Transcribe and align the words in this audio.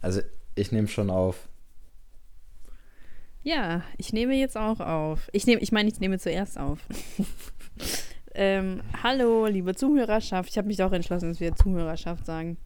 Also 0.00 0.20
ich 0.54 0.72
nehme 0.72 0.88
schon 0.88 1.10
auf. 1.10 1.48
Ja, 3.42 3.82
ich 3.96 4.12
nehme 4.12 4.34
jetzt 4.34 4.56
auch 4.56 4.80
auf. 4.80 5.30
Ich 5.32 5.46
nehme, 5.46 5.62
ich 5.62 5.72
meine, 5.72 5.88
ich 5.88 6.00
nehme 6.00 6.18
zuerst 6.18 6.58
auf. 6.58 6.78
ähm, 8.34 8.82
hallo, 9.02 9.46
liebe 9.46 9.74
Zuhörerschaft. 9.74 10.50
Ich 10.50 10.58
habe 10.58 10.68
mich 10.68 10.76
doch 10.76 10.92
entschlossen, 10.92 11.30
dass 11.30 11.40
wir 11.40 11.54
Zuhörerschaft 11.54 12.26
sagen. 12.26 12.58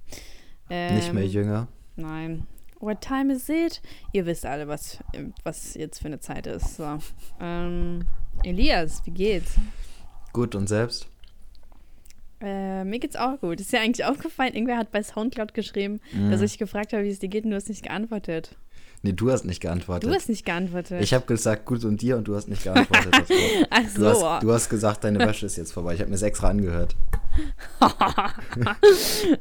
Ähm, 0.69 0.97
Nicht 0.97 1.13
mehr 1.13 1.27
jünger. 1.27 1.69
Nein. 1.97 2.47
What 2.81 3.01
time 3.01 3.33
is 3.33 3.49
it? 3.49 3.81
Ihr 4.13 4.27
wisst 4.27 4.45
alle, 4.45 4.67
was, 4.67 4.99
was 5.45 5.75
jetzt 5.75 6.01
für 6.01 6.07
eine 6.07 6.19
Zeit 6.19 6.47
ist. 6.47 6.77
So. 6.77 6.99
Ähm, 7.41 8.05
Elias, 8.43 9.01
wie 9.07 9.13
geht's? 9.13 9.57
Gut 10.33 10.55
und 10.57 10.69
selbst? 10.69 11.09
Äh, 12.45 12.85
mir 12.85 12.99
geht's 12.99 13.17
auch 13.17 13.41
gut. 13.41 13.59
Ist 13.61 13.73
dir 13.73 13.81
eigentlich 13.81 14.05
aufgefallen, 14.05 14.53
irgendwer 14.55 14.77
hat 14.77 14.93
bei 14.93 15.03
Soundcloud 15.03 15.55
geschrieben, 15.55 16.01
Mhm. 16.13 16.31
dass 16.31 16.43
ich 16.43 16.59
gefragt 16.59 16.93
habe, 16.93 17.05
wie 17.05 17.09
es 17.11 17.19
dir 17.19 17.29
geht 17.29 17.45
und 17.45 17.51
du 17.53 17.57
hast 17.57 17.69
nicht 17.71 17.83
geantwortet. 17.83 18.57
Nee, 19.03 19.13
du 19.13 19.31
hast 19.31 19.45
nicht 19.45 19.61
geantwortet. 19.61 20.09
Du 20.11 20.15
hast 20.15 20.29
nicht 20.31 20.45
geantwortet. 20.47 21.03
ich 21.03 21.13
habe 21.13 21.27
gesagt, 21.27 21.67
gut 21.67 21.85
und 21.85 22.01
dir 22.01 22.17
und 22.17 22.27
du 22.27 22.37
hast 22.37 22.49
nicht 22.49 22.65
geantwortet. 22.65 23.15
Ach 23.71 23.83
Du, 23.95 24.01
so. 24.01 24.09
hast, 24.29 24.43
du 24.43 24.53
hast 24.53 24.69
gesagt, 24.71 25.05
deine 25.05 25.19
Wäsche 25.19 25.47
ist 25.47 25.57
jetzt 25.57 25.73
vorbei. 25.73 25.95
Ich 25.95 26.01
habe 26.01 26.09
mir 26.11 26.17
es 26.17 26.23
extra 26.23 26.49
angehört. 26.49 26.97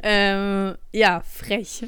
ähm, 0.03 0.75
ja, 0.91 1.22
frech 1.22 1.85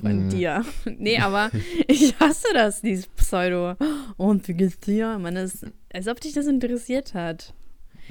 von 0.00 0.24
Mhm. 0.26 0.28
dir. 0.30 0.64
Nee, 0.98 1.18
aber 1.18 1.50
ich 1.86 2.18
hasse 2.18 2.46
das, 2.54 2.80
dieses 2.80 3.06
Pseudo. 3.06 3.74
Und 4.16 4.46
wie 4.48 4.54
geht's 4.54 4.80
dir? 4.80 5.18
Man 5.18 5.36
ist, 5.36 5.64
als 5.92 6.08
ob 6.08 6.20
dich 6.20 6.32
das 6.32 6.46
interessiert 6.46 7.14
hat. 7.14 7.54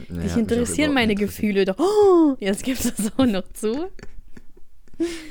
Nee, 0.10 0.24
dich 0.24 0.36
interessieren 0.38 0.94
meine. 0.94 1.16
Gefühle 1.16 1.66
doch. 1.66 1.78
Oh, 1.80 2.36
jetzt 2.40 2.64
gibt's 2.64 2.84
das 2.96 3.12
auch 3.18 3.26
noch 3.26 3.44
zu. 3.54 3.90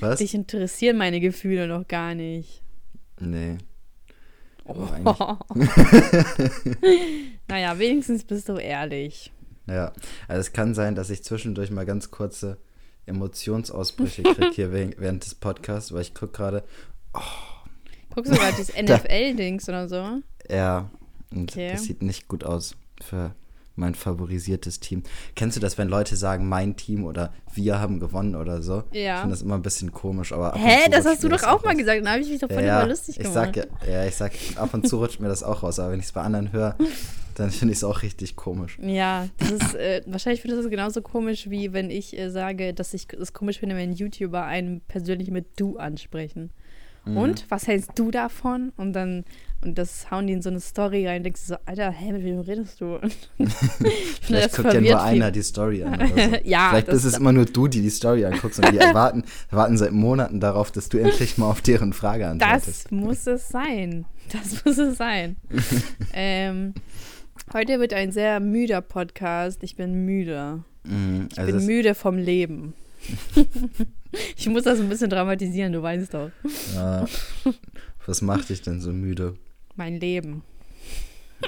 Was? 0.01 0.19
Dich 0.19 0.35
interessieren 0.35 0.97
meine 0.97 1.21
Gefühle 1.21 1.67
noch 1.69 1.87
gar 1.87 2.15
nicht. 2.15 2.63
Nee. 3.21 3.59
Oh. 4.65 4.87
Naja, 7.49 7.79
wenigstens 7.79 8.25
bist 8.25 8.49
du 8.49 8.57
ehrlich. 8.57 9.33
Ja, 9.67 9.93
also 10.29 10.41
es 10.41 10.53
kann 10.53 10.75
sein, 10.75 10.95
dass 10.95 11.11
ich 11.11 11.23
zwischendurch 11.25 11.71
mal 11.71 11.85
ganz 11.87 12.11
kurze 12.11 12.59
Emotionsausbrüche 13.07 14.23
kriege 14.23 14.51
hier 14.55 14.73
während 14.99 15.25
des 15.25 15.35
Podcasts, 15.35 15.93
weil 15.93 16.03
ich 16.03 16.15
gucke 16.15 16.33
gerade, 16.33 16.63
Guckst 18.15 18.33
du 18.33 18.37
gerade 18.37 18.57
dieses 18.57 18.75
NFL-Dings 18.81 19.69
oder 19.69 19.89
so? 19.89 20.21
ja, 20.49 20.91
und 21.33 21.51
Okay. 21.53 21.71
das 21.73 21.85
sieht 21.85 22.03
nicht 22.03 22.27
gut 22.29 22.45
aus 22.45 22.77
für 23.03 23.35
mein 23.81 23.95
favorisiertes 23.95 24.79
Team. 24.79 25.03
Kennst 25.35 25.57
du 25.57 25.61
das, 25.61 25.77
wenn 25.79 25.89
Leute 25.89 26.15
sagen, 26.15 26.49
mein 26.49 26.77
Team 26.77 27.05
oder 27.05 27.33
wir 27.53 27.81
haben 27.81 27.99
gewonnen 27.99 28.37
oder 28.37 28.63
so? 28.63 28.85
Ja. 28.93 29.15
Ich 29.15 29.21
finde 29.21 29.35
das 29.35 29.43
immer 29.43 29.57
ein 29.57 29.63
bisschen 29.63 29.91
komisch, 29.91 30.33
aber 30.33 30.55
Hä, 30.55 30.89
das 30.91 31.05
hast 31.05 31.25
du 31.25 31.29
doch 31.29 31.43
auch 31.43 31.65
mal 31.65 31.71
raus. 31.71 31.79
gesagt. 31.79 32.05
Da 32.05 32.11
habe 32.13 32.23
ich 32.23 32.29
mich 32.31 32.41
doch 32.41 32.51
voll 32.51 32.63
ja, 32.63 32.85
lustig 32.85 33.17
ich 33.19 33.25
gemacht. 33.25 33.55
sag, 33.57 33.89
ja, 33.89 34.05
ich 34.07 34.15
sag, 34.15 34.33
ab 34.57 34.73
und 34.73 34.89
zu 34.89 34.99
rutscht 34.99 35.21
mir 35.21 35.29
das 35.29 35.43
auch 35.43 35.63
raus, 35.63 35.79
aber 35.81 35.93
wenn 35.93 35.99
ich 35.99 36.07
es 36.07 36.13
bei 36.13 36.21
anderen 36.21 36.53
höre, 36.53 36.77
dann 37.35 37.51
finde 37.51 37.73
ich 37.73 37.79
es 37.79 37.85
auch 37.85 38.03
richtig 38.03 38.37
komisch. 38.37 38.79
Ja, 38.83 39.29
das 39.39 39.51
ist, 39.51 39.75
äh, 39.75 40.03
wahrscheinlich 40.07 40.43
findest 40.43 40.61
du 40.61 40.63
das 40.65 40.71
genauso 40.71 41.03
komisch, 41.03 41.49
wie 41.49 41.73
wenn 41.73 41.91
ich 41.91 42.17
äh, 42.19 42.31
sage, 42.31 42.75
dass 42.75 42.95
ich 42.95 43.07
es 43.19 43.33
komisch 43.33 43.59
finde, 43.59 43.77
wenn 43.77 43.93
YouTuber 43.93 44.45
einen 44.45 44.83
persönlich 44.83 45.31
mit 45.31 45.59
du 45.59 45.79
ansprechen. 45.79 46.51
Mhm. 47.05 47.17
Und, 47.17 47.51
was 47.51 47.67
hältst 47.67 47.93
du 47.95 48.11
davon? 48.11 48.73
Und 48.77 48.93
dann, 48.93 49.25
und 49.63 49.77
das 49.77 50.11
hauen 50.11 50.27
die 50.27 50.33
in 50.33 50.43
so 50.43 50.49
eine 50.51 50.61
Story 50.61 51.07
rein, 51.07 51.23
denkst 51.23 51.43
du 51.43 51.47
so, 51.55 51.57
Alter, 51.67 51.91
hä, 51.91 52.13
mit 52.13 52.25
wem 52.25 52.41
redest 52.41 52.81
du? 52.81 52.95
Und 53.03 53.15
ich 53.39 53.49
Vielleicht 54.23 54.57
guckt 54.57 54.73
ja 54.73 54.81
nur 54.81 55.03
einer 55.03 55.31
die 55.31 55.43
Story 55.43 55.83
an. 55.85 55.95
Oder 55.95 56.09
so. 56.09 56.37
Ja, 56.45 56.71
Vielleicht 56.71 56.89
das- 56.89 56.97
ist 56.97 57.05
es 57.05 57.19
immer 57.19 57.33
nur 57.33 57.45
du, 57.45 57.69
die 57.69 57.83
die 57.83 57.91
Story 57.91 58.25
anguckst 58.25 58.59
und 58.59 58.73
die 58.73 58.79
erwarten, 58.79 59.25
warten 59.51 59.77
seit 59.77 59.93
Monaten 59.93 60.41
darauf, 60.41 60.71
dass 60.71 60.89
du 60.89 60.99
endlich 60.99 61.37
mal 61.39 61.51
auf 61.51 61.61
deren 61.61 61.93
Frage 61.93 62.27
antwortest. 62.29 62.85
Das 62.87 62.91
muss 62.91 63.27
es 63.27 63.49
sein. 63.49 64.07
Das 64.33 64.65
muss 64.65 64.79
es 64.79 64.97
sein. 64.97 65.37
ähm, 66.15 66.73
heute 67.53 67.81
wird 67.81 67.93
ein 67.93 68.13
sehr 68.13 68.41
müder 68.41 68.81
Podcast. 68.81 69.63
Ich 69.63 69.77
bin 69.77 70.05
müde. 70.07 70.63
Ich 70.85 71.39
also 71.39 71.53
bin 71.53 71.61
es- 71.61 71.67
müde 71.67 71.95
vom 71.95 72.17
Leben. 72.17 72.73
ich 74.37 74.49
muss 74.49 74.65
das 74.65 74.81
ein 74.81 74.89
bisschen 74.89 75.11
dramatisieren, 75.11 75.73
du 75.73 75.83
weißt 75.83 76.15
doch. 76.15 76.31
ja, 76.75 77.05
was 78.07 78.23
macht 78.23 78.49
dich 78.49 78.63
denn 78.63 78.81
so 78.81 78.93
müde? 78.93 79.35
Mein 79.81 79.99
Leben. 79.99 80.43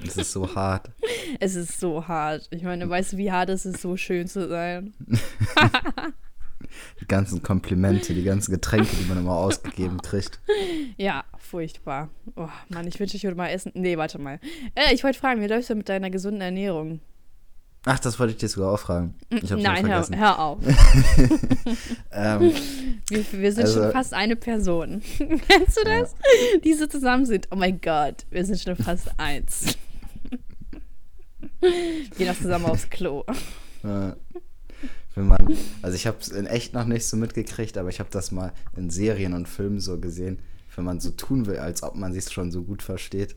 Es 0.02 0.16
ist 0.16 0.32
so 0.32 0.54
hart. 0.54 0.90
Es 1.38 1.54
ist 1.54 1.78
so 1.78 2.08
hart. 2.08 2.48
Ich 2.50 2.62
meine, 2.62 2.88
weißt 2.88 3.12
du, 3.12 3.16
wie 3.18 3.30
hart 3.30 3.50
es 3.50 3.66
ist, 3.66 3.82
so 3.82 3.98
schön 3.98 4.26
zu 4.26 4.48
sein? 4.48 4.94
Die 7.00 7.06
ganzen 7.06 7.42
Komplimente, 7.42 8.14
die 8.14 8.22
ganzen 8.22 8.52
Getränke, 8.52 8.96
die 8.96 9.04
man 9.06 9.18
immer 9.18 9.36
ausgegeben 9.36 10.00
kriegt. 10.00 10.40
Ja, 10.96 11.24
furchtbar. 11.36 12.08
Oh 12.36 12.48
Mann, 12.68 12.86
ich 12.86 12.98
wünsche, 13.00 13.16
ich 13.16 13.24
würde 13.24 13.36
mal 13.36 13.48
essen. 13.48 13.72
Nee, 13.74 13.98
warte 13.98 14.18
mal. 14.18 14.40
Äh, 14.74 14.94
ich 14.94 15.04
wollte 15.04 15.18
fragen, 15.18 15.42
wie 15.42 15.46
läufst 15.46 15.68
du 15.68 15.74
mit 15.74 15.90
deiner 15.90 16.08
gesunden 16.08 16.40
Ernährung? 16.40 17.00
Ach, 17.84 17.98
das 17.98 18.18
wollte 18.20 18.32
ich 18.34 18.38
dir 18.38 18.48
sogar 18.48 18.70
auch 18.72 18.78
fragen. 18.78 19.14
Nein, 19.30 19.88
hör, 19.88 20.06
hör 20.10 20.38
auf. 20.38 20.58
Ähm, 22.12 22.52
Wir, 23.08 23.24
wir 23.32 23.52
sind 23.52 23.64
Also- 23.64 23.82
schon 23.82 23.92
fast 23.92 24.12
eine 24.14 24.36
Person. 24.36 25.02
Kennst 25.18 25.78
du 25.78 25.84
das? 25.84 26.14
Die 26.62 26.74
so 26.74 26.86
zusammen 26.86 27.26
sind. 27.26 27.48
Oh 27.50 27.56
mein 27.56 27.80
Gott, 27.80 28.24
wir 28.30 28.44
sind 28.44 28.60
schon 28.60 28.76
fast 28.76 29.08
eins. 29.18 29.76
Gehen 32.16 32.28
auch 32.30 32.36
zusammen 32.36 32.66
aufs 32.66 32.88
Klo. 32.90 33.24
wenn 33.82 35.26
man, 35.26 35.56
also 35.82 35.94
ich 35.96 36.06
habe 36.06 36.18
es 36.20 36.28
in 36.28 36.46
echt 36.46 36.74
noch 36.74 36.84
nicht 36.86 37.06
so 37.06 37.16
mitgekriegt, 37.16 37.76
aber 37.78 37.88
ich 37.88 37.98
habe 38.00 38.10
das 38.10 38.32
mal 38.32 38.52
in 38.76 38.90
Serien 38.90 39.32
und 39.34 39.48
Filmen 39.48 39.80
so 39.80 39.98
gesehen, 39.98 40.38
wenn 40.76 40.84
man 40.84 41.00
so 41.00 41.10
tun 41.10 41.46
will, 41.46 41.56
als 41.58 41.82
ob 41.82 41.94
man 41.94 42.12
sich 42.12 42.30
schon 42.30 42.50
so 42.50 42.62
gut 42.62 42.82
versteht. 42.82 43.36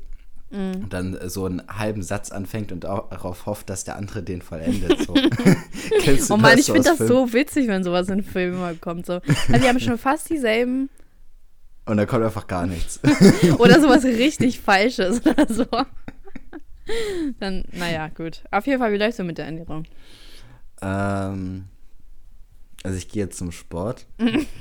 Und 0.52 0.90
dann 0.94 1.16
äh, 1.16 1.30
so 1.30 1.46
einen 1.46 1.62
halben 1.68 2.04
Satz 2.04 2.32
anfängt 2.32 2.72
und 2.72 2.86
auch 2.86 3.10
darauf 3.10 3.46
hofft, 3.46 3.70
dass 3.70 3.84
der 3.84 3.98
andere 3.98 4.24
den 4.24 4.42
vollendet. 4.42 5.00
So. 5.06 5.14
Kennst 6.02 6.30
du 6.30 6.34
Oh 6.36 6.38
Mann, 6.38 6.58
ich 6.58 6.66
so 6.66 6.74
finde 6.74 6.90
das 6.90 6.98
Filmen? 6.98 7.12
so 7.12 7.34
witzig, 7.34 7.68
wenn 7.68 7.84
sowas 7.84 8.08
in 8.10 8.24
Filmen 8.24 8.60
mal 8.60 8.76
kommt. 8.76 9.06
So. 9.06 9.14
Also 9.14 9.54
die 9.54 9.68
haben 9.68 9.80
schon 9.80 9.98
fast 9.98 10.30
dieselben 10.30 10.90
Und 11.86 11.98
da 11.98 12.06
kommt 12.06 12.24
einfach 12.24 12.48
gar 12.48 12.68
nichts. 12.68 13.00
oder 13.58 13.82
sowas 13.82 14.04
richtig 14.06 14.60
Falsches 14.60 15.26
oder 15.26 15.52
so. 15.52 15.66
Dann, 17.40 17.64
naja, 17.72 18.10
gut. 18.10 18.44
Auf 18.52 18.68
jeden 18.68 18.80
Fall, 18.80 18.94
wie 18.94 18.98
läufst 18.98 19.20
du 19.20 19.24
mit 19.24 19.38
der 19.38 19.46
Ernährung? 19.46 19.86
ähm, 20.82 21.66
also 22.84 22.98
ich 22.98 23.08
gehe 23.10 23.24
jetzt 23.24 23.38
zum 23.40 23.52
Sport 23.52 24.06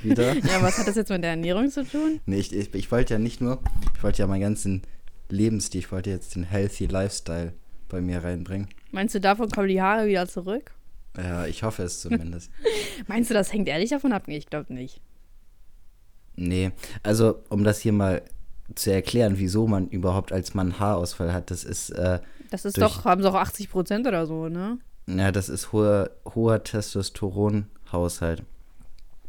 wieder. 0.01 0.33
Ja, 0.33 0.61
was 0.63 0.79
hat 0.79 0.87
das 0.87 0.95
jetzt 0.95 1.09
mit 1.11 1.21
der 1.21 1.31
Ernährung 1.31 1.69
zu 1.69 1.83
tun? 1.85 2.19
Nee, 2.25 2.37
ich, 2.37 2.51
ich, 2.51 2.73
ich 2.73 2.91
wollte 2.91 3.13
ja 3.13 3.19
nicht 3.19 3.39
nur, 3.39 3.59
ich 3.95 4.03
wollte 4.03 4.19
ja 4.23 4.27
meinen 4.27 4.41
ganzen 4.41 4.81
Lebensstil, 5.29 5.79
ich 5.79 5.91
wollte 5.91 6.09
jetzt 6.09 6.35
den 6.35 6.43
Healthy 6.43 6.85
Lifestyle 6.87 7.53
bei 7.89 8.01
mir 8.01 8.23
reinbringen. 8.23 8.67
Meinst 8.91 9.15
du, 9.15 9.19
davon 9.19 9.49
kommen 9.49 9.67
die 9.67 9.81
Haare 9.81 10.07
wieder 10.07 10.27
zurück? 10.27 10.71
Ja, 11.17 11.45
ich 11.45 11.63
hoffe 11.63 11.83
es 11.83 12.01
zumindest. 12.01 12.51
Meinst 13.07 13.29
du, 13.29 13.33
das 13.33 13.51
hängt 13.53 13.67
ehrlich 13.67 13.89
davon 13.89 14.11
ab? 14.13 14.23
Nee, 14.27 14.37
ich 14.37 14.47
glaube 14.47 14.73
nicht. 14.73 15.01
nee, 16.35 16.71
also 17.03 17.41
um 17.49 17.63
das 17.63 17.79
hier 17.79 17.93
mal 17.93 18.21
zu 18.75 18.91
erklären, 18.91 19.35
wieso 19.37 19.67
man 19.67 19.87
überhaupt 19.89 20.31
als 20.33 20.53
Mann 20.53 20.79
Haarausfall 20.79 21.31
hat, 21.33 21.51
das 21.51 21.63
ist, 21.63 21.91
äh, 21.91 22.19
Das 22.51 22.65
ist 22.65 22.77
Durch- 22.77 22.93
doch, 22.97 23.05
haben 23.05 23.21
sie 23.21 23.29
auch 23.29 23.35
80 23.35 23.69
Prozent 23.69 24.07
oder 24.07 24.25
so, 24.25 24.49
ne? 24.49 24.79
ja, 25.07 25.31
das 25.31 25.49
ist 25.49 25.71
hoher, 25.71 26.09
hoher 26.33 26.63
Testosteronhaushalt. 26.63 28.43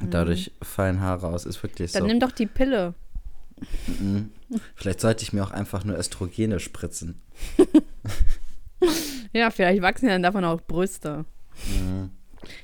Und 0.01 0.13
Dadurch 0.13 0.51
fallen 0.63 1.01
Haare 1.01 1.29
aus, 1.29 1.47
ist 1.47 1.63
wirklich 1.63 1.91
Mhm. 1.91 1.95
Dann 1.95 2.03
so. 2.03 2.07
nimm 2.09 2.21
doch 2.21 2.33
die 2.33 2.47
Pille. 2.47 2.95
Mhm. 3.87 4.31
Vielleicht 4.75 5.01
sollte 5.01 5.23
ich 5.23 5.33
mir 5.33 5.43
auch 5.45 5.51
einfach 5.51 5.85
nur 5.85 5.97
Östrogene 5.99 6.61
spritzen. 6.61 7.21
Ja, 9.33 9.51
vielleicht 9.51 9.83
wachsen 9.83 10.07
ja 10.07 10.13
dann 10.13 10.23
davon 10.23 10.45
auch 10.45 10.61
Brüste. 10.61 11.25
Mhm. 11.69 12.11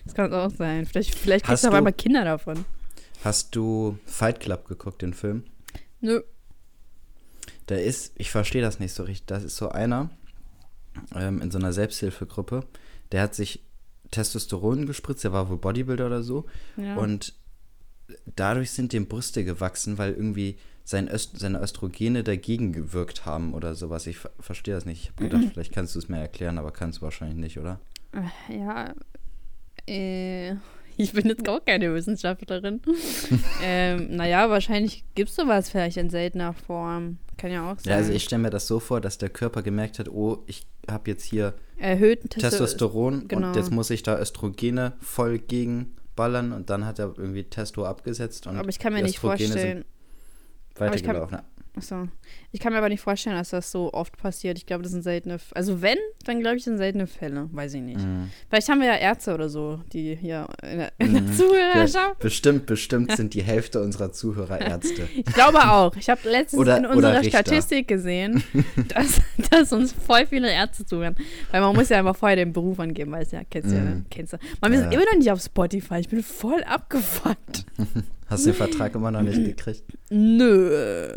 Das 0.05 0.15
kann 0.15 0.33
auch 0.33 0.51
sein. 0.51 0.87
Vielleicht, 0.87 1.15
vielleicht 1.15 1.45
kriegst 1.45 1.65
du 1.65 1.71
du- 1.71 1.77
einmal 1.77 1.93
Kinder 1.93 2.25
davon. 2.25 2.65
Hast 3.25 3.55
du 3.57 3.99
Fight 4.07 4.41
Club 4.41 4.67
geguckt, 4.69 5.03
den 5.03 5.15
Film? 5.15 5.45
Nö. 6.01 6.23
Da 7.67 7.77
ist, 7.77 8.13
ich 8.17 8.31
verstehe 8.31 8.63
das 8.63 8.79
nicht 8.81 8.93
so 8.95 9.03
richtig, 9.05 9.27
das 9.27 9.43
ist 9.45 9.57
so 9.57 9.69
einer 9.71 10.11
ähm, 11.15 11.41
in 11.41 11.51
so 11.51 11.59
einer 11.59 11.73
Selbsthilfegruppe, 11.73 12.65
der 13.13 13.23
hat 13.23 13.35
sich 13.35 13.63
Testosteron 14.11 14.87
gespritzt, 14.87 15.25
der 15.25 15.33
war 15.33 15.49
wohl 15.49 15.59
Bodybuilder 15.59 16.07
oder 16.07 16.23
so 16.23 16.47
Ja. 16.77 16.97
und 16.97 17.35
dadurch 18.35 18.71
sind 18.73 18.93
dem 18.93 19.07
Brüste 19.09 19.45
gewachsen, 19.45 19.97
weil 19.99 20.13
irgendwie 20.13 20.59
sein 20.85 21.09
Öst, 21.09 21.39
seine 21.39 21.61
Östrogene 21.61 22.23
dagegen 22.25 22.73
gewirkt 22.73 23.25
haben 23.27 23.55
oder 23.55 23.75
sowas. 23.75 24.07
Ich 24.07 24.19
ver 24.19 24.31
verstehe 24.41 24.75
das 24.75 24.85
nicht. 24.85 25.03
Ich 25.03 25.09
habe 25.11 25.25
gedacht, 25.29 25.53
vielleicht 25.53 25.73
kannst 25.73 25.95
du 25.95 25.99
es 25.99 26.09
mir 26.09 26.19
erklären, 26.19 26.59
aber 26.59 26.71
kannst 26.73 26.99
du 26.99 27.03
wahrscheinlich 27.03 27.39
nicht, 27.39 27.59
oder? 27.59 27.79
Äh, 28.13 28.59
Ja, 28.59 28.93
äh, 29.87 30.55
ich 30.97 31.13
bin 31.13 31.27
jetzt 31.27 31.49
auch 31.49 31.65
keine 31.65 31.93
Wissenschaftlerin. 31.95 32.81
ähm, 33.63 34.17
naja, 34.17 34.51
wahrscheinlich 34.51 35.05
gibt 35.15 35.31
es 35.31 35.37
sowas 35.37 35.71
vielleicht 35.71 35.97
in 35.97 36.11
seltener 36.11 36.53
Form. 36.53 37.19
Kann 37.39 37.51
ja 37.51 37.71
auch 37.73 37.79
sein. 37.79 37.91
Ja, 37.93 37.97
also 37.97 38.13
ich 38.13 38.25
stelle 38.25 38.43
mir 38.43 38.51
das 38.51 38.67
so 38.67 38.79
vor, 38.79 39.01
dass 39.01 39.19
der 39.19 39.31
Körper 39.31 39.63
gemerkt 39.63 39.99
hat, 39.99 40.09
oh, 40.09 40.43
ich 40.47 40.67
habe 40.91 41.11
jetzt 41.11 41.25
hier 41.25 41.55
Erhöhten 41.79 42.29
Testo- 42.29 42.51
Testosteron 42.51 43.27
genau. 43.27 43.49
und 43.49 43.57
jetzt 43.57 43.73
muss 43.73 43.91
ich 43.91 44.03
da 44.03 44.19
Östrogene 44.21 44.93
voll 45.01 45.39
gegenballern 45.39 46.53
und 46.53 46.71
dann 46.71 46.85
hat 46.87 46.99
er 47.01 47.15
irgendwie 47.17 47.45
Testo 47.45 47.85
abgesetzt. 47.85 48.47
Und 48.47 48.57
Aber 48.57 48.69
ich 48.69 48.79
kann 48.79 48.93
mir 48.93 49.03
nicht 49.03 49.19
vorstellen, 49.19 49.85
weitergelaufen. 50.79 51.45
Achso. 51.75 52.09
Ich 52.55 52.61
kann 52.61 52.73
mir 52.75 52.79
aber 52.79 52.91
nicht 52.91 53.01
vorstellen, 53.01 53.37
dass 53.37 53.49
das 53.51 53.73
so 53.73 53.93
oft 53.95 54.17
passiert. 54.19 54.59
Ich 54.59 54.67
glaube, 54.67 54.83
das 54.83 54.93
sind 54.93 55.03
seltene. 55.03 55.35
F 55.37 55.53
also, 55.55 55.81
wenn, 55.81 55.97
dann 56.27 56.41
glaube 56.41 56.57
ich, 56.57 56.65
sind 56.65 56.77
seltene 56.77 57.07
Fälle. 57.07 57.49
Weiß 57.51 57.73
ich 57.73 57.81
nicht. 57.81 57.99
Mhm. 58.01 58.29
Vielleicht 58.51 58.69
haben 58.69 58.81
wir 58.81 58.89
ja 58.89 58.97
Ärzte 58.97 59.33
oder 59.35 59.49
so, 59.49 59.81
die 59.93 60.15
hier 60.15 60.47
in 60.63 60.79
der, 60.79 60.93
in 60.99 61.13
der 61.15 61.23
Mhm. 61.23 61.29
Ja, 61.29 61.35
Zuhörerschaft. 61.35 62.19
bestimmt, 62.19 62.67
bestimmt 62.67 63.13
sind 63.17 63.33
die 63.33 63.43
Hälfte 63.43 63.81
unserer 63.83 64.13
Zuhörer 64.13 64.61
Ärzte. 64.61 65.09
Ich 65.17 65.25
glaube 65.25 65.59
auch. 65.67 65.97
Ich 65.97 66.11
habe 66.11 66.21
letztens 66.29 66.61
Oder- 66.61 66.77
in 66.77 66.87
unserer. 66.87 67.25
Statistik 67.25 67.89
gesehen, 67.89 68.43
dass, 68.95 69.21
dass 69.51 69.73
uns 69.73 69.93
voll 69.93 70.27
viele 70.27 70.51
Ärzte 70.53 70.85
zuhören. 70.85 71.17
Weil 71.51 71.63
man 71.63 71.75
muss 71.75 71.89
ja 71.89 71.99
immer 72.01 72.13
vorher 72.15 72.37
den 72.37 72.53
Beruf 72.53 72.79
angeben, 72.81 73.13
weil 73.13 73.23
es 73.23 73.31
ja, 73.33 73.41
kennst 73.51 73.71
du 73.71 73.77
ja, 73.77 73.81
Mhm. 73.83 74.05
kennst 74.11 74.35
du. 74.35 74.37
Man, 74.61 74.73
wir 74.73 74.79
sind 74.79 74.93
Ja. 74.93 74.99
immer 75.01 75.11
noch 75.11 75.19
nicht 75.19 75.31
auf 75.33 75.41
Spotify. 75.41 76.01
Ich 76.01 76.09
bin 76.11 76.23
voll 76.23 76.63
abgefuckt. 76.65 77.65
Hast 78.29 78.45
du 78.47 78.51
den 78.51 78.57
Vertrag 78.57 78.95
immer 78.95 79.11
noch 79.11 79.23
nicht 79.23 79.43
gekriegt? 79.43 79.85
Nö. 80.11 81.17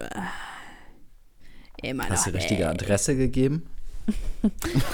Immer 1.85 2.09
Hast 2.09 2.25
du 2.27 2.31
die 2.31 2.37
richtige. 2.37 2.69
Adresse 2.69 3.15
gegeben? 3.15 3.63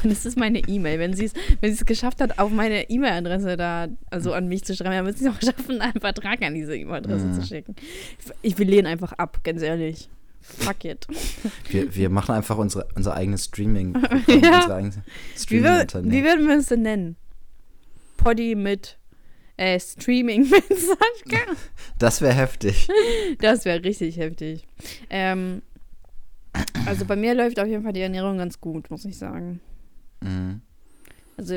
Das 0.03 0.25
ist 0.25 0.37
meine 0.37 0.59
E-Mail. 0.59 0.97
Wenn 0.99 1.13
sie 1.13 1.25
es 1.25 1.33
wenn 1.59 1.71
sie 1.73 1.79
es 1.81 1.85
geschafft 1.85 2.21
hat, 2.21 2.39
auf 2.39 2.49
meine 2.51 2.89
E-Mail-Adresse 2.89 3.57
da, 3.57 3.89
also 4.09 4.31
an 4.31 4.47
mich 4.47 4.63
zu 4.63 4.73
schreiben, 4.73 4.91
dann 4.91 5.05
wird 5.05 5.17
sie 5.17 5.27
es 5.27 5.33
auch 5.33 5.41
schaffen, 5.45 5.81
einen 5.81 5.99
Vertrag 5.99 6.41
an 6.43 6.53
diese 6.55 6.77
E-Mail-Adresse 6.77 7.25
Mhm. 7.25 7.33
zu 7.33 7.45
schicken. 7.45 7.75
Ich, 8.41 8.57
wir 8.57 8.65
lehnen 8.65 8.87
einfach 8.87 9.11
ab, 9.13 9.41
ganz 9.43 9.61
ehrlich. 9.61 10.07
Fuck 10.39 10.85
it. 10.85 11.05
Wir, 11.69 11.93
wir 11.93 12.09
machen 12.09 12.33
einfach 12.35 12.57
unsere, 12.57 12.87
unser 12.95 13.13
eigenes 13.13 13.45
Streaming. 13.45 13.95
Ja. 14.27 14.61
Unser 14.61 14.75
eigenes 14.75 14.95
Wie, 14.95 15.01
wür- 15.01 15.03
wie 15.35 15.39
Streaming-Unternehmen. 15.41 16.23
würden 16.23 16.47
wir 16.47 16.57
es 16.57 16.65
denn 16.67 16.81
nennen? 16.83 17.15
Poddy 18.17 18.55
mit 18.55 18.97
äh, 19.57 19.79
Streaming 19.79 20.49
mit 20.49 20.67
Sascha? 20.69 21.41
Das 21.99 22.21
wäre 22.21 22.33
heftig. 22.33 22.87
Das 23.39 23.65
wäre 23.65 23.83
richtig 23.83 24.17
heftig. 24.17 24.65
Ähm, 25.09 25.61
also 26.85 27.05
bei 27.05 27.15
mir 27.15 27.33
läuft 27.33 27.59
auf 27.59 27.67
jeden 27.67 27.83
Fall 27.83 27.93
die 27.93 28.01
Ernährung 28.01 28.37
ganz 28.37 28.59
gut, 28.59 28.89
muss 28.89 29.05
ich 29.05 29.17
sagen. 29.17 29.59
Mhm. 30.21 30.61
Also 31.37 31.55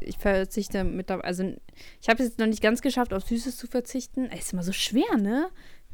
ich 0.00 0.16
verzichte 0.16 0.84
mittlerweile, 0.84 1.24
also 1.24 1.54
ich 2.00 2.08
habe 2.08 2.22
es 2.22 2.30
jetzt 2.30 2.38
noch 2.38 2.46
nicht 2.46 2.62
ganz 2.62 2.80
geschafft, 2.80 3.12
auf 3.12 3.24
Süßes 3.24 3.56
zu 3.56 3.66
verzichten. 3.66 4.26
Ey, 4.26 4.38
Ist 4.38 4.52
immer 4.52 4.62
so 4.62 4.72
schwer, 4.72 5.18
ne? 5.18 5.48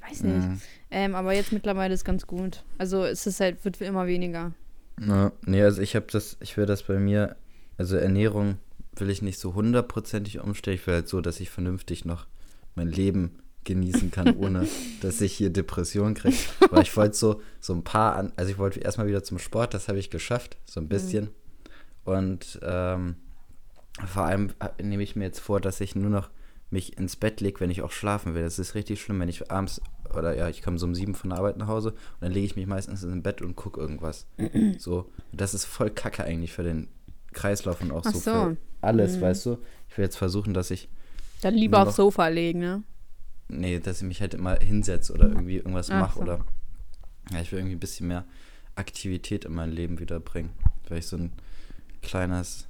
Weiß 0.09 0.23
nicht. 0.23 0.49
Mhm. 0.49 0.61
Ähm, 0.91 1.15
aber 1.15 1.35
jetzt 1.35 1.53
mittlerweile 1.53 1.95
ist 1.95 2.05
ganz 2.05 2.27
gut. 2.27 2.63
Also 2.79 3.05
es 3.05 3.27
ist 3.27 3.41
halt, 3.41 3.65
wird 3.65 3.81
immer 3.81 4.07
weniger. 4.07 4.53
Ja, 5.01 5.33
nee, 5.45 5.63
also 5.63 5.83
ich 5.83 5.97
habe 5.97 6.07
das, 6.11 6.37
ich 6.41 6.57
will 6.57 6.67
das 6.67 6.85
bei 6.85 6.99
mir, 6.99 7.37
also 7.77 7.97
Ernährung 7.97 8.59
will 8.95 9.11
ich 9.11 9.23
nicht 9.23 9.39
so 9.39 9.55
hundertprozentig 9.55 10.41
umstellen. 10.41 10.77
Ich 10.77 10.87
will 10.87 10.95
halt 10.95 11.09
so, 11.09 11.21
dass 11.21 11.41
ich 11.41 11.51
vernünftig 11.51 12.05
noch 12.05 12.27
mein 12.75 12.89
Leben 12.89 13.39
genießen 13.69 14.11
kann, 14.11 14.37
ohne 14.37 14.67
dass 15.01 15.21
ich 15.21 15.33
hier 15.35 15.51
Depressionen 15.51 16.15
kriege. 16.15 16.37
Aber 16.61 16.83
ich 16.83 16.97
wollte 16.97 17.17
so, 17.17 17.41
so 17.61 17.73
ein 17.75 17.85
paar, 17.85 18.17
an, 18.17 18.33
also 18.37 18.51
ich 18.51 18.59
wollte 18.59 18.81
erstmal 18.81 19.07
wieder 19.07 19.23
zum 19.23 19.39
Sport, 19.39 19.73
das 19.75 19.87
habe 19.89 19.99
ich 20.01 20.11
geschafft, 20.11 20.57
so 20.67 20.81
ein 20.81 20.89
bisschen. 20.89 21.29
Und 22.05 22.59
ähm, 22.63 23.17
vor 24.07 24.25
allem 24.25 24.51
äh, 24.61 24.83
nehme 24.83 25.03
ich 25.03 25.15
mir 25.17 25.25
jetzt 25.25 25.41
vor, 25.41 25.61
dass 25.61 25.81
ich 25.81 25.95
nur 25.95 26.11
noch 26.11 26.31
mich 26.71 26.99
ins 26.99 27.17
Bett 27.17 27.41
lege, 27.41 27.61
wenn 27.61 27.71
ich 27.71 27.83
auch 27.83 27.91
schlafen 27.93 28.35
will. 28.35 28.43
Das 28.43 28.59
ist 28.59 28.75
richtig 28.75 29.01
schlimm, 29.01 29.21
wenn 29.21 29.29
ich 29.29 29.51
abends, 29.51 29.81
oder 30.15 30.37
ja, 30.37 30.49
ich 30.49 30.63
komme 30.63 30.79
so 30.79 30.87
um 30.87 30.95
sieben 30.95 31.15
von 31.15 31.31
der 31.31 31.39
Arbeit 31.39 31.57
nach 31.57 31.67
Hause 31.69 31.91
und 31.93 31.99
dann 32.21 32.33
lege 32.33 32.47
ich 32.47 32.57
mich 32.57 32.67
meistens 32.67 33.03
ins 33.03 33.23
Bett 33.23 33.41
und 33.43 33.57
gucke 33.57 33.81
irgendwas. 33.81 34.27
so, 34.79 35.11
das 35.33 35.55
ist 35.55 35.65
voll 35.65 35.91
kacke 35.91 36.25
eigentlich 36.25 36.53
für 36.53 36.63
den 36.63 36.89
Kreislauf 37.33 37.81
und 37.81 37.91
auch 37.91 38.05
so, 38.05 38.11
so. 38.13 38.19
für 38.19 38.57
alles, 38.81 39.17
Mhm. 39.17 39.21
weißt 39.23 39.47
du? 39.47 39.59
Ich 39.89 39.97
will 39.97 40.05
jetzt 40.05 40.17
versuchen, 40.17 40.55
dass 40.55 40.71
ich, 40.71 40.89
Dann 41.43 41.55
lieber 41.55 41.83
aufs 41.83 41.97
Sofa 41.97 42.29
legen, 42.29 42.59
ne? 42.61 42.83
Nee, 43.49 43.79
dass 43.81 43.99
ich 43.99 44.07
mich 44.09 44.21
halt 44.21 44.35
immer 44.35 44.57
hinsetze 44.59 45.13
oder 45.13 45.29
irgendwie 45.29 45.57
irgendwas 45.57 45.91
Ach 45.91 46.01
mache 46.01 46.15
so. 46.17 46.21
oder, 46.23 46.45
ja, 47.33 47.41
ich 47.41 47.51
will 47.53 47.59
irgendwie 47.59 47.77
ein 47.77 47.81
bisschen 47.81 48.09
mehr 48.09 48.25
Aktivität 48.75 49.45
in 49.45 49.55
mein 49.55 49.71
Leben 49.73 49.99
wiederbringen. 49.99 50.51
Weil 50.89 50.99
ich 50.99 51.07
so 51.07 51.17
ein 51.17 51.33
kleines, 52.03 52.67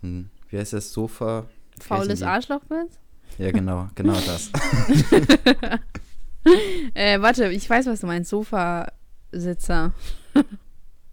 so 0.00 0.06
ein, 0.06 0.30
wie 0.48 0.58
heißt 0.58 0.72
das, 0.72 0.92
Sofa? 0.92 1.46
Faules? 1.80 2.22
Arschloch 2.22 2.62
bist? 2.64 2.98
Ja, 3.38 3.50
genau, 3.50 3.88
genau 3.94 4.14
das. 4.20 4.50
Äh, 6.92 7.22
warte, 7.22 7.48
ich 7.48 7.68
weiß, 7.68 7.86
was 7.86 8.00
du 8.00 8.06
meinst. 8.06 8.28
Sofasitzer. 8.28 9.94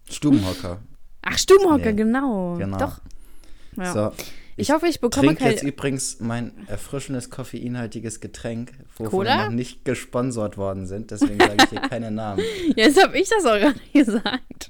Stubenhocker. 0.09 0.79
Ach, 1.21 1.37
Stubenhocker, 1.37 1.91
Nee. 1.91 1.93
genau. 1.93 2.57
Genau. 2.57 2.77
Doch. 2.77 2.99
Ja. 3.77 3.93
So, 3.93 4.11
ich, 4.57 4.71
hoffe, 4.71 4.88
ich 4.88 5.00
bekomme 5.00 5.27
trinke 5.27 5.45
jetzt 5.45 5.63
übrigens 5.63 6.19
mein 6.19 6.51
erfrischendes 6.68 7.30
koffeinhaltiges 7.30 8.19
Getränk, 8.19 8.71
wovon 8.98 9.09
Cola? 9.12 9.38
wir 9.38 9.45
noch 9.45 9.51
nicht 9.56 9.86
gesponsert 9.86 10.57
worden 10.57 10.86
sind. 10.88 11.12
Deswegen 11.12 11.39
sage 11.39 11.57
ich 11.63 11.69
hier 11.69 11.81
keine 11.81 12.12
Namen. 12.12 12.44
Jetzt 12.75 13.01
habe 13.01 13.18
ich 13.18 13.30
das 13.30 13.45
auch 13.45 13.59
gar 13.59 13.74
nicht 13.74 13.94
gesagt. 13.94 14.69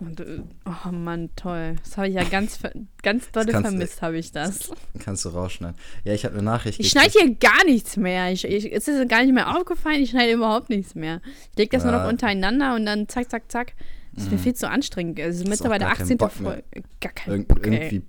Und, 0.00 0.20
äh, 0.20 0.40
oh 0.64 0.90
Mann, 0.90 1.30
toll. 1.36 1.76
Das 1.84 1.96
habe 1.96 2.08
ich 2.08 2.14
ja 2.14 2.24
ganz, 2.24 2.58
ganz 3.02 3.30
doll 3.30 3.46
vermisst, 3.46 4.02
habe 4.02 4.18
ich 4.18 4.32
das. 4.32 4.70
Kannst 4.98 5.24
du 5.24 5.28
rausschneiden. 5.28 5.76
Ja, 6.04 6.12
ich 6.14 6.24
habe 6.24 6.34
eine 6.34 6.42
Nachricht 6.42 6.80
Ich 6.80 6.90
schneide 6.90 7.10
hier 7.10 7.34
gar 7.36 7.64
nichts 7.66 7.96
mehr. 7.96 8.32
Ich, 8.32 8.44
ich, 8.44 8.72
es 8.72 8.88
ist 8.88 9.08
gar 9.08 9.22
nicht 9.22 9.34
mehr 9.34 9.56
aufgefallen, 9.56 10.02
ich 10.02 10.10
schneide 10.10 10.32
überhaupt 10.32 10.70
nichts 10.70 10.94
mehr. 10.94 11.20
Ich 11.52 11.58
lege 11.58 11.76
das 11.76 11.84
nur 11.84 11.92
noch 11.92 12.00
Ja. 12.04 12.08
untereinander 12.08 12.74
und 12.74 12.86
dann 12.86 13.08
zack, 13.08 13.30
zack, 13.30 13.50
zack. 13.52 13.74
Das 14.14 14.24
ist 14.24 14.30
mir 14.30 14.36
Mhm. 14.38 14.42
viel 14.42 14.54
zu 14.54 14.68
anstrengend. 14.68 15.18
Auch 15.20 15.48
mittlerweile 15.48 15.84
gar 15.84 15.94
keinen 15.96 16.02
18. 16.02 16.18
Bock 16.18 16.40
mehr. 16.40 16.52
Folge. 16.52 16.64
Gar 17.00 17.12
kein 17.12 17.32
Irg 17.34 17.48
Bock, 17.48 17.66
ey. 17.66 17.74
irgendwie. 17.74 18.02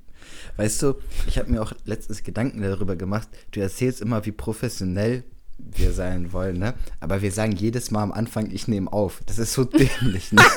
Weißt 0.57 0.81
du, 0.81 0.95
ich 1.27 1.37
habe 1.37 1.51
mir 1.51 1.61
auch 1.61 1.73
letztens 1.85 2.23
Gedanken 2.23 2.61
darüber 2.61 2.95
gemacht. 2.95 3.27
Du 3.51 3.59
erzählst 3.59 4.01
immer, 4.01 4.25
wie 4.25 4.31
professionell 4.31 5.23
wir 5.57 5.91
sein 5.93 6.33
wollen, 6.33 6.57
ne? 6.59 6.73
Aber 6.99 7.21
wir 7.21 7.31
sagen 7.31 7.53
jedes 7.53 7.91
Mal 7.91 8.03
am 8.03 8.11
Anfang, 8.11 8.51
ich 8.51 8.67
nehme 8.67 8.91
auf. 8.91 9.21
Das 9.25 9.37
ist 9.39 9.53
so 9.53 9.63
dämlich, 9.65 10.31
ne? 10.31 10.41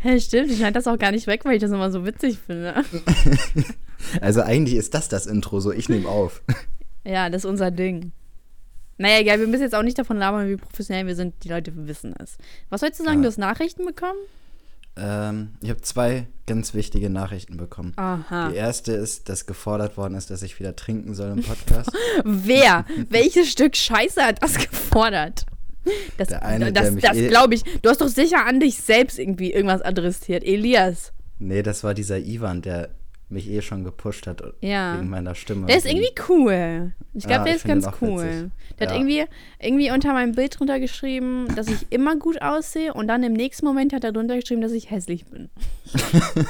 Hä, 0.00 0.20
stimmt, 0.20 0.50
ich 0.50 0.58
schneide 0.58 0.74
das 0.74 0.86
auch 0.86 0.98
gar 0.98 1.10
nicht 1.10 1.26
weg, 1.26 1.44
weil 1.44 1.54
ich 1.56 1.60
das 1.60 1.70
immer 1.72 1.90
so 1.90 2.04
witzig 2.04 2.38
finde. 2.44 2.74
Also 4.22 4.40
eigentlich 4.40 4.76
ist 4.76 4.94
das 4.94 5.08
das 5.10 5.26
Intro, 5.26 5.60
so 5.60 5.72
ich 5.72 5.90
nehme 5.90 6.08
auf. 6.08 6.42
Ja, 7.04 7.28
das 7.28 7.44
ist 7.44 7.50
unser 7.50 7.70
Ding. 7.70 8.12
Naja, 9.00 9.20
egal, 9.20 9.40
wir 9.40 9.46
müssen 9.46 9.62
jetzt 9.62 9.74
auch 9.74 9.82
nicht 9.82 9.98
davon 9.98 10.18
labern, 10.18 10.46
wie 10.48 10.56
professionell 10.56 11.06
wir 11.06 11.14
sind. 11.16 11.34
Die 11.42 11.48
Leute 11.48 11.72
wissen 11.88 12.14
es. 12.22 12.36
Was 12.68 12.82
sollst 12.82 13.00
du 13.00 13.04
sagen? 13.04 13.18
Ja. 13.18 13.22
Du 13.22 13.28
hast 13.28 13.38
Nachrichten 13.38 13.86
bekommen? 13.86 14.18
Ähm, 14.96 15.52
ich 15.62 15.70
habe 15.70 15.80
zwei 15.80 16.26
ganz 16.46 16.74
wichtige 16.74 17.08
Nachrichten 17.08 17.56
bekommen. 17.56 17.94
Aha. 17.96 18.50
Die 18.50 18.56
erste 18.56 18.92
ist, 18.92 19.30
dass 19.30 19.46
gefordert 19.46 19.96
worden 19.96 20.14
ist, 20.16 20.28
dass 20.30 20.42
ich 20.42 20.58
wieder 20.60 20.76
trinken 20.76 21.14
soll 21.14 21.30
im 21.30 21.42
Podcast. 21.42 21.90
Wer? 22.24 22.84
Welches 23.08 23.50
Stück 23.50 23.74
Scheiße 23.74 24.22
hat 24.22 24.42
das 24.42 24.58
gefordert? 24.58 25.46
Das, 26.18 26.28
Der 26.28 26.44
eine, 26.44 26.70
das, 26.70 26.90
mich 26.90 27.02
das 27.02 27.16
eh- 27.16 27.28
glaube 27.28 27.54
ich. 27.54 27.64
Du 27.80 27.88
hast 27.88 28.02
doch 28.02 28.08
sicher 28.08 28.44
an 28.44 28.60
dich 28.60 28.76
selbst 28.76 29.18
irgendwie 29.18 29.50
irgendwas 29.50 29.80
adressiert. 29.80 30.44
Elias. 30.44 31.14
nee, 31.38 31.62
das 31.62 31.84
war 31.84 31.94
dieser 31.94 32.18
Ivan, 32.18 32.60
der 32.60 32.90
mich 33.30 33.48
eh 33.48 33.62
schon 33.62 33.84
gepusht 33.84 34.26
hat 34.26 34.42
Ja. 34.60 34.96
wegen 34.98 35.08
meiner 35.10 35.34
Stimme. 35.34 35.66
Der 35.66 35.76
ist 35.76 35.86
irgendwie 35.86 36.12
cool. 36.28 36.92
Ich 37.14 37.24
glaube, 37.24 37.40
Ja, 37.40 37.44
der 37.44 37.56
ist 37.56 37.64
ganz 37.64 37.86
cool. 38.00 38.22
witzig. 38.24 38.50
Der 38.78 38.86
hat 38.88 38.94
Ja. 38.94 39.00
irgendwie, 39.00 39.24
irgendwie 39.60 39.90
unter 39.92 40.12
meinem 40.12 40.32
Bild 40.32 40.58
drunter 40.58 40.80
geschrieben, 40.80 41.46
dass 41.54 41.68
ich 41.68 41.86
immer 41.90 42.16
gut 42.16 42.42
aussehe 42.42 42.92
und 42.94 43.08
dann 43.08 43.22
im 43.22 43.32
nächsten 43.32 43.64
Moment 43.66 43.92
hat 43.92 44.04
er 44.04 44.12
drunter 44.12 44.36
geschrieben, 44.36 44.60
dass 44.62 44.72
ich 44.72 44.90
hässlich 44.90 45.26
bin. 45.26 45.48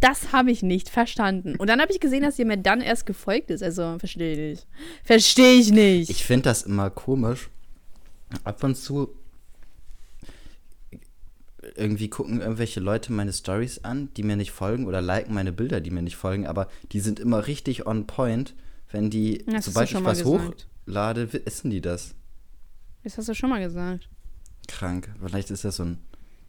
das 0.00 0.32
habe 0.32 0.50
ich 0.50 0.62
nicht 0.62 0.88
verstanden. 0.88 1.56
Und 1.56 1.68
dann 1.68 1.80
habe 1.80 1.92
ich 1.92 2.00
gesehen, 2.00 2.22
dass 2.22 2.38
ihr 2.38 2.46
mir 2.46 2.58
dann 2.58 2.80
erst 2.80 3.06
gefolgt 3.06 3.50
ist. 3.50 3.62
Also, 3.62 3.98
verstehe 3.98 4.32
ich 4.32 4.38
nicht. 4.38 4.66
Verstehe 5.04 5.54
ich 5.54 5.70
nicht. 5.72 6.10
Ich 6.10 6.24
finde 6.24 6.44
das 6.44 6.62
immer 6.62 6.90
komisch. 6.90 7.48
Ab 8.44 8.62
und 8.62 8.76
zu 8.76 9.08
irgendwie 11.76 12.08
gucken 12.08 12.40
irgendwelche 12.40 12.80
Leute 12.80 13.12
meine 13.12 13.32
Stories 13.32 13.84
an, 13.84 14.08
die 14.16 14.22
mir 14.22 14.36
nicht 14.36 14.50
folgen 14.52 14.86
oder 14.86 15.00
liken 15.02 15.34
meine 15.34 15.52
Bilder, 15.52 15.80
die 15.80 15.90
mir 15.90 16.02
nicht 16.02 16.16
folgen, 16.16 16.46
aber 16.46 16.68
die 16.92 17.00
sind 17.00 17.20
immer 17.20 17.46
richtig 17.46 17.86
on 17.86 18.06
point, 18.06 18.54
wenn 18.90 19.10
die, 19.10 19.44
Das 19.46 19.66
sobald 19.66 19.90
ich 19.90 20.04
was 20.04 20.22
gesagt. 20.22 20.66
hochlade, 20.86 21.32
wissen 21.32 21.70
die 21.70 21.80
das. 21.80 22.14
Das 23.04 23.16
hast 23.18 23.28
du 23.28 23.34
schon 23.34 23.50
mal 23.50 23.60
gesagt. 23.60 24.08
Krank. 24.66 25.08
Vielleicht 25.24 25.50
ist 25.50 25.64
das 25.64 25.76
so 25.76 25.84
ein 25.84 25.98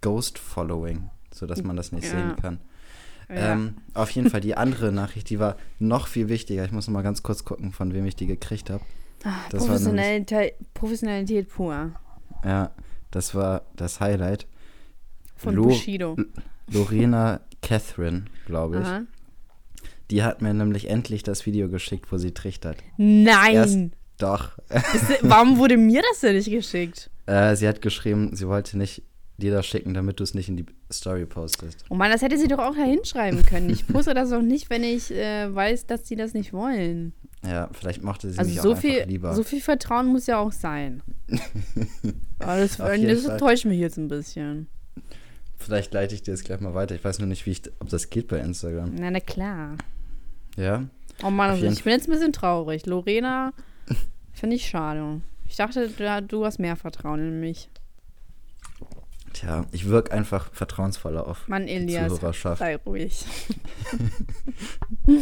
Ghost-Following, 0.02 1.10
sodass 1.34 1.64
man 1.64 1.76
das 1.76 1.92
nicht 1.92 2.06
Ja. 2.06 2.12
sehen 2.12 2.36
kann. 2.36 2.60
Ja. 3.30 3.54
Ähm, 3.54 3.76
auf 3.94 4.10
jeden 4.12 4.30
Fall 4.30 4.42
die 4.42 4.56
andere 4.58 4.92
Nachricht, 4.92 5.30
die 5.30 5.40
war 5.40 5.56
noch 5.78 6.08
viel 6.08 6.30
wichtiger. 6.30 6.66
Ich 6.66 6.72
muss 6.72 6.88
noch 6.88 6.94
mal 6.94 7.04
ganz 7.04 7.22
kurz 7.22 7.46
gucken, 7.46 7.72
von 7.72 7.94
wem 7.94 8.06
ich 8.06 8.16
die 8.16 8.26
gekriegt 8.26 8.70
habe. 8.70 8.84
Ah, 9.24 9.36
Professionalität, 9.50 10.54
Professionalität 10.74 11.50
pur. 11.50 11.92
Ja, 12.44 12.72
das 13.12 13.36
war 13.36 13.62
das 13.76 14.00
Highlight. 14.00 14.48
Von 15.40 15.56
Lo- 15.56 15.64
Bushido. 15.64 16.16
Lorena 16.72 17.42
Catherine, 17.62 18.26
glaube 18.46 18.78
ich. 18.80 18.86
Aha. 18.86 19.02
Die 20.12 20.24
hat 20.24 20.42
mir 20.42 20.54
nämlich 20.54 20.90
endlich 20.90 21.24
das 21.24 21.46
Video 21.46 21.70
geschickt, 21.70 22.12
wo 22.12 22.18
sie 22.18 22.32
trichtert. 22.34 22.78
Nein! 22.98 23.54
Erst, 23.54 23.78
doch. 24.18 24.58
Ist, 24.70 25.20
warum 25.22 25.58
wurde 25.58 25.78
mir 25.78 26.02
das 26.10 26.20
denn 26.22 26.36
nicht 26.36 26.50
geschickt? 26.50 27.10
äh, 27.28 27.56
sie 27.56 27.68
hat 27.68 27.82
geschrieben, 27.82 28.36
sie 28.36 28.48
wollte 28.48 28.78
nicht 28.78 29.04
dir 29.38 29.52
das 29.54 29.66
schicken, 29.68 29.94
damit 29.94 30.20
du 30.20 30.24
es 30.24 30.34
nicht 30.34 30.50
in 30.50 30.58
die 30.58 30.66
Story 30.92 31.26
postest. 31.26 31.86
Oh 31.90 31.96
Mann, 31.96 32.12
das 32.12 32.22
hätte 32.22 32.38
sie 32.38 32.48
doch 32.48 32.60
auch 32.60 32.76
da 32.76 32.84
hinschreiben 32.84 33.46
können. 33.46 33.70
Ich 33.70 33.88
poste 33.88 34.14
das 34.14 34.32
doch 34.32 34.42
nicht, 34.42 34.70
wenn 34.70 34.84
ich 34.84 35.12
äh, 35.12 35.54
weiß, 35.54 35.86
dass 35.86 36.08
sie 36.08 36.16
das 36.18 36.34
nicht 36.34 36.52
wollen. 36.54 37.14
Ja, 37.46 37.70
vielleicht 37.72 38.04
mochte 38.04 38.30
sie 38.32 38.38
Also 38.38 38.52
mich 38.52 38.62
so 38.62 38.74
auch 38.74 38.78
viel, 38.78 39.04
lieber. 39.06 39.34
so 39.34 39.44
viel 39.44 39.62
Vertrauen 39.62 40.08
muss 40.08 40.28
ja 40.28 40.40
auch 40.40 40.52
sein. 40.52 41.02
Aber 42.40 42.58
das, 42.58 42.78
das 42.78 43.38
täuscht 43.38 43.66
mich 43.66 43.80
jetzt 43.80 43.98
ein 43.98 44.08
bisschen. 44.08 44.68
Vielleicht 45.60 45.94
leite 45.94 46.16
ich 46.16 46.24
dir 46.24 46.32
jetzt 46.32 46.46
gleich 46.46 46.62
mal 46.62 46.74
weiter. 46.74 46.96
Ich 46.96 47.04
weiß 47.04 47.20
nur 47.20 47.28
nicht, 47.28 47.46
wie 47.46 47.52
ich, 47.52 47.62
ob 47.80 47.90
das 47.90 48.10
geht 48.10 48.28
bei 48.28 48.40
Instagram. 48.40 48.96
Na, 48.96 49.12
na 49.12 49.20
klar. 49.20 49.78
Ja? 50.56 50.86
Oh 51.22 51.30
Mann, 51.30 51.52
also 51.52 51.66
ich 51.66 51.84
bin 51.84 51.92
jetzt 51.92 52.08
ein 52.08 52.12
bisschen 52.12 52.34
traurig. 52.34 52.86
Lorena 52.86 53.54
finde 54.34 54.56
ich 54.56 54.68
schade. 54.68 55.22
Ich 55.48 55.58
dachte, 55.58 55.90
du, 56.22 56.46
hast 56.46 56.60
mehr 56.60 56.76
Vertrauen 56.76 57.20
in 57.20 57.40
mich. 57.40 57.70
Tja, 59.34 59.66
ich 59.72 59.88
wirke 59.88 60.12
einfach 60.12 60.52
vertrauensvoller 60.54 61.28
auf 61.28 61.48
Mann, 61.48 61.68
Elias, 61.68 62.14
Zuhörerschaft. 62.14 62.60
sei 62.60 62.76
ruhig. 62.78 63.26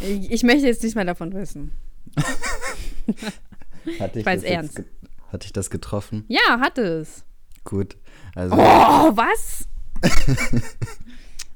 ich, 0.00 0.30
ich 0.30 0.42
möchte 0.42 0.66
jetzt 0.66 0.82
nicht 0.82 0.94
mehr 0.94 1.04
davon 1.04 1.32
wissen. 1.34 1.72
Hatte 4.00 4.20
ich 4.20 4.26
weiß 4.26 4.42
das 4.42 4.50
jetzt 4.50 4.78
ernst. 4.78 4.82
Hatte 5.30 5.46
ich 5.46 5.52
das 5.52 5.70
getroffen? 5.70 6.24
Ja, 6.28 6.60
hat 6.60 6.78
es. 6.78 7.24
Gut. 7.64 7.96
Also, 8.38 8.54
Oh, 8.54 9.16
was? 9.16 9.66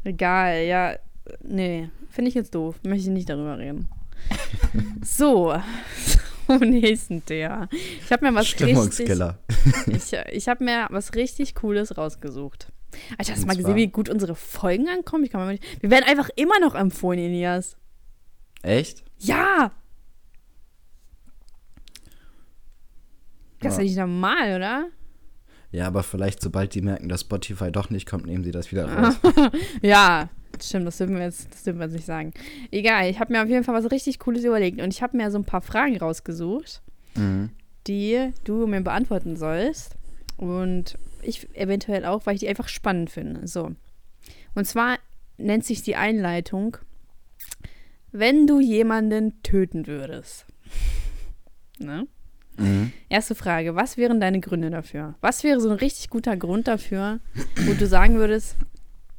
Egal, 0.04 0.64
ja. 0.64 0.96
Nee, 1.44 1.90
finde 2.10 2.28
ich 2.28 2.34
jetzt 2.34 2.56
doof. 2.56 2.74
Möchte 2.82 3.04
ich 3.04 3.12
nicht 3.14 3.28
darüber 3.28 3.56
reden. 3.58 3.88
So, 5.04 5.54
zum 6.46 6.58
nächsten 6.60 7.24
Thema. 7.24 7.68
Ich 7.72 8.10
habe 8.10 8.24
mir 8.24 8.34
was 8.34 8.46
richtig, 8.60 9.10
ich, 9.86 10.12
ich 10.32 10.48
habe 10.48 10.64
mir 10.64 10.86
was 10.90 11.14
richtig 11.14 11.54
Cooles 11.54 11.96
rausgesucht. 11.98 12.72
Alter, 13.18 13.32
hast 13.32 13.42
du 13.42 13.46
mal 13.46 13.56
gesehen, 13.56 13.74
wie 13.76 13.88
gut 13.88 14.08
unsere 14.08 14.34
Folgen 14.34 14.88
ankommen? 14.88 15.24
Ich 15.24 15.30
kann 15.30 15.40
mal 15.40 15.52
nicht, 15.52 15.82
wir 15.82 15.90
werden 15.90 16.04
einfach 16.08 16.30
immer 16.36 16.58
noch 16.60 16.74
empfohlen, 16.74 17.18
Elias. 17.18 17.76
Echt? 18.62 19.04
Ja! 19.18 19.72
Das 23.60 23.72
ist 23.74 23.78
Ja. 23.78 23.82
ja 23.82 23.84
nicht 23.84 23.96
normal, 23.98 24.56
oder? 24.56 24.86
Ja, 25.72 25.86
aber 25.86 26.02
vielleicht, 26.02 26.40
sobald 26.42 26.74
die 26.74 26.82
merken, 26.82 27.08
dass 27.08 27.22
Spotify 27.22 27.72
doch 27.72 27.88
nicht 27.90 28.06
kommt, 28.08 28.26
nehmen 28.26 28.44
sie 28.44 28.50
das 28.50 28.70
wieder 28.70 28.86
raus. 28.92 29.14
Ja, 29.82 30.28
stimmt, 30.62 30.86
das 30.86 30.98
dürfen 30.98 31.16
wir 31.16 31.22
jetzt, 31.22 31.50
das 31.52 31.62
dürfen 31.64 31.78
wir 31.80 31.86
jetzt 31.86 31.94
nicht 31.94 32.04
sagen. 32.06 32.32
Egal, 32.70 33.08
ich 33.08 33.18
habe 33.18 33.32
mir 33.32 33.42
auf 33.42 33.48
jeden 33.48 33.64
Fall 33.64 33.74
was 33.82 33.90
richtig 33.90 34.18
Cooles 34.18 34.44
überlegt 34.44 34.80
und 34.80 34.92
ich 34.92 35.02
habe 35.02 35.16
mir 35.16 35.30
so 35.30 35.38
ein 35.38 35.44
paar 35.44 35.62
Fragen 35.62 35.96
rausgesucht, 35.96 36.82
Mhm. 37.16 37.50
die 37.86 38.32
du 38.44 38.66
mir 38.66 38.80
beantworten 38.82 39.36
sollst. 39.36 39.96
Und 40.36 40.98
ich 41.22 41.48
eventuell 41.56 42.04
auch, 42.04 42.26
weil 42.26 42.34
ich 42.34 42.40
die 42.40 42.48
einfach 42.48 42.68
spannend 42.68 43.10
finde. 43.10 43.46
So. 43.46 43.70
Und 44.54 44.66
zwar 44.66 44.98
nennt 45.38 45.64
sich 45.64 45.82
die 45.82 45.96
Einleitung, 45.96 46.76
wenn 48.12 48.46
du 48.46 48.60
jemanden 48.60 49.42
töten 49.42 49.86
würdest. 49.86 50.46
Ne? 51.78 52.06
Mhm. 52.58 52.92
Erste 53.08 53.34
Frage, 53.34 53.74
was 53.76 53.96
wären 53.96 54.20
deine 54.20 54.40
Gründe 54.40 54.70
dafür? 54.70 55.14
Was 55.20 55.42
wäre 55.44 55.60
so 55.60 55.70
ein 55.70 55.76
richtig 55.76 56.10
guter 56.10 56.36
Grund 56.36 56.68
dafür, 56.68 57.20
wo 57.66 57.72
du 57.74 57.86
sagen 57.86 58.16
würdest, 58.16 58.56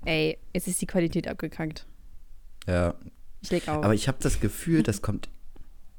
ey, 0.06 0.38
jetzt 0.54 0.68
ist 0.68 0.82
die 0.82 0.86
Qualität 0.88 1.28
abgekackt. 1.28 1.86
Ja, 2.68 2.94
Ich 3.42 3.50
leg 3.52 3.68
auf. 3.68 3.84
aber 3.84 3.94
ich 3.94 4.08
habe 4.08 4.18
das 4.22 4.40
Gefühl, 4.40 4.84
das 4.84 5.02
kommt 5.02 5.30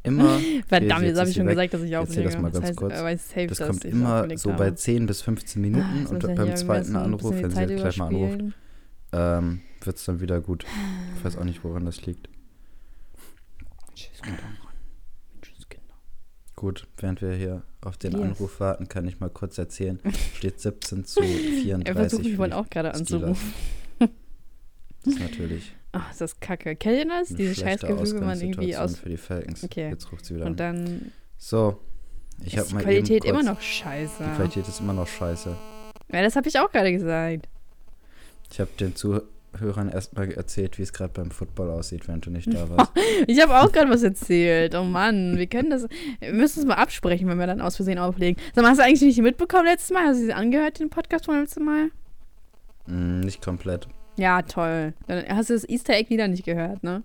immer. 0.02 0.38
Verdammt, 0.68 0.92
Okay, 1.00 1.06
jetzt 1.08 1.18
habe 1.18 1.28
ich 1.30 1.36
schon 1.36 1.46
weg. 1.46 1.54
gesagt, 1.56 1.74
dass 1.74 1.82
ich 1.82 1.96
auflege. 1.96 2.22
das 2.24 2.38
mal 2.38 2.50
ganz 2.50 2.66
heißt, 2.66 2.76
kurz. 2.76 2.94
safe, 3.28 3.46
Das 3.48 3.58
kommt 3.60 3.84
immer 3.84 4.28
so 4.36 4.52
bei 4.52 4.70
10 4.70 5.06
bis 5.06 5.22
15 5.22 5.60
Ah, 5.60 5.66
Minuten 5.66 5.98
jetzt 6.00 6.10
und 6.12 6.24
er 6.24 6.34
beim 6.36 6.56
zweiten 6.56 6.96
Anruf, 6.96 7.34
wenn 7.34 7.50
sie 7.50 7.60
jetzt 7.60 7.76
gleich 7.76 7.96
mal 7.98 8.06
anruft, 8.08 8.40
ähm, 9.12 9.60
wird 9.82 9.96
es 9.96 10.04
dann 10.04 10.20
wieder 10.20 10.40
gut. 10.40 10.64
Ich 11.18 11.24
weiß 11.24 11.36
auch 11.36 11.44
nicht, 11.44 11.64
woran 11.64 11.84
das 11.84 12.04
liegt. 12.06 12.28
Tschüss. 13.94 14.08
Tschüss, 14.12 14.22
Kinder. 14.22 14.42
Gut, 16.64 16.86
während 16.96 17.20
wir 17.20 17.34
hier 17.34 17.62
auf 17.82 17.98
den 17.98 18.12
Yes. 18.12 18.22
Anruf 18.22 18.58
warten, 18.58 18.88
kann 18.88 19.06
ich 19.06 19.20
mal 19.20 19.28
kurz 19.28 19.58
erzählen. 19.58 20.00
Steht 20.34 20.58
17 20.60 21.04
zu 21.04 21.20
34. 21.20 21.86
Er 21.86 21.94
versucht 21.94 22.24
mich 22.24 22.38
wohl 22.38 22.54
auch 22.54 22.70
gerade 22.70 22.94
anzurufen. 22.94 23.52
Das 25.04 25.12
ist 25.12 25.20
natürlich 25.20 25.76
Ach, 25.92 26.10
ist 26.10 26.22
das 26.22 26.40
kacke. 26.40 26.74
Kennt 26.76 26.96
ihr 27.00 27.06
das? 27.06 27.28
schlechte 27.28 27.54
Scheißgefühl, 27.54 28.14
wenn 28.14 28.24
man 28.26 28.40
irgendwie 28.40 28.74
aus. 28.74 28.96
für 28.96 29.10
die 29.10 29.18
Falcons. 29.18 29.62
Okay. 29.62 29.90
Jetzt 29.90 30.10
ruft 30.10 30.24
sie 30.24 30.36
wieder 30.36 30.46
Und 30.46 30.58
an. 30.58 30.86
dann 30.86 31.12
So, 31.36 31.78
ich 32.42 32.56
ist 32.56 32.70
die 32.70 32.74
mal 32.76 32.82
Qualität 32.82 33.26
immer 33.26 33.42
noch 33.42 33.60
scheiße. 33.60 34.24
Die 34.24 34.36
Qualität 34.36 34.66
ist 34.66 34.80
immer 34.80 34.94
noch 34.94 35.06
scheiße. 35.06 35.54
Ja, 36.10 36.22
das 36.22 36.34
habe 36.34 36.48
ich 36.48 36.58
auch 36.58 36.72
gerade 36.72 36.90
gesagt. 36.90 37.46
Ich 38.50 38.58
habe 38.58 38.70
den 38.80 38.96
Zuhörern 39.58 39.88
erstmal 39.88 40.30
erzählt, 40.32 40.78
wie 40.78 40.82
es 40.82 40.92
gerade 40.92 41.12
beim 41.12 41.30
Football 41.30 41.70
aussieht, 41.70 42.06
während 42.08 42.26
du 42.26 42.30
nicht 42.30 42.52
da 42.52 42.68
warst. 42.68 42.92
Ich 43.26 43.40
habe 43.40 43.60
auch 43.60 43.70
gerade 43.70 43.90
was 43.90 44.02
erzählt. 44.02 44.74
Oh 44.74 44.82
Mann, 44.84 45.36
wir 45.38 45.46
können 45.46 45.70
das. 45.70 45.86
Wir 46.20 46.32
müssen 46.32 46.60
es 46.60 46.66
mal 46.66 46.74
absprechen, 46.74 47.28
wenn 47.28 47.38
wir 47.38 47.46
dann 47.46 47.60
aus 47.60 47.76
Versehen 47.76 47.98
auflegen. 47.98 48.40
Sag 48.54 48.62
mal, 48.62 48.70
hast 48.70 48.78
du 48.78 48.84
eigentlich 48.84 49.02
nicht 49.02 49.20
mitbekommen 49.22 49.66
letztes 49.66 49.90
Mal? 49.90 50.04
Hast 50.06 50.20
du 50.20 50.24
sie 50.26 50.32
angehört, 50.32 50.80
den 50.80 50.90
Podcast 50.90 51.26
vom 51.26 51.36
letzten 51.38 51.64
Mal? 51.64 51.90
Mm, 52.86 53.20
nicht 53.20 53.40
komplett. 53.42 53.86
Ja, 54.16 54.42
toll. 54.42 54.94
Dann 55.06 55.24
hast 55.28 55.50
du 55.50 55.54
das 55.54 55.68
Easter 55.68 55.94
Egg 55.94 56.10
wieder 56.10 56.28
nicht 56.28 56.44
gehört, 56.44 56.82
ne? 56.82 57.02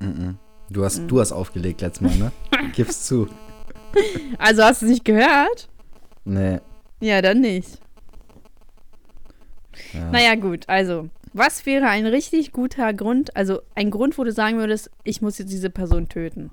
Mm 0.00 0.04
-mm. 0.06 0.34
Du, 0.70 0.84
hast, 0.84 1.00
Mhm. 1.00 1.08
du 1.08 1.20
hast 1.20 1.32
aufgelegt 1.32 1.80
letztes 1.80 2.00
Mal, 2.00 2.16
ne? 2.16 2.32
Gib's 2.74 3.04
zu. 3.04 3.28
Also 4.38 4.62
hast 4.62 4.82
du 4.82 4.86
es 4.86 4.92
nicht 4.92 5.04
gehört? 5.04 5.68
Nee. 6.24 6.60
Ja, 7.00 7.20
dann 7.22 7.40
nicht. 7.40 7.78
Ja. 9.92 10.10
Naja, 10.10 10.34
gut. 10.36 10.68
Also, 10.68 11.08
was 11.34 11.66
wäre 11.66 11.88
ein 11.88 12.06
richtig 12.06 12.52
guter 12.52 12.94
Grund, 12.94 13.36
also 13.36 13.60
ein 13.74 13.90
Grund, 13.90 14.16
wo 14.16 14.24
du 14.24 14.32
sagen 14.32 14.56
würdest, 14.58 14.90
ich 15.02 15.20
muss 15.20 15.36
jetzt 15.38 15.50
diese 15.50 15.68
Person 15.68 16.08
töten? 16.08 16.50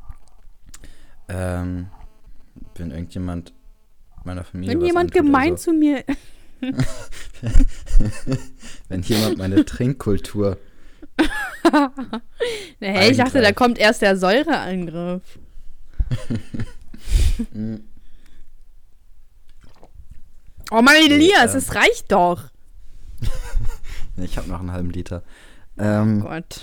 Ähm, 1.29 1.88
wenn 2.75 2.89
irgendjemand 2.91 3.53
meiner 4.23 4.43
Familie. 4.43 4.73
Wenn 4.73 4.85
jemand 4.85 5.13
gemein 5.13 5.51
also, 5.51 5.71
zu 5.71 5.73
mir. 5.73 6.03
Wenn 8.88 9.01
jemand 9.01 9.39
meine 9.39 9.65
Trinkkultur. 9.65 10.57
hey, 12.79 13.11
ich 13.11 13.17
dachte, 13.17 13.41
da 13.41 13.51
kommt 13.51 13.79
erst 13.79 14.01
der 14.03 14.17
Säureangriff. 14.17 15.23
Oh 20.73 20.81
Mann, 20.81 20.95
Elias, 20.95 21.53
es 21.53 21.75
reicht 21.75 22.13
doch. 22.13 22.50
Nee, 24.21 24.25
ich 24.25 24.37
habe 24.37 24.49
noch 24.49 24.59
einen 24.59 24.71
halben 24.71 24.89
Liter. 24.91 25.23
Ähm, 25.77 26.21
Gott. 26.21 26.61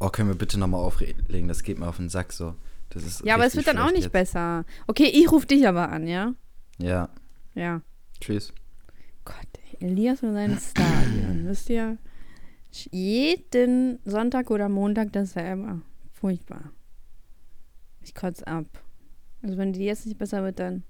oh, 0.00 0.08
können 0.08 0.28
wir 0.28 0.36
bitte 0.36 0.58
nochmal 0.58 0.80
auflegen? 0.80 1.48
Das 1.48 1.62
geht 1.62 1.78
mir 1.78 1.86
auf 1.88 1.96
den 1.96 2.08
Sack 2.08 2.32
so. 2.32 2.54
Das 2.90 3.04
ist 3.04 3.24
Ja, 3.24 3.34
aber 3.34 3.44
es 3.46 3.54
wird 3.54 3.66
dann 3.66 3.78
auch 3.78 3.90
nicht 3.92 4.04
jetzt. 4.04 4.12
besser. 4.12 4.64
Okay, 4.86 5.10
ich 5.12 5.30
rufe 5.30 5.46
dich 5.46 5.66
aber 5.68 5.90
an, 5.90 6.06
ja? 6.06 6.34
Ja, 6.78 7.08
Ja. 7.54 7.82
tschüss. 8.20 8.52
Gott, 9.24 9.34
Elias 9.80 10.22
und 10.22 10.32
seine 10.32 10.58
Stadien, 10.58 11.42
wisst 11.46 11.68
ihr? 11.68 11.98
Jeden 12.90 13.98
Sonntag 14.04 14.50
oder 14.50 14.68
Montag 14.68 15.12
dasselbe. 15.12 15.82
Furchtbar. 16.14 16.72
Ich 18.02 18.14
kotze 18.14 18.46
ab. 18.46 18.66
Also 19.42 19.56
wenn 19.58 19.72
die 19.72 19.84
jetzt 19.84 20.06
nicht 20.06 20.18
besser 20.18 20.42
wird, 20.42 20.58
dann. 20.58 20.82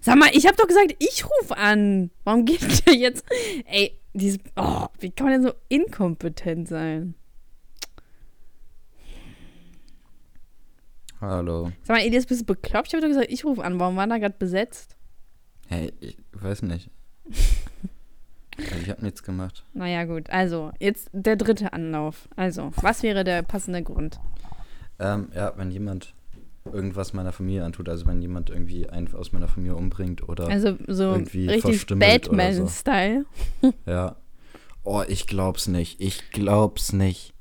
Sag 0.00 0.16
mal, 0.18 0.30
ich 0.32 0.46
habe 0.46 0.56
doch 0.56 0.66
gesagt, 0.66 0.94
ich 0.98 1.24
rufe 1.24 1.56
an. 1.56 2.10
Warum 2.24 2.44
geht 2.44 2.86
der 2.86 2.94
jetzt? 2.94 3.24
Ey, 3.66 3.98
diese. 4.12 4.38
Oh, 4.56 4.86
wie 4.98 5.10
kann 5.10 5.26
man 5.28 5.34
denn 5.34 5.50
so 5.50 5.54
inkompetent 5.68 6.68
sein? 6.68 7.14
Hallo. 11.20 11.70
Sag 11.82 11.96
mal, 11.96 12.02
Elias, 12.02 12.26
bist 12.26 12.42
du 12.42 12.46
bekloppt? 12.46 12.88
Ich 12.88 12.94
habe 12.94 13.02
doch 13.02 13.08
gesagt, 13.08 13.30
ich 13.30 13.44
rufe 13.44 13.62
an. 13.62 13.78
Warum 13.78 13.96
war 13.96 14.06
da 14.06 14.18
gerade 14.18 14.36
besetzt? 14.38 14.96
Hey, 15.68 15.92
ich 16.00 16.16
weiß 16.32 16.62
nicht. 16.62 16.90
Ich 18.82 18.90
habe 18.90 19.02
nichts 19.02 19.22
gemacht. 19.22 19.64
Naja, 19.72 20.04
gut. 20.04 20.28
Also, 20.28 20.70
jetzt 20.78 21.08
der 21.14 21.36
dritte 21.36 21.72
Anlauf. 21.72 22.28
Also, 22.36 22.72
was 22.76 23.02
wäre 23.02 23.24
der 23.24 23.42
passende 23.42 23.82
Grund? 23.82 24.20
Ähm, 24.98 25.30
ja, 25.34 25.54
wenn 25.56 25.70
jemand 25.70 26.12
irgendwas 26.72 27.12
meiner 27.12 27.32
Familie 27.32 27.64
antut, 27.64 27.88
also 27.88 28.06
wenn 28.06 28.20
jemand 28.22 28.50
irgendwie 28.50 28.88
einen 28.88 29.12
aus 29.14 29.32
meiner 29.32 29.48
Familie 29.48 29.76
umbringt 29.76 30.28
oder 30.28 30.48
Also, 30.48 30.76
so 30.86 31.12
Irgendwie 31.12 31.48
richtig 31.48 31.90
oder 31.90 31.94
so. 31.94 32.28
Batman-Style. 32.30 33.24
ja. 33.86 34.16
Oh, 34.84 35.02
ich 35.06 35.26
glaub's 35.26 35.68
nicht. 35.68 36.00
Ich 36.00 36.30
glaub's 36.30 36.92
nicht. 36.92 37.34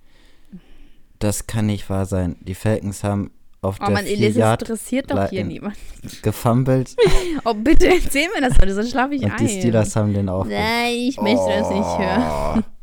Das 1.19 1.47
kann 1.47 1.65
nicht 1.65 1.89
wahr 1.89 2.05
sein. 2.05 2.35
Die 2.41 2.55
Falcons 2.55 3.03
haben 3.03 3.31
auf 3.61 3.77
Oh 3.81 3.85
der 3.85 3.93
Mann, 3.93 4.05
Elias, 4.05 4.61
interessiert 4.61 5.11
doch 5.11 5.29
hier 5.29 5.43
niemand. 5.43 5.75
gefumbled 6.21 6.95
Oh, 7.43 7.53
bitte 7.53 7.87
erzähl 7.87 8.29
mir 8.33 8.47
das 8.47 8.57
heute, 8.57 8.73
sonst 8.73 8.91
schlafe 8.91 9.15
ich 9.15 9.23
und 9.23 9.31
ein. 9.31 9.37
die 9.37 9.49
Steelers 9.49 9.95
haben 9.97 10.13
den 10.13 10.29
auch. 10.29 10.45
Nein, 10.45 10.93
ich 10.93 11.19
möchte 11.19 11.47
das 11.49 11.69
nicht 11.69 11.99
hören. 11.99 12.63
Oh. 12.63 12.79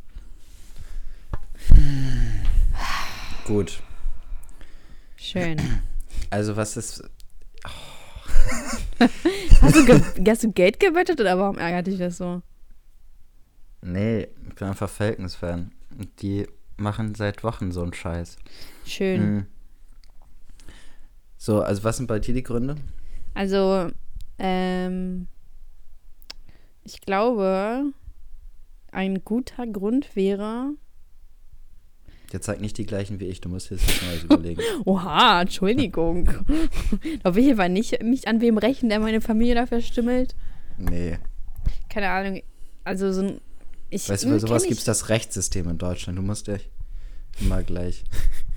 Gut. 3.47 3.79
Schön. 5.15 5.57
Also 6.29 6.55
was 6.55 6.77
ist. 6.77 7.03
Hast 9.61 9.75
du, 9.75 10.27
hast 10.27 10.43
du 10.43 10.51
Geld 10.51 10.79
gewettet 10.79 11.19
oder 11.19 11.37
warum 11.37 11.57
ärgert 11.57 11.87
dich 11.87 11.97
das 11.97 12.17
so? 12.17 12.41
Nee, 13.81 14.27
ich 14.47 14.55
bin 14.55 14.67
einfach 14.67 14.89
Falcons-Fan. 14.89 15.71
Und 15.97 16.21
die 16.21 16.47
machen 16.77 17.15
seit 17.15 17.43
Wochen 17.43 17.71
so 17.71 17.81
einen 17.83 17.93
Scheiß. 17.93 18.37
Schön. 18.85 19.21
Mhm. 19.21 19.45
So, 21.37 21.61
also 21.61 21.83
was 21.83 21.97
sind 21.97 22.07
bei 22.07 22.19
dir 22.19 22.33
die 22.33 22.43
Gründe? 22.43 22.75
Also, 23.33 23.91
ähm, 24.39 25.27
ich 26.83 27.01
glaube, 27.01 27.93
ein 28.91 29.23
guter 29.23 29.67
Grund 29.67 30.15
wäre. 30.15 30.71
Der 32.33 32.41
zeigt 32.41 32.61
nicht 32.61 32.77
die 32.77 32.85
gleichen 32.85 33.19
wie 33.19 33.25
ich, 33.25 33.39
du 33.39 33.47
musst 33.47 33.69
jetzt 33.71 33.87
was 33.87 34.01
Neues 34.01 34.23
überlegen. 34.23 34.61
Oha, 34.85 35.41
Entschuldigung. 35.41 36.29
Darf 37.23 37.37
ich 37.37 37.51
aber 37.51 37.69
nicht 37.69 38.03
mich 38.03 38.27
an 38.27 38.41
wem 38.41 38.57
rächen, 38.57 38.89
der 38.89 38.99
meine 38.99 39.21
Familie 39.21 39.55
dafür 39.55 39.81
stimmelt? 39.81 40.35
Nee. 40.77 41.17
Keine 41.89 42.09
Ahnung. 42.09 42.41
Also 42.83 43.11
so 43.13 43.21
ein. 43.21 43.41
Ich, 43.89 44.09
Weißt 44.09 44.25
du, 44.25 44.29
bei 44.29 44.39
sowas 44.39 44.63
gibt 44.63 44.79
es 44.79 44.83
das 44.83 45.07
Rechtssystem 45.07 45.69
in 45.69 45.77
Deutschland. 45.77 46.17
Du 46.17 46.21
musst 46.21 46.47
dich 46.47 46.69
immer 47.39 47.63
gleich. 47.63 48.03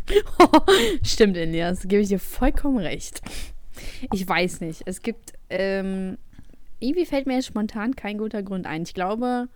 Stimmt, 1.04 1.36
Elias, 1.36 1.82
gebe 1.82 2.02
ich 2.02 2.08
dir 2.08 2.18
vollkommen 2.18 2.78
recht. 2.78 3.22
Ich 4.12 4.26
weiß 4.26 4.60
nicht. 4.62 4.82
Es 4.86 5.02
gibt, 5.02 5.34
ähm, 5.48 6.18
irgendwie 6.80 7.06
fällt 7.06 7.26
mir 7.26 7.34
jetzt 7.34 7.46
spontan 7.46 7.94
kein 7.94 8.18
guter 8.18 8.42
Grund 8.42 8.66
ein. 8.66 8.82
Ich 8.82 8.94
glaube, 8.94 9.48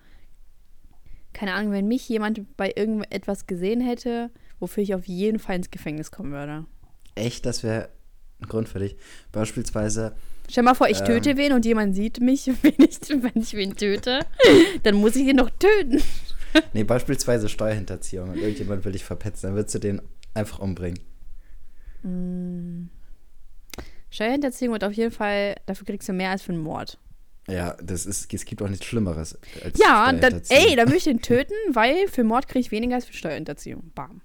keine 1.35 1.53
Ahnung, 1.53 1.73
wenn 1.73 1.87
mich 1.89 2.09
jemand 2.09 2.57
bei 2.57 2.73
irgendetwas 2.75 3.47
gesehen 3.47 3.81
hätte, 3.81 4.31
wofür 4.61 4.83
ich 4.83 4.95
auf 4.95 5.05
jeden 5.07 5.39
Fall 5.39 5.57
ins 5.57 5.71
Gefängnis 5.71 6.11
kommen 6.11 6.33
würde. 6.33 6.65
Echt, 7.15 7.45
das 7.45 7.63
wäre 7.63 7.91
ein 8.41 8.49
Grund 8.49 8.69
für 8.69 8.79
dich. 8.79 8.97
Beispielsweise. 9.33 10.15
Stell 10.51 10.63
mal 10.65 10.75
vor, 10.75 10.89
ich 10.89 11.01
Ähm. 11.01 11.07
töte 11.07 11.37
wen 11.37 11.53
und 11.53 11.65
jemand 11.65 11.95
sieht 11.95 12.21
mich, 12.21 12.47
wenn 12.63 12.75
ich, 12.79 12.99
wenn 13.11 13.41
ich 13.43 13.55
wen 13.55 13.77
töte. 13.77 14.21
Dann 14.83 14.95
muss 14.97 15.17
ich 15.17 15.27
ihn 15.27 15.37
noch 15.37 15.51
töten. 15.51 16.03
Nee, 16.73 16.85
beispielsweise 16.85 17.49
Steuerhinterziehung 17.49 18.31
und 18.31 18.37
irgendjemand 18.39 18.85
will 18.85 18.93
dich 18.93 19.05
verpetzen, 19.05 19.49
dann 19.49 19.57
würdest 19.57 19.75
du 19.75 19.81
den 19.81 20.01
einfach 20.35 20.61
umbringen. 20.61 21.01
Steuerhinterziehung 24.11 24.73
wird 24.75 24.85
auf 24.85 24.93
jeden 24.93 25.11
Fall, 25.11 25.57
dafür 25.67 25.87
kriegst 25.87 26.09
du 26.09 26.13
mehr 26.13 26.31
als 26.31 26.43
für 26.43 26.53
einen 26.53 26.63
Mord. 26.63 26.99
Ja, 27.47 27.77
das 27.83 28.07
ist, 28.07 28.33
es 28.33 28.45
gibt 28.47 28.63
auch 28.63 28.69
nichts 28.69 28.87
Schlimmeres 28.87 29.39
als 29.63 29.79
Ja, 29.79 30.11
dann, 30.13 30.41
ey, 30.49 30.77
dann 30.77 30.89
möchte 30.89 31.11
ich 31.11 31.17
ihn 31.17 31.21
töten, 31.23 31.53
weil 31.73 32.09
für 32.09 32.25
Mord 32.25 32.49
kriege 32.49 32.61
ich 32.61 32.71
weniger 32.71 32.95
als 32.97 33.05
für 33.05 33.13
Steuerhinterziehung. 33.13 33.91
Bam. 33.95 34.23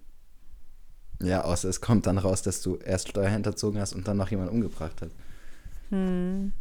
Ja, 1.22 1.44
außer 1.44 1.68
es 1.68 1.82
kommt 1.82 2.08
dann 2.08 2.18
raus, 2.18 2.44
dass 2.44 2.62
du 2.62 2.78
erst 2.78 3.10
Steuer 3.10 3.30
hinterzogen 3.30 3.82
hast 3.82 3.92
und 3.94 4.08
dann 4.08 4.16
noch 4.16 4.32
jemand 4.32 4.52
umgebracht 4.52 5.02
hast. 5.02 5.12
Dann 5.90 6.54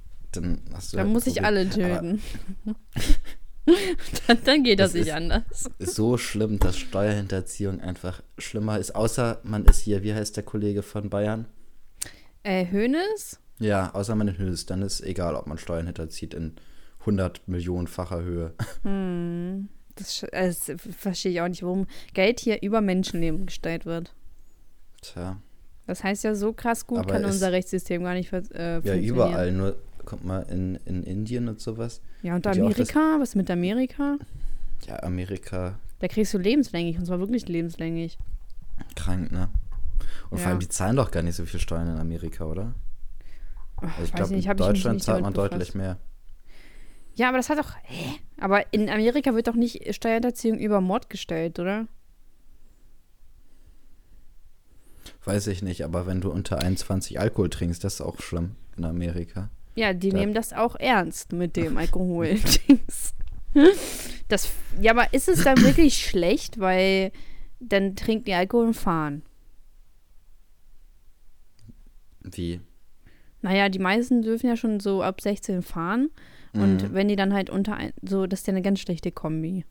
hast 0.75 0.93
du 0.93 0.97
Dann 0.97 1.07
halt 1.07 1.13
muss 1.15 1.27
ich 1.29 1.45
alle 1.45 1.69
töten. 1.71 2.21
dann, 4.27 4.39
dann 4.45 4.65
geht 4.65 4.81
das 4.81 4.93
Das 4.93 4.95
nicht 5.01 5.09
ist- 5.09 5.15
anders. 5.15 5.71
Ist 5.79 5.95
so 5.95 6.17
schlimm, 6.19 6.59
dass 6.59 6.77
Steuerhinterziehung 6.79 7.81
einfach 7.81 8.23
schlimmer 8.39 8.79
ist. 8.79 8.95
Außer 8.97 9.41
man 9.45 9.65
ist 9.67 9.79
hier, 9.81 10.03
wie 10.03 10.15
heißt 10.15 10.37
der 10.37 10.43
Kollege 10.45 10.83
von 10.83 11.09
Bayern? 11.11 11.47
Äh, 12.43 12.67
Hönes? 12.71 13.39
Ja, 13.59 13.93
außer 13.95 14.15
man 14.15 14.29
ist, 14.29 14.71
dann 14.71 14.83
ist 14.83 15.01
egal, 15.01 15.35
ob 15.35 15.47
man 15.47 15.59
Steuern 15.59 15.87
hinterzieht 15.87 16.35
in 16.35 16.53
100 17.01 17.47
Millionenfacher 17.49 18.23
Höhe. 18.23 18.53
Das, 19.95 20.13
sch- 20.15 20.33
äh, 20.33 20.47
das 20.49 20.73
verstehe 20.97 21.33
ich 21.33 21.41
auch 21.41 21.49
nicht, 21.49 21.63
warum 21.63 21.87
Geld 22.15 22.41
hier 22.41 22.63
über 22.63 22.81
Menschenleben 22.81 23.47
gestellt 23.47 23.85
wird. 23.87 24.15
Tja, 25.01 25.39
Das 25.87 26.05
heißt 26.05 26.25
ja, 26.25 26.35
so 26.35 26.53
krass 26.53 26.87
gut 26.87 26.99
Aber 26.99 27.13
kann 27.15 27.25
unser 27.25 27.51
Rechtssystem 27.53 28.03
gar 28.05 28.15
nicht 28.15 28.33
äh, 28.33 28.37
ja, 28.37 28.73
funktionieren. 28.75 29.05
überall. 29.05 29.53
Nur, 29.53 29.77
guck 30.05 30.25
mal, 30.25 30.41
in, 30.51 30.77
in 30.87 31.03
Indien 31.03 31.49
und 31.49 31.61
sowas. 31.61 32.01
Ja, 32.23 32.35
und 32.37 32.45
ja 32.45 32.53
auch 32.53 32.57
das- 32.57 32.65
Amerika? 32.95 33.17
Was 33.21 33.35
mit 33.35 33.51
Amerika? 33.51 34.19
Ja, 34.87 35.03
Amerika 35.03 35.79
Da 35.99 36.07
kriegst 36.09 36.33
du 36.35 36.39
lebenslänglich, 36.39 36.99
und 36.99 37.07
zwar 37.07 37.19
wirklich 37.19 37.49
lebenslänglich. 37.49 38.19
krank, 38.95 39.33
ne? 39.33 39.49
Und 40.31 40.39
Ja. 40.39 40.43
vor 40.45 40.51
allem, 40.53 40.61
die 40.61 40.69
zahlen 40.69 40.95
doch 40.97 41.11
gar 41.11 41.23
nicht 41.23 41.35
so 41.37 41.45
viel 41.45 41.59
Steuern 41.61 41.89
in 41.89 41.99
Amerika, 41.99 42.45
oder? 42.45 42.75
Also 43.83 44.03
ich 44.05 44.13
glaube, 44.13 44.35
nicht, 44.35 44.45
in 44.47 44.51
mich 44.51 44.59
Deutschland 44.59 44.95
nicht 44.97 45.05
zahlt 45.05 45.23
man 45.23 45.33
befasst. 45.33 45.53
deutlich 45.53 45.75
mehr. 45.75 45.99
Ja, 47.15 47.29
aber 47.29 47.37
das 47.39 47.49
hat 47.51 47.59
doch. 47.59 47.73
Hä? 47.85 48.15
Aber 48.41 48.73
in 48.73 48.89
Amerika 48.89 49.35
wird 49.35 49.49
doch 49.49 49.55
nicht 49.55 49.93
Steuerhinterziehung 49.95 50.59
über 50.59 50.81
Mord 50.81 51.11
gestellt, 51.11 51.59
oder? 51.59 51.87
Weiß 55.25 55.47
ich 55.49 55.63
nicht, 55.63 55.83
aber 55.85 56.07
wenn 56.07 56.21
du 56.21 56.31
unter 56.31 56.59
21 56.61 57.19
Alkohol 57.21 57.51
trinkst, 57.51 57.83
das 57.85 57.95
ist 57.95 58.01
auch 58.01 58.21
schlimm 58.21 58.55
in 58.77 58.85
Amerika. 58.85 59.51
Ja, 59.75 59.93
die 59.93 60.11
Da- 60.11 60.17
nehmen 60.19 60.35
das 60.35 60.53
auch 60.53 60.77
ernst 60.77 61.33
mit 61.33 61.57
dem 61.57 61.77
Alkohol-Dings. 61.79 63.15
das, 64.29 64.51
ja, 64.81 64.93
aber 64.93 65.13
ist 65.13 65.29
es 65.29 65.43
dann 65.43 65.61
wirklich 65.63 66.05
schlecht, 66.07 66.61
weil 66.61 67.13
dann 67.61 67.97
trinken 67.97 68.25
die 68.27 68.35
Alkohol 68.35 68.67
und 68.69 68.75
fahren? 68.75 69.23
Wie? 72.21 72.61
Naja, 73.49 73.71
die 73.71 73.79
meisten 73.79 74.21
dürfen 74.21 74.47
ja 74.47 74.57
schon 74.59 74.79
so 74.79 75.03
ab 75.03 75.23
16 75.23 75.63
fahren. 75.63 76.11
Und 76.53 76.83
Mhm. 76.83 76.93
wenn 76.95 77.09
die 77.09 77.17
dann 77.17 77.33
halt 77.33 77.49
unter 77.49 77.77
ein, 77.77 77.93
so, 78.03 78.27
das 78.27 78.41
ist 78.41 78.47
ja 78.47 78.53
eine 78.53 78.61
ganz 78.63 78.81
schlechte 78.81 79.11
Kombi. 79.11 79.65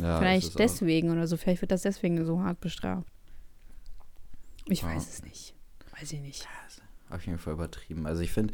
Ja, 0.00 0.18
Vielleicht 0.18 0.58
deswegen 0.58 1.10
oder 1.10 1.26
so. 1.26 1.36
Vielleicht 1.38 1.62
wird 1.62 1.70
das 1.72 1.82
deswegen 1.82 2.22
so 2.26 2.40
hart 2.42 2.60
bestraft. 2.60 3.08
Ich 4.66 4.82
Ja. 4.82 4.88
weiß 4.88 5.08
es 5.08 5.22
nicht. 5.24 5.54
Weiß 5.98 6.12
ich 6.12 6.20
nicht. 6.20 6.46
auf 7.10 7.24
jeden 7.26 7.38
Fall 7.38 7.54
übertrieben. 7.54 8.06
Also 8.06 8.20
ich 8.22 8.30
finde, 8.32 8.52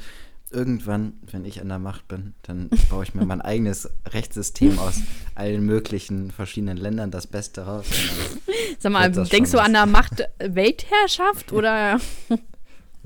irgendwann, 0.50 1.14
wenn 1.30 1.44
ich 1.44 1.60
an 1.60 1.68
der 1.68 1.78
Macht 1.78 2.06
bin, 2.08 2.32
dann 2.42 2.70
baue 2.90 3.02
ich 3.04 3.14
mir 3.14 3.26
mein 3.26 3.40
eigenes 3.42 3.90
Rechtssystem 4.08 4.78
aus 4.78 5.00
allen 5.34 5.64
möglichen 5.66 6.30
verschiedenen 6.30 6.76
Ländern 6.76 7.10
das 7.10 7.26
Beste 7.26 7.62
raus. 7.66 7.86
Und 7.90 8.80
Sag 8.80 8.92
mal, 8.92 9.10
denkst 9.10 9.50
du 9.50 9.58
an 9.58 9.72
der 9.72 9.86
Macht 9.86 10.22
Weltherrschaft 10.38 11.52
oder 11.52 12.00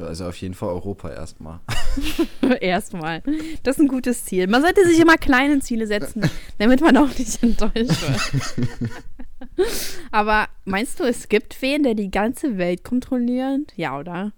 also 0.02 0.26
auf 0.26 0.36
jeden 0.36 0.54
Fall 0.54 0.70
Europa 0.70 1.10
erstmal. 1.10 1.60
erstmal? 2.60 3.22
Das 3.62 3.76
ist 3.76 3.82
ein 3.82 3.88
gutes 3.88 4.24
Ziel. 4.24 4.46
Man 4.46 4.62
sollte 4.62 4.86
sich 4.86 5.00
immer 5.00 5.16
kleine 5.16 5.60
Ziele 5.60 5.86
setzen, 5.86 6.28
damit 6.58 6.80
man 6.80 6.96
auch 6.96 7.18
nicht 7.18 7.42
enttäuscht 7.42 7.74
wird. 7.76 8.90
Aber 10.10 10.48
meinst 10.64 11.00
du, 11.00 11.04
es 11.04 11.28
gibt 11.28 11.60
wen, 11.62 11.82
der 11.82 11.94
die 11.94 12.10
ganze 12.10 12.58
Welt 12.58 12.84
kontrolliert? 12.84 13.72
Ja, 13.76 13.98
oder? 13.98 14.32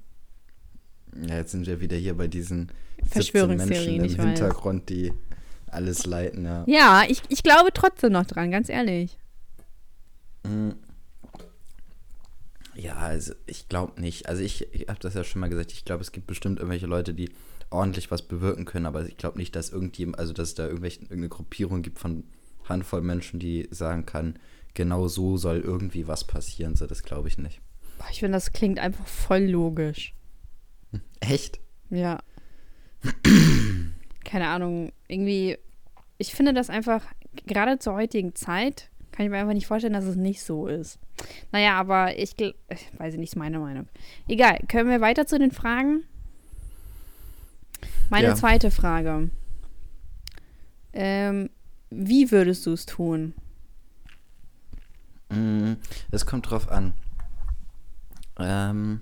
Ja, 1.29 1.37
jetzt 1.37 1.53
sind 1.53 1.67
wir 1.67 1.81
wieder 1.81 1.97
hier 1.97 2.15
bei 2.15 2.29
diesen 2.29 2.71
17 3.05 3.13
Verschwörungstheorien, 3.13 4.05
im. 4.05 4.21
Hintergrund, 4.21 4.89
die 4.89 5.13
alles 5.67 6.07
leiten, 6.07 6.45
ja. 6.45 6.65
Ja, 6.67 7.03
ich, 7.09 7.23
ich 7.29 7.43
glaube 7.43 7.71
trotzdem 7.73 8.13
noch 8.13 8.27
dran, 8.27 8.51
ganz 8.51 8.69
ehrlich. 8.69 9.19
Mhm. 10.45 10.75
Ja, 12.75 12.97
also 12.97 13.35
ich 13.47 13.69
glaube 13.69 14.01
nicht. 14.01 14.29
Also 14.29 14.43
ich, 14.43 14.73
ich 14.73 14.89
habe 14.89 14.99
das 15.01 15.15
ja 15.15 15.25
schon 15.25 15.41
mal 15.41 15.49
gesagt, 15.49 15.73
ich 15.73 15.85
glaube, 15.85 16.03
es 16.03 16.13
gibt 16.13 16.27
bestimmt 16.27 16.59
irgendwelche 16.59 16.87
Leute, 16.87 17.15
die 17.15 17.31
ordentlich 17.71 18.11
was 18.11 18.23
bewirken 18.23 18.65
können, 18.65 18.87
aber 18.87 19.07
ich 19.07 19.17
glaube 19.17 19.39
nicht, 19.39 19.55
dass 19.57 19.71
irgendjemand, 19.71 20.19
also 20.19 20.33
dass 20.33 20.49
es 20.49 20.55
da 20.55 20.67
irgendwelche, 20.67 21.01
irgendeine 21.01 21.29
Gruppierung 21.29 21.83
gibt 21.83 21.99
von 21.99 22.25
Handvoll 22.69 23.03
Menschen, 23.03 23.41
die 23.41 23.69
sagen 23.71 24.07
kann, 24.07 24.39
genau 24.75 25.09
so 25.09 25.37
soll 25.37 25.61
irgendwie 25.61 26.07
was 26.07 26.25
passieren. 26.25 26.77
So, 26.77 26.87
das 26.87 27.03
glaube 27.03 27.29
ich 27.29 27.39
nicht. 27.39 27.61
Ich 28.11 28.21
finde, 28.21 28.37
das 28.37 28.53
klingt 28.53 28.79
einfach 28.79 29.07
voll 29.07 29.45
logisch. 29.45 30.15
Echt? 31.21 31.61
Ja. 31.91 32.19
Keine 34.25 34.49
Ahnung, 34.49 34.93
irgendwie, 35.09 35.59
ich 36.19 36.35
finde 36.35 36.55
das 36.55 36.71
einfach, 36.71 37.05
gerade 37.47 37.79
zur 37.79 37.95
heutigen 37.95 38.35
Zeit, 38.35 38.91
kann 39.13 39.25
ich 39.27 39.31
mir 39.31 39.39
einfach 39.39 39.53
nicht 39.55 39.67
vorstellen, 39.67 39.93
dass 39.93 40.05
es 40.05 40.17
nicht 40.17 40.43
so 40.43 40.67
ist. 40.67 40.99
Naja, 41.53 41.79
aber 41.79 42.19
ich, 42.19 42.35
ich 42.41 42.55
weiß 42.99 43.15
nicht, 43.17 43.31
ist 43.31 43.37
meine 43.37 43.59
Meinung. 43.59 43.87
Egal, 44.29 44.59
können 44.69 44.91
wir 44.91 45.01
weiter 45.01 45.27
zu 45.27 45.39
den 45.39 45.53
Fragen? 45.53 46.05
Meine 48.11 48.29
Ja. 48.29 48.35
zweite 48.35 48.71
Frage. 48.71 49.31
Ähm, 50.93 51.51
wie 51.91 52.31
würdest 52.31 52.67
du 52.67 52.73
es 52.73 52.87
tun? 52.87 53.35
Mm, 55.31 55.75
Es 56.11 56.27
kommt 56.27 56.51
drauf 56.51 56.71
an. 56.71 56.93
Ähm, 58.39 59.01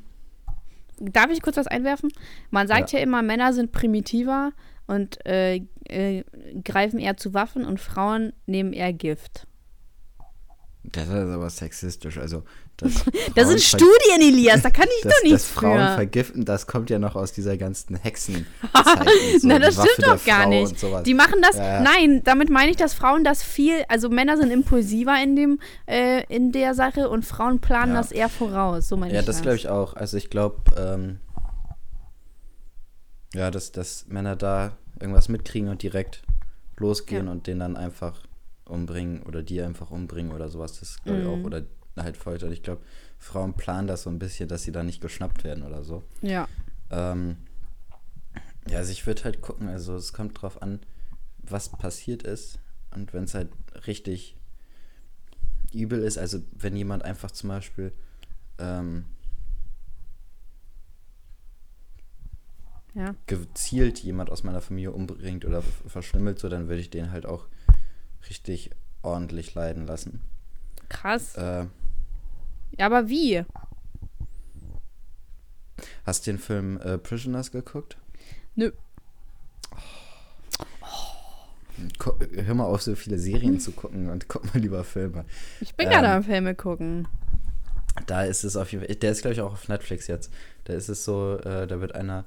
Darf 0.98 1.30
ich 1.30 1.40
kurz 1.40 1.56
was 1.56 1.66
einwerfen? 1.66 2.10
Man 2.50 2.68
sagt 2.68 2.92
ja, 2.92 2.98
immer, 2.98 3.22
Männer 3.22 3.52
sind 3.52 3.72
primitiver 3.72 4.52
und 4.86 5.24
äh, 5.24 5.62
äh, 5.88 6.24
greifen 6.62 6.98
eher 6.98 7.16
zu 7.16 7.32
Waffen 7.32 7.64
und 7.64 7.80
Frauen 7.80 8.32
nehmen 8.46 8.72
eher 8.72 8.92
Gift. 8.92 9.46
Das 10.82 11.08
ist 11.08 11.14
aber 11.14 11.50
sexistisch. 11.50 12.16
Also, 12.18 12.42
das, 13.34 13.48
sind 13.48 13.60
Studien, 13.60 14.20
Elias, 14.22 14.62
da 14.62 14.70
kann 14.70 14.86
ich 14.98 15.02
das, 15.02 15.12
doch 15.16 15.22
nichts 15.22 15.42
das 15.42 15.50
Frauen 15.50 15.78
für. 15.88 15.94
vergiften, 15.96 16.44
das 16.46 16.66
kommt 16.66 16.88
ja 16.88 16.98
noch 16.98 17.14
aus 17.14 17.32
dieser 17.32 17.58
ganzen 17.58 17.96
Hexen. 17.96 18.46
Na, 19.42 19.58
das 19.58 19.74
stimmt 19.74 20.06
doch 20.06 20.24
gar 20.24 20.46
nicht. 20.46 20.74
Die 21.04 21.12
machen 21.12 21.42
das, 21.42 21.56
Ja, 21.56 21.80
nein, 21.82 22.22
damit 22.24 22.48
meine 22.48 22.70
ich, 22.70 22.78
dass 22.78 22.94
Frauen 22.94 23.22
das 23.22 23.42
viel, 23.42 23.84
also 23.88 24.08
Männer 24.08 24.38
sind 24.38 24.50
impulsiver 24.50 25.22
in 25.22 25.36
dem, 25.36 25.60
äh, 25.86 26.24
in 26.34 26.52
der 26.52 26.72
Sache 26.74 27.10
und 27.10 27.26
Frauen 27.26 27.60
planen 27.60 27.92
Ja. 27.92 27.98
das 27.98 28.12
eher 28.12 28.30
voraus, 28.30 28.88
so 28.88 28.96
meine 28.96 29.12
Ja, 29.12 29.20
ich 29.20 29.26
das 29.26 29.36
das. 29.36 29.42
glaube 29.42 29.56
ich 29.56 29.68
auch. 29.68 29.92
Also 29.94 30.16
ich 30.16 30.30
glaube, 30.30 30.56
ähm, 30.78 31.18
ja, 33.34 33.50
dass, 33.50 33.72
dass 33.72 34.06
Männer 34.08 34.36
da 34.36 34.72
irgendwas 34.98 35.28
mitkriegen 35.28 35.68
und 35.68 35.82
direkt 35.82 36.22
losgehen 36.78 37.28
und 37.28 37.46
den 37.46 37.58
dann 37.58 37.76
einfach 37.76 38.14
umbringen 38.70 39.22
oder 39.24 39.42
die 39.42 39.60
einfach 39.60 39.90
umbringen 39.90 40.32
oder 40.32 40.48
sowas. 40.48 40.78
Das 40.80 41.02
glaube 41.02 41.20
ich 41.20 41.26
Mhm. 41.26 41.30
auch. 41.30 41.44
Oder 41.44 41.62
halt 41.96 42.16
foltern. 42.16 42.52
Ich 42.52 42.62
glaube, 42.62 42.82
Frauen 43.18 43.54
planen 43.54 43.86
das 43.88 44.02
so 44.04 44.10
ein 44.10 44.18
bisschen, 44.18 44.48
dass 44.48 44.62
sie 44.62 44.72
da 44.72 44.82
nicht 44.82 45.00
geschnappt 45.00 45.44
werden 45.44 45.64
oder 45.64 45.82
so. 45.84 46.02
Ja, 46.22 46.48
Ähm, 46.90 47.36
ja, 48.68 48.78
also 48.78 48.92
ich 48.92 49.06
würde 49.06 49.24
halt 49.24 49.40
gucken, 49.40 49.68
also 49.68 49.94
es 49.96 50.12
kommt 50.12 50.40
drauf 50.40 50.60
an, 50.62 50.80
was 51.38 51.68
passiert 51.70 52.22
ist. 52.22 52.58
Und 52.94 53.12
wenn 53.12 53.24
es 53.24 53.34
halt 53.34 53.48
richtig 53.86 54.36
übel 55.72 56.02
ist, 56.02 56.18
also 56.18 56.40
wenn 56.52 56.76
jemand 56.76 57.04
einfach 57.04 57.30
zum 57.30 57.48
Beispiel 57.48 57.92
ähm, 58.58 59.04
Ja. 62.94 63.14
gezielt 63.26 64.00
jemand 64.00 64.30
aus 64.30 64.42
meiner 64.42 64.60
Familie 64.60 64.90
umbringt 64.90 65.44
oder 65.44 65.62
verschlimmelt, 65.62 66.38
so 66.40 66.48
dann 66.48 66.68
würde 66.68 66.80
ich 66.80 66.90
den 66.90 67.12
halt 67.12 67.24
auch 67.24 67.46
richtig 68.28 68.70
ordentlich 69.02 69.54
leiden 69.54 69.86
lassen. 69.86 70.20
Krass. 70.88 71.36
Äh, 71.36 71.66
Ja, 72.78 72.86
aber 72.86 73.08
wie? 73.08 73.44
hast 76.04 76.26
du 76.26 76.32
den 76.32 76.38
Film 76.38 76.78
äh, 76.80 76.98
Prisoners 76.98 77.50
geguckt? 77.52 77.96
Nö. 78.54 78.72
Ko- 81.98 82.18
Hör 82.34 82.54
mal 82.54 82.64
auf, 82.66 82.82
so 82.82 82.94
viele 82.94 83.18
Serien 83.18 83.58
zu 83.58 83.72
gucken 83.72 84.10
und 84.10 84.28
guck 84.28 84.44
mal 84.52 84.60
lieber 84.60 84.84
Filme. 84.84 85.24
Ich 85.60 85.74
bin 85.74 85.86
Ähm, 85.86 85.92
gerade 85.92 86.08
am 86.10 86.22
Filme 86.24 86.54
gucken. 86.54 87.08
Da 88.06 88.24
ist 88.24 88.44
es 88.44 88.56
auf 88.56 88.70
jeden 88.72 88.84
Fall, 88.84 88.94
der 88.94 89.12
ist 89.12 89.22
glaube 89.22 89.34
ich 89.34 89.40
auch 89.40 89.52
auf 89.52 89.68
Netflix 89.68 90.06
jetzt. 90.06 90.30
Da 90.64 90.74
ist 90.74 90.88
es 90.88 91.04
so, 91.04 91.38
äh, 91.38 91.66
da 91.66 91.80
wird 91.80 91.94
einer 91.94 92.24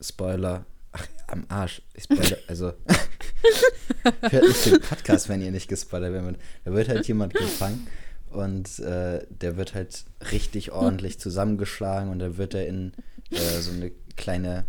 Spoiler, 0.00 0.64
ach, 0.92 1.06
am 1.28 1.44
Arsch, 1.48 1.82
ich 1.94 2.04
spoiler, 2.04 2.38
also 2.48 2.72
hört 4.30 4.48
nicht 4.48 4.66
den 4.66 4.80
Podcast, 4.80 5.28
wenn 5.28 5.42
ihr 5.42 5.50
nicht 5.50 5.68
gespoilert 5.68 6.12
werdet. 6.12 6.40
Da 6.64 6.72
wird 6.72 6.88
halt 6.88 7.06
jemand 7.06 7.34
gefangen 7.34 7.86
und 8.30 8.78
äh, 8.80 9.26
der 9.28 9.56
wird 9.56 9.74
halt 9.74 10.04
richtig 10.32 10.72
ordentlich 10.72 11.18
zusammengeschlagen 11.18 12.10
und 12.10 12.18
dann 12.18 12.36
wird 12.36 12.54
er 12.54 12.66
in 12.66 12.92
äh, 13.30 13.60
so 13.60 13.72
eine 13.72 13.90
kleine 14.16 14.66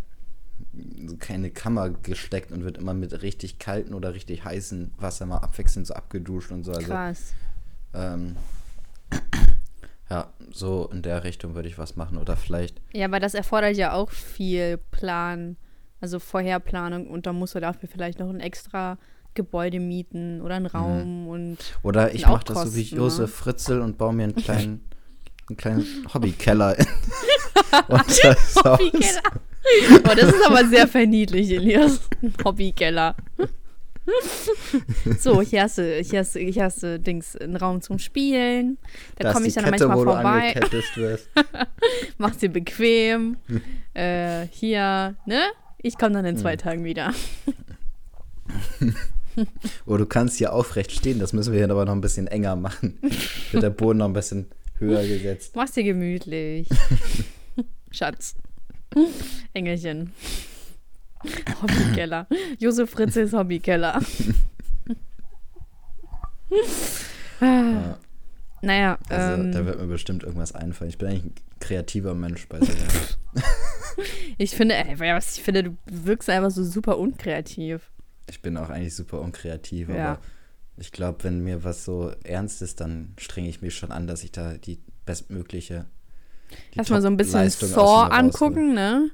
so 1.06 1.18
keine 1.18 1.50
Kammer 1.50 1.90
gesteckt 1.90 2.52
und 2.52 2.64
wird 2.64 2.78
immer 2.78 2.94
mit 2.94 3.22
richtig 3.24 3.60
kalten 3.60 3.94
oder 3.94 4.14
richtig 4.14 4.46
heißen 4.46 4.94
Wasser 4.98 5.26
mal 5.26 5.40
abwechselnd 5.40 5.88
so 5.88 5.94
abgeduscht 5.94 6.52
und 6.52 6.64
so. 6.64 6.72
Also 6.72 6.88
Krass. 6.88 7.34
ähm, 7.94 8.36
ja, 10.10 10.32
so 10.52 10.90
in 10.92 11.02
der 11.02 11.24
Richtung 11.24 11.56
würde 11.56 11.68
ich 11.68 11.78
was 11.78 11.96
machen. 11.96 12.18
Oder 12.18 12.36
vielleicht, 12.36 12.82
Ja, 12.94 13.06
aber 13.06 13.20
das 13.20 13.34
erfordert 13.34 13.76
ja 13.76 13.94
auch 13.94 14.12
viel 14.12 14.78
Plan, 14.78 15.58
also 16.02 16.20
Vorherplanung 16.20 17.08
und 17.08 17.26
da 17.26 17.34
musst 17.34 17.56
du 17.56 17.60
dafür 17.60 17.88
vielleicht 17.88 18.20
noch 18.20 18.30
ein 18.30 18.40
extra 18.40 18.98
Gebäude 19.34 19.80
mieten 19.80 20.42
oder 20.42 20.56
einen 20.56 20.66
Raum 20.66 21.28
und 21.28 21.58
oder 21.84 22.14
ich 22.14 22.28
mache 22.28 22.44
das 22.46 22.64
so 22.64 22.76
wie 22.76 22.82
Josef 22.82 23.20
ne? 23.20 23.28
Fritzel 23.28 23.82
und 23.82 23.98
baue 23.98 24.14
mir 24.14 24.24
einen 24.24 24.36
kleinen, 24.36 24.82
einen 25.48 25.58
kleinen 25.58 25.86
Hobbykeller. 26.14 26.76
Hobbykeller. 27.88 29.22
Oh, 30.04 30.16
das 30.16 30.34
ist 30.34 30.46
aber 30.46 30.66
sehr 30.66 30.88
verniedlich, 30.88 31.50
Elias. 31.52 32.02
Hobbykeller. 32.44 33.16
So, 35.20 35.42
hier 35.42 35.62
hast 35.62 35.78
du, 35.78 36.02
hier 36.02 36.20
hast 36.20 36.36
du, 36.36 36.40
hier 36.40 36.64
hast 36.64 36.82
du 36.82 37.00
Dings, 37.00 37.36
einen 37.36 37.56
Raum 37.56 37.82
zum 37.82 38.00
Spielen. 38.00 38.80
Da 39.18 39.32
komme 39.32 39.46
ich 39.46 39.54
dann 39.54 39.66
Kette, 39.66 39.88
manchmal 39.88 40.16
vorbei. 40.16 40.60
Mach's 42.18 42.40
dir 42.40 42.50
bequem. 42.50 43.38
äh, 43.94 44.48
hier, 44.50 45.16
ne? 45.26 45.42
Ich 45.82 45.98
komme 45.98 46.14
dann 46.14 46.26
in 46.26 46.38
zwei 46.38 46.56
Tagen 46.56 46.84
wieder. 46.84 47.14
Oh, 49.86 49.96
du 49.96 50.06
kannst 50.06 50.38
hier 50.38 50.52
aufrecht 50.52 50.92
stehen, 50.92 51.18
das 51.20 51.32
müssen 51.32 51.54
wir 51.54 51.60
hier 51.60 51.72
aber 51.72 51.86
noch 51.86 51.94
ein 51.94 52.02
bisschen 52.02 52.28
enger 52.28 52.58
machen. 52.58 53.00
Wird 53.52 53.64
der 53.64 53.70
Boden 53.70 54.00
noch 54.00 54.08
ein 54.08 54.14
bisschen 54.14 54.48
höher 54.78 55.08
gesetzt. 55.08 55.56
Mach's 55.56 55.72
dir 55.72 55.86
gemütlich. 55.86 56.68
Schatz. 57.92 58.36
Engelchen. 59.54 60.12
Hobbykeller. 61.62 62.28
Josef 62.60 62.90
Fritzels 62.90 63.32
Hobbykeller. 63.32 64.02
Ja, 67.40 67.98
Naja, 68.62 68.98
also 69.08 69.42
ähm, 69.42 69.52
da 69.54 69.66
wird 69.66 69.80
mir 69.80 69.88
bestimmt 69.88 70.24
irgendwas 70.24 70.54
einfallen. 70.54 70.90
Ich 70.90 70.98
bin 70.98 71.08
eigentlich 71.08 71.24
ein 71.26 71.34
kreativer 71.60 72.14
Mensch 72.14 72.48
bei 72.50 72.60
sowas. 72.60 73.18
ich 74.38 74.52
finde, 74.52 74.76
ey, 74.76 74.96
ja, 75.06 75.16
was 75.16 75.38
ich 75.38 75.44
finde, 75.44 75.64
du 75.64 75.78
wirkst 75.86 76.30
einfach 76.30 76.52
so 76.52 76.64
super 76.64 76.98
unkreativ. 76.98 77.92
Ich 78.30 78.42
bin 78.42 78.58
auch 78.58 78.70
eigentlich 78.70 78.96
super 78.96 79.22
unkreativ, 79.22 79.90
Ja. 79.90 80.12
aber 80.14 80.20
ich 80.78 80.92
glaube, 80.92 81.24
wenn 81.24 81.44
mir 81.44 81.64
was 81.64 81.86
so 81.86 82.12
ernst 82.24 82.62
ist, 82.62 82.80
dann 82.82 83.14
strenge 83.18 83.50
ich 83.50 83.62
mich 83.62 83.76
schon 83.76 83.92
an, 83.92 84.08
dass 84.08 84.24
ich 84.24 84.32
da 84.32 84.54
die 84.54 84.80
bestmögliche. 85.06 85.86
die 86.74 86.78
Lass 86.78 86.90
mal 86.90 87.02
so 87.02 87.08
ein 87.08 87.18
bisschen 87.18 87.50
Saw 87.50 88.08
angucken, 88.10 88.74
ne? 88.74 89.12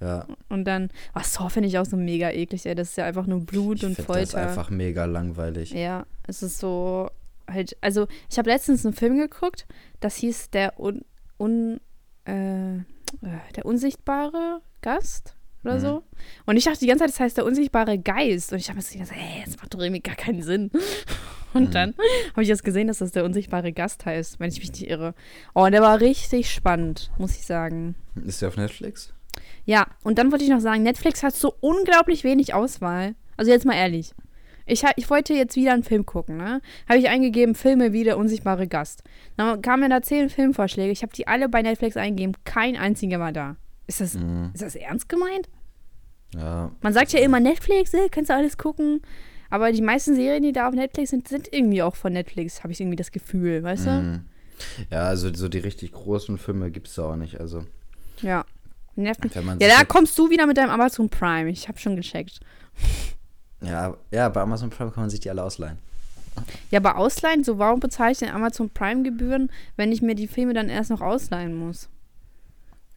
Ja, 0.00 0.26
Und 0.48 0.64
dann, 0.64 0.88
oh, 1.14 1.20
Saw 1.22 1.50
finde 1.50 1.68
ich 1.68 1.76
auch 1.78 1.84
so 1.84 1.96
mega 1.96 2.30
eklig, 2.30 2.64
ey. 2.64 2.74
Das 2.74 2.90
ist 2.90 2.96
ja 2.96 3.04
einfach 3.04 3.26
nur 3.26 3.40
Blut 3.40 3.78
ich 3.78 3.84
und 3.84 3.96
finde 3.96 4.06
das 4.12 4.30
Folter. 4.32 4.48
einfach 4.48 4.70
mega 4.70 5.04
langweilig. 5.04 5.72
Ja, 5.72 6.06
es 6.26 6.42
ist 6.42 6.58
so 6.58 7.10
halt, 7.46 7.76
also 7.80 8.06
ich 8.30 8.38
habe 8.38 8.48
letztens 8.48 8.86
einen 8.86 8.94
Film 8.94 9.18
geguckt, 9.18 9.66
das 9.98 10.16
hieß 10.16 10.50
der 10.50 10.78
un, 10.80 11.04
un 11.38 11.80
äh, 12.26 12.76
äh, 12.76 12.80
der 13.56 13.66
unsichtbare 13.66 14.60
Gast 14.82 15.34
oder 15.64 15.74
Mhm. 15.76 15.80
so. 15.80 16.02
Und 16.46 16.56
ich 16.56 16.64
dachte 16.64 16.78
die 16.80 16.86
ganze 16.86 17.04
Zeit, 17.04 17.10
das 17.10 17.20
heißt 17.20 17.36
der 17.36 17.44
unsichtbare 17.44 17.98
Geist. 17.98 18.52
Und 18.52 18.58
ich 18.58 18.68
habe 18.68 18.78
mir 18.78 18.84
gedacht, 18.84 19.12
ey, 19.16 19.42
das 19.44 19.56
macht 19.58 19.74
doch 19.74 19.80
irgendwie 19.80 20.00
gar 20.00 20.16
keinen 20.16 20.42
Sinn. 20.42 20.70
Und 21.52 21.68
Mhm. 21.68 21.70
dann 21.72 21.94
habe 22.32 22.42
ich 22.42 22.48
jetzt 22.48 22.62
gesehen, 22.64 22.86
dass 22.86 22.98
das 22.98 23.10
der 23.12 23.24
unsichtbare 23.24 23.72
Gast 23.72 24.06
heißt, 24.06 24.38
wenn 24.38 24.48
ich 24.50 24.60
mich 24.60 24.70
nicht 24.70 24.88
irre. 24.88 25.14
Oh, 25.54 25.64
und 25.64 25.72
der 25.72 25.82
war 25.82 26.00
richtig 26.00 26.48
spannend, 26.50 27.10
muss 27.18 27.32
ich 27.36 27.44
sagen. 27.44 27.96
Ist 28.24 28.40
der 28.40 28.48
auf 28.48 28.56
Netflix? 28.56 29.12
Ja, 29.64 29.86
und 30.04 30.18
dann 30.18 30.30
wollte 30.30 30.44
ich 30.44 30.50
noch 30.50 30.60
sagen, 30.60 30.84
Netflix 30.84 31.24
hat 31.24 31.34
so 31.34 31.52
unglaublich 31.60 32.22
wenig 32.22 32.54
Auswahl. 32.54 33.16
Also 33.36 33.50
jetzt 33.50 33.66
mal 33.66 33.74
ehrlich. 33.74 34.12
Ich, 34.70 34.82
ich 34.96 35.10
wollte 35.10 35.34
jetzt 35.34 35.56
wieder 35.56 35.72
einen 35.72 35.82
Film 35.82 36.06
gucken, 36.06 36.36
ne? 36.36 36.60
Habe 36.88 36.98
ich 36.98 37.08
eingegeben, 37.08 37.54
Filme 37.54 37.92
wie 37.92 38.04
der 38.04 38.16
unsichtbare 38.18 38.66
Gast. 38.66 39.02
Dann 39.36 39.60
kamen 39.62 39.82
mir 39.82 39.88
da 39.88 40.02
zehn 40.02 40.28
Filmvorschläge. 40.30 40.92
Ich 40.92 41.02
habe 41.02 41.12
die 41.12 41.26
alle 41.26 41.48
bei 41.48 41.62
Netflix 41.62 41.96
eingegeben. 41.96 42.34
Kein 42.44 42.76
einziger 42.76 43.18
war 43.20 43.32
da. 43.32 43.56
Ist 43.86 44.00
das, 44.00 44.14
Mhm. 44.14 44.50
ist 44.54 44.62
das 44.62 44.74
ernst 44.76 45.08
gemeint? 45.08 45.48
Ja. 46.34 46.70
Man 46.80 46.92
sagt 46.92 47.12
ja 47.12 47.20
immer 47.20 47.40
Netflix, 47.40 47.92
äh, 47.94 48.08
kannst 48.10 48.30
du 48.30 48.34
alles 48.34 48.56
gucken. 48.56 49.02
Aber 49.50 49.72
die 49.72 49.82
meisten 49.82 50.14
Serien, 50.14 50.44
die 50.44 50.52
da 50.52 50.68
auf 50.68 50.74
Netflix 50.74 51.10
sind, 51.10 51.26
sind 51.26 51.52
irgendwie 51.52 51.82
auch 51.82 51.96
von 51.96 52.12
Netflix, 52.12 52.62
habe 52.62 52.72
ich 52.72 52.80
irgendwie 52.80 52.96
das 52.96 53.10
Gefühl, 53.10 53.64
weißt 53.64 53.86
du? 53.86 53.90
Mhm. 53.90 54.20
Ja, 54.90 55.04
also 55.04 55.32
so 55.34 55.48
die 55.48 55.58
richtig 55.58 55.90
großen 55.92 56.38
Filme 56.38 56.70
gibt 56.70 56.86
es 56.86 56.94
da 56.94 57.10
auch 57.10 57.16
nicht. 57.16 57.40
Also, 57.40 57.64
Ja. 58.20 58.44
Man 58.96 59.06
Ja, 59.60 59.68
da 59.78 59.84
kommst 59.84 60.18
du 60.18 60.28
wieder 60.30 60.46
mit 60.46 60.56
deinem 60.58 60.70
Amazon 60.70 61.08
Prime. 61.08 61.48
Ich 61.48 61.68
habe 61.68 61.78
schon 61.78 61.96
gecheckt. 61.96 62.40
Ja, 63.62 63.96
ja, 64.10 64.28
bei 64.28 64.40
Amazon 64.40 64.70
Prime 64.70 64.90
kann 64.90 65.04
man 65.04 65.10
sich 65.10 65.20
die 65.20 65.30
alle 65.30 65.42
ausleihen. 65.42 65.78
Ja, 66.70 66.78
aber 66.78 66.96
ausleihen, 66.96 67.44
so 67.44 67.58
warum 67.58 67.80
bezahle 67.80 68.12
ich 68.12 68.18
denn 68.18 68.30
Amazon 68.30 68.70
Prime-Gebühren, 68.70 69.50
wenn 69.76 69.92
ich 69.92 70.00
mir 70.00 70.14
die 70.14 70.28
Filme 70.28 70.54
dann 70.54 70.68
erst 70.68 70.90
noch 70.90 71.00
ausleihen 71.00 71.54
muss? 71.54 71.88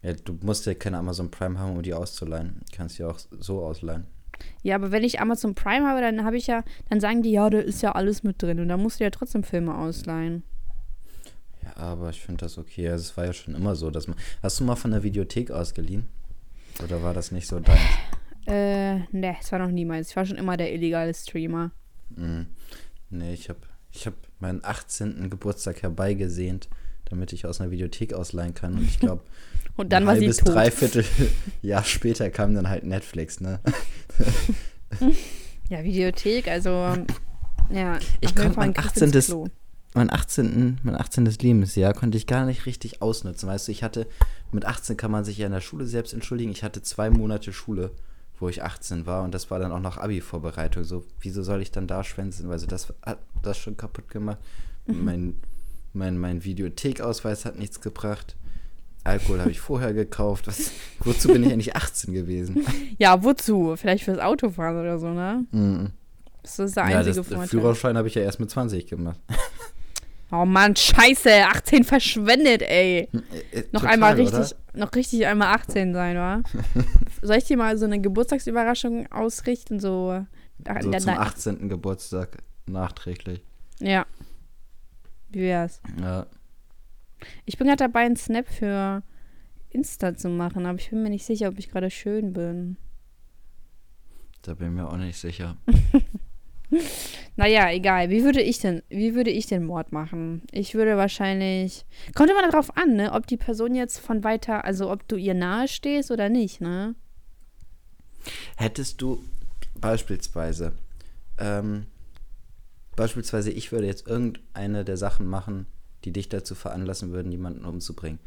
Ja, 0.02 0.14
du 0.14 0.38
musst 0.42 0.66
ja 0.66 0.74
keine 0.74 0.98
Amazon 0.98 1.32
Prime 1.32 1.58
haben, 1.58 1.76
um 1.76 1.82
die 1.82 1.94
auszuleihen. 1.94 2.62
Du 2.70 2.78
kannst 2.78 3.00
die 3.00 3.04
auch 3.04 3.20
so 3.40 3.64
ausleihen. 3.64 4.06
Ja, 4.62 4.76
aber 4.76 4.92
wenn 4.92 5.04
ich 5.04 5.22
Amazon 5.22 5.56
Prime 5.56 5.88
habe, 5.88 6.02
dann 6.02 6.26
habe 6.26 6.38
ich 6.38 6.48
ja, 6.48 6.64
dann 6.90 7.00
sagen 7.00 7.24
die, 7.24 7.32
ja, 7.32 7.50
da 7.50 7.60
ist 7.60 7.82
ja 7.82 7.94
alles 7.94 8.24
mit 8.24 8.42
drin 8.42 8.60
und 8.60 8.70
dann 8.70 8.82
musst 8.82 9.00
du 9.00 9.04
ja 9.04 9.10
trotzdem 9.10 9.44
Filme 9.44 9.76
ausleihen. 9.76 10.44
Ja, 11.64 11.78
aber 11.78 12.10
ich 12.10 12.22
finde 12.22 12.46
das 12.46 12.58
okay. 12.58 12.90
Also, 12.90 13.04
es 13.04 13.18
war 13.18 13.26
ja 13.26 13.34
schon 13.34 13.56
immer 13.56 13.76
so, 13.76 13.90
dass 13.90 14.08
man. 14.08 14.18
Hast 14.42 14.60
du 14.60 14.66
mal 14.66 14.76
von 14.76 14.92
der 14.92 15.04
Videothek 15.04 15.52
ausgeliehen? 15.52 16.08
Oder 16.84 17.04
war 17.04 17.14
das 17.14 17.32
nicht 17.32 17.48
so 17.48 17.60
dein? 17.60 17.78
Äh, 18.54 19.00
ne, 19.12 19.36
es 19.42 19.52
war 19.52 19.60
noch 19.60 19.72
niemals. 19.72 20.12
Ich 20.12 20.16
war 20.16 20.26
schon 20.26 20.38
immer 20.38 20.58
der 20.58 20.74
illegale 20.74 21.14
Streamer. 21.14 21.72
Mhm. 22.16 22.48
Nee, 23.10 23.34
ich 23.34 23.50
habe 23.50 23.60
ich 23.92 24.06
hab 24.06 24.14
meinen 24.40 24.64
18. 24.64 25.30
Geburtstag 25.30 25.82
herbeigesehnt, 25.82 26.70
damit 27.06 27.34
ich 27.34 27.46
aus 27.46 27.62
einer 27.62 27.72
Videothek 27.72 28.14
ausleihen 28.14 28.54
kann. 28.54 28.74
Und 28.74 28.84
ich 28.84 29.00
glaube, 29.00 29.24
Und 29.76 29.92
dann 29.92 30.04
ein 30.04 30.08
war 30.08 30.16
sie 30.16 30.22
halbes, 30.22 30.38
tot. 30.38 30.54
dreiviertel 30.54 31.04
Jahr 31.64 31.84
später 31.84 32.30
kam 32.30 32.54
dann 32.54 32.70
halt 32.70 32.84
Netflix, 32.84 33.40
ne? 33.40 33.60
Ja, 35.70 35.84
Videothek, 35.84 36.50
also, 36.50 36.70
ja. 37.72 37.98
Ich 38.20 38.36
konnte 38.36 38.58
mein 38.58 38.74
Griff 38.74 38.96
ins 38.98 39.16
18. 39.16 39.22
Klo. 39.22 39.48
Mein 39.96 40.12
18. 40.12 40.80
Mein 40.84 40.96
18. 40.96 41.26
Lebensjahr 41.26 41.94
konnte 41.94 42.18
ich 42.18 42.28
gar 42.28 42.46
nicht 42.46 42.66
richtig 42.68 43.02
ausnutzen. 43.02 43.50
Weißt 43.50 43.68
du, 43.68 43.72
ich 43.72 43.82
hatte, 43.82 44.06
mit 44.52 44.66
18 44.66 44.98
kann 44.98 45.10
man 45.10 45.24
sich 45.24 45.38
ja 45.38 45.48
in 45.48 45.52
der 45.54 45.62
Schule 45.62 45.88
selbst 45.88 46.14
entschuldigen. 46.14 46.52
Ich 46.52 46.64
hatte 46.64 46.84
zwei 46.84 47.10
Monate 47.10 47.54
Schule, 47.54 47.92
wo 48.40 48.50
ich 48.50 48.64
18 48.64 49.06
war 49.06 49.24
und 49.24 49.34
das 49.34 49.50
war 49.52 49.60
dann 49.60 49.72
auch 49.72 49.80
noch 49.80 49.98
Abi-Vorbereitung. 49.98 50.84
So, 50.84 51.06
wieso 51.20 51.44
soll 51.44 51.62
ich 51.62 51.72
dann 51.72 51.88
da 51.88 52.04
schwänzen? 52.04 52.50
Also 52.52 52.66
das 52.68 52.94
hat 53.06 53.20
das 53.42 53.58
schon 53.58 53.78
kaputt 53.78 54.10
gemacht. 54.10 54.40
Mhm. 54.86 55.06
Mein, 55.06 55.36
mein, 55.94 56.18
mein 56.18 56.44
Videothekausweis 56.44 57.46
hat 57.46 57.58
nichts 57.58 57.80
gebracht. 57.82 58.36
Alkohol 59.06 59.42
habe 59.42 59.52
ich 59.52 59.60
vorher 59.60 59.94
gekauft. 59.94 60.48
Was, 60.48 60.72
wozu 61.00 61.28
bin 61.28 61.44
ich 61.44 61.52
eigentlich 61.52 61.76
18 61.76 62.14
gewesen? 62.14 62.66
Ja, 63.00 63.24
wozu? 63.24 63.76
Vielleicht 63.76 64.04
fürs 64.06 64.20
Autofahren 64.20 64.80
oder 64.80 64.98
so, 65.00 65.10
ne? 65.10 65.46
Mhm. 65.52 65.90
Das 66.42 66.60
ist 66.60 66.76
der 66.78 66.90
Ja, 66.90 66.98
einzige 67.00 67.16
das, 67.18 67.28
den 67.28 67.36
Vorteil. 67.36 67.48
Führerschein 67.48 67.98
habe 67.98 68.08
ich 68.08 68.16
ja 68.16 68.22
erst 68.22 68.40
mit 68.40 68.50
20 68.50 68.86
gemacht. 68.88 69.20
Oh 70.32 70.46
Mann, 70.46 70.76
scheiße, 70.76 71.30
18 71.48 71.84
verschwendet, 71.84 72.62
ey. 72.62 73.10
Äh, 73.52 73.64
Noch 73.72 73.82
total, 73.82 73.94
einmal 73.94 74.20
oder? 74.20 74.48
Noch 74.74 74.94
richtig 74.96 75.26
einmal 75.26 75.54
18 75.54 75.94
sein, 75.94 76.18
wa? 76.18 76.42
Soll 77.22 77.38
ich 77.38 77.46
dir 77.46 77.58
mal 77.58 77.78
so 77.78 77.86
eine 77.86 78.02
Geburtstagsüberraschung 78.02 79.12
ausrichten? 79.12 79.80
So, 79.80 80.26
so 80.82 80.92
zum 80.92 81.10
18. 81.10 81.70
Geburtstag 81.70 82.44
nachträglich. 82.66 83.44
Ja. 83.80 84.06
Wie 85.30 85.42
wär's? 85.42 85.82
Ja. 86.00 86.28
Ich 87.46 87.58
bin 87.58 87.68
gerade 87.68 87.84
dabei, 87.84 88.02
einen 88.02 88.18
Snap 88.18 88.48
für 88.48 89.04
Insta 89.70 90.16
zu 90.16 90.30
machen, 90.30 90.66
aber 90.66 90.78
ich 90.78 90.90
bin 90.90 91.04
mir 91.04 91.10
nicht 91.10 91.26
sicher, 91.26 91.50
ob 91.50 91.58
ich 91.58 91.70
gerade 91.70 91.90
schön 91.90 92.34
bin. 92.34 92.78
Da 94.42 94.54
bin 94.54 94.68
ich 94.68 94.74
mir 94.74 94.88
auch 94.88 94.98
nicht 94.98 95.18
sicher. 95.18 95.58
naja, 97.36 97.72
egal. 97.72 98.10
Wie 98.10 98.24
würde 98.24 98.42
ich 98.42 98.60
denn, 98.60 98.84
wie 98.90 99.16
würde 99.16 99.32
ich 99.32 99.48
den 99.48 99.66
Mord 99.66 99.92
machen? 99.92 100.44
Ich 100.52 100.76
würde 100.76 100.98
wahrscheinlich. 100.98 101.86
Kommt 102.16 102.30
immer 102.30 102.50
darauf 102.50 102.76
an, 102.78 102.96
ne, 102.96 103.12
ob 103.14 103.28
die 103.28 103.38
Person 103.38 103.76
jetzt 103.76 104.00
von 104.00 104.24
weiter, 104.24 104.66
also 104.66 104.92
ob 104.92 105.08
du 105.08 105.16
ihr 105.16 105.34
nahe 105.34 105.68
stehst 105.68 106.12
oder 106.12 106.30
nicht, 106.30 106.62
ne? 106.62 106.96
Hättest 108.56 109.02
du 109.02 109.24
beispielsweise, 109.80 110.74
ähm, 111.38 111.88
beispielsweise, 112.96 113.52
ich 113.52 113.72
würde 113.72 113.88
jetzt 113.88 114.08
irgendeine 114.08 114.86
der 114.86 114.98
Sachen 114.98 115.28
machen, 115.28 115.66
die 116.06 116.12
dich 116.12 116.30
dazu 116.30 116.56
veranlassen 116.56 117.12
würden, 117.12 117.32
jemanden 117.32 117.66
umzubringen. 117.66 118.20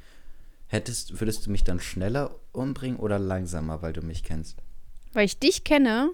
Hättest, 0.68 1.20
würdest 1.20 1.46
du 1.46 1.50
mich 1.50 1.64
dann 1.64 1.80
schneller 1.80 2.34
umbringen 2.52 2.98
oder 2.98 3.18
langsamer, 3.18 3.82
weil 3.82 3.92
du 3.92 4.02
mich 4.02 4.24
kennst? 4.24 4.58
Weil 5.12 5.24
ich 5.24 5.38
dich 5.38 5.64
kenne? 5.64 6.10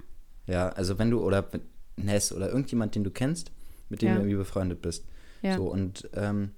Ja, 0.47 0.68
also 0.68 0.99
wenn 0.99 1.11
du, 1.11 1.23
oder 1.23 1.49
Ness 1.97 2.33
oder 2.33 2.49
irgendjemand, 2.49 2.95
den 2.95 3.05
du 3.05 3.11
kennst, 3.11 3.53
mit 3.89 4.03
dem 4.03 4.09
ja. 4.09 4.15
du 4.15 4.21
irgendwie 4.21 4.37
befreundet 4.37 4.83
bist. 4.83 5.05
Ja. 5.43 5.57
So, 5.57 5.65
und 5.65 6.09
ähm, 6.15 6.53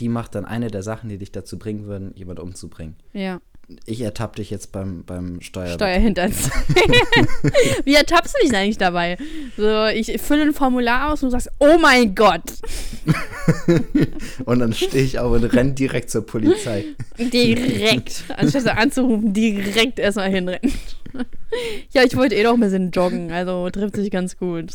die 0.00 0.08
macht 0.08 0.34
dann 0.34 0.44
eine 0.44 0.68
der 0.68 0.82
Sachen, 0.82 1.08
die 1.08 1.18
dich 1.18 1.32
dazu 1.32 1.58
bringen 1.58 1.86
würden, 1.86 2.12
jemand 2.14 2.40
umzubringen. 2.40 2.96
Ja. 3.12 3.40
Ich 3.86 4.02
ertappe 4.02 4.36
dich 4.36 4.50
jetzt 4.50 4.72
beim, 4.72 5.04
beim 5.04 5.40
Steuer. 5.40 5.74
Steuerhintern. 5.74 6.32
Wie 7.84 7.94
ertappst 7.94 8.34
du 8.34 8.46
dich 8.46 8.54
eigentlich 8.54 8.76
dabei? 8.76 9.16
So, 9.56 9.86
ich 9.86 10.20
fülle 10.20 10.42
ein 10.42 10.52
Formular 10.52 11.12
aus 11.12 11.22
und 11.22 11.28
du 11.28 11.30
sagst, 11.30 11.50
oh 11.60 11.78
mein 11.80 12.14
Gott. 12.14 12.42
und 14.44 14.58
dann 14.58 14.74
stehe 14.74 15.04
ich 15.04 15.18
auf 15.18 15.32
und 15.32 15.44
renne 15.44 15.72
direkt 15.72 16.10
zur 16.10 16.26
Polizei. 16.26 16.84
Direkt. 17.18 18.24
Anstatt 18.36 18.66
anzurufen, 18.68 19.32
direkt 19.32 19.98
erstmal 19.98 20.30
hinrennen. 20.30 20.72
Ja, 21.90 22.02
ich 22.02 22.16
wollte 22.16 22.34
eh 22.34 22.42
noch 22.42 22.54
ein 22.54 22.60
bisschen 22.60 22.90
joggen, 22.90 23.32
also 23.32 23.68
trifft 23.70 23.96
sich 23.96 24.10
ganz 24.10 24.36
gut. 24.36 24.72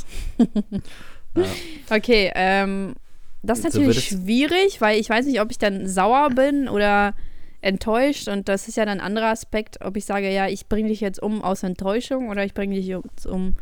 ja. 1.36 1.44
Okay, 1.90 2.32
ähm, 2.36 2.96
das 3.42 3.60
ist 3.60 3.66
natürlich 3.66 4.10
so 4.10 4.18
schwierig, 4.18 4.82
weil 4.82 5.00
ich 5.00 5.10
weiß 5.10 5.26
nicht, 5.26 5.42
ob 5.42 5.52
ich 5.52 5.58
dann 5.58 5.88
sauer 5.88 6.30
bin 6.30 6.68
oder 6.68 7.14
enttäuscht 7.62 8.28
und 8.28 8.48
das 8.48 8.68
ist 8.68 8.78
ja 8.78 8.86
dann 8.86 9.00
ein 9.00 9.06
anderer 9.06 9.28
Aspekt, 9.28 9.84
ob 9.84 9.98
ich 9.98 10.06
sage, 10.06 10.32
ja, 10.32 10.48
ich 10.48 10.68
bringe 10.68 10.90
dich 10.90 11.02
jetzt 11.02 11.22
um 11.22 11.42
aus 11.42 11.64
Enttäuschung 11.64 12.30
oder 12.30 12.46
ich 12.46 12.54
bringe 12.54 12.76
dich 12.76 12.88
jetzt 12.88 13.26
um, 13.26 13.56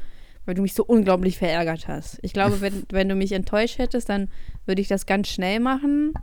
weil 0.45 0.55
du 0.55 0.61
mich 0.61 0.73
so 0.73 0.83
unglaublich 0.85 1.37
verärgert 1.37 1.87
hast. 1.87 2.19
Ich 2.21 2.33
glaube, 2.33 2.61
wenn, 2.61 2.83
wenn 2.91 3.09
du 3.09 3.15
mich 3.15 3.31
enttäuscht 3.31 3.79
hättest, 3.79 4.09
dann 4.09 4.29
würde 4.65 4.81
ich 4.81 4.87
das 4.87 5.05
ganz 5.05 5.29
schnell 5.29 5.59
machen 5.59 6.13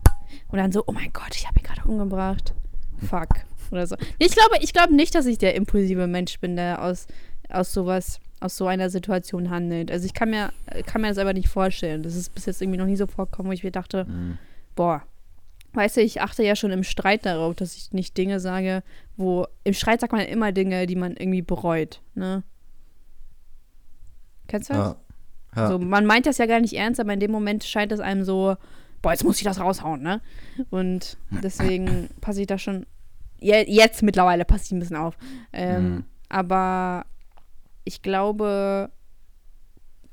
und 0.49 0.59
dann 0.59 0.73
so, 0.73 0.85
oh 0.87 0.93
mein 0.93 1.13
Gott, 1.13 1.35
ich 1.35 1.47
habe 1.47 1.59
ihn 1.59 1.65
gerade 1.65 1.89
umgebracht. 1.89 2.55
Fuck. 3.09 3.45
Oder 3.71 3.87
so. 3.87 3.97
Ich 4.19 4.33
glaube, 4.33 4.57
ich 4.61 4.73
glaube 4.73 4.95
nicht, 4.95 5.15
dass 5.15 5.27
ich 5.27 5.39
der 5.39 5.55
impulsive 5.55 6.07
Mensch 6.07 6.39
bin, 6.41 6.57
der 6.57 6.83
aus, 6.83 7.07
aus 7.49 7.73
sowas, 7.73 8.21
aus 8.41 8.57
so 8.57 8.67
einer 8.67 8.91
Situation 8.91 9.51
handelt. 9.51 9.91
Also 9.91 10.07
ich 10.07 10.15
kann 10.15 10.31
mir, 10.31 10.53
kann 10.87 11.01
mir 11.01 11.09
das 11.09 11.19
aber 11.19 11.33
nicht 11.33 11.49
vorstellen. 11.49 12.03
Das 12.03 12.15
ist 12.15 12.35
bis 12.35 12.47
jetzt 12.47 12.63
irgendwie 12.63 12.79
noch 12.79 12.87
nie 12.87 12.97
so 12.97 13.07
vorgekommen, 13.07 13.51
wo 13.51 13.55
ich 13.55 13.65
mir 13.65 13.73
dachte, 13.73 14.05
mhm. 14.05 14.39
boah, 14.75 15.03
weißt 15.75 15.97
du, 15.97 16.01
ich 16.03 16.21
achte 16.21 16.45
ja 16.45 16.57
schon 16.57 16.71
im 16.71 16.85
Streit 16.85 17.27
darauf, 17.27 17.55
dass 17.55 17.77
ich 17.77 17.93
nicht 17.93 18.17
Dinge 18.17 18.41
sage, 18.41 18.83
wo 19.17 19.47
im 19.65 19.75
Streit 19.75 20.01
sagt 20.01 20.13
man 20.13 20.23
immer 20.23 20.53
Dinge, 20.53 20.87
die 20.87 20.97
man 20.97 21.17
irgendwie 21.17 21.43
bereut, 21.43 22.01
ne? 22.15 22.43
Kennst 24.47 24.71
du 24.71 24.75
das? 24.75 24.97
Ja. 25.57 25.63
ja. 25.63 25.69
So, 25.69 25.79
man 25.79 26.07
meint 26.07 26.27
das 26.27 26.39
ja 26.39 26.47
gar 26.47 26.61
nicht 26.61 26.75
ernst, 26.75 27.01
aber 27.01 27.13
in 27.13 27.21
dem 27.21 27.31
Moment 27.31 27.65
scheint 27.65 27.93
es 27.93 28.01
einem 28.01 28.25
so, 28.25 28.57
boah, 29.03 29.13
jetzt 29.13 29.25
muss 29.25 29.39
ich 29.39 29.45
das 29.45 29.61
raushauen, 29.61 30.03
ne? 30.03 30.21
Und 30.71 31.19
deswegen 31.31 32.09
passe 32.21 32.41
ich 32.41 32.47
da 32.47 32.59
schon. 32.59 32.87
Jetzt 33.41 34.03
mittlerweile 34.03 34.45
passe 34.45 34.65
ich 34.67 34.73
ein 34.73 34.79
bisschen 34.79 34.97
auf. 34.97 35.17
Ähm, 35.53 35.89
mhm. 35.89 36.05
Aber 36.29 37.05
ich 37.85 38.03
glaube, 38.03 38.91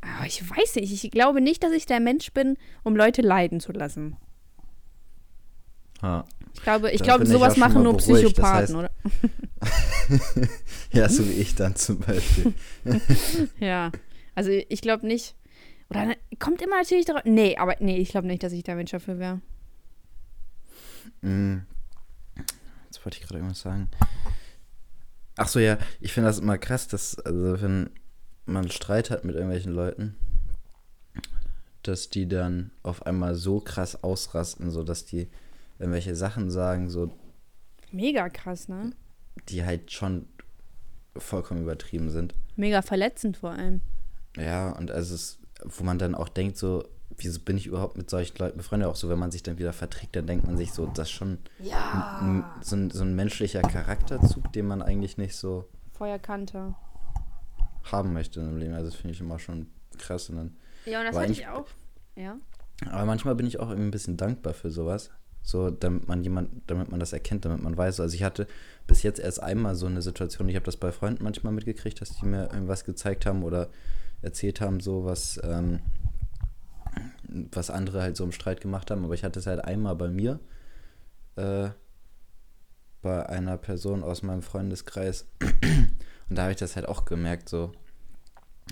oh, 0.04 0.26
ich 0.26 0.48
weiß 0.50 0.76
nicht, 0.76 1.04
ich 1.04 1.12
glaube 1.12 1.42
nicht, 1.42 1.64
dass 1.64 1.72
ich 1.72 1.86
der 1.86 2.00
Mensch 2.00 2.32
bin, 2.34 2.58
um 2.84 2.96
Leute 2.96 3.22
leiden 3.22 3.60
zu 3.60 3.72
lassen. 3.72 4.18
Ja. 6.02 6.26
Ich 6.54 6.64
glaube, 6.64 6.92
ich 6.92 7.02
glaube 7.02 7.26
sowas 7.26 7.58
machen 7.58 7.84
nur 7.84 7.96
beruhigt. 7.96 8.26
Psychopathen, 8.26 8.74
das 8.74 8.74
heißt, 8.74 8.76
oder? 8.76 8.92
ja, 10.92 11.10
so 11.10 11.26
wie 11.28 11.34
ich 11.34 11.56
dann 11.56 11.76
zum 11.76 12.00
Beispiel. 12.00 12.54
ja, 13.60 13.92
also 14.36 14.52
ich 14.52 14.82
glaube 14.82 15.08
nicht. 15.08 15.36
Oder 15.90 16.06
ne, 16.06 16.18
kommt 16.40 16.62
immer 16.62 16.78
natürlich 16.78 17.06
darauf. 17.06 17.24
Nee, 17.26 17.58
aber 17.58 17.76
nee, 17.80 17.98
ich 17.98 18.10
glaube 18.10 18.28
nicht, 18.28 18.44
dass 18.44 18.54
ich 18.54 18.64
der 18.64 18.76
Mensch 18.76 18.92
dafür 18.92 19.20
wäre. 19.20 19.42
Mm. 21.22 21.60
Jetzt 23.02 23.06
wollte 23.08 23.18
ich 23.18 23.24
gerade 23.24 23.40
irgendwas 23.40 23.62
sagen. 23.62 23.90
Ach 25.36 25.48
so, 25.48 25.58
ja, 25.58 25.80
ich 26.02 26.14
finde 26.14 26.30
das 26.30 26.38
immer 26.38 26.60
krass, 26.60 26.88
dass, 26.88 27.18
also 27.18 27.60
wenn 27.60 27.90
man 28.46 28.70
Streit 28.70 29.10
hat 29.10 29.26
mit 29.26 29.34
irgendwelchen 29.34 29.74
Leuten, 29.74 30.16
dass 31.82 32.12
die 32.12 32.28
dann 32.28 32.70
auf 32.84 33.08
einmal 33.08 33.34
so 33.34 33.60
krass 33.60 34.04
ausrasten, 34.04 34.70
so 34.70 34.84
dass 34.84 35.04
die 35.04 35.30
irgendwelche 35.80 36.16
Sachen 36.16 36.52
sagen, 36.52 36.92
so. 36.92 37.12
Mega 37.92 38.30
krass, 38.30 38.68
ne? 38.68 38.92
Die 39.50 39.66
halt 39.66 39.92
schon 39.92 40.28
vollkommen 41.18 41.64
übertrieben 41.64 42.12
sind. 42.12 42.36
Mega 42.56 42.84
verletzend 42.84 43.38
vor 43.38 43.50
allem. 43.50 43.82
Ja, 44.38 44.70
und 44.74 44.92
also 44.92 45.16
es, 45.16 45.40
wo 45.64 45.84
man 45.84 45.98
dann 45.98 46.14
auch 46.14 46.30
denkt, 46.30 46.56
so, 46.56 46.88
wieso 47.24 47.40
bin 47.40 47.58
ich 47.58 47.68
überhaupt 47.68 47.98
mit 47.98 48.10
solchen 48.10 48.38
Leuten 48.38 48.58
befreundet? 48.58 48.90
Auch 48.90 48.96
so, 48.96 49.10
wenn 49.10 49.20
man 49.20 49.32
sich 49.32 49.44
dann 49.44 49.58
wieder 49.58 49.74
verträgt, 49.74 50.16
dann 50.16 50.28
denkt 50.28 50.46
man 50.46 50.58
sich 50.58 50.72
so, 50.74 50.86
das 50.86 51.08
ist 51.08 51.12
schon 51.12 51.38
ja. 51.60 52.20
ein, 52.22 52.44
so, 52.62 52.76
ein, 52.76 52.90
so 52.90 53.04
ein 53.04 53.16
menschlicher 53.16 53.62
Charakterzug, 53.62 54.52
den 54.54 54.68
man 54.68 54.82
eigentlich 54.82 55.18
nicht 55.18 55.36
so 55.36 55.68
vorher 55.94 56.20
kannte. 56.20 56.76
Haben 57.84 58.14
möchte 58.14 58.40
im 58.40 58.58
Leben. 58.58 58.74
Also 58.74 58.90
das 58.90 58.96
finde 58.96 59.14
ich 59.14 59.22
immer 59.22 59.40
schon 59.40 59.68
krass. 59.98 60.30
Und 60.30 60.38
dann 60.38 60.58
ja, 60.86 61.00
und 61.00 61.06
das 61.06 61.18
hatte 61.18 61.32
ich 61.32 61.48
auch. 61.48 61.68
Ja. 62.16 62.38
Aber 62.90 63.06
manchmal 63.06 63.36
bin 63.36 63.46
ich 63.46 63.60
auch 63.60 63.70
irgendwie 63.70 63.88
ein 63.88 63.92
bisschen 63.92 64.18
dankbar 64.18 64.54
für 64.54 64.72
sowas. 64.72 65.12
So, 65.44 65.72
damit 65.72 66.08
man 66.08 66.24
jemand, 66.24 66.50
damit 66.68 66.92
man 66.92 67.00
das 67.00 67.14
erkennt, 67.14 67.46
damit 67.46 67.62
man 67.64 67.76
weiß. 67.76 68.00
Also 68.00 68.16
ich 68.16 68.24
hatte 68.24 68.48
bis 68.86 69.02
jetzt 69.04 69.20
erst 69.20 69.42
einmal 69.42 69.76
so 69.76 69.88
eine 69.88 70.02
Situation, 70.02 70.48
ich 70.50 70.56
habe 70.56 70.66
das 70.66 70.78
bei 70.78 70.92
Freunden 70.92 71.24
manchmal 71.24 71.54
mitgekriegt, 71.54 72.00
dass 72.00 72.12
die 72.18 72.26
mir 72.26 72.52
irgendwas 72.52 72.86
gezeigt 72.86 73.26
haben 73.26 73.44
oder 73.44 73.70
erzählt 74.22 74.62
haben, 74.62 74.80
so 74.80 75.04
was, 75.04 75.40
ähm, 75.44 75.80
was 77.32 77.70
andere 77.70 78.02
halt 78.02 78.18
so 78.18 78.24
im 78.24 78.32
Streit 78.32 78.62
gemacht 78.62 78.92
haben. 78.92 79.04
Aber 79.04 79.14
ich 79.14 79.24
hatte 79.24 79.40
es 79.40 79.48
halt 79.48 79.64
einmal 79.64 79.96
bei 79.96 80.10
mir, 80.10 80.40
äh, 81.36 81.70
bei 83.02 83.26
einer 83.28 83.58
Person 83.58 84.04
aus 84.04 84.22
meinem 84.22 84.42
Freundeskreis. 84.42 85.26
Und 86.30 86.36
da 86.36 86.44
habe 86.44 86.52
ich 86.52 86.60
das 86.60 86.76
halt 86.76 86.88
auch 86.88 87.06
gemerkt, 87.06 87.50
so, 87.50 87.72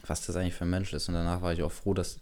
was 0.06 0.26
das 0.26 0.36
eigentlich 0.36 0.56
für 0.56 0.66
ein 0.66 0.70
Mensch 0.70 0.94
ist. 0.94 1.08
Und 1.10 1.16
danach 1.16 1.42
war 1.42 1.54
ich 1.54 1.64
auch 1.64 1.72
froh, 1.72 1.94
dass 1.94 2.20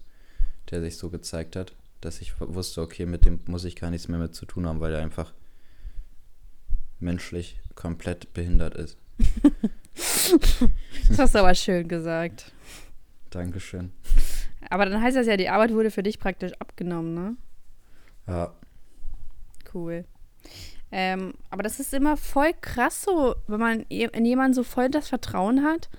der 0.71 0.81
sich 0.81 0.97
so 0.97 1.09
gezeigt 1.09 1.55
hat 1.55 1.73
dass 2.01 2.21
ich 2.21 2.39
wusste, 2.39 2.81
okay, 2.81 3.05
mit 3.05 3.25
dem 3.25 3.39
muss 3.47 3.63
ich 3.63 3.75
gar 3.75 3.89
nichts 3.89 4.07
mehr 4.07 4.19
mit 4.19 4.35
zu 4.35 4.45
tun 4.45 4.67
haben, 4.67 4.79
weil 4.79 4.93
er 4.93 5.01
einfach 5.01 5.33
menschlich 6.99 7.59
komplett 7.75 8.33
behindert 8.33 8.75
ist. 8.75 8.97
das 11.09 11.17
hast 11.17 11.35
du 11.35 11.39
aber 11.39 11.55
schön 11.55 11.87
gesagt. 11.87 12.51
Dankeschön. 13.29 13.91
Aber 14.69 14.85
dann 14.85 15.01
heißt 15.01 15.17
das 15.17 15.27
ja, 15.27 15.37
die 15.37 15.49
Arbeit 15.49 15.73
wurde 15.73 15.91
für 15.91 16.03
dich 16.03 16.19
praktisch 16.19 16.53
abgenommen, 16.59 17.13
ne? 17.13 17.35
Ja. 18.27 18.53
Cool. 19.73 20.05
Ähm, 20.91 21.33
aber 21.49 21.63
das 21.63 21.79
ist 21.79 21.93
immer 21.93 22.15
voll 22.15 22.51
krass 22.61 23.03
so, 23.03 23.35
wenn 23.47 23.59
man 23.59 23.81
in 23.89 24.25
jemanden 24.25 24.53
so 24.53 24.63
voll 24.63 24.89
das 24.89 25.09
Vertrauen 25.09 25.63
hat 25.63 25.89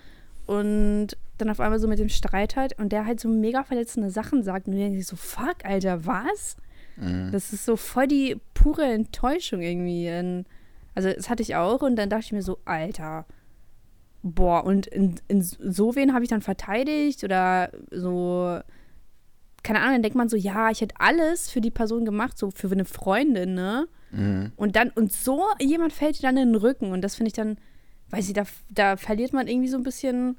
und 0.46 1.08
dann 1.36 1.50
auf 1.50 1.60
einmal 1.60 1.78
so 1.78 1.88
mit 1.88 1.98
dem 1.98 2.08
Streit 2.08 2.56
halt 2.56 2.78
und 2.78 2.90
der 2.90 3.04
halt 3.04 3.20
so 3.20 3.28
mega 3.28 3.64
verletzende 3.64 4.10
Sachen 4.10 4.42
sagt 4.42 4.66
und 4.66 4.72
du 4.72 4.78
denkst 4.78 5.06
so, 5.06 5.16
fuck, 5.16 5.64
Alter, 5.64 6.06
was? 6.06 6.56
Mhm. 6.96 7.30
Das 7.32 7.52
ist 7.52 7.64
so 7.64 7.76
voll 7.76 8.08
die 8.08 8.40
pure 8.54 8.84
Enttäuschung 8.84 9.60
irgendwie. 9.60 10.08
Also 10.94 11.12
das 11.12 11.28
hatte 11.28 11.42
ich 11.42 11.54
auch 11.54 11.82
und 11.82 11.96
dann 11.96 12.10
dachte 12.10 12.24
ich 12.24 12.32
mir 12.32 12.42
so, 12.42 12.58
Alter, 12.64 13.26
boah, 14.22 14.64
und 14.64 14.86
in, 14.86 15.16
in 15.28 15.42
so 15.42 15.94
wen 15.94 16.12
habe 16.12 16.24
ich 16.24 16.30
dann 16.30 16.42
verteidigt 16.42 17.24
oder 17.24 17.70
so, 17.90 18.58
keine 19.62 19.80
Ahnung, 19.80 19.94
dann 19.94 20.02
denkt 20.02 20.16
man 20.16 20.28
so, 20.28 20.36
ja, 20.36 20.70
ich 20.70 20.80
hätte 20.80 20.96
alles 20.98 21.50
für 21.50 21.60
die 21.60 21.70
Person 21.70 22.04
gemacht, 22.04 22.38
so 22.38 22.50
für 22.50 22.70
eine 22.70 22.84
Freundin, 22.84 23.54
ne? 23.54 23.88
Mhm. 24.10 24.52
Und 24.56 24.76
dann, 24.76 24.90
und 24.90 25.12
so 25.12 25.42
jemand 25.60 25.92
fällt 25.92 26.18
dir 26.18 26.22
dann 26.22 26.36
in 26.36 26.52
den 26.52 26.60
Rücken 26.60 26.92
und 26.92 27.02
das 27.02 27.14
finde 27.14 27.28
ich 27.28 27.34
dann, 27.34 27.58
weiß 28.10 28.28
ich, 28.28 28.34
da, 28.34 28.44
da 28.70 28.96
verliert 28.96 29.32
man 29.32 29.48
irgendwie 29.48 29.68
so 29.68 29.76
ein 29.76 29.82
bisschen 29.82 30.36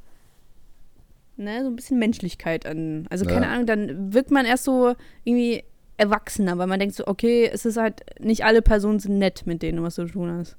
ne, 1.39 1.63
so 1.63 1.69
ein 1.69 1.75
bisschen 1.75 1.97
Menschlichkeit 1.97 2.65
an. 2.65 3.07
Also 3.09 3.25
keine 3.25 3.45
ja. 3.45 3.51
Ahnung, 3.53 3.65
dann 3.65 4.13
wirkt 4.13 4.29
man 4.29 4.45
erst 4.45 4.65
so 4.65 4.93
irgendwie 5.23 5.63
erwachsener, 5.97 6.57
weil 6.57 6.67
man 6.67 6.79
denkt 6.79 6.95
so, 6.95 7.07
okay, 7.07 7.49
es 7.51 7.65
ist 7.65 7.77
halt, 7.77 8.03
nicht 8.19 8.45
alle 8.45 8.61
Personen 8.61 8.99
sind 8.99 9.17
nett, 9.17 9.43
mit 9.45 9.61
denen 9.61 9.77
du 9.77 9.83
was 9.83 9.95
zu 9.95 10.05
tun 10.05 10.31
hast. 10.31 10.57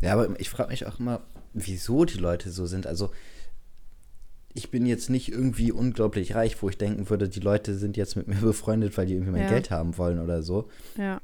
Ja, 0.00 0.12
aber 0.12 0.38
ich 0.38 0.50
frage 0.50 0.70
mich 0.70 0.86
auch 0.86 1.00
immer, 1.00 1.20
wieso 1.66 2.04
die 2.04 2.18
Leute 2.18 2.50
so 2.50 2.66
sind. 2.66 2.86
Also 2.86 3.10
ich 4.54 4.70
bin 4.70 4.86
jetzt 4.86 5.10
nicht 5.10 5.30
irgendwie 5.30 5.72
unglaublich 5.72 6.34
reich, 6.34 6.60
wo 6.62 6.68
ich 6.68 6.78
denken 6.78 7.08
würde, 7.10 7.28
die 7.28 7.40
Leute 7.40 7.76
sind 7.76 7.96
jetzt 7.96 8.16
mit 8.16 8.28
mir 8.28 8.34
befreundet, 8.40 8.96
weil 8.96 9.06
die 9.06 9.14
irgendwie 9.14 9.32
mein 9.32 9.42
Ja. 9.42 9.48
Geld 9.50 9.70
haben 9.70 9.96
wollen 9.98 10.18
oder 10.18 10.42
so. 10.42 10.68
Ja. 10.96 11.20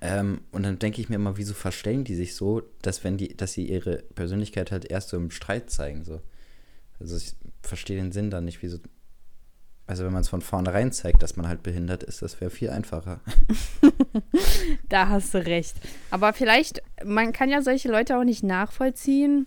Ähm, 0.00 0.40
und 0.50 0.62
dann 0.62 0.78
denke 0.78 1.00
ich 1.00 1.08
mir 1.08 1.16
immer, 1.16 1.36
wieso 1.36 1.52
verstellen 1.54 2.04
die 2.04 2.14
sich 2.14 2.34
so, 2.34 2.62
dass 2.82 3.04
wenn 3.04 3.18
die, 3.18 3.36
dass 3.36 3.52
sie 3.52 3.68
ihre 3.68 3.98
Persönlichkeit 4.14 4.72
halt 4.72 4.86
erst 4.90 5.10
so 5.10 5.16
im 5.16 5.30
Streit 5.30 5.70
zeigen, 5.70 6.04
so. 6.04 6.20
Also 7.00 7.16
ich 7.16 7.34
verstehe 7.62 7.96
den 7.96 8.12
Sinn 8.12 8.30
dann 8.30 8.44
nicht, 8.44 8.62
wieso. 8.62 8.78
Also 9.86 10.04
wenn 10.04 10.12
man 10.12 10.22
es 10.22 10.28
von 10.30 10.40
vornherein 10.40 10.92
zeigt, 10.92 11.22
dass 11.22 11.36
man 11.36 11.46
halt 11.46 11.62
behindert 11.62 12.02
ist, 12.02 12.22
das 12.22 12.40
wäre 12.40 12.50
viel 12.50 12.70
einfacher. 12.70 13.20
Da 14.88 15.08
hast 15.08 15.34
du 15.34 15.44
recht. 15.44 15.76
Aber 16.10 16.32
vielleicht, 16.32 16.82
man 17.04 17.32
kann 17.32 17.50
ja 17.50 17.62
solche 17.62 17.90
Leute 17.90 18.16
auch 18.18 18.24
nicht 18.24 18.42
nachvollziehen, 18.42 19.46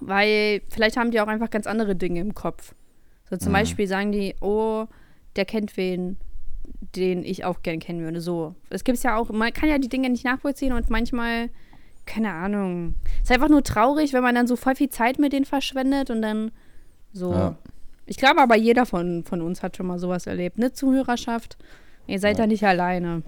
weil 0.00 0.62
vielleicht 0.70 0.96
haben 0.96 1.10
die 1.10 1.20
auch 1.20 1.28
einfach 1.28 1.50
ganz 1.50 1.66
andere 1.66 1.96
Dinge 1.96 2.20
im 2.20 2.34
Kopf. 2.34 2.74
So 3.28 3.36
zum 3.36 3.50
Mhm. 3.50 3.54
Beispiel 3.56 3.86
sagen 3.86 4.12
die, 4.12 4.34
oh, 4.40 4.86
der 5.36 5.44
kennt 5.44 5.76
wen, 5.76 6.16
den 6.96 7.24
ich 7.24 7.44
auch 7.44 7.62
gern 7.62 7.78
kennen 7.78 8.00
würde. 8.02 8.20
So. 8.20 8.54
Es 8.70 8.84
gibt 8.84 9.02
ja 9.02 9.16
auch, 9.16 9.30
man 9.30 9.52
kann 9.52 9.68
ja 9.68 9.78
die 9.78 9.88
Dinge 9.88 10.10
nicht 10.10 10.24
nachvollziehen 10.24 10.72
und 10.72 10.90
manchmal, 10.90 11.48
keine 12.06 12.32
Ahnung. 12.32 12.94
Es 13.18 13.30
ist 13.30 13.32
einfach 13.32 13.48
nur 13.48 13.62
traurig, 13.62 14.12
wenn 14.12 14.22
man 14.22 14.34
dann 14.34 14.46
so 14.48 14.56
voll 14.56 14.74
viel 14.74 14.88
Zeit 14.90 15.18
mit 15.18 15.32
denen 15.32 15.44
verschwendet 15.44 16.10
und 16.10 16.22
dann 16.22 16.50
so. 17.12 17.32
Ja. 17.32 17.56
Ich 18.06 18.16
glaube 18.16 18.40
aber, 18.40 18.56
jeder 18.56 18.86
von, 18.86 19.22
von 19.24 19.40
uns 19.40 19.62
hat 19.62 19.76
schon 19.76 19.86
mal 19.86 19.98
sowas 20.00 20.26
erlebt. 20.26 20.58
Ne, 20.58 20.72
Zuhörerschaft? 20.72 21.56
Ihr 22.08 22.18
seid 22.18 22.38
Ja. 22.38 22.44
da 22.44 22.46
nicht 22.48 22.64
alleine. 22.64 23.22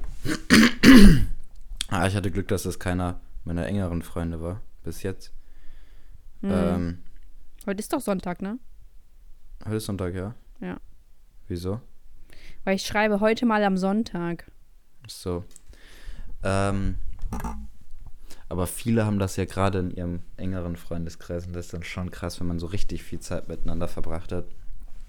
Ah, 1.89 2.07
ich 2.07 2.17
hatte 2.17 2.31
Glück, 2.31 2.49
dass 2.49 2.65
das 2.65 2.79
keiner 2.79 3.21
meiner 3.45 3.67
engeren 3.67 4.03
Freunde 4.03 4.41
war, 4.41 4.61
bis 4.83 5.03
jetzt. 5.03 5.33
Mhm. 6.43 6.51
Ähm, 6.53 6.99
Heute 7.67 7.79
ist 7.81 7.93
doch 7.93 8.01
Sonntag, 8.01 8.43
ne? 8.43 8.59
heute 9.65 9.77
ist 9.77 9.87
Sonntag, 9.87 10.15
ja? 10.15 10.35
Ja. 10.61 10.79
Wieso? 11.47 11.81
Weil 12.65 12.75
ich 12.77 12.83
schreibe 12.85 13.21
heute 13.21 13.47
mal 13.47 13.63
am 13.63 13.77
Sonntag. 13.77 14.51
So. 15.07 15.45
Ähm, 16.43 16.97
aber 18.49 18.67
viele 18.67 19.07
haben 19.07 19.21
das 19.21 19.37
ja 19.37 19.45
gerade 19.45 19.79
in 19.79 19.91
ihrem 19.93 20.23
engeren 20.37 20.75
Freundeskreis 20.77 21.47
und 21.47 21.53
das 21.55 21.67
ist 21.67 21.75
dann 21.75 21.85
schon 21.85 22.11
krass, 22.11 22.41
wenn 22.41 22.49
man 22.49 22.59
so 22.59 22.67
richtig 22.67 23.05
viel 23.05 23.21
Zeit 23.21 23.47
miteinander 23.49 23.87
verbracht 23.87 24.33
hat. 24.33 24.47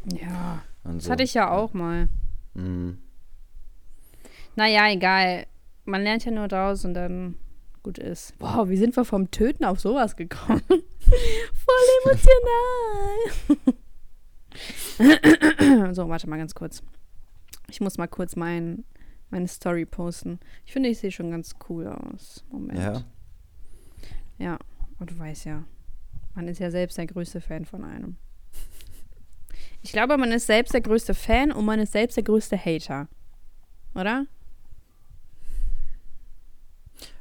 Ja. 0.05 0.61
Und 0.83 0.97
Das 0.97 1.05
so. 1.05 1.11
hatte 1.11 1.23
ich 1.23 1.33
ja 1.33 1.49
auch 1.49 1.73
mal. 1.73 2.07
Mhm. 2.53 2.99
Naja, 4.55 4.87
egal. 4.91 5.47
Man 5.85 6.03
lernt 6.03 6.25
ja 6.25 6.31
nur 6.31 6.47
draus 6.47 6.85
und 6.85 6.93
dann 6.93 7.35
gut 7.83 7.97
ist. 7.97 8.33
Wow, 8.39 8.69
wie 8.69 8.77
sind 8.77 8.95
wir 8.95 9.05
vom 9.05 9.29
Töten 9.29 9.65
auf 9.65 9.79
sowas 9.79 10.15
gekommen? 10.15 10.63
Voll 10.67 11.85
emotional. 12.05 13.13
so, 15.93 16.07
warte 16.09 16.29
mal 16.29 16.37
ganz 16.37 16.55
kurz. 16.55 16.81
Ich 17.69 17.81
muss 17.81 17.97
mal 17.97 18.07
kurz 18.07 18.35
mein, 18.35 18.85
meine 19.29 19.47
Story 19.47 19.85
posten. 19.85 20.39
Ich 20.65 20.73
finde, 20.73 20.89
ich 20.89 20.99
sehe 20.99 21.11
schon 21.11 21.31
ganz 21.31 21.55
cool 21.69 21.87
aus. 21.87 22.43
Moment. 22.49 22.79
Ja. 22.79 23.03
Ja, 24.37 24.57
und 24.99 25.11
du 25.11 25.19
weißt 25.19 25.45
ja, 25.45 25.63
man 26.33 26.47
ist 26.47 26.59
ja 26.59 26.71
selbst 26.71 26.97
der 26.97 27.07
größte 27.07 27.41
Fan 27.41 27.65
von 27.65 27.83
einem. 27.83 28.17
Ich 29.81 29.91
glaube, 29.91 30.17
man 30.17 30.31
ist 30.31 30.47
selbst 30.47 30.73
der 30.73 30.81
größte 30.81 31.13
Fan 31.13 31.51
und 31.51 31.65
man 31.65 31.79
ist 31.79 31.91
selbst 31.91 32.15
der 32.15 32.23
größte 32.23 32.57
Hater. 32.57 33.07
Oder? 33.93 34.25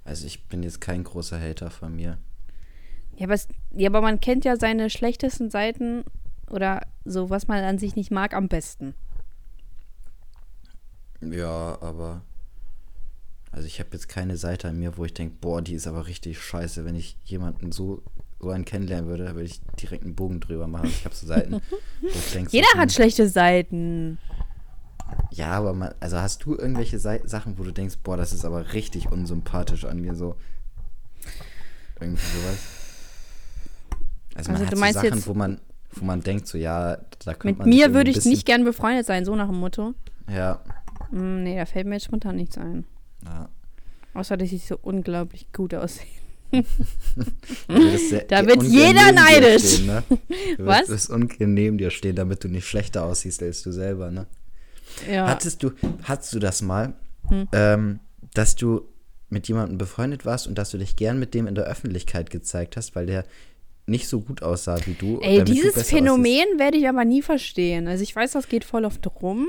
Also 0.05 0.27
ich 0.27 0.45
bin 0.49 0.63
jetzt 0.63 0.81
kein 0.81 1.05
großer 1.05 1.41
Hater 1.41 1.71
von 1.71 1.95
mir. 1.95 2.19
Ja 3.17 3.27
aber, 3.27 3.35
es, 3.35 3.49
ja, 3.73 3.89
aber 3.89 4.01
man 4.01 4.21
kennt 4.21 4.45
ja 4.45 4.57
seine 4.57 4.91
schlechtesten 4.91 5.51
Seiten 5.51 6.05
oder 6.51 6.87
so, 7.05 7.31
was 7.31 7.49
man 7.49 7.63
an 7.65 7.79
sich 7.79 7.97
nicht 7.97 8.11
mag, 8.11 8.35
am 8.35 8.49
besten. 8.49 8.95
Ja, 11.21 11.79
aber. 11.81 12.23
Also 13.51 13.67
ich 13.67 13.81
habe 13.81 13.91
jetzt 13.93 14.09
keine 14.09 14.39
Seite 14.39 14.69
an 14.69 14.79
mir, 14.79 14.97
wo 14.97 15.05
ich 15.05 15.13
denke, 15.13 15.37
boah, 15.41 15.61
die 15.61 15.75
ist 15.75 15.87
aber 15.87 16.07
richtig 16.07 16.41
scheiße. 16.41 16.87
Wenn 16.87 16.97
ich 16.97 17.19
jemanden 17.25 17.71
so, 17.71 18.03
so 18.41 18.49
einen 18.49 18.65
kennenlernen 18.65 19.09
würde, 19.09 19.27
würde 19.35 19.45
ich 19.45 19.61
direkt 19.81 20.05
einen 20.05 20.15
Bogen 20.15 20.41
drüber 20.41 20.67
machen. 20.67 20.87
Also 20.87 20.97
ich 20.97 21.05
habe 21.05 21.15
so 21.15 21.27
Seiten, 21.27 21.53
wo 22.01 22.09
ich 22.09 22.33
denke, 22.33 22.51
so, 22.51 22.57
Jeder 22.57 22.73
hm, 22.73 22.81
hat 22.81 22.93
schlechte 22.93 23.29
Seiten. 23.29 24.19
Ja, 25.31 25.53
aber 25.53 25.73
man, 25.73 25.95
also 26.01 26.19
hast 26.19 26.45
du 26.45 26.55
irgendwelche 26.57 26.99
Sei 26.99 27.21
Sachen, 27.25 27.59
wo 27.59 27.65
du 27.65 27.73
denkst, 27.73 27.97
boah, 28.03 28.17
das 28.17 28.33
ist 28.33 28.45
aber 28.45 28.73
richtig 28.73 29.11
unsympathisch 29.11 29.85
an 29.85 30.01
mir 30.01 30.15
so. 30.15 30.37
Irgendwie 32.01 32.21
sowas. 32.21 32.59
Also, 34.35 34.51
man 34.53 34.57
Also 34.57 34.67
hat 34.67 34.73
du 34.73 34.77
so 34.77 34.81
meinst 34.81 34.95
Sachen, 35.01 35.15
jetzt- 35.19 35.27
wo 35.27 35.35
man, 35.35 35.61
wo 35.93 36.05
man 36.05 36.21
denkt, 36.21 36.47
so 36.47 36.59
ja, 36.59 36.97
da 37.25 37.35
könnte 37.35 37.47
Mit 37.47 37.59
man 37.59 37.71
sich 37.73 37.75
mir 37.81 37.95
würde 37.95 38.11
ich 38.11 38.25
nicht 38.25 38.45
gern 38.47 38.65
befreundet 38.65 39.07
sein, 39.07 39.25
so 39.25 39.35
nach 39.37 39.49
dem 39.49 39.59
Motto. 39.59 39.95
Ja, 40.29 40.61
Hm, 41.11 41.43
nee, 41.43 41.57
da 41.57 41.67
fällt 41.67 41.87
mir 41.87 41.95
jetzt 41.95 42.05
spontan 42.07 42.37
nichts 42.37 42.57
ein. 42.59 42.85
ja. 43.25 43.49
Außer, 44.15 44.37
dass 44.37 44.53
ich 44.53 44.67
so 44.67 44.79
unglaublich 44.83 45.51
gut 45.53 45.75
aussehe. 45.75 46.07
Da 48.29 48.47
wird 48.47 48.63
jeder 48.65 49.11
neidisch. 49.13 49.75
Stehen, 49.77 49.87
ne? 49.87 50.03
Du 50.59 50.67
Was? 50.67 50.89
wirst 50.89 51.09
ungern 51.11 51.55
neben 51.55 51.79
dir 51.79 51.91
stehen, 51.91 52.15
damit 52.17 52.45
du 52.45 52.49
nicht 52.49 52.67
schlechter 52.67 53.05
aussiehst 53.05 53.43
als 53.43 53.63
du 53.63 53.73
selber, 53.73 54.11
ne? 54.11 54.27
Ja. 55.11 55.27
Hattest 55.29 55.63
du, 55.63 55.71
hattest 56.05 56.33
du 56.35 56.39
das 56.39 56.63
mal, 56.63 56.95
Hm. 57.29 57.49
ähm, 57.53 58.01
dass 58.35 58.57
du 58.57 58.83
mit 59.29 59.49
jemandem 59.49 59.79
befreundet 59.79 60.27
warst 60.27 60.47
und 60.47 60.57
dass 60.57 60.71
du 60.71 60.79
dich 60.79 60.97
gern 60.97 61.19
mit 61.19 61.33
dem 61.35 61.47
in 61.47 61.55
der 61.55 61.65
Öffentlichkeit 61.65 62.31
gezeigt 62.31 62.77
hast, 62.77 62.95
weil 62.95 63.07
der 63.07 63.25
nicht 63.87 64.07
so 64.09 64.21
gut 64.21 64.43
aussah 64.43 64.79
wie 64.87 64.93
du? 64.95 65.21
Ey, 65.23 65.39
du 65.39 65.45
dieses 65.45 65.75
besser 65.75 65.97
Phänomen 65.97 66.45
werde 66.59 66.77
ich 66.77 66.89
aber 66.89 67.05
nie 67.05 67.23
verstehen. 67.23 67.89
Also 67.89 68.03
ich 68.03 68.15
weiß, 68.15 68.33
das 68.33 68.49
geht 68.49 68.65
voll 68.65 68.85
oft 68.85 69.07
rum, 69.23 69.49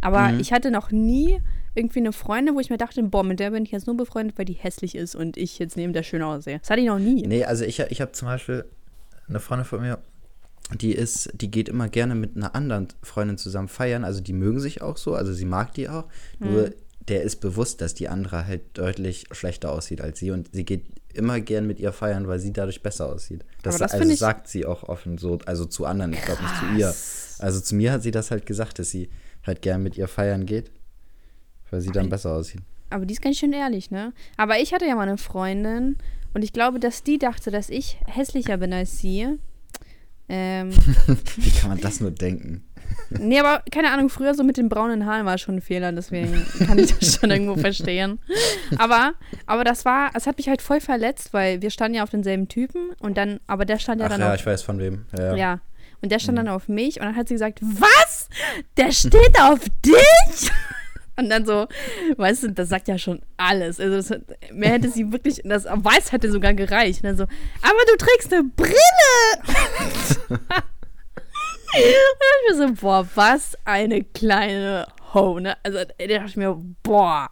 aber 0.00 0.28
Mhm. 0.32 0.40
ich 0.40 0.52
hatte 0.52 0.70
noch 0.70 0.90
nie 0.90 1.40
irgendwie 1.74 1.98
eine 1.98 2.12
Freundin, 2.12 2.54
wo 2.54 2.60
ich 2.60 2.70
mir 2.70 2.76
dachte, 2.78 3.02
boah, 3.02 3.24
mit 3.24 3.40
der 3.40 3.50
bin 3.50 3.64
ich 3.64 3.72
jetzt 3.72 3.86
nur 3.88 3.96
befreundet, 3.96 4.38
weil 4.38 4.44
die 4.44 4.52
hässlich 4.52 4.94
ist 4.94 5.16
und 5.16 5.36
ich 5.36 5.58
jetzt 5.58 5.76
neben 5.76 5.92
der 5.92 6.04
schön 6.04 6.22
aussehe. 6.22 6.60
Das 6.60 6.70
hatte 6.70 6.80
ich 6.80 6.86
noch 6.86 7.00
nie. 7.00 7.26
Nee, 7.26 7.44
also 7.44 7.64
ich, 7.64 7.80
ich 7.80 8.00
habe 8.00 8.12
zum 8.12 8.28
Beispiel 8.28 8.64
eine 9.28 9.40
Freundin 9.40 9.64
von 9.66 9.80
mir, 9.80 9.98
die 10.72 10.92
ist, 10.92 11.30
die 11.34 11.50
geht 11.50 11.68
immer 11.68 11.88
gerne 11.88 12.14
mit 12.14 12.36
einer 12.36 12.54
anderen 12.54 12.88
Freundin 13.02 13.36
zusammen 13.38 13.68
feiern. 13.68 14.04
Also 14.04 14.20
die 14.20 14.32
mögen 14.32 14.60
sich 14.60 14.82
auch 14.82 14.96
so, 14.96 15.14
also 15.14 15.32
sie 15.32 15.44
mag 15.44 15.74
die 15.74 15.88
auch. 15.88 16.04
Nur 16.38 16.68
Mhm. 16.68 16.74
der 17.08 17.22
ist 17.22 17.36
bewusst, 17.40 17.80
dass 17.82 17.92
die 17.94 18.08
andere 18.08 18.46
halt 18.46 18.62
deutlich 18.78 19.26
schlechter 19.30 19.70
aussieht 19.72 20.00
als 20.00 20.18
sie 20.18 20.30
und 20.30 20.48
sie 20.52 20.64
geht 20.64 20.84
immer 21.12 21.38
gern 21.40 21.66
mit 21.66 21.78
ihr 21.78 21.92
feiern, 21.92 22.26
weil 22.26 22.38
sie 22.40 22.52
dadurch 22.52 22.82
besser 22.82 23.06
aussieht. 23.12 23.44
Das, 23.62 23.76
Aber 23.76 23.84
das 23.84 23.92
also 23.92 24.14
sagt 24.14 24.48
sie 24.48 24.64
auch 24.64 24.84
offen 24.84 25.18
so, 25.18 25.38
also 25.46 25.64
zu 25.66 25.84
anderen, 25.84 26.12
ich 26.14 26.22
glaube 26.22 26.42
nicht 26.42 26.56
zu 26.56 26.64
ihr. 26.78 26.94
Also 27.38 27.60
zu 27.60 27.74
mir 27.74 27.92
hat 27.92 28.02
sie 28.02 28.10
das 28.10 28.30
halt 28.30 28.46
gesagt, 28.46 28.78
dass 28.78 28.90
sie 28.90 29.10
halt 29.46 29.60
gern 29.62 29.82
mit 29.82 29.96
ihr 29.98 30.08
feiern 30.08 30.46
geht, 30.46 30.70
weil 31.70 31.80
sie 31.82 31.92
dann 31.92 32.08
besser 32.08 32.32
aussieht. 32.32 32.62
Aber 32.90 33.06
die 33.06 33.14
ist 33.14 33.22
ganz 33.22 33.36
schön 33.36 33.52
ehrlich, 33.52 33.90
ne? 33.90 34.12
Aber 34.36 34.58
ich 34.58 34.72
hatte 34.72 34.86
ja 34.86 34.94
mal 34.96 35.02
eine 35.06 35.18
Freundin 35.18 35.96
und 36.32 36.42
ich 36.42 36.52
glaube, 36.52 36.80
dass 36.80 37.02
die 37.02 37.18
dachte, 37.18 37.50
dass 37.50 37.68
ich 37.70 37.98
hässlicher 38.06 38.56
bin 38.56 38.72
als 38.72 38.98
sie. 38.98 39.38
Ähm, 40.28 40.70
Wie 41.36 41.50
kann 41.50 41.70
man 41.70 41.80
das 41.80 42.00
nur 42.00 42.10
denken? 42.10 42.64
nee, 43.10 43.38
aber 43.38 43.62
keine 43.70 43.90
Ahnung, 43.90 44.08
früher 44.08 44.34
so 44.34 44.42
mit 44.42 44.56
den 44.56 44.68
braunen 44.68 45.06
Haaren 45.06 45.26
war 45.26 45.38
schon 45.38 45.56
ein 45.56 45.60
Fehler, 45.60 45.92
deswegen 45.92 46.44
kann 46.66 46.78
ich 46.78 46.96
das 46.96 47.16
schon 47.16 47.30
irgendwo 47.30 47.56
verstehen. 47.56 48.18
Aber, 48.78 49.14
aber 49.46 49.64
das 49.64 49.84
war, 49.84 50.10
es 50.14 50.26
hat 50.26 50.36
mich 50.38 50.48
halt 50.48 50.62
voll 50.62 50.80
verletzt, 50.80 51.32
weil 51.32 51.62
wir 51.62 51.70
standen 51.70 51.96
ja 51.96 52.02
auf 52.02 52.10
denselben 52.10 52.48
Typen 52.48 52.92
und 53.00 53.16
dann, 53.16 53.40
aber 53.46 53.64
der 53.64 53.78
stand 53.78 54.00
ja 54.00 54.06
Ach 54.06 54.10
dann 54.10 54.20
ja, 54.20 54.32
auf, 54.32 54.40
ich 54.40 54.46
weiß 54.46 54.62
von 54.62 54.78
wem. 54.78 55.06
Ja, 55.16 55.24
ja. 55.24 55.34
ja. 55.36 55.60
Und 56.02 56.12
der 56.12 56.18
stand 56.18 56.36
dann 56.36 56.48
auf 56.48 56.68
mich 56.68 57.00
und 57.00 57.06
dann 57.06 57.16
hat 57.16 57.28
sie 57.28 57.34
gesagt, 57.34 57.60
was? 57.62 58.28
Der 58.76 58.92
steht 58.92 59.40
auf 59.40 59.60
dich? 59.84 60.50
Und 61.16 61.30
dann 61.30 61.46
so, 61.46 61.66
weißt 62.16 62.44
du, 62.44 62.52
das 62.52 62.68
sagt 62.68 62.88
ja 62.88 62.98
schon 62.98 63.20
alles. 63.36 63.78
Also 63.78 63.96
das, 63.96 64.20
mehr 64.52 64.70
hätte 64.70 64.88
sie 64.88 65.12
wirklich, 65.12 65.40
das 65.44 65.64
Weiß 65.64 66.12
hätte 66.12 66.30
sogar 66.30 66.54
gereicht. 66.54 67.02
Und 67.02 67.08
dann 67.08 67.16
so, 67.16 67.24
aber 67.24 67.78
du 67.86 67.96
trägst 67.96 68.32
eine 68.32 68.44
Brille. 68.44 68.74
und 70.28 70.38
ich 71.76 72.50
mir 72.50 72.56
so, 72.56 72.74
boah, 72.80 73.06
was 73.14 73.56
eine 73.64 74.02
kleine 74.02 74.86
Ho, 75.12 75.38
ne? 75.38 75.56
Also 75.62 75.78
da 75.78 76.06
dachte 76.06 76.26
ich 76.26 76.36
mir, 76.36 76.60
boah. 76.82 77.30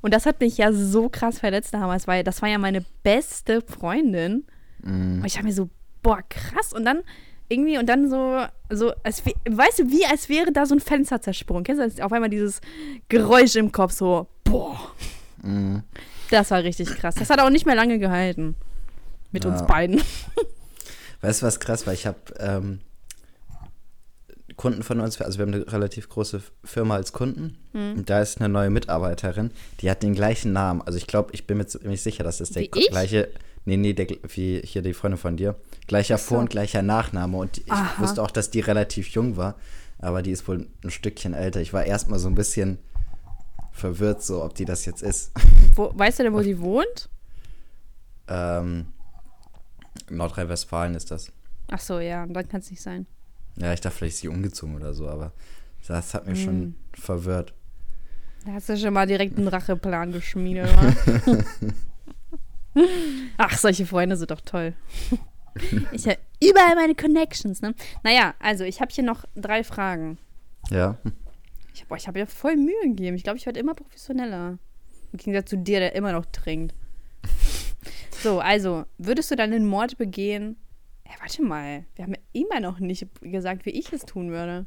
Und 0.00 0.14
das 0.14 0.26
hat 0.26 0.40
mich 0.40 0.58
ja 0.58 0.72
so 0.72 1.08
krass 1.08 1.38
verletzt 1.38 1.74
damals, 1.74 2.06
weil 2.06 2.22
das 2.22 2.42
war 2.42 2.48
ja 2.48 2.58
meine 2.58 2.84
beste 3.02 3.62
Freundin. 3.62 4.44
Mhm. 4.82 5.20
Und 5.20 5.24
ich 5.24 5.36
habe 5.36 5.46
mir 5.46 5.54
so, 5.54 5.70
boah, 6.02 6.20
krass. 6.28 6.72
Und 6.72 6.84
dann 6.84 7.02
irgendwie, 7.48 7.78
und 7.78 7.86
dann 7.88 8.08
so, 8.08 8.44
so 8.70 8.92
als, 9.02 9.22
weißt 9.24 9.80
du, 9.80 9.90
wie 9.90 10.04
als 10.06 10.28
wäre 10.28 10.52
da 10.52 10.66
so 10.66 10.74
ein 10.74 10.80
Fenster 10.80 11.20
zersprungen. 11.20 11.64
Kennst 11.64 11.82
du 11.82 11.88
das? 11.88 12.00
Auf 12.00 12.12
einmal 12.12 12.30
dieses 12.30 12.60
Geräusch 13.08 13.56
im 13.56 13.70
Kopf, 13.72 13.92
so, 13.92 14.26
boah. 14.44 14.78
Mhm. 15.42 15.82
Das 16.30 16.50
war 16.50 16.62
richtig 16.62 16.88
krass. 16.96 17.14
Das 17.16 17.30
hat 17.30 17.40
auch 17.40 17.50
nicht 17.50 17.66
mehr 17.66 17.74
lange 17.74 17.98
gehalten. 17.98 18.54
Mit 19.30 19.44
Ja. 19.44 19.50
uns 19.50 19.66
beiden. 19.66 20.00
Weißt 21.20 21.42
du, 21.42 21.46
was 21.46 21.60
krass 21.60 21.86
war? 21.86 21.92
Ich 21.94 22.06
habe 22.06 22.18
ähm, 22.38 22.80
Kunden 24.56 24.82
von 24.82 25.00
uns, 25.00 25.20
also 25.20 25.38
wir 25.38 25.46
haben 25.46 25.54
eine 25.54 25.70
relativ 25.72 26.08
große 26.08 26.42
Firma 26.64 26.94
als 26.96 27.12
Kunden. 27.12 27.58
Hm. 27.72 27.94
Und 27.98 28.10
da 28.10 28.20
ist 28.20 28.38
eine 28.40 28.48
neue 28.48 28.70
Mitarbeiterin, 28.70 29.50
die 29.80 29.90
hat 29.90 30.02
den 30.02 30.14
gleichen 30.14 30.52
Namen. 30.52 30.82
Also 30.82 30.96
ich 30.98 31.06
glaube, 31.06 31.30
ich 31.32 31.46
bin 31.46 31.58
mir 31.58 31.66
ziemlich 31.66 32.02
sicher, 32.02 32.24
dass 32.24 32.38
das 32.38 32.50
der 32.50 32.62
Wie 32.62 32.70
ich? 32.78 33.26
Nee, 33.66 33.76
nee, 33.78 33.92
der, 33.94 34.06
wie 34.28 34.60
hier 34.64 34.82
die 34.82 34.92
Freundin 34.94 35.18
von 35.18 35.36
dir. 35.36 35.56
Gleicher 35.86 36.18
so. 36.18 36.24
Vor- 36.26 36.38
und 36.40 36.50
gleicher 36.50 36.82
Nachname. 36.82 37.36
Und 37.38 37.58
ich 37.58 37.72
Aha. 37.72 38.00
wusste 38.02 38.22
auch, 38.22 38.30
dass 38.30 38.50
die 38.50 38.60
relativ 38.60 39.08
jung 39.08 39.36
war. 39.36 39.54
Aber 39.98 40.20
die 40.22 40.32
ist 40.32 40.46
wohl 40.48 40.66
ein 40.84 40.90
Stückchen 40.90 41.32
älter. 41.32 41.60
Ich 41.60 41.72
war 41.72 41.84
erstmal 41.84 42.18
so 42.18 42.28
ein 42.28 42.34
bisschen 42.34 42.78
verwirrt, 43.72 44.22
so 44.22 44.44
ob 44.44 44.54
die 44.54 44.64
das 44.66 44.84
jetzt 44.84 45.02
ist. 45.02 45.32
Wo, 45.74 45.90
weißt 45.94 46.18
du 46.18 46.22
denn, 46.24 46.32
wo 46.34 46.42
sie 46.42 46.58
wohnt? 46.60 47.08
ähm, 48.28 48.86
Nordrhein-Westfalen 50.10 50.94
ist 50.94 51.10
das. 51.10 51.30
Ach 51.70 51.80
so, 51.80 51.98
ja, 52.00 52.26
dann 52.26 52.48
kann 52.48 52.60
es 52.60 52.70
nicht 52.70 52.82
sein. 52.82 53.06
Ja, 53.56 53.72
ich 53.72 53.80
dachte, 53.80 53.96
vielleicht 53.96 54.14
ist 54.16 54.20
sie 54.20 54.28
umgezogen 54.28 54.76
oder 54.76 54.92
so, 54.94 55.08
aber 55.08 55.32
das 55.86 56.14
hat 56.14 56.26
mich 56.26 56.40
Hm. 56.40 56.44
schon 56.44 56.74
verwirrt. 56.94 57.54
Da 58.44 58.52
hast 58.52 58.68
du 58.68 58.76
schon 58.76 58.92
mal 58.92 59.06
direkt 59.06 59.38
einen 59.38 59.48
Racheplan 59.48 60.12
geschmiedet, 60.12 60.68
wa? 60.76 61.36
Ach, 63.36 63.56
solche 63.56 63.86
Freunde 63.86 64.16
sind 64.16 64.30
doch 64.30 64.40
toll. 64.40 64.74
Ich 65.92 66.08
habe 66.08 66.18
überall 66.42 66.74
meine 66.74 66.96
Connections, 66.96 67.62
ne? 67.62 67.76
Naja, 68.02 68.34
also 68.40 68.64
ich 68.64 68.80
habe 68.80 68.92
hier 68.92 69.04
noch 69.04 69.24
drei 69.36 69.62
Fragen. 69.62 70.18
Ja. 70.68 70.98
Ich 71.72 71.82
habe 71.84 71.96
ich 71.96 72.08
hab 72.08 72.16
ja 72.16 72.26
voll 72.26 72.56
Mühe 72.56 72.82
gegeben. 72.82 73.14
Ich 73.14 73.22
glaube, 73.22 73.38
ich 73.38 73.46
werde 73.46 73.60
immer 73.60 73.74
professioneller. 73.74 74.58
Im 75.12 75.16
Gegensatz 75.16 75.50
zu 75.50 75.56
dir, 75.56 75.78
der 75.78 75.94
immer 75.94 76.10
noch 76.12 76.26
trinkt. 76.26 76.74
So, 78.22 78.40
also, 78.40 78.86
würdest 78.96 79.30
du 79.30 79.36
dann 79.36 79.50
den 79.50 79.66
Mord 79.66 79.98
begehen? 79.98 80.56
Ja, 81.06 81.12
warte 81.20 81.42
mal. 81.42 81.84
Wir 81.94 82.04
haben 82.04 82.14
ja 82.14 82.20
immer 82.32 82.58
noch 82.58 82.78
nicht 82.78 83.06
gesagt, 83.20 83.66
wie 83.66 83.70
ich 83.70 83.92
es 83.92 84.06
tun 84.06 84.30
würde. 84.30 84.64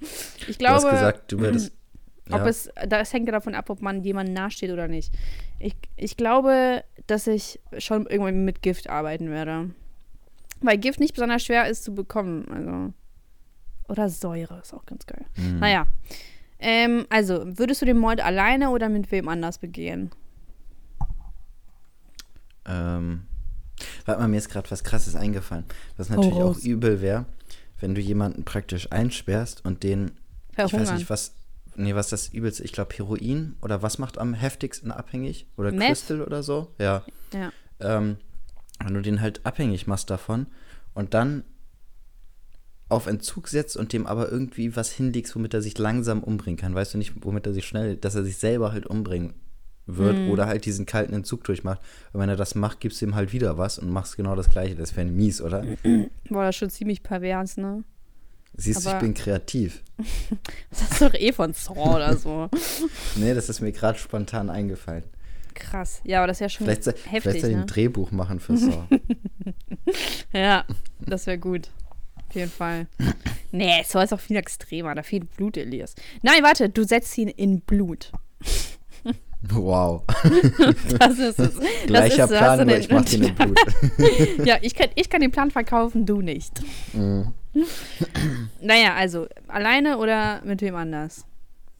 Ich 0.00 0.08
Du 0.38 0.48
hast 0.48 0.58
glaube, 0.58 0.90
gesagt, 0.90 1.30
du 1.30 1.38
würdest. 1.38 1.72
ob 2.32 2.40
ja. 2.40 2.46
es, 2.48 2.68
das 2.88 3.12
hängt 3.12 3.26
ja 3.26 3.32
davon 3.32 3.54
ab, 3.54 3.70
ob 3.70 3.80
man 3.80 4.02
jemandem 4.02 4.34
nahesteht 4.34 4.70
oder 4.72 4.88
nicht. 4.88 5.12
Ich, 5.58 5.74
ich 5.96 6.16
glaube, 6.16 6.84
dass 7.06 7.26
ich 7.26 7.60
schon 7.78 8.06
irgendwann 8.06 8.44
mit 8.44 8.62
Gift 8.62 8.90
arbeiten 8.90 9.30
werde. 9.30 9.70
Weil 10.60 10.78
Gift 10.78 11.00
nicht 11.00 11.14
besonders 11.14 11.44
schwer 11.44 11.68
ist 11.68 11.84
zu 11.84 11.94
bekommen. 11.94 12.46
Also. 12.50 12.92
Oder 13.88 14.08
Säure 14.08 14.60
ist 14.60 14.74
auch 14.74 14.84
ganz 14.86 15.06
geil. 15.06 15.24
Mhm. 15.36 15.58
Naja. 15.60 15.86
Ähm, 16.58 17.06
also, 17.10 17.44
würdest 17.58 17.82
du 17.82 17.86
den 17.86 17.98
Mord 17.98 18.20
alleine 18.20 18.70
oder 18.70 18.88
mit 18.88 19.10
wem 19.12 19.28
anders 19.28 19.58
begehen? 19.58 20.10
Ähm, 22.64 23.22
warte 24.06 24.20
mal, 24.20 24.28
mir 24.28 24.38
ist 24.38 24.48
gerade 24.48 24.70
was 24.70 24.82
krasses 24.82 25.14
eingefallen. 25.14 25.64
Was 25.96 26.08
natürlich 26.08 26.34
auch 26.34 26.56
raus. 26.56 26.64
übel 26.64 27.00
wäre, 27.00 27.26
wenn 27.78 27.94
du 27.94 28.00
jemanden 28.00 28.44
praktisch 28.44 28.90
einsperrst 28.90 29.64
und 29.64 29.82
den. 29.82 30.12
Ich 30.52 30.58
weiß 30.58 30.70
Verhungern. 30.70 30.94
nicht, 30.96 31.10
was. 31.10 31.35
Nee, 31.76 31.94
was 31.94 32.08
das 32.08 32.28
übelste, 32.28 32.64
ich 32.64 32.72
glaube 32.72 32.94
Heroin 32.96 33.54
oder 33.62 33.82
was 33.82 33.98
macht 33.98 34.18
am 34.18 34.34
heftigsten 34.34 34.90
abhängig? 34.90 35.46
Oder 35.56 35.72
Meth. 35.72 35.88
Crystal 35.88 36.22
oder 36.22 36.42
so? 36.42 36.74
Ja. 36.78 37.04
Ja. 37.32 37.52
Ähm, 37.80 38.16
wenn 38.82 38.94
du 38.94 39.02
den 39.02 39.20
halt 39.20 39.44
abhängig 39.44 39.86
machst 39.86 40.10
davon 40.10 40.46
und 40.94 41.14
dann 41.14 41.44
auf 42.88 43.06
Entzug 43.06 43.48
setzt 43.48 43.76
und 43.76 43.92
dem 43.92 44.06
aber 44.06 44.30
irgendwie 44.30 44.76
was 44.76 44.92
hinlegst, 44.92 45.34
womit 45.34 45.54
er 45.54 45.62
sich 45.62 45.76
langsam 45.76 46.22
umbringen 46.22 46.56
kann. 46.58 46.74
Weißt 46.74 46.94
du 46.94 46.98
nicht, 46.98 47.12
womit 47.24 47.46
er 47.46 47.52
sich 47.52 47.66
schnell, 47.66 47.96
dass 47.96 48.14
er 48.14 48.22
sich 48.24 48.36
selber 48.36 48.72
halt 48.72 48.86
umbringen 48.86 49.34
wird 49.86 50.16
Mhm. 50.16 50.30
oder 50.30 50.46
halt 50.46 50.64
diesen 50.66 50.86
kalten 50.86 51.12
Entzug 51.12 51.44
durchmacht. 51.44 51.80
Und 52.12 52.20
wenn 52.20 52.28
er 52.28 52.36
das 52.36 52.54
macht, 52.54 52.80
gibst 52.80 53.00
du 53.00 53.06
ihm 53.06 53.14
halt 53.14 53.32
wieder 53.32 53.58
was 53.58 53.78
und 53.78 53.90
machst 53.90 54.16
genau 54.16 54.34
das 54.36 54.50
Gleiche. 54.50 54.76
Das 54.76 54.96
wäre 54.96 55.06
mies, 55.06 55.40
oder? 55.40 55.64
Boah, 56.28 56.42
das 56.44 56.54
ist 56.54 56.58
schon 56.58 56.70
ziemlich 56.70 57.02
pervers, 57.02 57.56
ne? 57.56 57.82
Siehst 58.56 58.84
du, 58.84 58.88
ich 58.88 58.94
Aber- 58.94 59.00
bin 59.00 59.14
kreativ. 59.14 59.82
Das 60.70 60.82
ist 60.92 61.00
doch 61.02 61.14
eh 61.14 61.32
von 61.32 61.52
Saw 61.54 61.96
oder 61.96 62.16
so. 62.16 62.48
Nee, 63.16 63.32
das 63.34 63.48
ist 63.48 63.60
mir 63.60 63.72
gerade 63.72 63.98
spontan 63.98 64.50
eingefallen. 64.50 65.04
Krass. 65.54 66.00
Ja, 66.04 66.18
aber 66.18 66.26
das 66.26 66.36
ist 66.36 66.40
ja 66.40 66.48
schon 66.50 66.66
Vielleicht, 66.66 66.84
soll- 66.84 66.94
heftig, 66.94 67.22
vielleicht 67.22 67.40
soll 67.40 67.50
ich 67.50 67.56
ne? 67.56 67.62
ein 67.62 67.66
Drehbuch 67.66 68.10
machen 68.10 68.40
für 68.40 68.56
Saw. 68.56 68.84
Ja, 70.32 70.64
das 71.00 71.26
wäre 71.26 71.38
gut. 71.38 71.70
Auf 72.28 72.34
jeden 72.34 72.50
Fall. 72.50 72.88
Nee, 73.52 73.82
Saw 73.86 74.02
ist 74.04 74.12
auch 74.12 74.20
viel 74.20 74.36
extremer. 74.36 74.94
Da 74.94 75.02
viel 75.02 75.24
Blut, 75.24 75.56
Elias. 75.56 75.94
Nein, 76.22 76.42
warte, 76.42 76.68
du 76.68 76.82
setzt 76.84 77.16
ihn 77.16 77.28
in 77.28 77.60
Blut. 77.60 78.12
wow. 79.48 80.02
Das 80.98 81.18
ist 81.18 81.38
es. 81.38 81.54
Gleicher 81.86 82.24
ist 82.24 82.30
Plan, 82.30 82.66
den- 82.66 82.80
ich 82.80 82.90
mach 82.90 83.04
den 83.04 83.22
in 83.22 83.34
Blut. 83.34 83.58
Ja, 84.44 84.56
ich 84.60 84.74
kann, 84.74 84.88
ich 84.94 85.08
kann 85.08 85.20
den 85.20 85.30
Plan 85.30 85.50
verkaufen, 85.50 86.04
du 86.04 86.20
nicht. 86.20 86.60
Mhm. 86.92 87.32
Naja, 88.60 88.94
also 88.94 89.26
alleine 89.48 89.98
oder 89.98 90.40
mit 90.44 90.60
wem 90.60 90.74
anders? 90.76 91.24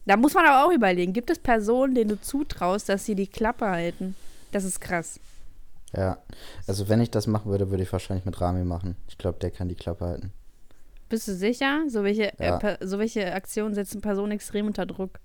Da 0.06 0.16
muss 0.16 0.34
man 0.34 0.46
aber 0.46 0.66
auch 0.66 0.72
überlegen, 0.72 1.12
gibt 1.12 1.30
es 1.30 1.38
Personen, 1.38 1.94
denen 1.94 2.10
du 2.10 2.20
zutraust, 2.20 2.88
dass 2.88 3.04
sie 3.04 3.14
die 3.14 3.26
Klappe 3.26 3.66
halten? 3.66 4.14
Das 4.52 4.64
ist 4.64 4.80
krass. 4.80 5.18
Ja, 5.96 6.18
also 6.66 6.88
wenn 6.88 7.00
ich 7.00 7.10
das 7.10 7.26
machen 7.26 7.50
würde, 7.50 7.70
würde 7.70 7.82
ich 7.82 7.92
wahrscheinlich 7.92 8.24
mit 8.24 8.40
Rami 8.40 8.64
machen. 8.64 8.96
Ich 9.08 9.18
glaube, 9.18 9.38
der 9.40 9.50
kann 9.50 9.68
die 9.68 9.74
Klappe 9.74 10.04
halten. 10.04 10.32
Bist 11.08 11.26
du 11.28 11.34
sicher? 11.34 11.84
So 11.88 12.04
welche, 12.04 12.32
Ja. 12.38 12.58
äh, 12.58 12.78
so 12.86 12.98
welche 12.98 13.32
Aktionen 13.32 13.74
setzen 13.74 14.00
Personen 14.00 14.32
extrem 14.32 14.66
unter 14.66 14.86
Druck. 14.86 15.18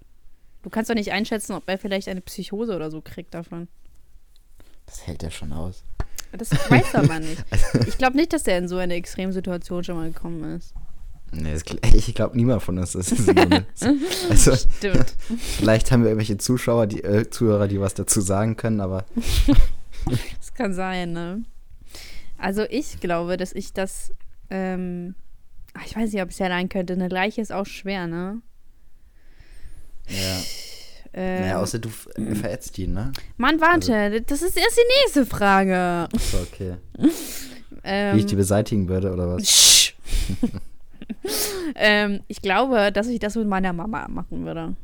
Du 0.64 0.70
kannst 0.70 0.90
doch 0.90 0.96
nicht 0.96 1.12
einschätzen, 1.12 1.54
ob 1.54 1.68
er 1.68 1.78
vielleicht 1.78 2.08
eine 2.08 2.22
Psychose 2.22 2.76
oder 2.76 2.92
so 2.92 3.02
kriegt 3.02 3.34
davon. 3.34 3.68
Das 4.86 5.06
hält 5.08 5.24
er 5.24 5.32
schon 5.32 5.54
aus. 5.54 5.84
Das 6.38 6.52
weiß 6.52 6.94
er 6.94 7.04
aber 7.04 7.20
nicht. 7.20 7.44
Ich 7.88 7.98
glaube 7.98 8.16
nicht, 8.18 8.34
dass 8.34 8.48
er 8.48 8.58
in 8.58 8.68
so 8.68 8.78
eine 8.78 8.96
Extremsituation 8.96 9.84
schon 9.84 9.96
mal 9.96 10.12
gekommen 10.12 10.56
ist. 10.56 10.74
Nee, 11.34 11.54
das, 11.54 11.64
ich 11.94 12.14
glaube, 12.14 12.36
niemand 12.36 12.62
von 12.62 12.78
uns 12.78 12.96
ist 12.96 13.10
so 13.10 13.32
eine, 13.32 13.66
Also, 14.30 14.56
Stimmt. 14.56 15.16
vielleicht 15.38 15.92
haben 15.92 16.04
wir 16.04 16.10
irgendwelche 16.10 16.38
Zuschauer, 16.38 16.88
die 16.88 17.04
äh, 17.04 17.30
Zuhörer, 17.30 17.68
die 17.68 17.80
was 17.80 17.94
dazu 17.94 18.22
sagen 18.22 18.58
können, 18.58 18.82
aber 18.82 19.06
Das 20.40 20.54
kann 20.54 20.74
sein, 20.74 21.14
ne? 21.14 21.44
Also 22.38 22.64
ich 22.70 23.00
glaube, 23.00 23.38
dass 23.38 23.54
ich 23.54 23.72
das, 23.72 24.12
ähm, 24.50 25.14
ach, 25.74 25.86
ich 25.86 25.96
weiß 25.96 26.12
nicht, 26.12 26.22
ob 26.22 26.30
ich 26.30 26.36
es 26.36 26.42
allein 26.42 26.70
könnte. 26.70 26.94
Eine 26.94 27.08
Leiche 27.08 27.40
ist 27.42 27.52
auch 27.52 27.68
schwer, 27.68 28.08
ne? 28.08 28.42
ja. 30.10 30.42
Ähm, 31.14 31.42
Naja, 31.42 31.60
außer 31.60 31.80
du 31.80 31.90
äh, 32.16 32.36
verätzt 32.36 32.78
ihn, 32.80 32.94
ne? 32.94 33.12
Mann, 33.38 33.60
warte, 33.60 34.22
das 34.22 34.42
ist 34.42 34.58
erst 34.58 34.78
die 34.78 35.02
nächste 35.02 35.26
Frage. 35.26 36.08
So, 36.18 36.38
okay. 36.38 36.76
Ähm, 37.84 38.16
Wie 38.16 38.20
ich 38.20 38.26
die 38.26 38.36
beseitigen 38.36 38.88
würde, 38.88 39.12
oder 39.12 39.36
was? 39.36 39.94
Ähm, 41.76 42.22
ich 42.28 42.42
glaube, 42.42 42.92
dass 42.92 43.08
ich 43.08 43.20
das 43.20 43.36
mit 43.36 43.48
meiner 43.48 43.74
Mama 43.74 44.08
machen 44.08 44.46
würde. 44.46 44.76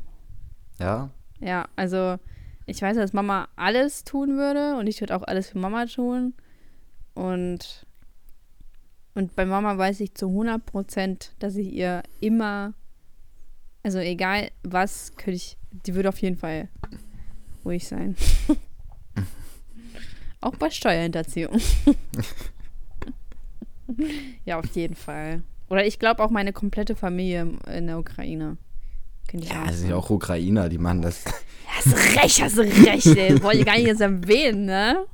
Ja? 0.78 1.10
Ja, 1.40 1.66
also 1.76 2.16
ich 2.66 2.80
weiß, 2.82 2.96
dass 2.96 3.12
Mama 3.12 3.48
alles 3.56 4.04
tun 4.04 4.36
würde 4.36 4.76
und 4.76 4.86
ich 4.86 5.00
würde 5.00 5.16
auch 5.16 5.22
alles 5.22 5.48
für 5.50 5.58
Mama 5.58 5.86
tun. 5.86 6.34
Und, 7.14 7.86
und 9.14 9.34
bei 9.34 9.44
Mama 9.44 9.76
weiß 9.76 10.00
ich 10.00 10.14
zu 10.14 10.28
100 10.28 10.64
Prozent, 10.64 11.32
dass 11.38 11.56
ich 11.56 11.72
ihr 11.72 12.02
immer, 12.20 12.74
also 13.82 13.98
egal 13.98 14.50
was, 14.62 15.16
könnte 15.16 15.36
ich, 15.36 15.57
die 15.70 15.94
würde 15.94 16.08
auf 16.08 16.18
jeden 16.20 16.36
Fall 16.36 16.68
ruhig 17.64 17.86
sein. 17.86 18.16
auch 20.40 20.56
bei 20.56 20.70
Steuerhinterziehung. 20.70 21.56
ja, 24.44 24.58
auf 24.58 24.66
jeden 24.74 24.94
Fall. 24.94 25.42
Oder 25.68 25.86
ich 25.86 25.98
glaube 25.98 26.22
auch 26.22 26.30
meine 26.30 26.52
komplette 26.52 26.96
Familie 26.96 27.52
in 27.72 27.86
der 27.86 27.98
Ukraine. 27.98 28.56
Ja, 29.32 29.66
das 29.66 29.80
sind 29.80 29.90
ja 29.90 29.96
auch 29.96 30.08
Ukrainer, 30.08 30.70
die 30.70 30.78
machen 30.78 31.02
das. 31.02 31.24
Hast 31.66 31.86
du 31.86 31.90
recht, 32.18 32.42
hast 32.42 32.56
recht, 32.58 33.06
ey. 33.06 33.42
Wollte 33.42 33.58
ich 33.58 33.66
gar 33.66 33.76
nicht 33.76 33.86
jetzt 33.86 34.00
erwähnen, 34.00 34.64
ne? 34.64 35.04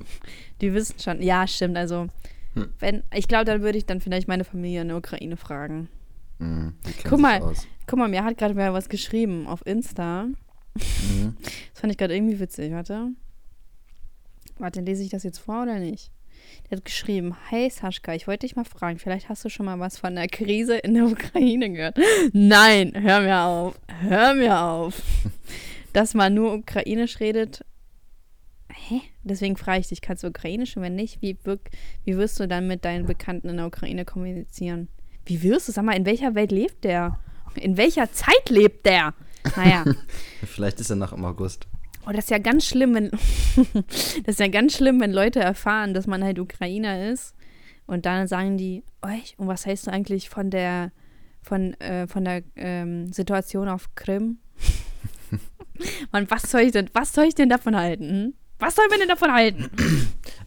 Die 0.60 0.72
wissen 0.72 1.00
schon. 1.00 1.20
Ja, 1.20 1.46
stimmt. 1.48 1.76
Also, 1.76 2.06
Hm. 2.54 2.68
wenn, 2.78 3.02
ich 3.12 3.26
glaube, 3.26 3.46
dann 3.46 3.62
würde 3.62 3.76
ich 3.78 3.86
dann 3.86 4.00
vielleicht 4.00 4.28
meine 4.28 4.44
Familie 4.44 4.82
in 4.82 4.88
der 4.88 4.96
Ukraine 4.96 5.36
fragen. 5.36 5.88
Mhm, 6.38 6.74
Guck 7.08 7.18
mal. 7.18 7.42
Aus. 7.42 7.66
Guck 7.86 7.98
mal, 7.98 8.08
mir 8.08 8.24
hat 8.24 8.38
gerade 8.38 8.54
wer 8.54 8.72
was 8.72 8.88
geschrieben 8.88 9.48
auf 9.48 9.66
Insta. 9.66 10.26
Mhm. 10.74 11.36
Das 11.72 11.80
fand 11.80 11.92
ich 11.92 11.98
gerade 11.98 12.14
irgendwie 12.14 12.40
witzig. 12.40 12.72
Warte. 12.72 13.08
Warte, 14.58 14.80
lese 14.80 15.02
ich 15.02 15.10
das 15.10 15.22
jetzt 15.22 15.38
vor 15.38 15.62
oder 15.62 15.78
nicht? 15.78 16.10
Der 16.68 16.78
hat 16.78 16.84
geschrieben: 16.84 17.36
Hey 17.48 17.70
Saschka, 17.70 18.14
ich 18.14 18.26
wollte 18.26 18.46
dich 18.46 18.56
mal 18.56 18.64
fragen, 18.64 18.98
vielleicht 18.98 19.28
hast 19.28 19.44
du 19.44 19.48
schon 19.48 19.66
mal 19.66 19.78
was 19.80 19.98
von 19.98 20.14
der 20.14 20.28
Krise 20.28 20.76
in 20.76 20.94
der 20.94 21.06
Ukraine 21.06 21.70
gehört. 21.70 21.98
Nein, 22.32 22.92
hör 22.94 23.20
mir 23.20 23.40
auf. 23.40 23.80
Hör 24.00 24.34
mir 24.34 24.60
auf. 24.60 25.02
Dass 25.92 26.14
man 26.14 26.34
nur 26.34 26.54
ukrainisch 26.54 27.20
redet. 27.20 27.64
Hä? 28.72 29.00
Deswegen 29.22 29.56
frage 29.56 29.80
ich 29.80 29.88
dich, 29.88 30.00
kannst 30.00 30.24
du 30.24 30.28
ukrainisch? 30.28 30.76
Und 30.76 30.82
wenn 30.82 30.96
nicht, 30.96 31.22
wie, 31.22 31.38
wirk 31.44 31.70
wie 32.04 32.16
wirst 32.16 32.38
du 32.40 32.48
dann 32.48 32.66
mit 32.66 32.84
deinen 32.84 33.06
Bekannten 33.06 33.48
in 33.48 33.56
der 33.56 33.66
Ukraine 33.66 34.04
kommunizieren? 34.04 34.88
Wie 35.24 35.42
wirst 35.42 35.68
du? 35.68 35.72
Sag 35.72 35.84
mal, 35.84 35.96
in 35.96 36.04
welcher 36.04 36.34
Welt 36.34 36.52
lebt 36.52 36.84
der? 36.84 37.18
In 37.54 37.76
welcher 37.76 38.12
Zeit 38.12 38.50
lebt 38.50 38.84
der? 38.84 39.14
Naja. 39.56 39.84
Vielleicht 40.46 40.80
ist 40.80 40.90
er 40.90 40.96
noch 40.96 41.12
im 41.12 41.24
August. 41.24 41.66
Oh, 42.06 42.10
das 42.10 42.24
ist 42.24 42.30
ja 42.30 42.38
ganz 42.38 42.66
schlimm, 42.66 42.94
wenn 42.94 43.10
das 44.24 44.34
ist 44.34 44.40
ja 44.40 44.48
ganz 44.48 44.76
schlimm, 44.76 45.00
wenn 45.00 45.12
Leute 45.12 45.40
erfahren, 45.40 45.94
dass 45.94 46.06
man 46.06 46.22
halt 46.22 46.38
Ukrainer 46.38 47.10
ist 47.10 47.34
und 47.86 48.04
dann 48.04 48.28
sagen 48.28 48.58
die, 48.58 48.84
euch, 49.02 49.34
und 49.38 49.46
was 49.46 49.64
heißt 49.64 49.86
du 49.86 49.90
eigentlich 49.90 50.28
von 50.28 50.50
der 50.50 50.92
von, 51.42 51.74
äh, 51.80 52.06
von 52.06 52.24
der 52.24 52.42
ähm, 52.56 53.12
Situation 53.12 53.68
auf 53.68 53.94
Krim? 53.94 54.38
Mann, 56.12 56.30
was 56.30 56.50
soll 56.50 56.62
ich 56.62 56.72
denn, 56.72 56.88
was 56.92 57.12
soll 57.12 57.24
ich 57.24 57.34
denn 57.34 57.48
davon 57.48 57.76
halten? 57.76 58.08
Hm? 58.08 58.34
Was 58.58 58.76
soll 58.76 58.86
man 58.88 58.98
denn 58.98 59.08
davon 59.08 59.32
halten? 59.32 59.70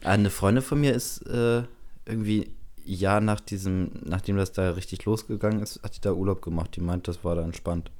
Eine 0.02 0.30
Freundin 0.30 0.62
von 0.62 0.80
mir 0.80 0.94
ist 0.94 1.22
äh, 1.26 1.62
irgendwie 2.06 2.50
Jahr 2.84 3.20
nach 3.20 3.40
diesem, 3.40 3.90
nachdem 4.04 4.36
das 4.38 4.52
da 4.52 4.70
richtig 4.70 5.04
losgegangen 5.04 5.62
ist, 5.62 5.82
hat 5.82 5.96
die 5.96 6.00
da 6.00 6.12
Urlaub 6.12 6.40
gemacht. 6.42 6.74
Die 6.74 6.80
meint, 6.80 7.06
das 7.06 7.22
war 7.22 7.36
da 7.36 7.42
entspannt. 7.42 7.90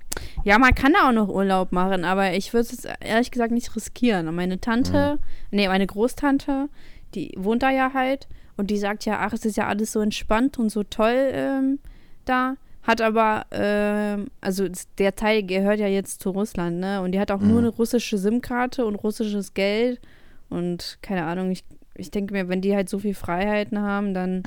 Ja, 0.44 0.58
man 0.58 0.74
kann 0.74 0.92
da 0.92 1.08
auch 1.08 1.12
noch 1.12 1.28
Urlaub 1.28 1.72
machen, 1.72 2.04
aber 2.04 2.32
ich 2.34 2.52
würde 2.52 2.68
es 2.70 2.84
ehrlich 3.00 3.30
gesagt 3.30 3.52
nicht 3.52 3.74
riskieren. 3.74 4.28
Und 4.28 4.34
meine 4.34 4.60
Tante, 4.60 5.14
mhm. 5.16 5.18
nee, 5.50 5.68
meine 5.68 5.86
Großtante, 5.86 6.68
die 7.14 7.32
wohnt 7.36 7.62
da 7.62 7.70
ja 7.70 7.92
halt 7.94 8.28
und 8.56 8.70
die 8.70 8.78
sagt 8.78 9.04
ja, 9.04 9.18
ach, 9.20 9.32
es 9.32 9.44
ist 9.44 9.56
ja 9.56 9.66
alles 9.66 9.92
so 9.92 10.00
entspannt 10.00 10.58
und 10.58 10.70
so 10.70 10.82
toll 10.82 11.30
ähm, 11.32 11.78
da. 12.24 12.56
Hat 12.82 13.00
aber, 13.02 13.44
ähm, 13.50 14.28
also 14.40 14.66
der 14.96 15.14
Teil 15.14 15.42
gehört 15.42 15.78
ja 15.78 15.88
jetzt 15.88 16.22
zu 16.22 16.30
Russland, 16.30 16.78
ne? 16.78 17.02
Und 17.02 17.12
die 17.12 17.20
hat 17.20 17.30
auch 17.30 17.40
mhm. 17.40 17.48
nur 17.48 17.58
eine 17.58 17.68
russische 17.68 18.16
SIM-Karte 18.16 18.86
und 18.86 18.94
russisches 18.94 19.52
Geld. 19.52 20.00
Und 20.48 20.98
keine 21.02 21.24
Ahnung, 21.24 21.50
ich, 21.50 21.64
ich 21.94 22.10
denke 22.10 22.32
mir, 22.32 22.48
wenn 22.48 22.62
die 22.62 22.74
halt 22.74 22.88
so 22.88 22.98
viel 22.98 23.14
Freiheiten 23.14 23.80
haben, 23.80 24.14
dann 24.14 24.42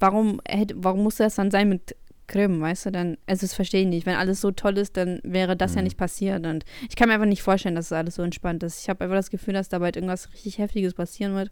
warum, 0.00 0.40
warum 0.74 1.02
muss 1.04 1.16
das 1.16 1.36
dann 1.36 1.50
sein 1.50 1.68
mit 1.68 1.94
Krim, 2.30 2.60
weißt 2.60 2.86
du, 2.86 2.92
dann, 2.92 3.18
also 3.26 3.42
das 3.42 3.54
verstehe 3.54 3.82
ich 3.82 3.88
nicht. 3.88 4.06
Wenn 4.06 4.14
alles 4.14 4.40
so 4.40 4.52
toll 4.52 4.78
ist, 4.78 4.96
dann 4.96 5.20
wäre 5.24 5.56
das 5.56 5.72
mhm. 5.72 5.78
ja 5.78 5.82
nicht 5.82 5.98
passiert. 5.98 6.46
Und 6.46 6.64
ich 6.88 6.94
kann 6.94 7.08
mir 7.08 7.14
einfach 7.14 7.26
nicht 7.26 7.42
vorstellen, 7.42 7.74
dass 7.74 7.86
es 7.86 7.92
alles 7.92 8.14
so 8.14 8.22
entspannt 8.22 8.62
ist. 8.62 8.80
Ich 8.82 8.88
habe 8.88 9.04
einfach 9.04 9.16
das 9.16 9.30
Gefühl, 9.30 9.54
dass 9.54 9.68
da 9.68 9.80
bald 9.80 9.96
irgendwas 9.96 10.32
richtig 10.32 10.58
Heftiges 10.58 10.94
passieren 10.94 11.34
wird. 11.34 11.50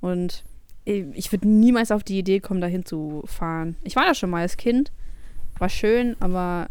Und 0.00 0.44
ich 0.84 1.30
würde 1.30 1.48
niemals 1.48 1.92
auf 1.92 2.02
die 2.02 2.18
Idee 2.18 2.40
kommen, 2.40 2.60
dahin 2.60 2.84
zu 2.84 3.22
fahren. 3.26 3.76
Ich 3.84 3.94
war 3.94 4.04
da 4.04 4.14
schon 4.14 4.30
mal 4.30 4.42
als 4.42 4.56
Kind. 4.56 4.90
War 5.58 5.68
schön, 5.68 6.16
aber 6.20 6.68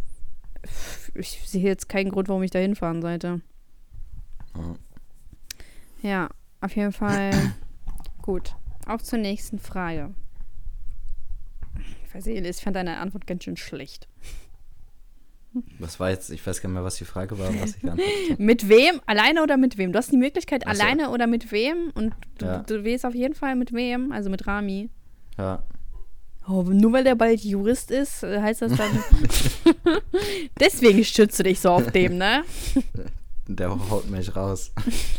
ich 1.14 1.42
sehe 1.46 1.64
jetzt 1.64 1.88
keinen 1.88 2.12
Grund, 2.12 2.28
warum 2.28 2.44
ich 2.44 2.52
da 2.52 2.60
hinfahren 2.60 3.02
sollte. 3.02 3.40
Ja, 6.02 6.30
auf 6.60 6.76
jeden 6.76 6.92
Fall. 6.92 7.32
Gut. 8.22 8.56
Auf 8.86 9.02
zur 9.04 9.20
nächsten 9.20 9.60
Frage. 9.60 10.14
Ich 12.10 12.16
weiß 12.16 12.26
nicht, 12.26 12.44
ich 12.44 12.58
fand 12.58 12.76
deine 12.76 12.98
Antwort 12.98 13.28
ganz 13.28 13.44
schön 13.44 13.56
schlecht. 13.56 14.08
Was 15.78 16.00
war 16.00 16.10
jetzt, 16.10 16.32
ich 16.32 16.46
weiß 16.46 16.60
gar 16.60 16.70
nicht 16.70 16.76
mehr, 16.76 16.84
was 16.84 16.96
die 16.96 17.06
Frage 17.06 17.38
war, 17.38 17.50
was 17.62 17.76
ich 17.76 17.82
geantwortet 17.82 18.40
Mit 18.40 18.68
wem? 18.68 19.00
Alleine 19.06 19.44
oder 19.44 19.58
mit 19.58 19.78
wem? 19.78 19.92
Du 19.92 19.98
hast 20.00 20.12
die 20.12 20.18
Möglichkeit, 20.18 20.64
so. 20.64 20.70
alleine 20.70 21.12
oder 21.12 21.28
mit 21.28 21.52
wem? 21.52 21.92
Und 21.94 22.14
du, 22.40 22.46
ja. 22.46 22.60
du 22.60 22.84
wählst 22.84 23.06
auf 23.06 23.14
jeden 23.14 23.36
Fall 23.36 23.56
mit 23.56 23.74
wem, 23.74 24.12
also 24.12 24.32
mit 24.32 24.48
Rami. 24.48 24.90
Ja. 25.38 25.64
Oh, 26.48 26.64
nur 26.64 26.94
weil 26.94 27.04
der 27.04 27.14
bald 27.14 27.42
Jurist 27.42 27.92
ist, 27.92 28.24
heißt 28.24 28.64
das 28.64 28.74
dann. 28.76 29.04
Deswegen 30.60 31.04
stützt 31.04 31.38
du 31.38 31.44
dich 31.44 31.60
so 31.60 31.70
auf 31.70 31.92
dem, 31.92 32.18
ne? 32.18 32.44
Der 33.52 33.90
haut 33.90 34.08
mich 34.12 34.36
raus. 34.36 34.72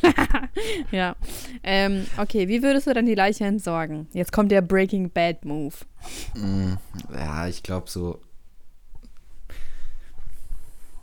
ja. 0.93 1.17
Ähm, 1.65 2.07
okay, 2.17 2.47
wie 2.47 2.63
würdest 2.63 2.87
du 2.87 2.95
dann 2.95 3.05
die 3.05 3.17
Leiche 3.17 3.45
entsorgen? 3.45 4.07
Jetzt 4.13 4.31
kommt 4.31 4.53
der 4.53 4.63
Breaking 4.63 5.11
Bad 5.11 5.45
Move. 5.45 5.75
Mm, 6.35 6.75
ja, 7.13 7.49
ich 7.49 7.65
glaube 7.65 7.91
so. 7.91 8.21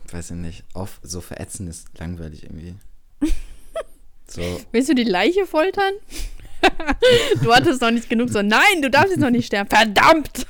Weiß 0.10 0.32
ich 0.32 0.38
nicht. 0.38 0.64
Auf, 0.74 1.02
so 1.04 1.20
verätzen 1.20 1.68
ist 1.68 2.00
langweilig 2.00 2.44
irgendwie. 2.44 2.76
So. 4.30 4.42
Willst 4.74 4.90
du 4.90 4.94
die 4.94 5.06
Leiche 5.06 5.46
foltern? 5.46 5.94
du 7.42 7.54
hattest 7.54 7.82
noch 7.82 7.92
nicht 7.92 8.10
genug 8.10 8.30
so, 8.30 8.42
nein, 8.42 8.82
du 8.82 8.90
darfst 8.90 9.12
jetzt 9.12 9.22
noch 9.22 9.30
nicht 9.30 9.46
sterben. 9.46 9.70
Verdammt! 9.70 10.46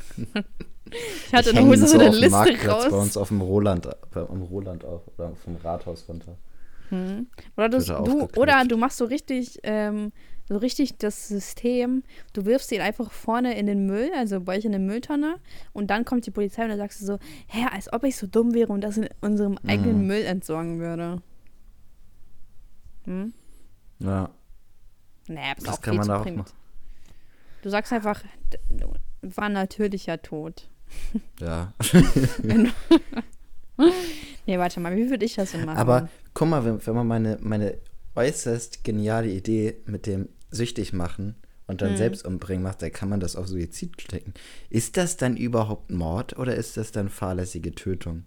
Ich 1.28 1.32
hatte 1.32 1.54
noch 1.54 1.76
so 1.76 2.00
eine 2.00 2.10
Liste 2.10 2.68
raus. 2.68 2.88
bei 2.90 2.98
uns 2.98 3.16
auf 3.18 3.28
dem 3.28 3.42
Roland, 3.42 3.88
bei, 4.12 4.22
am 4.22 4.42
Roland 4.42 4.84
auf, 4.84 5.04
oder 5.16 5.34
vom 5.44 5.58
Rathaus 5.58 6.06
runter. 6.10 6.36
Hm. 6.90 7.28
Oder, 7.56 7.70
du, 7.70 8.30
oder 8.38 8.64
du 8.66 8.78
machst 8.78 8.98
so 8.98 9.06
richtig, 9.06 9.60
ähm, 9.64 10.12
so 10.48 10.58
richtig 10.58 10.98
das 10.98 11.28
System, 11.28 12.04
du 12.34 12.46
wirfst 12.46 12.72
ihn 12.72 12.82
einfach 12.82 13.12
vorne 13.12 13.58
in 13.58 13.66
den 13.66 13.86
Müll, 13.86 14.12
also 14.16 14.40
bei 14.40 14.58
euch 14.58 14.66
in 14.66 14.74
eine 14.74 14.84
Mülltonne, 14.84 15.40
und 15.74 15.88
dann 15.88 16.06
kommt 16.06 16.26
die 16.26 16.32
Polizei 16.32 16.64
und 16.64 16.70
dann 16.70 16.78
sagst 16.78 17.02
du 17.02 17.06
so, 17.06 17.20
hä, 17.48 17.66
als 17.72 17.92
ob 17.92 18.04
ich 18.04 18.16
so 18.16 18.28
dumm 18.28 18.54
wäre 18.54 18.72
und 18.72 18.82
das 18.82 18.98
in 18.98 19.10
unserem 19.22 19.54
mhm. 19.62 19.70
eigenen 19.70 20.08
Müll 20.08 20.24
entsorgen 20.24 20.80
würde. 20.80 21.22
Hm? 23.06 23.34
Ja. 24.00 24.30
Naja, 25.28 25.56
das, 25.56 25.64
das 25.66 25.82
kann 25.82 25.98
man 25.98 26.10
auch 26.10 26.26
machen. 26.26 26.46
Du 27.62 27.70
sagst 27.70 27.92
einfach, 27.92 28.24
war 29.22 29.50
natürlicher 29.50 30.22
Tod. 30.22 30.70
Ja. 31.40 31.74
nee, 34.46 34.58
warte 34.58 34.80
mal, 34.80 34.96
wie 34.96 35.10
würde 35.10 35.26
ich 35.26 35.36
das 35.36 35.52
denn 35.52 35.66
machen? 35.66 35.78
Aber 35.78 36.10
guck 36.34 36.48
mal, 36.48 36.66
wenn, 36.66 36.86
wenn 36.86 36.96
man 36.96 37.08
meine, 37.08 37.38
meine 37.42 37.78
äußerst 38.16 38.84
geniale 38.84 39.30
Idee 39.30 39.78
mit 39.86 40.06
dem 40.06 40.30
süchtig 40.50 40.94
machen 40.94 41.36
und 41.68 41.82
dann 41.82 41.92
hm. 41.92 41.98
selbst 41.98 42.26
umbringen 42.26 42.64
macht, 42.64 42.82
dann 42.82 42.92
kann 42.92 43.10
man 43.10 43.20
das 43.20 43.36
auf 43.36 43.48
Suizid 43.48 44.02
stecken. 44.02 44.34
Ist 44.70 44.98
das 44.98 45.18
dann 45.18 45.38
überhaupt 45.38 45.92
Mord 45.92 46.38
oder 46.38 46.56
ist 46.56 46.78
das 46.78 46.92
dann 46.92 47.10
fahrlässige 47.10 47.74
Tötung? 47.74 48.24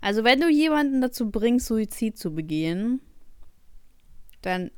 Also 0.00 0.24
wenn 0.24 0.40
du 0.40 0.48
jemanden 0.48 1.00
dazu 1.00 1.30
bringst, 1.30 1.66
Suizid 1.66 2.16
zu 2.16 2.32
begehen, 2.34 3.00
dann 4.42 4.70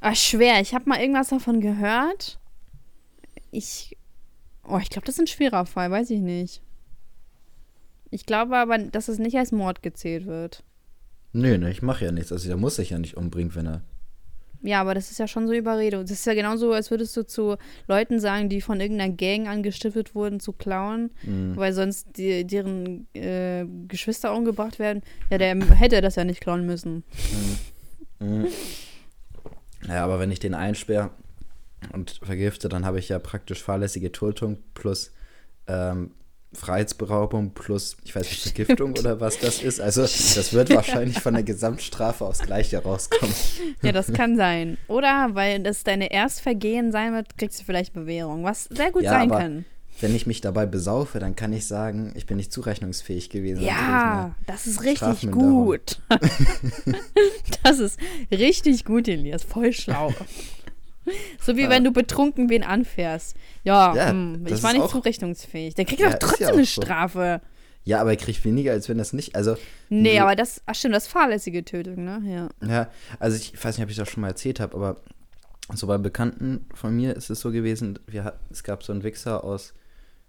Ach, 0.00 0.14
schwer. 0.14 0.60
Ich 0.60 0.74
habe 0.74 0.88
mal 0.88 1.00
irgendwas 1.00 1.28
davon 1.28 1.60
gehört. 1.60 2.38
Ich. 3.50 3.96
Oh, 4.62 4.78
ich 4.78 4.90
glaube, 4.90 5.06
das 5.06 5.16
ist 5.16 5.20
ein 5.20 5.26
schwerer 5.26 5.66
Fall, 5.66 5.90
weiß 5.90 6.10
ich 6.10 6.20
nicht. 6.20 6.62
Ich 8.10 8.26
glaube 8.26 8.56
aber, 8.56 8.78
dass 8.78 9.08
es 9.08 9.18
nicht 9.18 9.36
als 9.36 9.52
Mord 9.52 9.82
gezählt 9.82 10.26
wird. 10.26 10.62
Nö, 11.32 11.58
ne, 11.58 11.70
ich 11.70 11.82
mache 11.82 12.04
ja 12.04 12.12
nichts. 12.12 12.32
Also 12.32 12.48
der 12.48 12.56
muss 12.56 12.76
sich 12.76 12.90
ja 12.90 12.98
nicht 12.98 13.16
umbringen, 13.16 13.54
wenn 13.54 13.66
er. 13.66 13.82
Ja, 14.62 14.80
aber 14.80 14.94
das 14.94 15.10
ist 15.10 15.18
ja 15.18 15.28
schon 15.28 15.46
so 15.46 15.52
Überredung. 15.52 16.02
Das 16.02 16.10
ist 16.10 16.26
ja 16.26 16.34
genauso, 16.34 16.72
als 16.72 16.90
würdest 16.90 17.16
du 17.16 17.26
zu 17.26 17.56
Leuten 17.86 18.20
sagen, 18.20 18.48
die 18.48 18.60
von 18.60 18.80
irgendeiner 18.80 19.12
Gang 19.12 19.46
angestiftet 19.48 20.14
wurden, 20.14 20.40
zu 20.40 20.52
klauen, 20.52 21.10
mhm. 21.22 21.56
weil 21.56 21.72
sonst 21.72 22.16
die, 22.16 22.46
deren 22.46 23.06
äh, 23.14 23.66
Geschwister 23.86 24.34
umgebracht 24.34 24.78
werden. 24.78 25.02
Ja, 25.30 25.38
der 25.38 25.54
hätte 25.76 26.00
das 26.00 26.16
ja 26.16 26.24
nicht 26.24 26.40
klauen 26.40 26.66
müssen. 26.66 27.04
Mhm. 28.18 28.28
Mhm. 28.28 28.46
Ja, 29.88 30.02
aber 30.04 30.18
wenn 30.18 30.30
ich 30.30 30.40
den 30.40 30.54
einsperre 30.54 31.10
und 31.92 32.18
vergifte, 32.22 32.68
dann 32.68 32.84
habe 32.84 32.98
ich 32.98 33.08
ja 33.08 33.18
praktisch 33.18 33.62
fahrlässige 33.62 34.10
Tötung 34.10 34.58
plus 34.74 35.12
ähm, 35.68 36.12
Freiheitsberaubung 36.56 37.50
plus, 37.50 37.96
ich 38.04 38.14
weiß 38.14 38.22
nicht, 38.22 38.42
Vergiftung 38.54 38.92
oder 38.92 39.20
was 39.20 39.38
das 39.38 39.62
ist. 39.62 39.80
Also 39.80 40.02
das 40.02 40.52
wird 40.52 40.70
wahrscheinlich 40.74 41.20
von 41.20 41.34
der 41.34 41.42
Gesamtstrafe 41.42 42.24
aufs 42.24 42.40
Gleiche 42.40 42.78
rauskommen. 42.82 43.34
Ja, 43.82 43.92
das 43.92 44.12
kann 44.12 44.36
sein. 44.36 44.78
Oder 44.88 45.30
weil 45.32 45.62
das 45.62 45.84
deine 45.84 46.10
Erstvergehen 46.10 46.92
sein 46.92 47.12
wird, 47.12 47.38
kriegst 47.38 47.60
du 47.60 47.64
vielleicht 47.64 47.92
Bewährung, 47.92 48.44
was 48.44 48.64
sehr 48.64 48.90
gut 48.90 49.02
ja, 49.02 49.12
sein 49.12 49.30
kann. 49.30 49.64
Wenn 49.98 50.14
ich 50.14 50.26
mich 50.26 50.42
dabei 50.42 50.66
besaufe, 50.66 51.20
dann 51.20 51.36
kann 51.36 51.54
ich 51.54 51.66
sagen, 51.66 52.12
ich 52.16 52.26
bin 52.26 52.36
nicht 52.36 52.52
zurechnungsfähig 52.52 53.30
gewesen. 53.30 53.62
Ja, 53.62 54.34
das 54.46 54.66
ist 54.66 54.84
richtig 54.84 55.30
gut. 55.30 56.02
das 57.62 57.78
ist 57.78 57.98
richtig 58.30 58.84
gut, 58.84 59.08
Elias. 59.08 59.42
Voll 59.42 59.72
schlau. 59.72 60.12
So 61.40 61.56
wie 61.56 61.62
ja. 61.62 61.70
wenn 61.70 61.84
du 61.84 61.92
betrunken 61.92 62.50
wen 62.50 62.64
anfährst. 62.64 63.36
Ja, 63.64 63.94
ja 63.94 64.12
mh, 64.12 64.38
hm, 64.38 64.46
ich 64.46 64.62
war 64.62 64.72
nicht 64.72 64.88
zurechnungsfähig. 64.88 65.74
Der 65.74 65.84
kriegt 65.84 66.00
ja, 66.00 66.10
doch 66.10 66.18
trotzdem 66.18 66.48
eine 66.48 66.66
Strafe. 66.66 67.40
So. 67.42 67.48
Ja, 67.84 68.00
aber 68.00 68.10
er 68.10 68.16
kriegt 68.16 68.44
weniger, 68.44 68.72
als 68.72 68.88
wenn 68.88 68.98
das 68.98 69.12
nicht. 69.12 69.36
Also, 69.36 69.56
nee, 69.88 70.16
so, 70.16 70.22
aber 70.22 70.34
das, 70.34 70.60
ach 70.66 70.74
stimmt, 70.74 70.96
das 70.96 71.04
ist 71.04 71.12
fahrlässige 71.12 71.64
Tötung, 71.64 72.04
ne? 72.04 72.20
Ja. 72.26 72.68
Ja, 72.68 72.90
also 73.20 73.36
ich 73.36 73.52
weiß 73.62 73.78
nicht, 73.78 73.84
ob 73.84 73.90
ich 73.90 73.96
das 73.96 74.10
schon 74.10 74.22
mal 74.22 74.28
erzählt 74.28 74.58
habe, 74.58 74.74
aber 74.74 74.96
so 75.72 75.86
bei 75.86 75.96
Bekannten 75.96 76.66
von 76.74 76.94
mir 76.94 77.14
ist 77.14 77.30
es 77.30 77.40
so 77.40 77.52
gewesen, 77.52 77.98
wir, 78.08 78.34
es 78.50 78.64
gab 78.64 78.82
so 78.82 78.92
einen 78.92 79.04
Wichser 79.04 79.44
aus 79.44 79.72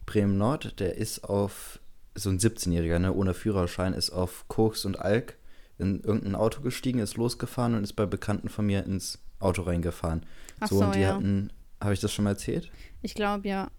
Bremen 0.06 0.38
Nord, 0.38 0.80
der 0.80 0.98
ist 0.98 1.24
auf, 1.24 1.80
so 2.14 2.30
ein 2.30 2.38
17-Jähriger, 2.38 3.00
ne, 3.00 3.14
ohne 3.14 3.34
Führerschein, 3.34 3.94
ist 3.94 4.12
auf 4.12 4.46
Koks 4.48 4.86
und 4.86 5.00
Alk 5.00 5.38
in 5.80 6.02
irgendein 6.02 6.36
Auto 6.36 6.62
gestiegen, 6.62 7.00
ist 7.00 7.18
losgefahren 7.18 7.76
und 7.76 7.84
ist 7.84 7.94
bei 7.94 8.06
Bekannten 8.06 8.50
von 8.50 8.66
mir 8.66 8.84
ins 8.86 9.20
Auto 9.40 9.64
reingefahren. 9.64 10.26
Ach 10.60 10.68
so, 10.68 10.80
so 10.80 10.86
und 10.86 10.96
die 10.96 11.02
ja. 11.02 11.16
hatten, 11.16 11.52
habe 11.82 11.94
ich 11.94 12.00
das 12.00 12.12
schon 12.12 12.24
mal 12.24 12.32
erzählt? 12.32 12.72
Ich 13.02 13.14
glaube, 13.14 13.48
ja. 13.48 13.70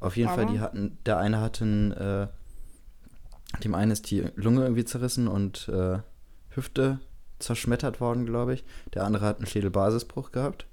Auf 0.00 0.16
jeden 0.16 0.28
Aber. 0.28 0.42
Fall, 0.42 0.52
die 0.52 0.60
hatten, 0.60 0.98
der 1.06 1.18
eine 1.18 1.40
hatte 1.40 1.64
einen, 1.64 1.92
äh, 1.92 2.28
dem 3.62 3.74
einen 3.74 3.90
ist 3.90 4.10
die 4.10 4.26
Lunge 4.36 4.62
irgendwie 4.62 4.84
zerrissen 4.84 5.28
und 5.28 5.68
äh, 5.68 5.98
Hüfte 6.50 7.00
zerschmettert 7.38 8.00
worden, 8.00 8.26
glaube 8.26 8.54
ich. 8.54 8.64
Der 8.94 9.04
andere 9.04 9.26
hat 9.26 9.38
einen 9.38 9.46
Schädelbasisbruch 9.46 10.30
gehabt. 10.32 10.66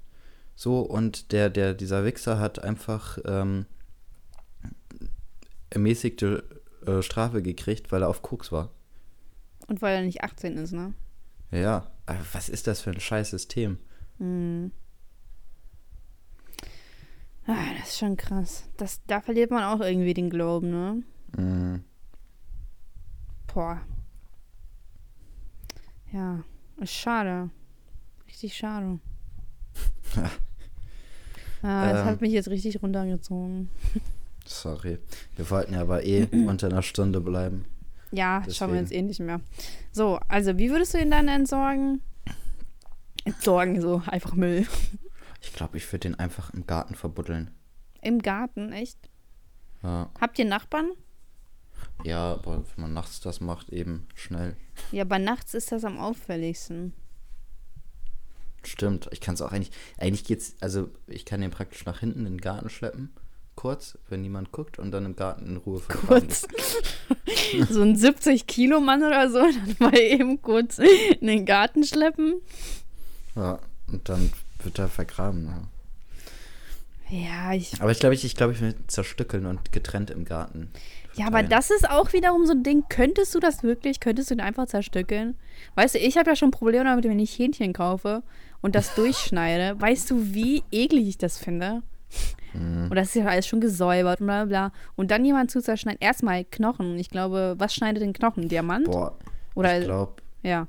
So, 0.54 0.80
und 0.80 1.32
der, 1.32 1.50
der, 1.50 1.74
dieser 1.74 2.04
Wichser 2.04 2.38
hat 2.38 2.58
einfach 2.62 3.18
ähm, 3.24 3.66
ermäßigte 5.70 6.44
äh, 6.86 7.02
Strafe 7.02 7.42
gekriegt, 7.42 7.92
weil 7.92 8.02
er 8.02 8.08
auf 8.08 8.22
Koks 8.22 8.52
war. 8.52 8.70
Und 9.66 9.82
weil 9.82 9.96
er 9.96 10.02
nicht 10.02 10.22
18 10.22 10.56
ist, 10.56 10.72
ne? 10.72 10.94
Ja, 11.50 11.90
aber 12.06 12.18
was 12.32 12.48
ist 12.48 12.66
das 12.66 12.80
für 12.80 12.90
ein 12.90 13.00
scheiß 13.00 13.30
System? 13.30 13.78
Mhm. 14.18 14.72
Ah, 17.48 17.72
das 17.80 17.88
ist 17.88 17.98
schon 17.98 18.16
krass. 18.16 18.64
Das, 18.76 19.00
da 19.06 19.20
verliert 19.20 19.50
man 19.50 19.64
auch 19.64 19.80
irgendwie 19.84 20.12
den 20.14 20.28
Glauben, 20.30 20.70
ne? 20.70 21.02
Mhm. 21.36 21.82
Boah. 23.52 23.80
Ja, 26.12 26.44
ist 26.80 26.92
schade. 26.92 27.50
Richtig 28.26 28.54
schade. 28.56 28.98
Ah, 31.60 31.90
das 31.90 32.02
Ähm. 32.02 32.06
hat 32.06 32.20
mich 32.20 32.30
jetzt 32.30 32.48
richtig 32.50 32.80
runtergezogen. 32.84 33.68
Sorry. 34.46 34.98
Wir 35.34 35.50
wollten 35.50 35.74
ja 35.74 35.80
aber 35.80 36.04
eh 36.04 36.24
unter 36.46 36.68
einer 36.68 36.82
Stunde 36.82 37.20
bleiben. 37.20 37.64
Ja, 38.12 38.44
schauen 38.48 38.72
wir 38.74 38.78
Deswegen. 38.78 38.78
uns 38.78 38.90
eh 38.92 39.02
nicht 39.02 39.18
mehr. 39.20 39.40
So, 39.90 40.20
also 40.28 40.56
wie 40.56 40.70
würdest 40.70 40.94
du 40.94 40.98
ihn 41.00 41.10
dann 41.10 41.26
entsorgen? 41.26 42.00
Entsorgen, 43.24 43.80
so 43.80 44.00
einfach 44.06 44.34
Müll. 44.34 44.68
Ich 45.40 45.52
glaube, 45.52 45.76
ich 45.76 45.90
würde 45.92 46.08
den 46.08 46.18
einfach 46.18 46.52
im 46.52 46.66
Garten 46.66 46.94
verbuddeln. 46.94 47.50
Im 48.02 48.20
Garten, 48.20 48.72
echt? 48.72 48.98
Ja. 49.82 50.10
Habt 50.20 50.38
ihr 50.38 50.44
Nachbarn? 50.44 50.90
ja, 52.04 52.32
aber 52.32 52.56
wenn 52.56 52.82
man 52.82 52.92
nachts 52.92 53.20
das 53.20 53.40
macht, 53.40 53.70
eben 53.70 54.06
schnell. 54.14 54.56
Ja, 54.92 55.02
aber 55.02 55.18
nachts 55.18 55.54
ist 55.54 55.72
das 55.72 55.84
am 55.84 55.98
auffälligsten. 55.98 56.92
Stimmt, 58.64 59.08
ich 59.12 59.20
kann 59.20 59.34
es 59.34 59.42
auch 59.42 59.52
eigentlich. 59.52 59.72
Eigentlich 59.96 60.24
geht's, 60.24 60.56
also 60.60 60.90
ich 61.06 61.24
kann 61.24 61.40
den 61.40 61.50
praktisch 61.50 61.84
nach 61.86 62.00
hinten 62.00 62.20
in 62.20 62.34
den 62.34 62.40
Garten 62.40 62.68
schleppen, 62.68 63.12
kurz, 63.54 63.98
wenn 64.08 64.22
niemand 64.22 64.52
guckt, 64.52 64.78
und 64.78 64.90
dann 64.90 65.06
im 65.06 65.16
Garten 65.16 65.46
in 65.46 65.56
Ruhe 65.56 65.80
vergraben. 65.80 66.28
Kurz. 66.28 66.46
so 67.70 67.82
ein 67.82 67.96
70-Kilo-Mann 67.96 69.02
oder 69.02 69.30
so, 69.30 69.38
dann 69.40 69.76
mal 69.78 69.98
eben 69.98 70.42
kurz 70.42 70.78
in 70.78 71.26
den 71.26 71.46
Garten 71.46 71.84
schleppen. 71.84 72.40
Ja, 73.34 73.58
und 73.86 74.08
dann 74.08 74.32
wird 74.62 74.78
er 74.78 74.88
vergraben. 74.88 75.46
Ja. 75.46 75.62
Ja, 77.10 77.52
ich. 77.54 77.80
Aber 77.80 77.90
ich 77.90 78.00
glaube, 78.00 78.14
ich, 78.14 78.24
ich, 78.24 78.34
glaub, 78.34 78.52
ich 78.52 78.60
will 78.60 78.74
zerstückeln 78.86 79.46
und 79.46 79.72
getrennt 79.72 80.10
im 80.10 80.24
Garten. 80.24 80.70
Ja, 81.14 81.26
aber 81.26 81.42
das 81.42 81.70
ist 81.70 81.88
auch 81.90 82.12
wiederum 82.12 82.46
so 82.46 82.52
ein 82.52 82.62
Ding. 82.62 82.84
Könntest 82.88 83.34
du 83.34 83.40
das 83.40 83.62
wirklich? 83.62 83.98
Könntest 83.98 84.30
du 84.30 84.34
ihn 84.34 84.40
einfach 84.40 84.66
zerstückeln? 84.66 85.34
Weißt 85.74 85.94
du, 85.94 85.98
ich 85.98 86.16
habe 86.16 86.30
ja 86.30 86.36
schon 86.36 86.50
Probleme 86.50 86.84
damit, 86.84 87.04
wenn 87.04 87.18
ich 87.18 87.36
Hähnchen 87.38 87.72
kaufe 87.72 88.22
und 88.60 88.74
das 88.74 88.94
durchschneide. 88.96 89.80
Weißt 89.80 90.10
du, 90.10 90.34
wie 90.34 90.62
eklig 90.70 91.08
ich 91.08 91.18
das 91.18 91.38
finde? 91.38 91.82
Mhm. 92.52 92.88
Und 92.90 92.94
das 92.94 93.08
ist 93.08 93.14
ja 93.16 93.26
alles 93.26 93.46
schon 93.46 93.60
gesäubert 93.60 94.20
und 94.20 94.26
bla 94.26 94.44
bla. 94.44 94.68
bla. 94.68 94.78
Und 94.96 95.10
dann 95.10 95.24
jemand 95.24 95.50
zu 95.50 95.60
zerschneiden. 95.60 96.00
Erstmal 96.00 96.44
Knochen. 96.44 96.98
Ich 96.98 97.10
glaube, 97.10 97.54
was 97.58 97.74
schneidet 97.74 98.02
den 98.02 98.12
Knochen? 98.12 98.48
Diamant? 98.48 98.86
Boah, 98.86 99.16
Oder 99.54 99.78
ich 99.78 99.84
glaube, 99.86 100.22
ja. 100.42 100.68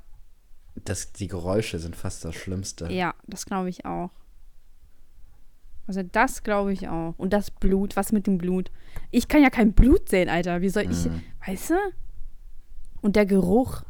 Dass 0.84 1.12
die 1.12 1.28
Geräusche 1.28 1.78
sind 1.78 1.96
fast 1.96 2.24
das 2.24 2.34
Schlimmste. 2.34 2.90
Ja, 2.92 3.14
das 3.26 3.46
glaube 3.46 3.68
ich 3.68 3.84
auch. 3.86 4.10
Also 5.86 6.02
das 6.02 6.42
glaube 6.42 6.72
ich 6.72 6.88
auch. 6.88 7.14
Und 7.18 7.32
das 7.32 7.50
Blut, 7.50 7.96
was 7.96 8.12
mit 8.12 8.26
dem 8.26 8.38
Blut? 8.38 8.70
Ich 9.10 9.26
kann 9.28 9.42
ja 9.42 9.50
kein 9.50 9.72
Blut 9.72 10.08
sehen, 10.08 10.28
Alter. 10.28 10.60
Wie 10.60 10.68
soll 10.68 10.84
ich, 10.84 11.06
Mhm. 11.06 11.22
weißt 11.46 11.70
du? 11.70 11.74
Und 13.02 13.16
der 13.16 13.26
Geruch. 13.26 13.82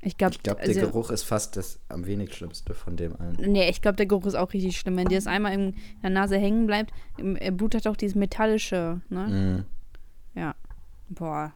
Ich 0.00 0.18
glaube, 0.18 0.34
Ich 0.34 0.42
glaube, 0.42 0.60
also, 0.60 0.74
der 0.74 0.82
Geruch 0.84 1.10
ist 1.10 1.22
fast 1.22 1.56
das 1.56 1.80
am 1.88 2.04
wenig 2.04 2.34
Schlimmste 2.34 2.74
von 2.74 2.94
dem 2.96 3.16
allen. 3.18 3.36
Nee, 3.40 3.70
ich 3.70 3.80
glaube, 3.80 3.96
der 3.96 4.04
Geruch 4.04 4.26
ist 4.26 4.34
auch 4.34 4.52
richtig 4.52 4.78
schlimm. 4.78 4.96
Wenn 4.98 5.08
dir 5.08 5.16
das 5.16 5.26
einmal 5.26 5.54
in 5.54 5.74
der 6.02 6.10
Nase 6.10 6.36
hängen 6.36 6.66
bleibt, 6.66 6.92
im 7.16 7.38
Blut 7.56 7.74
hat 7.74 7.86
auch 7.86 7.96
dieses 7.96 8.14
metallische, 8.14 9.00
ne? 9.08 9.64
Mhm. 10.34 10.38
Ja. 10.38 10.54
Boah. 11.08 11.54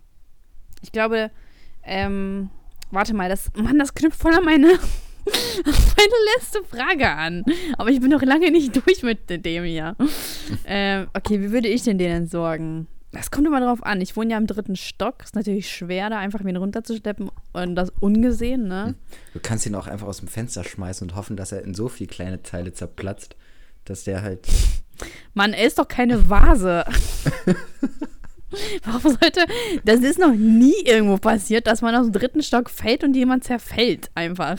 Ich 0.81 0.93
glaube, 0.93 1.31
ähm, 1.83 2.49
warte 2.91 3.15
mal, 3.15 3.29
das, 3.29 3.51
Mann, 3.55 3.79
das 3.79 3.95
knüpft 3.95 4.21
voll 4.21 4.35
an 4.35 4.45
meine, 4.45 4.67
meine 4.67 6.17
letzte 6.37 6.63
Frage 6.65 7.09
an. 7.09 7.45
Aber 7.77 7.91
ich 7.91 8.01
bin 8.01 8.11
noch 8.11 8.23
lange 8.23 8.51
nicht 8.51 8.75
durch 8.75 9.03
mit 9.03 9.29
dem 9.31 9.65
hier. 9.65 9.97
ähm, 10.65 11.09
okay, 11.15 11.41
wie 11.41 11.51
würde 11.51 11.69
ich 11.69 11.83
denn 11.83 11.99
den 11.99 12.11
entsorgen? 12.11 12.87
Das 13.13 13.31
kommt 13.31 13.47
immer 13.47 13.61
drauf 13.61 13.83
an. 13.83 14.03
Ich 14.03 14.17
wohne 14.17 14.33
ja 14.33 14.39
im 14.39 14.47
dritten 14.47 14.77
Stock. 14.77 15.23
Ist 15.25 15.35
natürlich 15.35 15.71
schwer, 15.71 16.11
da 16.11 16.19
einfach 16.19 16.45
wen 16.45 16.57
runterzuschleppen 16.57 17.31
und 17.53 17.75
das 17.75 17.91
ungesehen, 18.01 18.69
ne? 18.69 18.97
Du 19.33 19.41
kannst 19.41 19.65
ihn 19.65 19.75
auch 19.75 19.87
einfach 19.87 20.07
aus 20.07 20.19
dem 20.19 20.29
Fenster 20.29 20.63
schmeißen 20.63 21.09
und 21.09 21.17
hoffen, 21.17 21.37
dass 21.37 21.53
er 21.53 21.63
in 21.63 21.75
so 21.75 21.89
viele 21.89 22.09
kleine 22.09 22.43
Teile 22.43 22.75
zerplatzt, 22.75 23.37
dass 23.87 24.05
der 24.05 24.21
halt. 24.21 24.47
Mann, 25.33 25.55
er 25.55 25.67
ist 25.67 25.79
doch 25.79 25.89
keine 25.89 26.29
Vase. 26.29 26.85
Warum 28.85 29.17
sollte. 29.21 29.45
Das 29.85 30.01
ist 30.01 30.19
noch 30.19 30.35
nie 30.35 30.75
irgendwo 30.85 31.19
passiert, 31.19 31.67
dass 31.67 31.83
man 31.83 31.95
aus 31.95 32.07
dem 32.07 32.13
dritten 32.13 32.43
Stock 32.43 32.71
fällt 32.71 33.05
und 33.05 33.15
jemand 33.15 33.45
zerfällt 33.45 34.11
einfach. 34.15 34.59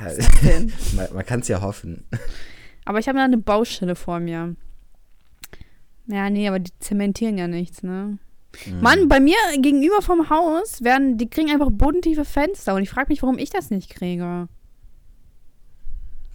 Ja, 0.00 0.12
man 0.96 1.14
man 1.14 1.26
kann 1.26 1.40
es 1.40 1.48
ja 1.48 1.60
hoffen. 1.60 2.04
Aber 2.84 2.98
ich 2.98 3.08
habe 3.08 3.18
da 3.18 3.24
eine 3.24 3.38
Baustelle 3.38 3.94
vor 3.94 4.20
mir. 4.20 4.56
Ja, 6.06 6.30
nee, 6.30 6.48
aber 6.48 6.58
die 6.58 6.72
zementieren 6.80 7.36
ja 7.36 7.46
nichts, 7.46 7.82
ne? 7.82 8.18
Mhm. 8.66 8.80
Mann, 8.80 9.08
bei 9.08 9.20
mir 9.20 9.36
gegenüber 9.60 10.00
vom 10.00 10.30
Haus 10.30 10.82
werden, 10.82 11.18
die 11.18 11.28
kriegen 11.28 11.50
einfach 11.50 11.68
bodentiefe 11.70 12.24
Fenster 12.24 12.74
und 12.74 12.82
ich 12.82 12.90
frage 12.90 13.08
mich, 13.08 13.22
warum 13.22 13.38
ich 13.38 13.50
das 13.50 13.70
nicht 13.70 13.90
kriege. 13.90 14.48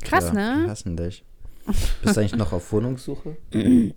Krass, 0.03 0.26
ja, 0.28 0.34
ne? 0.34 0.63
Die 0.65 0.69
hassen 0.69 0.97
dich. 0.97 1.24
Bist 1.65 2.15
du 2.15 2.19
eigentlich 2.19 2.36
noch 2.36 2.51
auf 2.53 2.71
Wohnungssuche? 2.71 3.38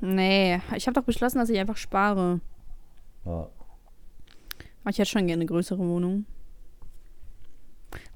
Nee, 0.00 0.60
ich 0.76 0.86
habe 0.86 0.94
doch 0.94 1.04
beschlossen, 1.04 1.38
dass 1.38 1.50
ich 1.50 1.58
einfach 1.58 1.76
spare. 1.76 2.40
Ja. 3.24 3.48
Aber 4.82 4.90
ich 4.90 4.98
hätte 4.98 5.10
schon 5.10 5.26
gerne 5.26 5.42
eine 5.42 5.46
größere 5.46 5.78
Wohnung. 5.78 6.24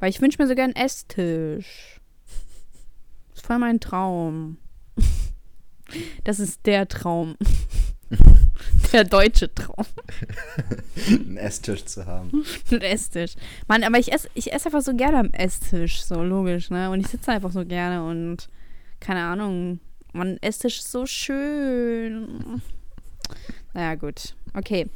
Weil 0.00 0.10
ich 0.10 0.20
wünsche 0.20 0.40
mir 0.40 0.48
sogar 0.48 0.64
einen 0.64 0.76
Esstisch. 0.76 2.00
Das 3.30 3.40
ist 3.40 3.46
voll 3.46 3.58
mein 3.58 3.80
Traum. 3.80 4.58
Das 6.24 6.40
ist 6.40 6.64
der 6.64 6.88
Traum. 6.88 7.36
Der 8.92 9.04
deutsche 9.04 9.52
Traum. 9.54 9.84
Einen 11.08 11.36
Esstisch 11.36 11.84
zu 11.84 12.06
haben. 12.06 12.44
Ein 12.70 12.80
Esstisch. 12.80 13.34
Mann, 13.68 13.84
aber 13.84 13.98
ich 13.98 14.12
esse 14.12 14.28
ich 14.34 14.52
ess 14.52 14.66
einfach 14.66 14.80
so 14.80 14.94
gerne 14.94 15.18
am 15.18 15.30
Esstisch. 15.32 16.02
So 16.02 16.22
logisch, 16.22 16.70
ne? 16.70 16.90
Und 16.90 17.00
ich 17.00 17.08
sitze 17.08 17.32
einfach 17.32 17.52
so 17.52 17.64
gerne 17.64 18.04
und 18.04 18.48
keine 18.98 19.24
Ahnung. 19.24 19.80
Mann, 20.14 20.38
Esstisch 20.40 20.78
ist 20.78 20.90
so 20.90 21.06
schön. 21.06 22.60
Naja, 23.74 23.94
gut. 23.96 24.34
Okay. 24.54 24.86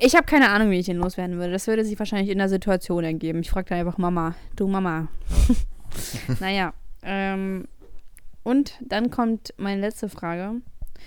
Ich 0.00 0.14
habe 0.14 0.26
keine 0.26 0.50
Ahnung, 0.50 0.70
wie 0.70 0.78
ich 0.78 0.86
den 0.86 0.96
loswerden 0.98 1.36
würde. 1.38 1.52
Das 1.52 1.66
würde 1.66 1.84
sich 1.84 1.98
wahrscheinlich 1.98 2.30
in 2.30 2.38
der 2.38 2.48
Situation 2.48 3.04
ergeben. 3.04 3.40
Ich 3.40 3.50
frage 3.50 3.68
dann 3.70 3.78
einfach 3.78 3.98
Mama. 3.98 4.34
Du 4.56 4.66
Mama. 4.68 5.08
naja. 6.40 6.72
Ähm, 7.02 7.66
und 8.42 8.74
dann 8.80 9.10
kommt 9.10 9.54
meine 9.56 9.80
letzte 9.80 10.08
Frage. 10.08 10.60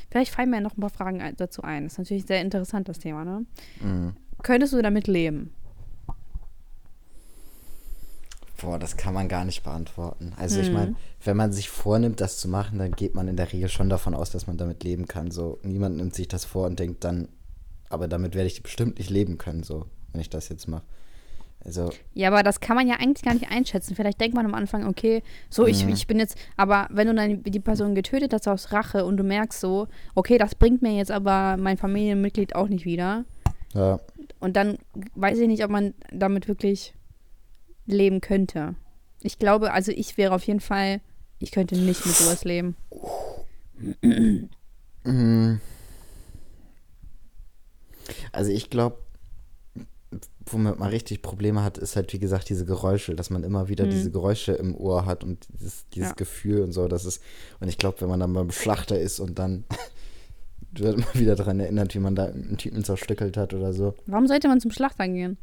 Vielleicht 0.10 0.34
fallen 0.34 0.50
mir 0.50 0.62
noch 0.62 0.78
ein 0.78 0.82
paar 0.82 0.90
Fragen 0.90 1.22
ein- 1.22 1.36
dazu 1.38 1.62
ein. 1.64 1.84
Das 1.84 1.94
ist 1.94 2.00
natürlich 2.00 2.26
sehr 2.26 2.42
interessant, 2.42 2.88
das 2.90 3.00
Thema, 3.00 3.24
ne? 3.26 3.46
Mhm. 3.82 4.14
Könntest 4.44 4.74
du 4.74 4.82
damit 4.82 5.08
leben? 5.08 5.54
Boah, 8.62 8.78
das 8.80 8.96
kann 8.98 9.14
man 9.14 9.28
gar 9.28 9.46
nicht 9.46 9.64
beantworten. 9.64 10.34
Also 10.38 10.60
ich 10.60 10.70
Mhm. 10.70 10.74
meine, 10.76 10.96
wenn 11.24 11.38
man 11.38 11.52
sich 11.52 11.70
vornimmt, 11.70 12.22
das 12.22 12.38
zu 12.38 12.48
machen, 12.48 12.78
dann 12.80 12.92
geht 12.92 13.16
man 13.16 13.28
in 13.28 13.36
der 13.38 13.52
Regel 13.52 13.70
schon 13.70 13.90
davon 13.90 14.14
aus, 14.14 14.30
dass 14.32 14.48
man 14.48 14.58
damit 14.58 14.84
leben 14.84 15.08
kann. 15.08 15.32
So, 15.32 15.60
niemand 15.64 15.98
nimmt 15.98 16.14
sich 16.16 16.28
das 16.28 16.46
vor 16.46 16.68
und 16.68 16.80
denkt 16.80 17.04
dann, 17.04 17.28
aber 17.90 18.08
damit 18.08 18.36
werde 18.36 18.48
ich 18.48 18.62
bestimmt 18.64 18.98
nicht 19.00 19.10
leben 19.10 19.38
können, 19.38 19.64
so, 19.64 19.86
wenn 20.12 20.22
ich 20.22 20.30
das 20.30 20.50
jetzt 20.50 20.68
mache. 20.68 20.84
Also, 21.64 21.92
Ja, 22.14 22.30
aber 22.30 22.42
das 22.42 22.60
kann 22.60 22.76
man 22.76 22.88
ja 22.88 22.96
eigentlich 22.96 23.24
gar 23.24 23.34
nicht 23.36 23.52
einschätzen. 23.52 23.96
Vielleicht 23.96 24.20
denkt 24.20 24.36
man 24.36 24.46
am 24.46 24.56
Anfang, 24.56 24.88
okay, 24.88 25.22
so, 25.50 25.68
ich, 25.68 25.84
Mhm. 25.86 25.94
ich 25.94 26.08
bin 26.08 26.18
jetzt, 26.20 26.36
aber 26.58 26.88
wenn 26.92 27.08
du 27.08 27.14
dann 27.14 27.44
die 27.44 27.60
Person 27.60 27.94
getötet 27.94 28.34
hast 28.34 28.48
aus 28.48 28.72
Rache 28.72 29.06
und 29.06 29.18
du 29.18 29.24
merkst 29.24 29.60
so, 29.60 29.88
okay, 30.16 30.38
das 30.40 30.56
bringt 30.56 30.82
mir 30.82 30.94
jetzt 30.96 31.12
aber 31.12 31.58
mein 31.58 31.78
Familienmitglied 31.78 32.56
auch 32.56 32.68
nicht 32.68 32.86
wieder. 32.86 33.26
ja, 33.74 34.00
Und 34.40 34.56
dann 34.56 34.78
weiß 35.16 35.38
ich 35.40 35.48
nicht, 35.48 35.64
ob 35.64 35.70
man 35.72 35.94
damit 36.12 36.48
wirklich 36.48 36.96
leben 37.92 38.22
könnte. 38.22 38.76
Ich 39.22 39.38
glaube, 39.40 39.72
also 39.74 39.92
ich 39.92 40.18
wäre 40.18 40.34
auf 40.34 40.44
jeden 40.46 40.60
Fall, 40.62 41.02
ich 41.40 41.52
könnte 41.52 41.76
nicht 41.78 42.06
mit 42.06 42.16
sowas 42.16 42.44
leben. 42.44 42.76
Mhm. 45.04 45.60
Also 48.32 48.52
ich 48.52 48.70
glaube, 48.70 48.98
womit 50.46 50.80
man 50.80 50.90
richtig 50.90 51.22
Probleme 51.22 51.64
hat, 51.64 51.78
ist 51.78 51.96
halt 51.96 52.12
wie 52.14 52.20
gesagt 52.20 52.50
diese 52.50 52.66
Geräusche, 52.66 53.16
dass 53.16 53.30
man 53.30 53.44
immer 53.44 53.70
wieder 53.70 53.86
Mhm. 53.86 53.92
diese 53.92 54.12
Geräusche 54.12 54.54
im 54.54 54.76
Ohr 54.76 55.06
hat 55.06 55.24
und 55.24 55.48
dieses, 55.54 55.88
dieses 55.90 56.10
Ja. 56.10 56.16
Gefühl 56.16 56.62
und 56.62 56.72
so. 56.74 56.88
Das 56.88 57.06
ist 57.06 57.22
und 57.60 57.68
ich 57.68 57.78
glaube, 57.78 58.02
wenn 58.02 58.10
man 58.10 58.20
dann 58.20 58.34
beim 58.34 58.52
Schlachter 58.52 59.00
ist 59.00 59.20
und 59.20 59.40
dann 59.40 59.64
wird 60.74 60.98
man 60.98 61.14
wieder 61.14 61.36
daran 61.36 61.60
erinnert, 61.60 61.94
wie 61.96 62.00
man 62.00 62.16
da 62.16 62.26
einen 62.26 62.58
Typen 62.58 62.84
zerstückelt 62.84 63.38
hat 63.38 63.54
oder 63.54 63.72
so, 63.74 63.94
Warum 64.08 64.28
sollte 64.28 64.48
man 64.48 64.60
zum 64.60 64.72
Schlachter 64.72 65.08
gehen? 65.08 65.38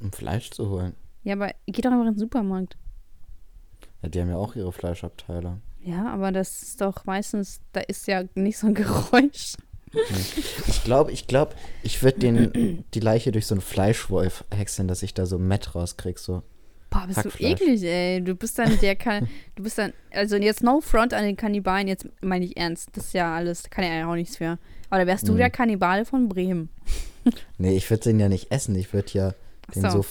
um 0.00 0.12
Fleisch 0.12 0.50
zu 0.50 0.70
holen. 0.70 0.94
Ja, 1.22 1.34
aber 1.34 1.52
geht 1.66 1.84
doch 1.84 1.90
einfach 1.90 2.06
in 2.06 2.12
den 2.14 2.18
Supermarkt. 2.18 2.76
Ja, 4.02 4.08
die 4.08 4.20
haben 4.20 4.30
ja 4.30 4.36
auch 4.36 4.54
ihre 4.56 4.72
Fleischabteile. 4.72 5.58
Ja, 5.82 6.08
aber 6.12 6.32
das 6.32 6.62
ist 6.62 6.80
doch 6.80 7.04
meistens, 7.04 7.60
da 7.72 7.80
ist 7.80 8.06
ja 8.06 8.24
nicht 8.34 8.58
so 8.58 8.66
ein 8.66 8.74
Geräusch. 8.74 9.54
Ich 10.68 10.84
glaube, 10.84 11.10
ich 11.12 11.26
glaube, 11.26 11.54
ich 11.82 12.02
würde 12.02 12.18
den 12.20 12.84
die 12.94 13.00
Leiche 13.00 13.32
durch 13.32 13.46
so 13.46 13.54
einen 13.54 13.60
Fleischwolf 13.62 14.44
häckseln, 14.54 14.86
dass 14.88 15.02
ich 15.02 15.14
da 15.14 15.26
so 15.26 15.38
Mett 15.38 15.74
rauskrieg, 15.74 16.18
so. 16.18 16.42
Boah, 16.90 17.06
bist 17.06 17.24
du 17.24 17.28
eklig, 17.38 17.82
ey. 17.84 18.22
Du 18.22 18.34
bist 18.34 18.58
dann 18.58 18.78
der 18.80 18.96
kann, 18.96 19.28
du 19.56 19.62
bist 19.62 19.78
dann, 19.78 19.92
also 20.12 20.36
jetzt 20.36 20.62
no 20.62 20.80
front 20.80 21.12
an 21.14 21.24
den 21.24 21.36
Kannibalen, 21.36 21.86
jetzt 21.88 22.06
meine 22.20 22.44
ich 22.44 22.56
ernst. 22.56 22.90
Das 22.96 23.06
ist 23.06 23.12
ja 23.14 23.34
alles, 23.34 23.68
kann 23.70 23.84
ja 23.84 24.08
auch 24.10 24.14
nichts 24.14 24.36
für. 24.38 24.58
Aber 24.90 25.00
da 25.00 25.06
wärst 25.06 25.28
du 25.28 25.32
Mhm. 25.32 25.38
der 25.38 25.50
Kannibale 25.50 26.04
von 26.04 26.28
Bremen. 26.28 26.68
Nee, 27.58 27.76
ich 27.76 27.88
würde 27.90 28.04
den 28.04 28.18
ja 28.20 28.28
nicht 28.28 28.50
essen, 28.50 28.74
ich 28.74 28.92
würde 28.92 29.10
ja 29.12 29.34
Ach 29.68 29.72
den 29.72 29.82
so. 29.82 30.02
so 30.02 30.04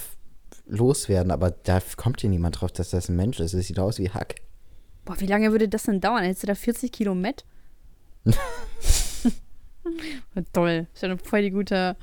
loswerden, 0.70 1.32
aber 1.32 1.52
da 1.52 1.82
kommt 1.98 2.22
hier 2.22 2.30
niemand 2.30 2.62
drauf, 2.62 2.72
dass 2.72 2.92
das 2.92 3.10
ein 3.10 3.16
Mensch 3.16 3.40
ist. 3.40 3.54
Es 3.54 3.68
sieht 3.68 3.80
aus 3.80 4.00
wie 4.00 4.10
Hack. 4.10 4.36
Boah, 5.06 5.20
wie 5.20 5.26
lange 5.26 5.52
würde 5.52 5.68
das 5.68 5.84
denn 5.84 6.02
dauern? 6.02 6.24
Hättest 6.24 6.44
du 6.44 6.48
da 6.48 6.56
40 6.56 6.92
Kilo 6.92 7.16
Met? 7.16 7.46
Toll. 10.54 10.88
Ist 10.94 11.02
ja 11.02 11.10
eine 11.10 11.18
voll 11.18 11.42
die 11.42 11.52
gute, 11.52 11.96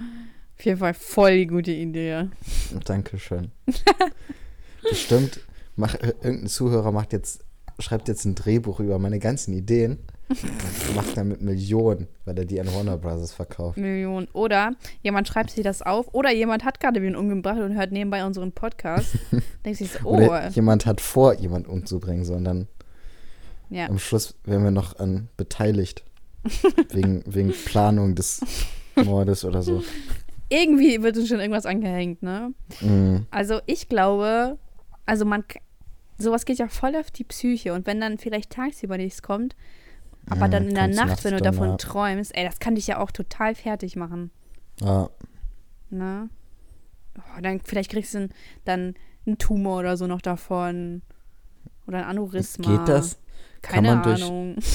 auf 0.59 0.65
jeden 0.65 0.79
Fall 0.79 0.95
voll 0.95 1.37
die 1.37 1.47
gute 1.47 1.71
Idee. 1.71 2.29
Dankeschön. 2.85 3.53
Bestimmt, 4.83 5.41
mach, 5.77 5.95
irgendein 5.95 6.49
Zuhörer 6.49 6.93
macht 6.93 7.13
jetzt, 7.13 7.45
schreibt 7.79 8.09
jetzt 8.09 8.25
ein 8.25 8.35
Drehbuch 8.35 8.81
über 8.81 8.99
meine 8.99 9.19
ganzen 9.19 9.53
Ideen 9.53 9.99
macht 10.95 11.17
damit 11.17 11.41
Millionen, 11.41 12.09
weil 12.25 12.37
er 12.39 12.45
die 12.45 12.61
an 12.61 12.73
Warner 12.75 12.97
Brothers 12.99 13.33
verkauft. 13.33 13.79
Millionen. 13.79 14.29
Oder 14.33 14.73
jemand 15.03 15.29
schreibt 15.29 15.51
sich 15.51 15.63
das 15.63 15.83
auf 15.83 16.13
oder 16.15 16.33
jemand 16.33 16.65
hat 16.65 16.81
gerade 16.81 17.01
wen 17.03 17.15
umgebracht 17.17 17.61
und 17.61 17.77
hört 17.77 17.93
nebenbei 17.93 18.25
unseren 18.25 18.53
Podcast. 18.53 19.17
Denkt 19.65 19.79
sich 19.79 19.93
so, 19.93 20.01
oh. 20.05 20.17
Oder 20.17 20.49
jemand 20.49 20.87
hat 20.87 21.01
vor, 21.01 21.35
jemand 21.35 21.69
umzubringen, 21.69 22.25
sondern 22.25 22.67
Ja. 23.71 23.87
am 23.89 23.99
Schluss 23.99 24.35
werden 24.45 24.65
wir 24.65 24.71
noch 24.73 24.99
an 24.99 25.29
beteiligt. 25.37 26.03
wegen, 26.91 27.23
wegen 27.27 27.53
Planung 27.65 28.15
des 28.15 28.41
Mordes 28.95 29.45
oder 29.45 29.63
so. 29.63 29.83
Irgendwie 30.49 31.03
wird 31.03 31.17
uns 31.17 31.29
schon 31.29 31.41
irgendwas 31.41 31.67
angehängt, 31.67 32.23
ne? 32.23 32.53
Mhm. 32.81 33.27
Also 33.31 33.61
ich 33.67 33.89
glaube, 33.89 34.59
also 35.07 35.25
man, 35.25 35.45
sowas 36.19 36.45
geht 36.45 36.59
ja 36.59 36.69
voll 36.69 36.95
auf 36.95 37.11
die 37.11 37.25
Psyche 37.25 37.73
und 37.73 37.87
wenn 37.87 38.01
dann 38.01 38.19
vielleicht 38.19 38.51
tagsüber 38.51 38.97
nichts 38.97 39.23
kommt, 39.23 39.57
aber 40.29 40.49
dann 40.49 40.69
in 40.69 40.75
der 40.75 40.89
Nacht, 40.89 41.25
wenn 41.25 41.33
du 41.35 41.41
davon 41.41 41.69
ja. 41.71 41.77
träumst, 41.77 42.35
ey, 42.37 42.45
das 42.45 42.59
kann 42.59 42.75
dich 42.75 42.87
ja 42.87 42.99
auch 42.99 43.11
total 43.11 43.55
fertig 43.55 43.97
machen, 43.97 44.31
Ja, 44.81 45.09
ne? 45.91 46.29
Oh, 47.19 47.41
dann 47.41 47.61
vielleicht 47.65 47.91
kriegst 47.91 48.15
du 48.15 48.29
dann 48.65 48.95
einen 49.27 49.39
Tumor 49.39 49.79
oder 49.81 49.97
so 49.97 50.07
noch 50.07 50.21
davon 50.21 51.03
oder 51.87 51.99
ein 51.99 52.05
Aneurysma. 52.05 52.79
geht 52.79 52.89
das? 52.89 53.19
Kann 53.63 53.85
Keine 53.85 53.95
man 53.97 54.03
durch- 54.03 54.23
Ahnung. 54.25 54.57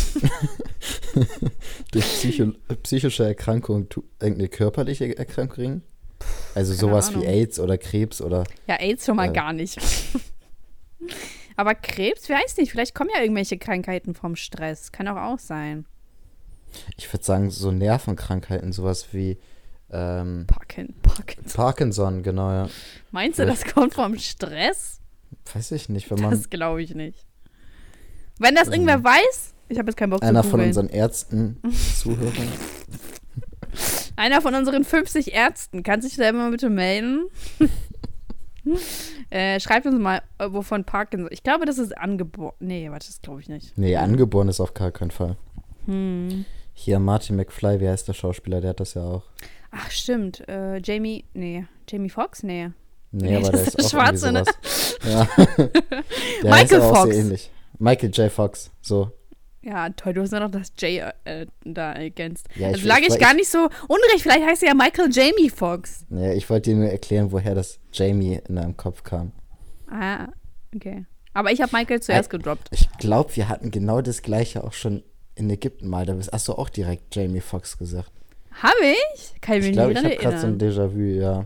Durch 1.92 2.06
Psycho 2.06 2.54
psychische 2.84 3.26
Erkrankung 3.26 3.88
irgendeine 4.20 4.48
körperliche 4.50 5.16
Erkrankung 5.18 5.56
kriegen? 5.56 5.84
Also 6.56 6.72
keine 6.74 6.80
sowas 6.80 7.10
Ahnung. 7.10 7.24
wie 7.24 7.28
AIDS 7.28 7.60
oder 7.60 7.78
Krebs 7.78 8.22
oder. 8.22 8.44
Ja, 8.68 8.76
AIDS 8.80 9.06
schon 9.06 9.16
mal 9.18 9.30
Äh. 9.30 9.34
gar 9.34 9.54
nicht. 9.54 9.78
aber 11.56 11.76
Krebs, 11.76 12.30
weiß 12.30 12.58
nicht, 12.58 12.72
vielleicht 12.72 12.96
kommen 12.96 13.10
ja 13.14 13.22
irgendwelche 13.22 13.58
Krankheiten 13.58 14.14
vom 14.14 14.36
Stress. 14.36 14.92
Kann 14.92 15.08
auch 15.08 15.18
auch 15.18 15.40
sein. 15.40 15.86
Ich 16.98 17.12
würde 17.12 17.24
sagen, 17.24 17.50
so 17.50 17.72
Nervenkrankheiten, 17.72 18.72
sowas 18.72 19.08
wie 19.14 19.38
ähm, 19.92 20.46
Parkin 20.48 20.94
Parkinson. 21.02 21.54
Parkinson, 21.54 22.24
genau, 22.24 22.50
ja. 22.52 22.70
Meinst 23.12 23.40
du, 23.40 23.46
das 23.46 23.66
kommt 23.66 23.94
vom 23.94 24.18
Stress? 24.18 25.00
Weiß 25.54 25.72
ich 25.72 25.90
nicht, 25.90 26.10
wenn 26.10 26.22
man 26.22 26.32
Das 26.32 26.50
glaube 26.50 26.82
ich 26.82 26.96
nicht. 26.96 27.26
Wenn 28.40 28.56
das 28.56 28.70
irgendwer 28.70 29.04
weiß, 29.04 29.54
ich 29.70 29.78
habe 29.78 29.90
jetzt 29.90 29.98
keinen 29.98 30.12
Bock 30.12 30.24
einer 30.24 30.44
zu 30.44 30.50
von 30.50 30.62
unseren 30.62 30.88
Ärzten 30.88 31.62
zuhört. 32.00 32.34
Einer 34.16 34.42
von 34.42 34.56
unseren 34.56 34.84
50 34.84 35.34
Ärzten 35.34 35.84
kann 35.84 36.02
sich 36.02 36.16
selber 36.16 36.40
mal 36.40 36.52
bitte 36.52 36.70
melden. 36.70 37.28
äh, 39.30 39.60
schreibt 39.60 39.86
uns 39.86 40.00
mal, 40.00 40.22
äh, 40.38 40.48
wovon 40.52 40.84
Parkinson. 40.84 41.30
Ich 41.32 41.44
glaube, 41.44 41.66
das 41.66 41.78
ist 41.78 41.98
angeboren. 41.98 42.54
Nee, 42.60 42.90
warte, 42.92 43.08
das 43.08 43.22
glaube 43.22 43.42
ich 43.42 43.50
nicht. 43.50 43.78
Nee, 43.78 43.96
angeboren 43.96 44.48
ist 44.48 44.60
auf 44.60 44.74
gar 44.74 44.92
keinen 44.92 45.12
Fall. 45.12 45.38
Hm. 45.86 46.46
Hier 46.74 47.00
Martin 47.00 47.36
McFly, 47.36 47.80
wie 47.80 47.88
heißt 47.90 48.08
der 48.08 48.14
Schauspieler? 48.14 48.62
Der 48.62 48.72
hat 48.72 48.80
das 48.80 48.94
ja 48.94 49.04
auch. 49.04 49.24
Ach, 49.72 49.90
stimmt. 49.90 50.48
Äh, 50.48 50.80
Jamie, 50.80 51.26
nee. 51.34 51.66
Jamie 51.90 52.10
Foxx? 52.10 52.44
Nee. 52.44 52.70
Nee, 53.12 53.30
Nee, 53.32 53.36
aber 53.38 53.52
das 53.52 53.62
der 53.62 53.68
ist 53.68 53.80
ist 53.80 53.86
auch 53.88 53.90
Schwarze, 53.92 54.32
ne? 54.32 54.44
Ja. 55.04 55.28
Michael 56.44 56.82
Fox. 56.82 57.50
Michael 57.80 58.12
J. 58.12 58.32
Fox, 58.32 58.72
so. 58.82 59.12
Ja, 59.64 59.90
toll, 59.92 60.14
du 60.14 60.22
hast 60.22 60.32
ja 60.34 60.40
noch 60.40 60.50
das 60.50 60.72
J 60.80 61.14
äh, 61.26 61.46
da 61.64 61.94
ergänzt. 61.94 62.48
Ja, 62.56 62.68
also 62.68 62.80
ich- 62.80 62.86
lag 62.86 63.00
ich- 63.02 63.10
ich, 63.10 63.20
gar 63.20 63.34
nicht 63.36 63.50
so 63.50 63.60
unrecht. 63.88 64.22
Vielleicht 64.22 64.46
heißt 64.46 64.64
er 64.64 64.70
ja 64.70 64.74
Michael 64.76 65.10
Jamie 65.12 65.50
Fox. 65.50 66.06
Ja, 66.10 66.34
ich 66.34 66.50
wollte 66.50 66.72
dir 66.72 66.78
nur 66.78 66.90
erklären, 66.90 67.32
woher 67.32 67.54
das 67.54 67.80
Jamie 67.94 68.40
in 68.48 68.56
deinem 68.56 68.76
Kopf 68.76 69.04
kam. 69.04 69.32
Ah, 69.90 70.28
okay. 70.76 71.06
Aber 71.34 71.52
ich 71.52 71.62
habe 71.62 71.76
Michael 71.78 72.02
zuerst 72.02 72.30
gedroppt. 72.30 72.70
Ich 72.72 72.90
glaube, 72.98 73.36
wir 73.36 73.50
hatten 73.50 73.70
genau 73.72 74.02
das 74.02 74.22
gleiche 74.22 74.64
auch 74.64 74.74
schon 74.74 75.04
in 75.36 75.50
Ägypten 75.50 75.88
mal. 75.88 76.06
Da 76.06 76.18
hast 76.32 76.48
du 76.48 76.54
auch 76.54 76.70
direkt 76.70 77.16
Jamie 77.16 77.40
Fox 77.40 77.78
gesagt. 77.78 78.12
Habe 78.52 78.74
ich? 79.16 79.34
Kann 79.42 79.56
ich 79.58 79.62
mich 79.62 79.68
Ich 79.70 79.74
glaube, 79.74 79.94
nicht 79.94 80.04
ich 80.04 80.10
habe 80.12 80.16
gerade 80.18 80.40
so 80.40 80.48
ein. 80.48 80.58
Déjà-vu, 80.58 81.00
ja. 81.20 81.46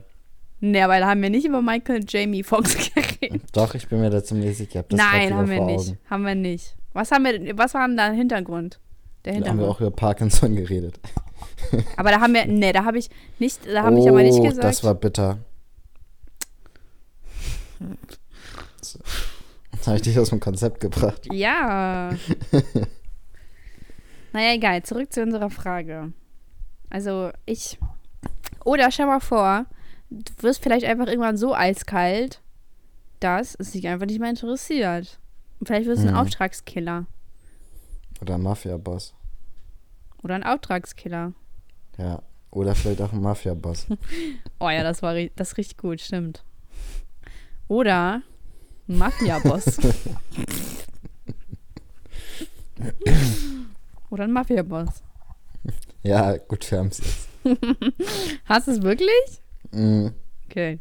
Nee, 0.61 0.81
aber 0.81 0.99
da 0.99 1.07
haben 1.09 1.21
wir 1.21 1.29
nicht 1.29 1.45
über 1.45 1.61
Michael 1.61 2.03
Jamie 2.07 2.41
Fox 2.43 2.75
geredet. 2.95 3.43
Doch, 3.53 3.75
ich 3.75 3.87
bin 3.87 3.99
mir 3.99 4.09
da 4.09 4.23
ziemlich 4.23 4.57
sicher. 4.57 4.79
Ich 4.79 4.87
das 4.87 4.97
Nein, 4.97 5.33
haben 5.33 5.49
wir 5.49 5.61
nicht. 5.61 5.95
Haben 6.09 6.25
wir 6.25 6.33
nicht. 6.35 6.75
Was 6.95 7.11
haben 7.11 7.25
wir, 7.25 7.57
was 7.57 7.73
war 7.73 7.85
denn 7.87 7.97
da 7.97 8.07
der 8.07 8.15
Hintergrund? 8.15 8.79
Der 9.25 9.33
Da 9.33 9.37
haben 9.37 9.43
wir 9.43 9.49
Hintergrund. 9.51 9.75
auch 9.75 9.81
über 9.81 9.91
Parkinson 9.91 10.55
geredet. 10.61 10.99
Aber 11.97 12.09
da 12.11 12.21
haben 12.21 12.33
wir, 12.33 12.45
nee, 12.45 12.71
da 12.71 12.85
habe 12.85 12.97
ich 12.97 13.09
nicht, 13.37 13.59
da 13.67 13.83
habe 13.83 13.99
ich 13.99 14.07
aber 14.07 14.23
nicht 14.23 14.35
Oh, 14.39 14.43
gesagt. 14.43 14.63
das 14.63 14.83
war 14.83 14.95
bitter. 14.95 15.39
So. 18.81 18.99
Jetzt 19.73 19.87
habe 19.87 19.97
ich 19.97 20.03
dich 20.03 20.17
aus 20.19 20.29
dem 20.29 20.39
Konzept 20.39 20.79
gebracht. 20.79 21.27
Ja. 21.31 22.11
naja, 24.33 24.53
egal. 24.53 24.83
Zurück 24.83 25.11
zu 25.11 25.21
unserer 25.21 25.49
Frage. 25.49 26.13
Also, 26.89 27.31
ich. 27.45 27.77
Oder 28.63 28.89
stell 28.91 29.05
mal 29.07 29.19
vor, 29.19 29.65
du 30.09 30.31
wirst 30.41 30.63
vielleicht 30.63 30.85
einfach 30.85 31.07
irgendwann 31.07 31.37
so 31.37 31.53
eiskalt, 31.53 32.41
dass 33.19 33.55
es 33.59 33.71
dich 33.71 33.87
einfach 33.87 34.05
nicht 34.07 34.19
mehr 34.19 34.29
interessiert. 34.29 35.19
Vielleicht 35.65 35.87
wirst 35.87 36.03
du 36.03 36.07
ein 36.07 36.13
Mhm. 36.13 36.19
Auftragskiller. 36.19 37.05
Oder 38.21 38.37
Mafia-Boss. 38.37 39.13
Oder 40.23 40.35
ein 40.35 40.43
Auftragskiller. 40.43 41.33
Ja. 41.97 42.21
Oder 42.51 42.73
vielleicht 42.75 43.01
auch 43.01 43.11
ein 43.11 43.21
Mafia-Boss. 43.21 43.87
Oh 44.59 44.69
ja, 44.69 44.83
das 44.83 45.01
war 45.01 45.13
das 45.35 45.49
ist 45.51 45.57
richtig 45.57 45.77
gut, 45.77 45.99
stimmt. 46.01 46.43
Oder 47.67 48.21
ein 48.87 48.97
Mafia-Boss. 48.97 49.79
Oder 54.09 54.23
ein 54.25 54.31
Mafia-Boss. 54.31 55.03
ja, 56.03 56.37
gut, 56.37 56.69
wir 56.71 56.79
haben 56.79 56.87
es 56.87 56.99
jetzt. 56.99 57.27
Hast 58.45 58.67
du 58.67 58.71
es 58.71 58.81
wirklich? 58.81 59.41
Mm, 59.71 60.07
Okay. 60.49 60.79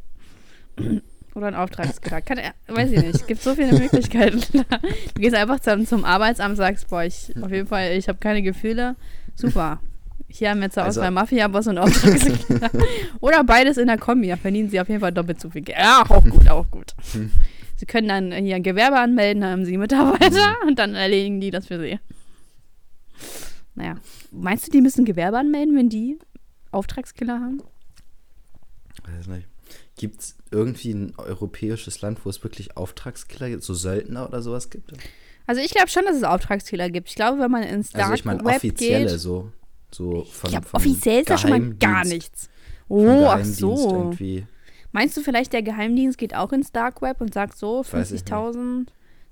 Oder 1.35 1.49
ein 1.49 1.55
Auftragskiller. 1.55 2.21
Kann, 2.21 2.39
er- 2.39 2.55
weiß 2.69 2.93
ich 2.93 3.01
nicht. 3.03 3.15
Es 3.17 3.27
gibt 3.27 3.43
so 3.43 3.55
viele 3.55 3.73
Möglichkeiten. 3.79 4.41
Du 5.15 5.21
gehst 5.21 5.35
einfach 5.35 5.61
zum, 5.61 5.87
zum 5.87 6.05
Arbeitsamt, 6.05 6.57
sagst, 6.57 6.89
boah, 6.89 7.03
ich, 7.05 7.33
auf 7.41 7.51
jeden 7.51 7.67
Fall, 7.67 7.93
ich 7.93 8.09
habe 8.09 8.19
keine 8.19 8.43
Gefühle. 8.43 8.97
Super. 9.35 9.81
Hier 10.29 10.51
haben 10.51 10.61
wir 10.61 10.71
zur 10.71 10.85
Also- 10.85 11.01
Auswahl 11.01 11.11
Mafia-Boss 11.13 11.67
und 11.69 11.79
Auftragskiller. 11.79 12.71
Oder 13.21 13.43
beides 13.45 13.77
in 13.79 13.87
der 13.89 13.99
Kombi. 13.99 14.29
Da 14.29 14.37
verdienen 14.37 14.69
sie 14.71 14.81
auf 14.81 14.89
jeden 14.89 15.01
Fall 15.01 15.13
doppelt 15.13 15.41
so 15.41 15.51
viel 15.51 15.63
Geld. 15.63 15.79
Ja, 15.79 16.05
auch 16.09 16.25
gut, 16.25 16.49
auch 16.49 16.71
gut. 16.71 16.95
Sie 17.77 17.87
können 17.87 18.09
dann 18.09 18.33
hier 18.33 18.55
ein 18.57 18.63
Gewerbe 18.63 18.99
anmelden, 18.99 19.41
dann 19.43 19.51
haben 19.53 19.65
sie 19.65 19.77
Mitarbeiter 19.77 20.55
und 20.67 20.79
dann 20.79 20.95
erledigen 20.95 21.41
die 21.41 21.51
das 21.51 21.67
für 21.67 21.81
sie. 21.81 21.99
Naja. 23.75 23.97
Meinst 24.31 24.67
du, 24.69 24.71
die 24.71 24.81
müssen 24.81 25.05
Gewerbe 25.05 25.39
anmelden, 25.39 25.77
wenn 25.77 25.89
die 25.89 26.19
Auftragskiller 26.71 27.41
haben? 27.41 27.61
weiß 29.05 29.27
nicht. 29.29 29.49
Gibt 29.97 30.21
es 30.21 30.37
irgendwie 30.51 30.93
ein 30.93 31.15
europäisches 31.17 32.01
Land, 32.01 32.25
wo 32.25 32.31
es 32.31 32.43
wirklich 32.43 32.77
Auftragskiller 32.77 33.51
gibt, 33.51 33.63
so 33.63 33.75
Söldner 33.75 34.29
oder 34.29 34.43
sowas 34.43 34.71
gibt? 34.71 34.93
Also 35.47 35.61
ich 35.61 35.71
glaube 35.71 35.89
schon, 35.89 36.05
dass 36.05 36.17
es 36.17 36.25
Auftragskiller 36.25 36.91
gibt. 36.91 37.09
Ich 37.09 37.15
glaube, 37.15 37.41
wenn 37.41 37.51
man 37.51 37.63
ins 37.63 37.91
Dark 37.91 38.05
also 38.05 38.15
ich 38.15 38.25
meine 38.25 38.45
Web 38.45 38.57
offizielle 38.57 39.11
geht, 39.11 39.21
so. 39.21 39.53
so 39.91 40.25
von, 40.25 40.49
ich 40.49 40.53
glaube, 40.53 40.67
vom 40.67 40.79
offiziell 40.79 41.21
ist 41.21 41.31
da 41.31 41.39
schon 41.39 41.51
mal 41.51 41.75
gar 41.75 42.05
nichts. 42.05 42.49
Oh, 42.89 43.27
ach 43.29 43.45
so. 43.45 43.91
Irgendwie. 43.91 44.47
Meinst 44.93 45.17
du 45.17 45.23
vielleicht, 45.23 45.53
der 45.53 45.63
Geheimdienst 45.63 46.19
geht 46.19 46.35
auch 46.35 46.53
ins 46.53 46.73
Dark 46.73 47.03
Web 47.03 47.21
und 47.21 47.35
sagt 47.35 47.59
so, 47.59 47.85
Weiß 47.91 48.13
ich 48.13 48.25
nicht. 48.25 48.33
50.000? 48.33 48.87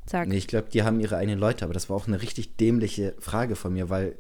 Zack. 0.06 0.28
Nee, 0.28 0.36
ich 0.36 0.48
glaube, 0.48 0.68
die 0.72 0.82
haben 0.82 0.98
ihre 1.00 1.16
eigenen 1.16 1.38
Leute, 1.38 1.64
aber 1.64 1.74
das 1.74 1.88
war 1.88 1.96
auch 1.96 2.08
eine 2.08 2.20
richtig 2.20 2.56
dämliche 2.56 3.14
Frage 3.20 3.54
von 3.54 3.72
mir, 3.72 3.88
weil 3.88 4.16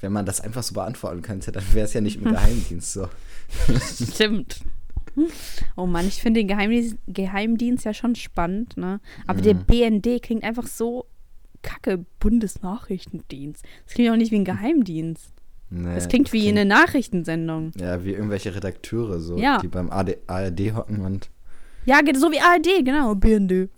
wenn 0.00 0.12
man 0.12 0.26
das 0.26 0.40
einfach 0.40 0.62
so 0.62 0.74
beantworten 0.74 1.22
könnte, 1.22 1.50
dann 1.50 1.64
wäre 1.72 1.86
es 1.86 1.94
ja 1.94 2.00
nicht 2.00 2.16
im 2.16 2.24
Geheimdienst 2.32 2.92
so. 2.92 3.08
Stimmt. 4.12 4.60
Oh 5.76 5.86
Mann, 5.86 6.06
ich 6.06 6.20
finde 6.22 6.40
den 6.40 6.48
Geheimdienst, 6.48 6.96
Geheimdienst 7.08 7.84
ja 7.84 7.94
schon 7.94 8.14
spannend, 8.14 8.76
ne? 8.76 9.00
Aber 9.26 9.40
der 9.40 9.54
Mhm. 9.54 9.64
BND 9.66 10.22
klingt 10.22 10.44
einfach 10.44 10.66
so 10.66 11.06
kacke 11.62 12.04
Bundesnachrichtendienst. 12.20 13.64
Das 13.86 13.94
klingt 13.94 14.10
auch 14.10 14.16
nicht 14.16 14.30
wie 14.32 14.36
ein 14.36 14.44
Geheimdienst. 14.44 15.32
Nee, 15.70 15.94
Das 15.94 16.08
klingt 16.08 16.32
wie 16.32 16.48
eine 16.48 16.64
Nachrichtensendung. 16.64 17.72
Ja, 17.80 18.04
wie 18.04 18.12
irgendwelche 18.12 18.54
Redakteure 18.54 19.18
so, 19.18 19.36
Ja. 19.38 19.58
die 19.58 19.68
beim 19.68 19.90
AD, 19.90 20.18
ARD 20.26 20.74
hocken 20.74 21.00
und 21.00 21.30
Ja, 21.86 22.00
so 22.14 22.30
wie 22.30 22.40
ARD, 22.40 22.84
genau, 22.84 23.14
BND. 23.14 23.68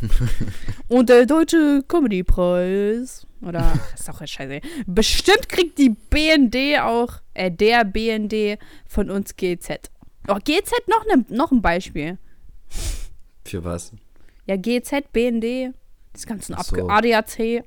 Und 0.88 1.08
der 1.08 1.26
Deutsche 1.26 1.82
Comedy-Preis. 1.86 3.26
Oder, 3.42 3.72
ist 3.94 4.08
doch 4.08 4.26
scheiße. 4.26 4.60
Bestimmt 4.86 5.48
kriegt 5.48 5.78
die 5.78 5.90
BND 5.90 6.80
auch, 6.80 7.20
äh, 7.34 7.50
der 7.50 7.84
BND 7.84 8.58
von 8.86 9.10
uns 9.10 9.36
GZ. 9.36 9.90
Oh, 10.28 10.36
GZ 10.44 10.70
noch, 10.88 11.04
ne, 11.06 11.24
noch 11.28 11.50
ein 11.50 11.62
Beispiel. 11.62 12.18
Für 13.44 13.64
was? 13.64 13.92
Ja, 14.46 14.56
GZ, 14.56 15.12
BND, 15.12 15.74
das 16.12 16.26
ganzen 16.26 16.54
Ach 16.56 16.64
so. 16.64 16.88
ADAC. 16.88 17.64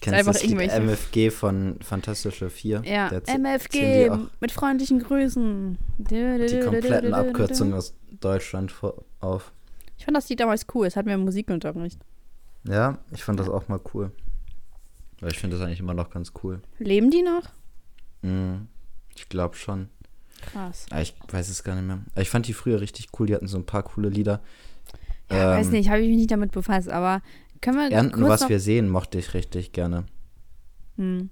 Kennst 0.00 0.08
einfach 0.08 0.32
das 0.32 0.42
irgendwelche- 0.42 0.74
MFG 0.76 1.30
von 1.30 1.78
Fantastische 1.82 2.50
Vier? 2.50 2.82
Ja, 2.84 3.10
Da 3.10 3.16
erzäh- 3.18 3.34
MFG 3.34 4.10
mit 4.40 4.50
freundlichen 4.50 4.98
Grüßen. 5.00 5.78
die 5.98 6.60
kompletten 6.64 7.14
Abkürzungen 7.14 7.74
aus 7.74 7.94
Deutschland 8.20 8.72
vor- 8.72 9.04
auf. 9.20 9.52
Ich 9.98 10.04
fand 10.04 10.16
das 10.16 10.28
Lied 10.28 10.40
damals 10.40 10.66
cool. 10.74 10.86
Es 10.86 10.96
hat 10.96 11.06
mir 11.06 11.16
Musikunterricht. 11.16 12.00
Ja, 12.64 12.98
ich 13.12 13.22
fand 13.22 13.38
das 13.38 13.48
auch 13.48 13.68
mal 13.68 13.80
cool. 13.94 14.10
Weil 15.20 15.30
ich 15.30 15.38
finde 15.38 15.56
das 15.56 15.64
eigentlich 15.64 15.78
immer 15.80 15.94
noch 15.94 16.10
ganz 16.10 16.32
cool. 16.42 16.60
Leben 16.78 17.10
die 17.12 17.22
noch? 17.22 17.42
Mhm. 18.22 18.66
Ich 19.14 19.28
glaube 19.28 19.54
schon. 19.54 19.88
Krass. 20.42 20.86
Ah, 20.90 21.00
Ich 21.00 21.14
weiß 21.30 21.48
es 21.48 21.62
gar 21.64 21.74
nicht 21.76 21.86
mehr. 21.86 22.00
Ich 22.16 22.28
fand 22.30 22.46
die 22.46 22.52
früher 22.52 22.80
richtig 22.80 23.08
cool. 23.18 23.26
Die 23.26 23.34
hatten 23.34 23.48
so 23.48 23.56
ein 23.58 23.66
paar 23.66 23.82
coole 23.82 24.08
Lieder. 24.08 24.40
Ja, 25.30 25.50
weiß 25.50 25.66
Ähm, 25.68 25.72
nicht, 25.72 25.88
habe 25.88 26.00
ich 26.00 26.08
mich 26.08 26.18
nicht 26.18 26.30
damit 26.30 26.52
befasst, 26.52 26.88
aber 26.90 27.22
können 27.60 27.76
wir 27.78 27.90
Ernten, 27.90 28.20
kurz 28.20 28.42
was 28.42 28.48
wir 28.48 28.60
sehen, 28.60 28.88
mochte 28.88 29.18
ich 29.18 29.34
richtig 29.34 29.72
gerne. 29.72 30.04
hm. 30.96 31.30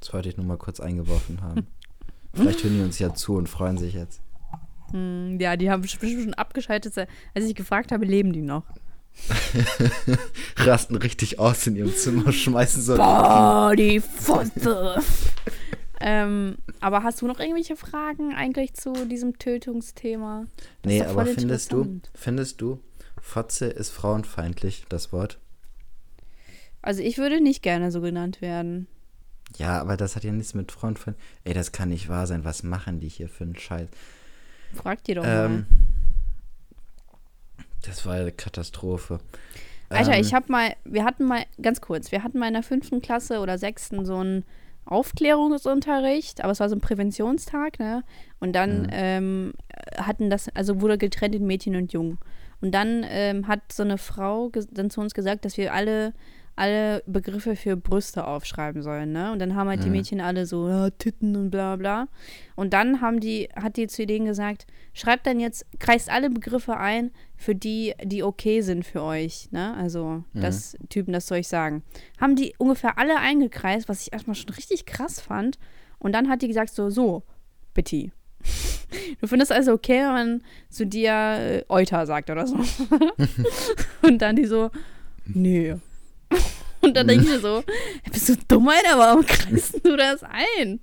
Das 0.00 0.12
wollte 0.12 0.28
ich 0.28 0.36
nur 0.36 0.44
mal 0.44 0.58
kurz 0.58 0.78
eingeworfen 0.78 1.40
haben. 1.40 1.66
Vielleicht 2.34 2.62
hören 2.62 2.76
die 2.76 2.82
uns 2.84 2.98
ja 2.98 3.14
zu 3.14 3.34
und 3.36 3.48
freuen 3.48 3.78
sich 3.78 3.94
jetzt. 3.94 4.20
Hm, 4.90 5.38
Ja, 5.40 5.56
die 5.56 5.70
haben 5.70 5.80
bestimmt 5.82 6.22
schon 6.22 6.34
abgeschaltet, 6.34 6.94
als 7.34 7.44
ich 7.46 7.54
gefragt 7.54 7.92
habe, 7.92 8.04
leben 8.04 8.32
die 8.32 8.42
noch? 8.42 8.64
Rasten 10.58 10.96
richtig 10.96 11.38
aus 11.38 11.66
in 11.66 11.76
ihrem 11.76 11.94
Zimmer, 11.94 12.30
schmeißen 12.32 12.82
so. 12.82 12.96
Boah, 12.96 13.72
die 13.76 14.00
Fotze. 14.00 15.00
Ähm, 16.00 16.56
aber 16.80 17.02
hast 17.02 17.22
du 17.22 17.26
noch 17.26 17.40
irgendwelche 17.40 17.76
Fragen 17.76 18.34
eigentlich 18.34 18.74
zu 18.74 18.92
diesem 19.06 19.38
Tötungsthema? 19.38 20.44
Das 20.82 20.92
Nee, 20.92 21.02
aber 21.02 21.26
findest 21.26 21.72
du, 21.72 22.00
findest 22.14 22.60
du, 22.60 22.80
Fotze 23.20 23.66
ist 23.66 23.90
frauenfeindlich, 23.90 24.84
das 24.88 25.12
Wort? 25.12 25.38
Also 26.82 27.02
ich 27.02 27.18
würde 27.18 27.40
nicht 27.40 27.62
gerne 27.62 27.90
so 27.90 28.00
genannt 28.00 28.40
werden. 28.40 28.86
Ja, 29.56 29.80
aber 29.80 29.96
das 29.96 30.16
hat 30.16 30.24
ja 30.24 30.32
nichts 30.32 30.54
mit 30.54 30.70
Frauenfeind. 30.72 31.16
Ey, 31.44 31.54
das 31.54 31.72
kann 31.72 31.88
nicht 31.88 32.08
wahr 32.08 32.26
sein. 32.26 32.44
Was 32.44 32.62
machen 32.62 33.00
die 33.00 33.08
hier 33.08 33.28
für 33.28 33.44
einen 33.44 33.56
Scheiß? 33.56 33.88
Frag 34.74 35.02
dir 35.04 35.16
doch 35.16 35.24
Ähm, 35.26 35.66
mal. 37.56 37.64
das 37.82 38.04
war 38.06 38.14
eine 38.14 38.32
Katastrophe. 38.32 39.20
Alter, 39.88 40.14
ähm, 40.14 40.20
ich 40.20 40.34
hab 40.34 40.48
mal, 40.48 40.74
wir 40.84 41.04
hatten 41.04 41.24
mal, 41.24 41.44
ganz 41.62 41.80
kurz, 41.80 42.10
wir 42.12 42.22
hatten 42.22 42.38
mal 42.38 42.48
in 42.48 42.54
der 42.54 42.62
fünften 42.62 43.00
Klasse 43.00 43.40
oder 43.40 43.56
sechsten 43.58 44.04
so 44.04 44.16
einen 44.16 44.44
Aufklärungsunterricht, 44.86 46.42
aber 46.42 46.52
es 46.52 46.60
war 46.60 46.68
so 46.68 46.76
ein 46.76 46.80
Präventionstag, 46.80 47.78
ne? 47.78 48.02
Und 48.40 48.52
dann 48.54 48.82
Mhm. 48.82 48.88
ähm, 48.90 49.52
hatten 49.98 50.30
das, 50.30 50.48
also 50.54 50.80
wurde 50.80 50.98
getrennt 50.98 51.34
in 51.34 51.46
Mädchen 51.46 51.76
und 51.76 51.92
Jungen. 51.92 52.18
Und 52.60 52.72
dann 52.72 53.04
ähm, 53.08 53.48
hat 53.48 53.72
so 53.72 53.82
eine 53.82 53.98
Frau 53.98 54.50
dann 54.70 54.88
zu 54.90 55.00
uns 55.00 55.12
gesagt, 55.14 55.44
dass 55.44 55.56
wir 55.58 55.74
alle 55.74 56.14
alle 56.56 57.02
Begriffe 57.06 57.54
für 57.54 57.76
Brüste 57.76 58.26
aufschreiben 58.26 58.82
sollen, 58.82 59.12
ne? 59.12 59.30
Und 59.30 59.38
dann 59.40 59.54
haben 59.54 59.68
halt 59.68 59.84
die 59.84 59.88
Mhm. 59.88 59.92
Mädchen 59.92 60.20
alle 60.22 60.46
so 60.46 60.68
ja, 60.68 60.88
Titten 60.90 61.36
und 61.36 61.50
bla 61.50 61.76
bla. 61.76 62.08
Und 62.54 62.72
dann 62.72 63.00
haben 63.02 63.20
die, 63.20 63.48
hat 63.54 63.76
die 63.76 63.86
zu 63.88 64.06
denen 64.06 64.24
gesagt, 64.26 64.66
schreibt 64.94 65.26
dann 65.26 65.38
jetzt, 65.38 65.66
kreist 65.78 66.10
alle 66.10 66.30
Begriffe 66.30 66.78
ein, 66.78 67.10
für 67.36 67.54
die, 67.54 67.92
die 68.02 68.22
okay 68.22 68.62
sind 68.62 68.86
für 68.86 69.02
euch, 69.02 69.52
ne? 69.52 69.74
Also, 69.74 70.24
Mhm. 70.32 70.40
das 70.40 70.76
Typen, 70.88 71.12
das 71.12 71.26
soll 71.26 71.38
ich 71.38 71.48
sagen. 71.48 71.82
Haben 72.18 72.36
die 72.36 72.54
ungefähr 72.56 72.98
alle 72.98 73.18
eingekreist, 73.18 73.88
was 73.88 74.00
ich 74.00 74.12
erstmal 74.14 74.34
schon 74.34 74.48
richtig 74.54 74.86
krass 74.86 75.20
fand. 75.20 75.58
Und 75.98 76.12
dann 76.12 76.28
hat 76.30 76.40
die 76.40 76.48
gesagt 76.48 76.70
so, 76.70 76.88
so, 76.90 77.22
Betty. 77.74 78.12
Du 79.20 79.26
findest 79.26 79.50
also 79.52 79.72
okay, 79.72 79.98
wenn 79.98 80.12
man 80.12 80.42
zu 80.70 80.86
dir 80.86 81.10
äh, 81.12 81.64
Euter 81.68 82.06
sagt 82.06 82.30
oder 82.30 82.46
so. 82.46 82.56
Und 84.02 84.22
dann 84.22 84.36
die 84.36 84.46
so, 84.46 84.70
nee. 85.26 85.74
Und 86.86 86.96
dann 86.96 87.08
denke 87.08 87.24
ich 87.24 87.30
mir 87.30 87.40
so, 87.40 87.62
bist 88.12 88.28
du 88.28 88.36
dumm, 88.48 88.68
Alter? 88.68 88.98
Warum 88.98 89.24
kreist 89.26 89.84
du 89.86 89.96
das 89.96 90.22
ein? 90.22 90.80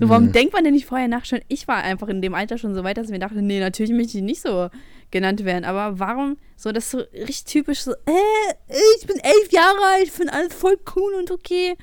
So, 0.00 0.08
warum 0.08 0.24
Mhm. 0.26 0.32
denkt 0.32 0.52
man 0.52 0.64
denn 0.64 0.74
nicht 0.74 0.86
vorher 0.86 1.08
nach 1.08 1.24
schon? 1.24 1.40
Ich 1.48 1.68
war 1.68 1.76
einfach 1.78 2.08
in 2.08 2.20
dem 2.22 2.34
Alter 2.34 2.58
schon 2.58 2.74
so 2.74 2.82
weit, 2.84 2.96
dass 2.96 3.06
ich 3.06 3.12
mir 3.12 3.18
dachte, 3.18 3.42
nee, 3.42 3.60
natürlich 3.60 3.92
möchte 3.92 4.18
ich 4.18 4.24
nicht 4.24 4.40
so 4.42 4.68
genannt 5.10 5.44
werden. 5.44 5.64
Aber 5.64 5.98
warum 5.98 6.36
so, 6.56 6.72
das 6.72 6.84
ist 6.84 6.90
so 6.92 6.98
richtig 7.12 7.44
typisch 7.44 7.80
so, 7.82 7.92
äh, 7.92 8.54
ich 9.00 9.06
bin 9.06 9.16
elf 9.18 9.52
Jahre 9.52 9.78
alt, 9.94 10.04
ich 10.04 10.12
finde 10.12 10.32
alles 10.32 10.54
voll 10.54 10.78
cool 10.96 11.14
und 11.14 11.30
okay. 11.30 11.74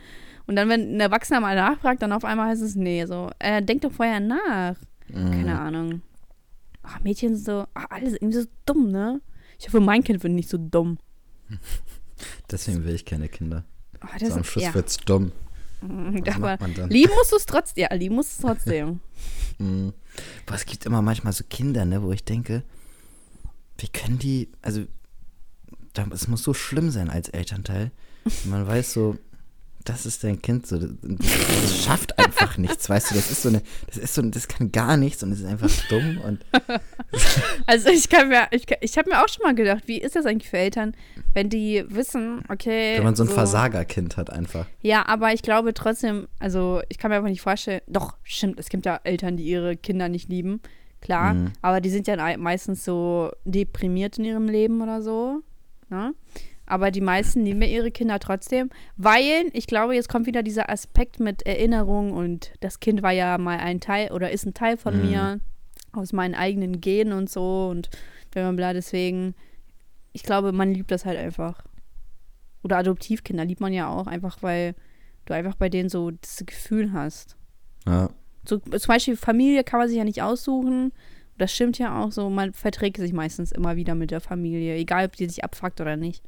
Und 0.47 0.55
dann, 0.55 0.67
wenn 0.69 0.95
ein 0.95 0.99
Erwachsener 0.99 1.39
mal 1.41 1.55
nachfragt, 1.55 2.01
dann 2.01 2.11
auf 2.11 2.25
einmal 2.25 2.49
heißt 2.49 2.63
es, 2.63 2.75
nee, 2.75 3.05
so, 3.05 3.29
äh, 3.37 3.61
denk 3.61 3.81
doch 3.83 3.91
vorher 3.91 4.19
nach. 4.19 4.75
Mhm. 5.09 5.31
Keine 5.31 5.59
Ahnung. 5.59 6.01
Ach, 6.81 6.99
Mädchen 7.01 7.35
sind 7.35 7.45
so, 7.45 7.65
ach, 7.75 7.85
alles 7.91 8.13
irgendwie 8.13 8.39
so 8.39 8.47
dumm, 8.65 8.89
ne? 8.89 9.21
Ich 9.59 9.67
hoffe, 9.67 9.79
mein 9.79 10.03
Kind 10.03 10.23
wird 10.23 10.33
nicht 10.33 10.49
so 10.49 10.57
dumm. 10.57 10.97
Deswegen 12.51 12.83
will 12.85 12.95
ich 12.95 13.05
keine 13.05 13.29
Kinder. 13.29 13.63
Oh, 14.03 14.07
So, 14.19 14.33
am 14.33 14.43
Schluss 14.43 14.63
ja. 14.63 14.73
wird's 14.73 14.97
dumm. 14.97 15.31
Was 15.81 16.35
Aber 16.35 16.57
lieben 16.89 17.13
musst 17.15 17.31
du 17.31 17.37
es 17.37 17.45
trotzdem. 17.45 17.81
Ja, 17.83 17.93
lieben 17.95 18.15
musst 18.15 18.31
du 18.43 18.47
es 18.47 18.53
trotzdem. 18.53 18.99
Boah, 19.57 20.55
es 20.55 20.65
gibt 20.65 20.85
immer 20.85 21.01
manchmal 21.01 21.33
so 21.33 21.43
Kinder, 21.49 21.85
ne, 21.85 22.01
wo 22.01 22.11
ich 22.11 22.23
denke, 22.23 22.63
wie 23.77 23.87
können 23.87 24.19
die, 24.19 24.49
also, 24.61 24.85
es 26.11 26.27
muss 26.27 26.43
so 26.43 26.53
schlimm 26.53 26.91
sein 26.91 27.09
als 27.09 27.29
Elternteil. 27.29 27.91
Man 28.45 28.67
weiß 28.67 28.93
so, 28.93 29.17
das 29.89 30.05
ist 30.05 30.23
dein 30.23 30.41
Kind 30.41 30.67
so, 30.67 30.77
das, 30.77 30.89
das 31.01 31.83
schafft 31.83 32.17
einfach 32.19 32.57
nichts, 32.57 32.89
weißt 32.89 33.11
du, 33.11 33.15
das 33.15 33.31
ist 33.31 33.41
so 33.41 33.49
eine, 33.49 33.61
das 33.87 33.97
ist 33.97 34.13
so, 34.15 34.21
das 34.21 34.47
kann 34.47 34.71
gar 34.71 34.97
nichts 34.97 35.23
und 35.23 35.31
es 35.31 35.39
ist 35.39 35.45
einfach 35.45 35.69
dumm 35.89 36.19
und 36.25 36.45
Also 37.65 37.89
ich 37.89 38.09
kann 38.09 38.29
mir, 38.29 38.47
ich, 38.51 38.65
ich 38.81 38.97
habe 38.97 39.09
mir 39.09 39.23
auch 39.23 39.27
schon 39.29 39.43
mal 39.43 39.55
gedacht, 39.55 39.83
wie 39.87 39.97
ist 39.99 40.15
das 40.15 40.25
eigentlich 40.25 40.49
für 40.49 40.57
Eltern, 40.57 40.95
wenn 41.33 41.49
die 41.49 41.83
wissen, 41.89 42.43
okay. 42.49 42.95
wenn 42.97 43.03
man 43.03 43.15
so 43.15 43.23
ein 43.23 43.29
Versagerkind 43.29 44.17
hat 44.17 44.29
einfach. 44.29 44.65
Ja, 44.81 45.05
aber 45.07 45.33
ich 45.33 45.41
glaube 45.41 45.73
trotzdem, 45.73 46.27
also 46.39 46.81
ich 46.89 46.97
kann 46.97 47.09
mir 47.09 47.17
einfach 47.17 47.29
nicht 47.29 47.41
vorstellen, 47.41 47.81
doch, 47.87 48.15
stimmt, 48.23 48.59
es 48.59 48.69
gibt 48.69 48.85
ja 48.85 48.99
Eltern, 49.03 49.37
die 49.37 49.43
ihre 49.45 49.75
Kinder 49.77 50.09
nicht 50.09 50.29
lieben, 50.29 50.61
klar, 51.01 51.33
Mhm. 51.33 51.51
aber 51.61 51.81
die 51.81 51.89
sind 51.89 52.07
ja 52.07 52.15
ei- 52.17 52.37
meistens 52.37 52.85
so 52.85 53.31
deprimiert 53.45 54.17
in 54.19 54.25
ihrem 54.25 54.47
Leben 54.47 54.81
oder 54.81 55.01
so, 55.01 55.41
ne? 55.89 56.13
Aber 56.69 56.91
die 56.91 57.01
meisten 57.01 57.43
lieben 57.43 57.61
ja 57.63 57.67
ihre 57.67 57.89
Kinder 57.91 58.19
trotzdem, 58.19 58.69
weil 58.95 59.49
ich 59.53 59.65
glaube, 59.65 59.95
jetzt 59.95 60.07
kommt 60.07 60.27
wieder 60.27 60.43
dieser 60.43 60.69
Aspekt 60.69 61.19
mit 61.19 61.41
Erinnerung 61.41 62.11
und 62.13 62.51
das 62.59 62.79
Kind 62.79 63.01
war 63.01 63.11
ja 63.11 63.37
mal 63.39 63.57
ein 63.57 63.79
Teil 63.81 64.11
oder 64.11 64.29
ist 64.29 64.45
ein 64.45 64.53
Teil 64.53 64.77
von 64.77 64.95
Mhm. 64.95 65.01
mir 65.01 65.39
aus 65.91 66.13
meinen 66.13 66.35
eigenen 66.35 66.79
Genen 66.79 67.11
und 67.11 67.27
so 67.29 67.67
und 67.69 67.89
bla, 68.29 68.73
deswegen, 68.73 69.33
ich 70.13 70.21
glaube, 70.21 70.51
man 70.51 70.71
liebt 70.71 70.91
das 70.91 71.05
halt 71.05 71.17
einfach. 71.17 71.63
Oder 72.63 72.77
Adoptivkinder 72.77 73.45
liebt 73.45 73.61
man 73.61 73.73
ja 73.73 73.89
auch, 73.89 74.05
einfach 74.05 74.43
weil 74.43 74.75
du 75.25 75.33
einfach 75.33 75.55
bei 75.55 75.69
denen 75.69 75.89
so 75.89 76.11
das 76.11 76.43
Gefühl 76.45 76.93
hast. 76.93 77.35
Ja. 77.87 78.09
So, 78.47 78.59
zum 78.59 78.87
Beispiel 78.87 79.15
Familie 79.15 79.63
kann 79.63 79.79
man 79.79 79.89
sich 79.89 79.97
ja 79.97 80.03
nicht 80.03 80.21
aussuchen. 80.21 80.93
Das 81.39 81.51
stimmt 81.53 81.79
ja 81.79 81.99
auch 81.99 82.11
so, 82.11 82.29
man 82.29 82.53
verträgt 82.53 82.97
sich 82.97 83.13
meistens 83.13 83.51
immer 83.51 83.75
wieder 83.75 83.95
mit 83.95 84.11
der 84.11 84.21
Familie, 84.21 84.75
egal 84.75 85.05
ob 85.05 85.15
die 85.15 85.27
sich 85.27 85.43
abfuckt 85.43 85.81
oder 85.81 85.95
nicht. 85.95 86.23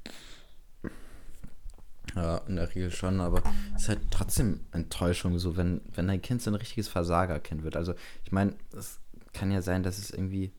Ja, 2.22 2.38
in 2.47 2.55
der 2.57 2.69
Regel 2.69 2.91
schon, 2.91 3.19
aber 3.19 3.41
es 3.76 3.84
ist 3.84 3.89
halt 3.89 3.99
trotzdem 4.11 4.59
Enttäuschung, 4.72 5.39
so 5.39 5.57
wenn, 5.57 5.82
wenn 5.93 6.07
dein 6.07 6.22
Kind 6.22 6.41
so 6.41 6.51
ein 6.51 6.55
richtiges 6.55 6.88
Versagerkind 6.88 7.63
wird. 7.63 7.76
Also, 7.76 7.95
ich 8.24 8.32
meine, 8.32 8.53
es 8.78 8.99
kann 9.34 9.51
ja 9.51 9.61
sein, 9.61 9.82
dass 9.82 9.97
es 9.97 10.11
irgendwie 10.11 10.51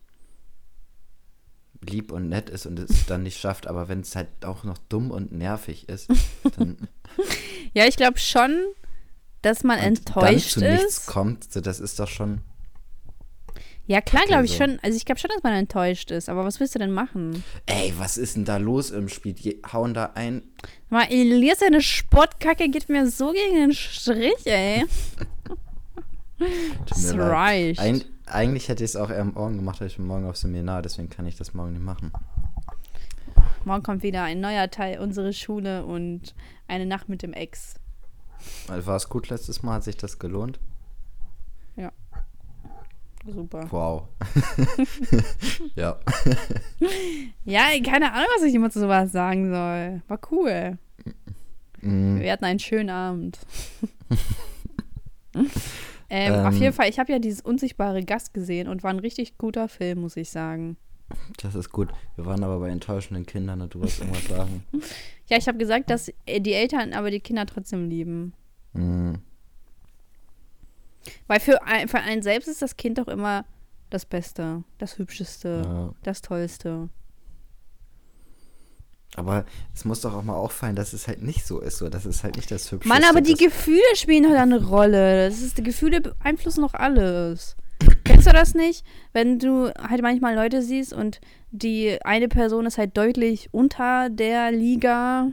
lieb 1.81 2.11
und 2.13 2.29
nett 2.29 2.49
ist 2.51 2.67
und 2.67 2.79
es 2.79 3.07
dann 3.07 3.23
nicht 3.23 3.39
schafft, 3.39 3.67
aber 3.67 3.89
wenn 3.89 4.01
es 4.01 4.15
halt 4.17 4.29
auch 4.45 4.65
noch 4.65 4.79
dumm 4.79 5.11
und 5.11 5.33
nervig 5.33 5.89
ist, 5.89 6.09
dann, 6.57 6.77
Ja, 7.75 7.87
ich 7.87 7.97
glaube 7.97 8.19
schon, 8.19 8.65
dass 9.43 9.65
man 9.65 9.79
und 9.79 9.85
enttäuscht 9.85 10.57
dann 10.57 10.63
zu 10.63 10.71
nichts 10.71 10.99
ist. 10.99 11.07
kommt, 11.07 11.53
so, 11.53 11.61
das 11.61 11.81
ist 11.81 11.99
doch 11.99 12.09
schon. 12.09 12.43
Ja, 13.93 14.01
klar, 14.01 14.24
glaube 14.26 14.47
ich 14.47 14.53
so. 14.53 14.64
schon. 14.64 14.78
Also 14.80 14.97
ich 14.97 15.05
glaube 15.05 15.20
schon, 15.20 15.28
dass 15.34 15.43
man 15.43 15.53
enttäuscht 15.53 16.11
ist. 16.11 16.30
Aber 16.30 16.47
was 16.47 16.61
willst 16.61 16.74
du 16.74 16.78
denn 16.78 16.93
machen? 16.93 17.45
Ey, 17.66 17.93
was 17.99 18.16
ist 18.16 18.36
denn 18.36 18.47
da 18.47 18.57
los 18.57 18.90
im 18.90 19.11
Spiel? 19.11 19.34
Die 19.34 19.61
hauen 19.70 19.93
da 19.93 20.12
ein. 20.14 20.43
Mal, 20.88 21.09
Elias, 21.11 21.59
deine 21.59 21.82
Sportkacke 21.82 22.70
geht 22.70 22.88
mir 22.88 23.11
so 23.11 23.32
gegen 23.32 23.55
den 23.55 23.72
Strich, 23.74 24.47
ey. 24.47 24.86
Das 26.88 27.14
reicht. 27.14 27.80
Eig 27.80 28.07
eigentlich 28.24 28.70
hätte 28.70 28.82
ich 28.82 28.93
es 28.93 28.97
auch 28.97 29.11
eher 29.11 29.24
morgen 29.26 29.57
gemacht, 29.57 29.76
aber 29.76 29.86
ich 29.86 29.99
bin 29.99 30.07
morgen 30.07 30.24
auf 30.24 30.38
Seminar, 30.38 30.80
deswegen 30.80 31.11
kann 31.11 31.26
ich 31.26 31.36
das 31.36 31.53
morgen 31.53 31.74
nicht 31.74 31.84
machen. 31.84 32.12
Morgen 33.66 33.82
kommt 33.82 34.03
wieder 34.03 34.22
ein 34.22 34.40
neuer 34.40 34.70
Teil 34.70 35.01
unserer 35.01 35.34
Schule 35.34 35.84
und 35.84 36.34
eine 36.66 36.86
Nacht 36.86 37.11
mit 37.11 37.22
dem 37.22 37.34
Ex. 37.34 37.74
War 38.68 38.97
es 38.97 39.11
gut 39.11 39.28
letztes 39.28 39.62
Mal? 39.62 39.74
Hat 39.74 39.84
sich 39.84 39.99
das 39.99 40.18
gelohnt? 40.18 40.59
Super. 43.27 43.70
Wow. 43.70 44.09
ja. 45.77 45.99
Ja, 47.45 47.62
keine 47.85 48.12
Ahnung, 48.12 48.29
was 48.37 48.45
ich 48.45 48.55
immer 48.55 48.70
zu 48.70 48.81
sowas 48.81 49.12
sagen 49.12 49.51
soll. 49.51 50.03
War 50.09 50.20
cool. 50.31 50.79
Mhm. 51.81 52.20
Wir 52.20 52.33
hatten 52.33 52.45
einen 52.45 52.59
schönen 52.59 52.91
Abend. 52.91 53.39
ähm, 55.35 55.47
Ähm. 56.14 56.47
auf 56.47 56.55
jeden 56.55 56.75
Fall, 56.75 56.91
ich 56.91 56.99
habe 56.99 57.11
ja 57.11 57.18
dieses 57.18 57.41
unsichtbare 57.41 58.05
Gast 58.05 58.35
gesehen 58.35 58.68
und 58.68 58.83
war 58.83 58.91
ein 58.91 58.99
richtig 58.99 59.39
guter 59.39 59.66
Film, 59.68 60.01
muss 60.01 60.16
ich 60.18 60.29
sagen. 60.29 60.77
Das 61.43 61.55
ist 61.55 61.70
gut. 61.70 61.89
Wir 62.16 62.27
waren 62.27 62.45
aber 62.45 62.59
bei 62.59 62.68
enttäuschenden 62.68 63.25
Kindern 63.25 63.62
und 63.62 63.75
du 63.75 63.81
wolltest 63.81 64.01
irgendwas 64.01 64.27
sagen. 64.27 64.64
Ja, 65.29 65.39
ich 65.39 65.49
habe 65.49 65.57
gesagt, 65.57 65.89
dass 65.89 66.12
äh, 66.27 66.41
die 66.41 66.53
Eltern 66.53 66.93
aber 66.93 67.11
die 67.11 67.20
Kinder 67.20 67.47
trotzdem 67.47 67.89
lieben. 67.89 68.35
Mhm. 68.75 69.20
Weil 71.27 71.41
für, 71.41 71.63
ein, 71.65 71.89
für 71.89 71.99
einen 71.99 72.23
selbst 72.23 72.49
ist 72.49 72.63
das 72.63 72.77
Kind 72.77 72.99
doch 72.99 73.09
immer 73.09 73.45
das 73.91 74.07
Beste, 74.07 74.65
das 74.79 74.99
Hübscheste, 74.99 75.63
Ja. 75.65 75.91
das 76.03 76.23
Tollste. 76.23 76.89
Aber 79.15 79.45
es 79.75 79.85
muss 79.85 80.01
doch 80.01 80.15
auch 80.15 80.23
mal 80.23 80.37
auffallen, 80.37 80.75
dass 80.75 80.95
es 80.95 81.07
halt 81.07 81.23
nicht 81.23 81.45
so 81.47 81.61
ist. 81.61 81.77
So. 81.79 81.91
Das 81.91 82.07
ist 82.07 82.25
halt 82.25 82.37
nicht 82.37 82.51
das 82.51 82.73
Hübscheste. 82.73 82.89
Mann, 82.89 83.05
aber 83.09 83.21
die 83.21 83.35
Gefühle 83.35 83.81
spielen 83.95 84.27
halt 84.27 84.39
eine 84.39 84.65
Rolle. 84.65 85.29
Das 85.29 85.43
ist, 85.43 85.59
die 85.59 85.63
Gefühle 85.63 86.01
beeinflussen 86.01 86.63
doch 86.63 86.73
alles. 86.75 87.57
Kennst 88.05 88.27
du 88.27 88.33
das 88.33 88.55
nicht? 88.55 88.87
Wenn 89.13 89.39
du 89.39 89.67
halt 89.75 90.01
manchmal 90.01 90.35
Leute 90.35 90.63
siehst 90.63 90.95
und 90.95 91.21
die 91.51 91.99
eine 92.05 92.29
Person 92.29 92.65
ist 92.65 92.79
halt 92.79 92.97
deutlich 92.97 93.49
unter 93.53 94.09
der 94.09 94.51
Liga 94.51 95.29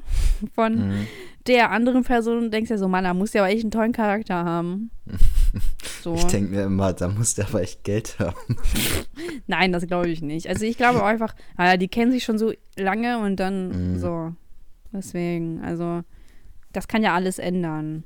von 0.56 0.90
Mhm. 0.90 1.08
der 1.48 1.72
anderen 1.72 2.04
Person, 2.04 2.52
denkst 2.52 2.68
du 2.68 2.74
ja 2.74 2.78
so, 2.78 2.88
Mann, 2.90 3.06
da 3.06 3.14
muss 3.14 3.32
ja 3.34 3.44
aber 3.44 3.52
echt 3.52 3.64
einen 3.64 3.72
tollen 3.72 3.94
Charakter 3.94 4.44
haben. 4.44 4.92
So. 6.04 6.16
Ich 6.16 6.24
denke 6.26 6.52
mir 6.56 6.64
immer, 6.64 6.94
da 6.94 7.10
muss 7.10 7.36
der 7.36 7.48
aber 7.48 7.62
echt 7.62 7.84
Geld 7.84 8.18
haben. 8.20 8.56
Nein, 9.48 9.74
das 9.74 9.86
glaube 9.86 10.08
ich 10.10 10.22
nicht. 10.22 10.48
Also 10.48 10.64
ich 10.66 10.78
glaube 10.78 11.04
einfach, 11.04 11.36
naja, 11.58 11.76
die 11.76 11.90
kennen 11.90 12.12
sich 12.12 12.24
schon 12.24 12.38
so 12.38 12.54
lange 12.78 13.20
und 13.20 13.36
dann 13.38 13.94
Mhm. 13.94 14.00
so. 14.00 14.34
Deswegen, 14.94 15.62
also 15.62 16.02
das 16.72 16.88
kann 16.88 17.04
ja 17.04 17.14
alles 17.16 17.38
ändern. 17.38 18.04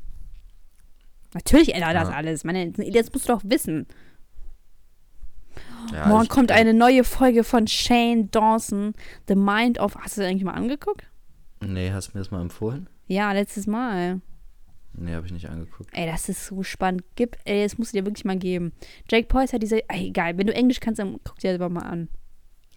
Natürlich 1.36 1.74
ändert 1.76 1.96
das 1.96 2.10
Ja. 2.10 2.16
alles. 2.16 2.44
Meine, 2.44 2.72
jetzt 2.78 3.14
musst 3.14 3.28
du 3.30 3.34
doch 3.34 3.42
wissen. 3.46 3.86
Ja, 5.92 6.08
Morgen 6.08 6.28
kommt 6.28 6.52
eine 6.52 6.74
neue 6.74 7.04
Folge 7.04 7.44
von 7.44 7.68
Shane 7.68 8.30
Dawson, 8.32 8.94
The 9.28 9.36
Mind 9.36 9.80
of. 9.80 9.96
Hast 9.98 10.18
du 10.18 10.22
das 10.22 10.30
eigentlich 10.30 10.44
mal 10.46 10.54
angeguckt? 10.54 11.06
Nee, 11.64 11.92
hast 11.92 12.08
du 12.10 12.18
mir 12.18 12.24
das 12.24 12.32
mal 12.32 12.42
empfohlen? 12.42 12.88
Ja, 13.08 13.32
letztes 13.34 13.68
Mal. 13.68 14.22
Nee, 14.96 15.14
habe 15.14 15.26
ich 15.26 15.34
nicht 15.34 15.50
angeguckt. 15.50 15.90
Ey, 15.94 16.06
das 16.06 16.30
ist 16.30 16.46
so 16.46 16.62
spannend. 16.64 17.04
Gib, 17.16 17.38
ey, 17.46 17.64
das 17.64 17.78
musst 17.78 17.94
du 17.94 17.98
dir 17.98 18.06
wirklich 18.06 18.26
mal 18.26 18.38
geben. 18.38 18.74
Jake 19.10 19.28
Paul 19.28 19.44
ist 19.44 19.52
ja 19.54 19.60
diese. 19.60 19.88
Ey, 19.90 20.08
egal, 20.08 20.38
wenn 20.38 20.48
du 20.48 20.54
Englisch 20.54 20.80
kannst, 20.80 21.00
dann 21.00 21.20
guck 21.24 21.40
dir 21.40 21.52
das 21.52 21.62
aber 21.62 21.74
mal 21.74 21.82
an. 21.88 22.10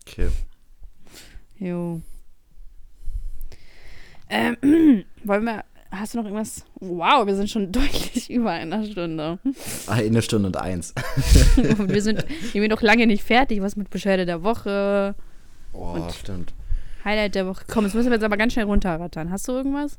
Okay. 0.06 0.28
Jo. 1.58 2.00
Ähm, 4.28 4.56
wollen 5.24 5.44
wir. 5.44 5.64
Hast 5.90 6.14
du 6.14 6.18
noch 6.18 6.24
irgendwas? 6.24 6.64
Wow, 6.80 7.26
wir 7.26 7.36
sind 7.36 7.48
schon 7.48 7.70
deutlich 7.72 8.28
über 8.28 8.50
einer 8.50 8.84
Stunde. 8.84 9.38
Ah, 9.86 9.92
eine 9.92 10.20
Stunde 10.20 10.48
und 10.48 10.56
eins. 10.56 10.92
Und 11.56 11.88
wir 11.92 12.02
sind 12.02 12.24
irgendwie 12.52 12.68
noch 12.68 12.82
lange 12.82 13.06
nicht 13.06 13.22
fertig. 13.22 13.60
Was 13.62 13.76
mit 13.76 13.88
Beschwerde 13.90 14.26
der 14.26 14.42
Woche? 14.42 15.14
Oh, 15.72 15.92
Und- 15.92 16.12
stimmt. 16.12 16.54
Highlight 17.04 17.36
der 17.36 17.46
Woche. 17.46 17.64
Komm, 17.68 17.84
jetzt 17.84 17.94
müssen 17.94 18.08
wir 18.08 18.14
jetzt 18.16 18.24
aber 18.24 18.36
ganz 18.36 18.52
schnell 18.54 18.64
runterrattern. 18.64 19.30
Hast 19.30 19.46
du 19.46 19.52
irgendwas? 19.52 19.96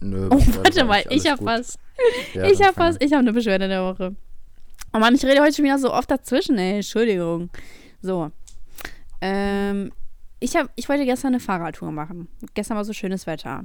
Nö, 0.00 0.28
Oh, 0.30 0.38
warte 0.38 0.80
war 0.80 0.84
mal, 0.86 1.04
ich 1.10 1.30
hab 1.30 1.44
was. 1.44 1.78
Ja, 2.34 2.44
ich 2.46 2.62
hab 2.62 2.76
was. 2.78 2.96
Ich 3.00 3.12
hab 3.12 3.20
eine 3.20 3.32
Beschwerde 3.32 3.68
der 3.68 3.82
Woche. 3.82 4.14
Oh 4.92 4.98
Mann, 4.98 5.14
ich 5.14 5.24
rede 5.24 5.40
heute 5.40 5.54
schon 5.54 5.64
wieder 5.64 5.78
so 5.78 5.92
oft 5.92 6.10
dazwischen, 6.10 6.58
ey. 6.58 6.76
Entschuldigung. 6.76 7.50
So. 8.02 8.30
Ähm, 9.20 9.92
ich, 10.40 10.56
hab, 10.56 10.70
ich 10.74 10.88
wollte 10.88 11.04
gestern 11.04 11.28
eine 11.28 11.40
Fahrradtour 11.40 11.92
machen. 11.92 12.28
Gestern 12.54 12.76
war 12.76 12.84
so 12.84 12.92
schönes 12.92 13.26
Wetter. 13.26 13.64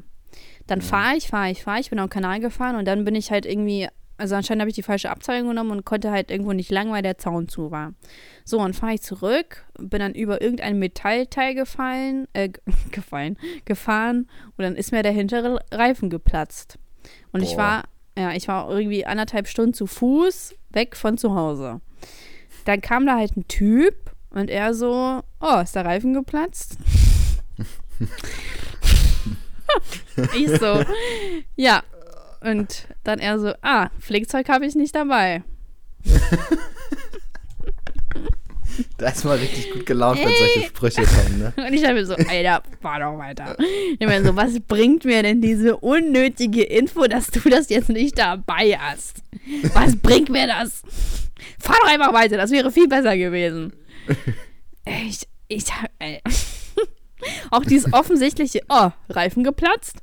Dann 0.67 0.81
fahre 0.81 1.15
ich, 1.15 1.27
fahre 1.27 1.49
ich, 1.51 1.63
fahre 1.63 1.79
ich, 1.79 1.89
bin 1.89 1.99
auf 1.99 2.07
den 2.07 2.11
Kanal 2.11 2.39
gefahren 2.41 2.75
und 2.75 2.85
dann 2.85 3.05
bin 3.05 3.15
ich 3.15 3.31
halt 3.31 3.45
irgendwie, 3.45 3.87
also 4.17 4.35
anscheinend 4.35 4.61
habe 4.61 4.69
ich 4.69 4.75
die 4.75 4.83
falsche 4.83 5.09
Abzweigung 5.09 5.49
genommen 5.49 5.71
und 5.71 5.85
konnte 5.85 6.11
halt 6.11 6.31
irgendwo 6.31 6.53
nicht 6.53 6.71
lang, 6.71 6.91
weil 6.91 7.01
der 7.01 7.17
Zaun 7.17 7.47
zu 7.47 7.71
war. 7.71 7.93
So, 8.43 8.59
und 8.59 8.75
fahre 8.75 8.93
ich 8.93 9.01
zurück, 9.01 9.65
bin 9.77 9.99
dann 9.99 10.13
über 10.13 10.41
irgendein 10.41 10.79
Metallteil 10.79 11.55
gefallen, 11.55 12.27
äh, 12.33 12.49
gefallen, 12.91 13.37
gefahren 13.65 14.29
und 14.57 14.63
dann 14.63 14.75
ist 14.75 14.91
mir 14.91 15.03
der 15.03 15.11
hintere 15.11 15.59
Reifen 15.71 16.09
geplatzt. 16.09 16.77
Und 17.31 17.41
ich 17.41 17.55
Boah. 17.55 17.57
war, 17.57 17.83
ja, 18.17 18.31
ich 18.31 18.47
war 18.47 18.69
irgendwie 18.69 19.05
anderthalb 19.05 19.47
Stunden 19.47 19.73
zu 19.73 19.87
Fuß 19.87 20.55
weg 20.69 20.95
von 20.95 21.17
zu 21.17 21.35
Hause. 21.35 21.81
Dann 22.65 22.81
kam 22.81 23.05
da 23.05 23.17
halt 23.17 23.35
ein 23.37 23.47
Typ 23.47 24.11
und 24.29 24.49
er 24.49 24.73
so, 24.73 25.21
oh, 25.39 25.59
ist 25.61 25.75
der 25.75 25.85
Reifen 25.85 26.13
geplatzt? 26.13 26.77
ich 30.37 30.49
so, 30.59 30.83
ja. 31.55 31.83
Und 32.45 32.87
dann 33.03 33.19
er 33.19 33.39
so, 33.39 33.53
ah, 33.61 33.89
Pflegzeug 33.99 34.49
habe 34.49 34.65
ich 34.65 34.75
nicht 34.75 34.95
dabei. 34.95 35.43
Da 38.97 39.09
ist 39.09 39.23
mal 39.23 39.37
richtig 39.37 39.71
gut 39.71 39.85
gelaunt, 39.85 40.19
wenn 40.19 40.27
solche 40.27 40.63
Sprüche 40.63 41.03
kommen, 41.03 41.39
ne? 41.39 41.53
Und 41.55 41.73
ich 41.73 41.81
dachte 41.81 41.93
mir 41.93 42.05
so, 42.05 42.15
Alter, 42.15 42.61
fahr 42.81 42.99
doch 42.99 43.17
weiter. 43.17 43.55
Ich 43.97 44.05
meine 44.05 44.25
so, 44.25 44.35
was 44.35 44.59
bringt 44.59 45.05
mir 45.05 45.23
denn 45.23 45.41
diese 45.41 45.77
unnötige 45.77 46.63
Info, 46.63 47.07
dass 47.07 47.27
du 47.27 47.49
das 47.49 47.69
jetzt 47.69 47.89
nicht 47.89 48.17
dabei 48.17 48.77
hast? 48.77 49.21
Was 49.73 49.95
bringt 49.95 50.29
mir 50.29 50.47
das? 50.47 50.81
Fahr 51.59 51.77
doch 51.81 51.89
einfach 51.89 52.13
weiter, 52.13 52.37
das 52.37 52.51
wäre 52.51 52.71
viel 52.71 52.87
besser 52.87 53.17
gewesen. 53.17 53.73
Ich, 54.87 55.27
ich, 55.47 55.65
ey. 55.97 56.21
Auch 57.51 57.63
dieses 57.63 57.91
offensichtliche, 57.93 58.61
oh, 58.69 58.89
Reifen 59.09 59.43
geplatzt? 59.43 59.97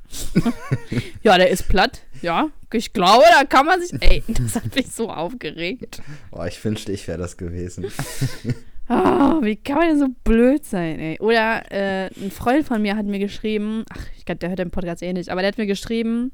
ja, 1.23 1.37
der 1.37 1.49
ist 1.49 1.67
platt. 1.67 2.01
Ja, 2.21 2.49
ich 2.71 2.93
glaube, 2.93 3.23
da 3.37 3.43
kann 3.43 3.65
man 3.65 3.81
sich, 3.81 3.91
ey, 4.01 4.23
das 4.27 4.55
hat 4.55 4.75
mich 4.75 4.91
so 4.91 5.09
aufgeregt. 5.09 6.01
Oh, 6.31 6.43
ich 6.43 6.63
wünschte, 6.63 6.91
ich 6.91 7.07
wäre 7.07 7.17
das 7.17 7.37
gewesen. 7.37 7.85
Oh, 8.89 8.93
wie 9.41 9.55
kann 9.57 9.77
man 9.77 9.89
denn 9.89 9.99
so 9.99 10.07
blöd 10.23 10.65
sein, 10.65 10.99
ey? 10.99 11.19
Oder 11.19 11.71
äh, 11.71 12.09
ein 12.15 12.31
Freund 12.31 12.65
von 12.65 12.81
mir 12.81 12.95
hat 12.95 13.05
mir 13.05 13.19
geschrieben, 13.19 13.83
ach, 13.89 14.05
ich 14.17 14.25
glaube, 14.25 14.39
der 14.39 14.49
hört 14.49 14.59
den 14.59 14.71
Podcast 14.71 15.03
eh 15.03 15.13
nicht, 15.13 15.29
aber 15.29 15.41
der 15.41 15.49
hat 15.49 15.57
mir 15.57 15.67
geschrieben, 15.67 16.31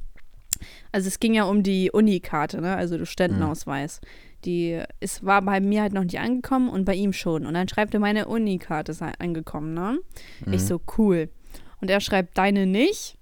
also 0.92 1.08
es 1.08 1.20
ging 1.20 1.34
ja 1.34 1.44
um 1.44 1.64
die 1.64 1.92
Unikarte, 1.92 2.62
ne? 2.62 2.76
Also 2.76 2.98
du 2.98 3.06
Studentenausweis. 3.06 4.02
Die 4.46 4.82
ist, 5.00 5.26
war 5.26 5.42
bei 5.42 5.60
mir 5.60 5.82
halt 5.82 5.94
noch 5.94 6.04
nicht 6.04 6.20
angekommen 6.20 6.70
und 6.70 6.86
bei 6.86 6.96
ihm 6.96 7.14
schon. 7.14 7.46
Und 7.46 7.54
dann 7.56 7.68
schreibt 7.68 7.94
er, 7.94 8.00
meine 8.00 8.28
Unikarte 8.28 8.92
ist 8.94 9.02
angekommen, 9.02 9.74
ne? 9.74 10.00
Ich 10.52 10.64
so, 10.64 10.80
cool. 10.98 11.30
Und 11.82 11.90
er 11.90 12.00
schreibt, 12.02 12.38
deine 12.38 12.66
nicht. 12.66 13.18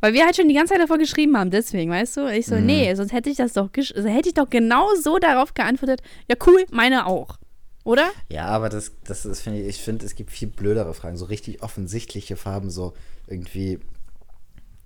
Weil 0.00 0.14
wir 0.14 0.24
halt 0.24 0.34
schon 0.36 0.48
die 0.48 0.54
ganze 0.54 0.72
Zeit 0.72 0.82
davor 0.82 0.96
geschrieben 0.98 1.36
haben, 1.36 1.50
deswegen, 1.50 1.90
weißt 1.90 2.16
du? 2.16 2.26
Ich 2.32 2.46
so, 2.46 2.54
Mhm. 2.56 2.66
nee, 2.66 2.94
sonst 2.94 3.12
hätte 3.12 3.28
ich 3.28 3.36
das 3.36 3.52
doch, 3.52 3.68
also 3.76 4.08
hätte 4.08 4.28
ich 4.30 4.34
doch 4.34 4.48
genau 4.48 4.86
so 4.94 5.18
darauf 5.18 5.52
geantwortet, 5.52 6.00
ja 6.28 6.36
cool, 6.46 6.64
meine 6.70 7.06
auch. 7.06 7.38
Oder? 7.84 8.10
Ja, 8.30 8.46
aber 8.46 8.68
das, 8.70 8.92
das 9.04 9.26
ist, 9.26 9.40
finde 9.42 9.60
ich, 9.60 9.68
ich 9.68 9.82
finde, 9.82 10.06
es 10.06 10.14
gibt 10.14 10.30
viel 10.30 10.48
blödere 10.48 10.94
Fragen, 10.94 11.16
so 11.16 11.26
richtig 11.26 11.62
offensichtliche 11.62 12.36
Farben, 12.36 12.70
so 12.70 12.94
irgendwie, 13.26 13.78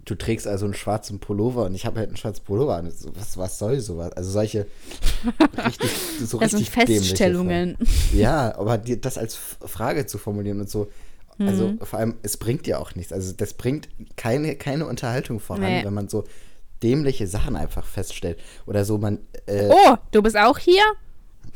du 0.05 0.15
trägst 0.15 0.47
also 0.47 0.65
einen 0.67 0.75
schwarzen 0.75 1.19
Pullover 1.19 1.65
und 1.65 1.75
ich 1.75 1.87
habe 1.87 1.99
halt 1.99 2.09
einen 2.09 2.17
schwarzen 2.17 2.45
Pullover 2.45 2.77
an. 2.77 2.93
Was, 3.15 3.37
was 3.39 3.59
soll 3.59 3.81
sowas? 3.81 4.13
Also 4.13 4.31
solche 4.31 4.67
richtig, 5.67 5.91
so 6.25 6.39
Das 6.39 6.51
sind 6.51 6.61
richtig 6.61 6.75
dämliche 6.75 7.01
Feststellungen. 7.09 7.77
Ja, 8.13 8.57
aber 8.59 8.79
dir 8.79 9.01
das 9.01 9.19
als 9.19 9.35
Frage 9.37 10.07
zu 10.07 10.19
formulieren 10.19 10.61
und 10.61 10.69
so, 10.71 10.89
also 11.39 11.69
Mhm. 11.69 11.79
vor 11.83 11.99
allem, 11.99 12.15
es 12.23 12.37
bringt 12.37 12.67
dir 12.67 12.79
auch 12.81 12.95
nichts. 12.95 13.13
Also 13.13 13.33
das 13.33 13.55
bringt 13.55 13.89
keine, 14.17 14.55
keine 14.57 14.87
Unterhaltung 14.87 15.41
voran, 15.41 15.63
Nee. 15.63 15.85
wenn 15.85 15.95
man 15.95 16.09
so 16.09 16.25
dämliche 16.83 17.27
Sachen 17.27 17.57
einfach 17.57 17.85
feststellt. 17.87 18.39
Oder 18.67 18.85
so, 18.85 18.99
man, 18.99 19.19
äh, 19.47 19.69
Oh, 19.71 19.97
du 20.13 20.23
bist 20.23 20.37
auch 20.37 20.59
hier? 20.59 20.83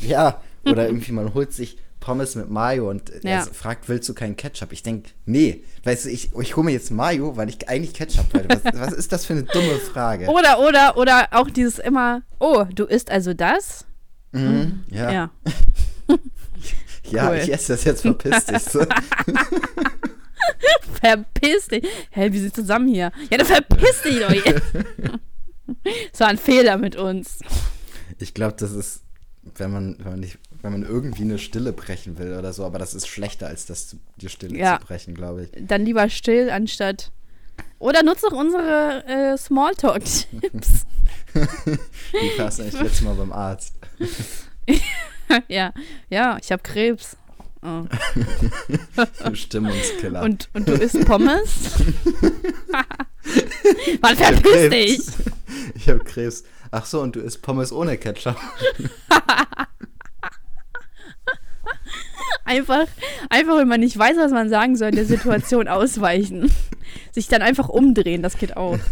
ja, 0.01 0.40
oder 0.64 0.86
irgendwie 0.88 1.12
man 1.12 1.32
holt 1.34 1.53
sich 1.53 1.78
Pommes 2.01 2.34
mit 2.36 2.49
Mayo 2.51 2.88
und 2.90 3.11
Ja. 3.22 3.30
er 3.30 3.42
fragt, 3.42 3.88
willst 3.88 4.09
du 4.09 4.14
keinen 4.14 4.36
Ketchup? 4.36 4.72
Ich 4.72 4.82
denke, 4.82 5.11
nee, 5.26 5.62
weißt 5.84 6.07
du, 6.07 6.11
ich, 6.11 6.30
ich 6.40 6.57
hole 6.57 6.64
mir 6.64 6.72
jetzt 6.72 6.90
Mayo, 6.90 7.36
weil 7.36 7.49
ich 7.49 7.68
eigentlich 7.68 7.94
Ketchup 7.94 8.32
wollte. 8.34 8.61
Was, 8.64 8.74
was 8.80 8.92
ist 8.92 9.12
das 9.12 9.26
für 9.26 9.34
eine 9.34 9.42
dumme 9.44 9.76
Frage? 9.78 10.26
Oder, 10.28 10.61
oder, 10.61 10.96
oder 10.96 11.28
auch 11.32 11.51
dieses 11.51 11.78
immer, 11.78 12.22
oh, 12.38 12.64
du 12.74 12.84
isst 12.84 13.11
also 13.11 13.34
das? 13.34 13.84
Mhm, 14.32 14.84
ja, 14.90 15.11
ja, 15.11 15.30
Ja. 17.11 17.30
cool. 17.30 17.38
ich 17.42 17.51
esse 17.53 17.72
das 17.72 17.84
jetzt, 17.84 18.03
verpiss 18.03 18.44
dich. 18.44 18.62
So. 18.62 18.84
Verpiss 21.01 21.68
dich. 21.68 21.84
Hä, 22.11 22.32
wir 22.32 22.40
sind 22.40 22.55
zusammen 22.55 22.88
hier. 22.88 23.12
Ja, 23.30 23.38
dann 23.38 23.46
verpiss 23.46 24.03
dich 24.03 24.20
doch 24.20 24.30
jetzt. 24.32 24.62
Das 26.12 26.20
war 26.20 26.28
ein 26.28 26.38
Fehler 26.38 26.76
mit 26.76 26.96
uns. 26.96 27.38
Ich 28.18 28.34
glaube, 28.34 28.55
das 28.59 28.72
ist, 28.72 29.03
wenn 29.57 29.70
man, 29.70 29.96
wenn 30.01 30.11
man 30.12 30.20
nicht, 30.20 30.38
wenn 30.62 30.72
man 30.72 30.82
irgendwie 30.82 31.22
eine 31.22 31.38
Stille 31.38 31.72
brechen 31.72 32.18
will 32.18 32.36
oder 32.36 32.52
so, 32.52 32.64
aber 32.64 32.78
das 32.78 32.94
ist 32.94 33.06
schlechter, 33.06 33.46
als 33.46 33.66
das 33.66 33.96
die 34.16 34.28
Stille 34.28 34.56
Ja. 34.59 34.78
zu 34.80 34.86
brechen, 34.86 35.14
glaube 35.14 35.44
ich. 35.44 35.50
Dann 35.66 35.84
lieber 35.84 36.09
still, 36.11 36.50
anstatt. 36.50 37.12
Oder 37.78 38.02
nutze 38.02 38.26
doch 38.30 38.36
unsere 38.36 39.04
äh, 39.06 39.36
Smalltalk-Tipps. 39.36 40.86
Wie 41.34 42.38
warst 42.38 42.61
eigentlich 42.61 42.80
letztes 42.80 43.02
Mal 43.02 43.14
beim 43.14 43.32
Arzt? 43.32 43.74
ja, 45.48 45.72
ja, 46.11 46.38
ich 46.40 46.50
habe 46.50 46.62
Krebs. 46.62 47.16
Oh. 47.62 47.84
Stimmungskiller. 49.34 50.22
Und, 50.22 50.48
und 50.54 50.68
du 50.68 50.72
isst 50.74 51.04
Pommes? 51.06 51.74
Mann, 54.00 54.18
hab 54.18 54.34
verpiss 54.34 54.70
dich. 54.70 55.00
Ich 55.74 55.88
habe 55.88 56.00
Krebs. 56.00 56.44
Ach 56.70 56.84
so, 56.86 57.00
und 57.00 57.16
du 57.16 57.20
isst 57.20 57.42
Pommes 57.42 57.72
ohne 57.72 57.96
Ketchup. 57.98 58.36
Einfach, 62.49 62.86
einfach, 63.28 63.59
wenn 63.59 63.68
man 63.68 63.80
nicht 63.80 63.99
weiß, 63.99 64.16
was 64.16 64.32
man 64.32 64.49
sagen 64.49 64.74
soll, 64.74 64.90
der 64.90 65.05
Situation 65.05 65.68
ausweichen. 65.68 66.51
Sich 67.12 67.28
dann 67.28 67.42
einfach 67.42 67.68
umdrehen, 67.68 68.22
das 68.22 68.38
geht 68.38 68.57
auch. 68.57 68.78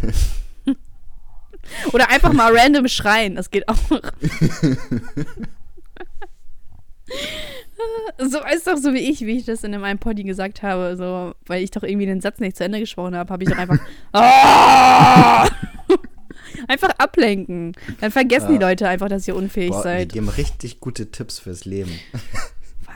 Oder 1.91 2.11
einfach 2.11 2.33
mal 2.33 2.55
random 2.55 2.87
schreien, 2.87 3.33
das 3.35 3.49
geht 3.49 3.67
auch. 3.67 3.75
so 8.19 8.37
ist 8.53 8.67
doch 8.67 8.77
so 8.77 8.93
wie 8.93 9.09
ich, 9.09 9.21
wie 9.21 9.39
ich 9.39 9.45
das 9.45 9.63
in 9.63 9.71
meinem 9.79 9.97
Poddy 9.97 10.23
gesagt 10.23 10.61
habe, 10.61 10.95
so, 10.95 11.33
weil 11.47 11.63
ich 11.63 11.71
doch 11.71 11.81
irgendwie 11.81 12.05
den 12.05 12.21
Satz 12.21 12.39
nicht 12.39 12.57
zu 12.57 12.63
Ende 12.63 12.79
gesprochen 12.79 13.15
habe, 13.15 13.33
habe 13.33 13.43
ich 13.43 13.49
doch 13.49 13.57
einfach 13.57 13.79
einfach 16.67 16.91
ablenken. 16.99 17.73
Dann 18.01 18.11
vergessen 18.11 18.51
ja. 18.51 18.57
die 18.57 18.63
Leute 18.63 18.87
einfach, 18.87 19.09
dass 19.09 19.27
ihr 19.27 19.35
unfähig 19.35 19.71
Boah, 19.71 19.83
seid. 19.83 20.11
Die 20.11 20.15
geben 20.15 20.29
richtig 20.29 20.79
gute 20.79 21.11
Tipps 21.11 21.39
fürs 21.39 21.65
Leben. 21.65 21.91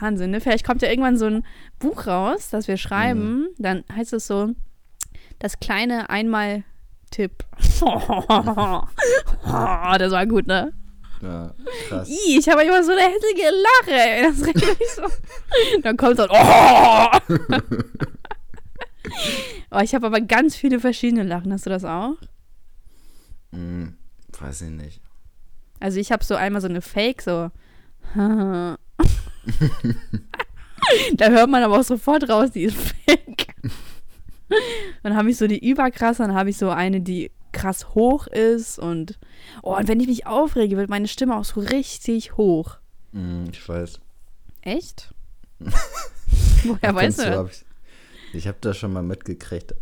Wahnsinn, 0.02 0.32
ne? 0.32 0.40
Vielleicht 0.40 0.66
kommt 0.66 0.82
ja 0.82 0.90
irgendwann 0.90 1.16
so 1.16 1.24
ein 1.26 1.46
Buch 1.78 2.06
raus, 2.06 2.50
das 2.50 2.68
wir 2.68 2.76
schreiben. 2.76 3.40
Mhm. 3.40 3.48
Dann 3.58 3.84
heißt 3.94 4.12
es 4.12 4.26
so, 4.26 4.50
das 5.38 5.60
kleine 5.60 6.10
Einmal-Tipp. 6.10 7.32
das 7.56 7.80
war 10.12 10.26
gut, 10.26 10.46
ne? 10.46 10.74
Ja, 11.22 11.54
krass. 11.88 12.08
I, 12.08 12.38
ich 12.38 12.48
habe 12.48 12.64
immer 12.64 12.82
so 12.82 12.90
eine 12.90 13.02
hässliche 13.02 13.50
Lache. 13.86 14.28
Das 14.28 14.44
regt 14.44 14.80
mich 14.80 14.90
so. 14.90 15.02
Dann 15.82 15.96
kommt 15.96 16.16
so 16.16 16.26
oh! 16.28 17.06
oh, 19.70 19.78
ich 19.82 19.94
habe 19.94 20.06
aber 20.06 20.20
ganz 20.20 20.56
viele 20.56 20.80
verschiedene 20.80 21.22
Lachen. 21.22 21.52
Hast 21.52 21.66
du 21.66 21.70
das 21.70 21.84
auch? 21.84 22.16
Hm, 23.52 23.96
weiß 24.38 24.62
ich 24.62 24.70
nicht. 24.70 25.00
Also 25.78 26.00
ich 26.00 26.10
habe 26.10 26.24
so 26.24 26.34
einmal 26.34 26.60
so 26.60 26.66
eine 26.68 26.82
Fake, 26.82 27.22
so. 27.22 27.52
da 31.14 31.28
hört 31.28 31.50
man 31.50 31.62
aber 31.62 31.80
auch 31.80 31.84
sofort 31.84 32.28
raus, 32.28 32.50
die 32.50 32.64
ist 32.64 32.76
fake. 32.76 33.54
dann 35.02 35.16
habe 35.16 35.30
ich 35.30 35.36
so 35.36 35.46
die 35.46 35.68
überkrasse, 35.68 36.22
dann 36.22 36.34
habe 36.34 36.50
ich 36.50 36.58
so 36.58 36.70
eine, 36.70 37.00
die 37.00 37.30
krass 37.52 37.94
hoch 37.94 38.26
ist 38.26 38.78
und 38.78 39.18
oh, 39.62 39.76
und 39.76 39.88
wenn 39.88 40.00
ich 40.00 40.08
mich 40.08 40.26
aufrege, 40.26 40.76
wird 40.76 40.90
meine 40.90 41.08
Stimme 41.08 41.36
auch 41.36 41.44
so 41.44 41.60
richtig 41.60 42.36
hoch. 42.36 42.78
Mm, 43.12 43.44
ich 43.52 43.68
weiß. 43.68 44.00
Echt? 44.62 45.14
Woher 46.64 46.94
weißt 46.94 47.20
du 47.20 47.30
das? 47.30 47.64
Ich 48.32 48.46
habe 48.48 48.58
das 48.60 48.78
schon 48.78 48.92
mal 48.92 49.02
mitgekriegt. 49.02 49.74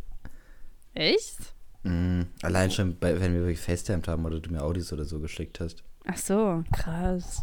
Echt? 0.95 1.39
Mm, 1.85 2.23
allein 2.43 2.71
schon, 2.71 2.99
bei, 2.99 3.21
wenn 3.21 3.33
wir 3.33 3.41
wirklich 3.41 3.61
FaceTime 3.61 4.03
haben 4.07 4.25
oder 4.25 4.41
du 4.41 4.51
mir 4.51 4.63
Audis 4.63 4.93
oder 4.93 5.05
so 5.05 5.21
geschickt 5.21 5.61
hast. 5.61 5.83
Ach 6.07 6.17
so, 6.17 6.65
krass. 6.73 7.43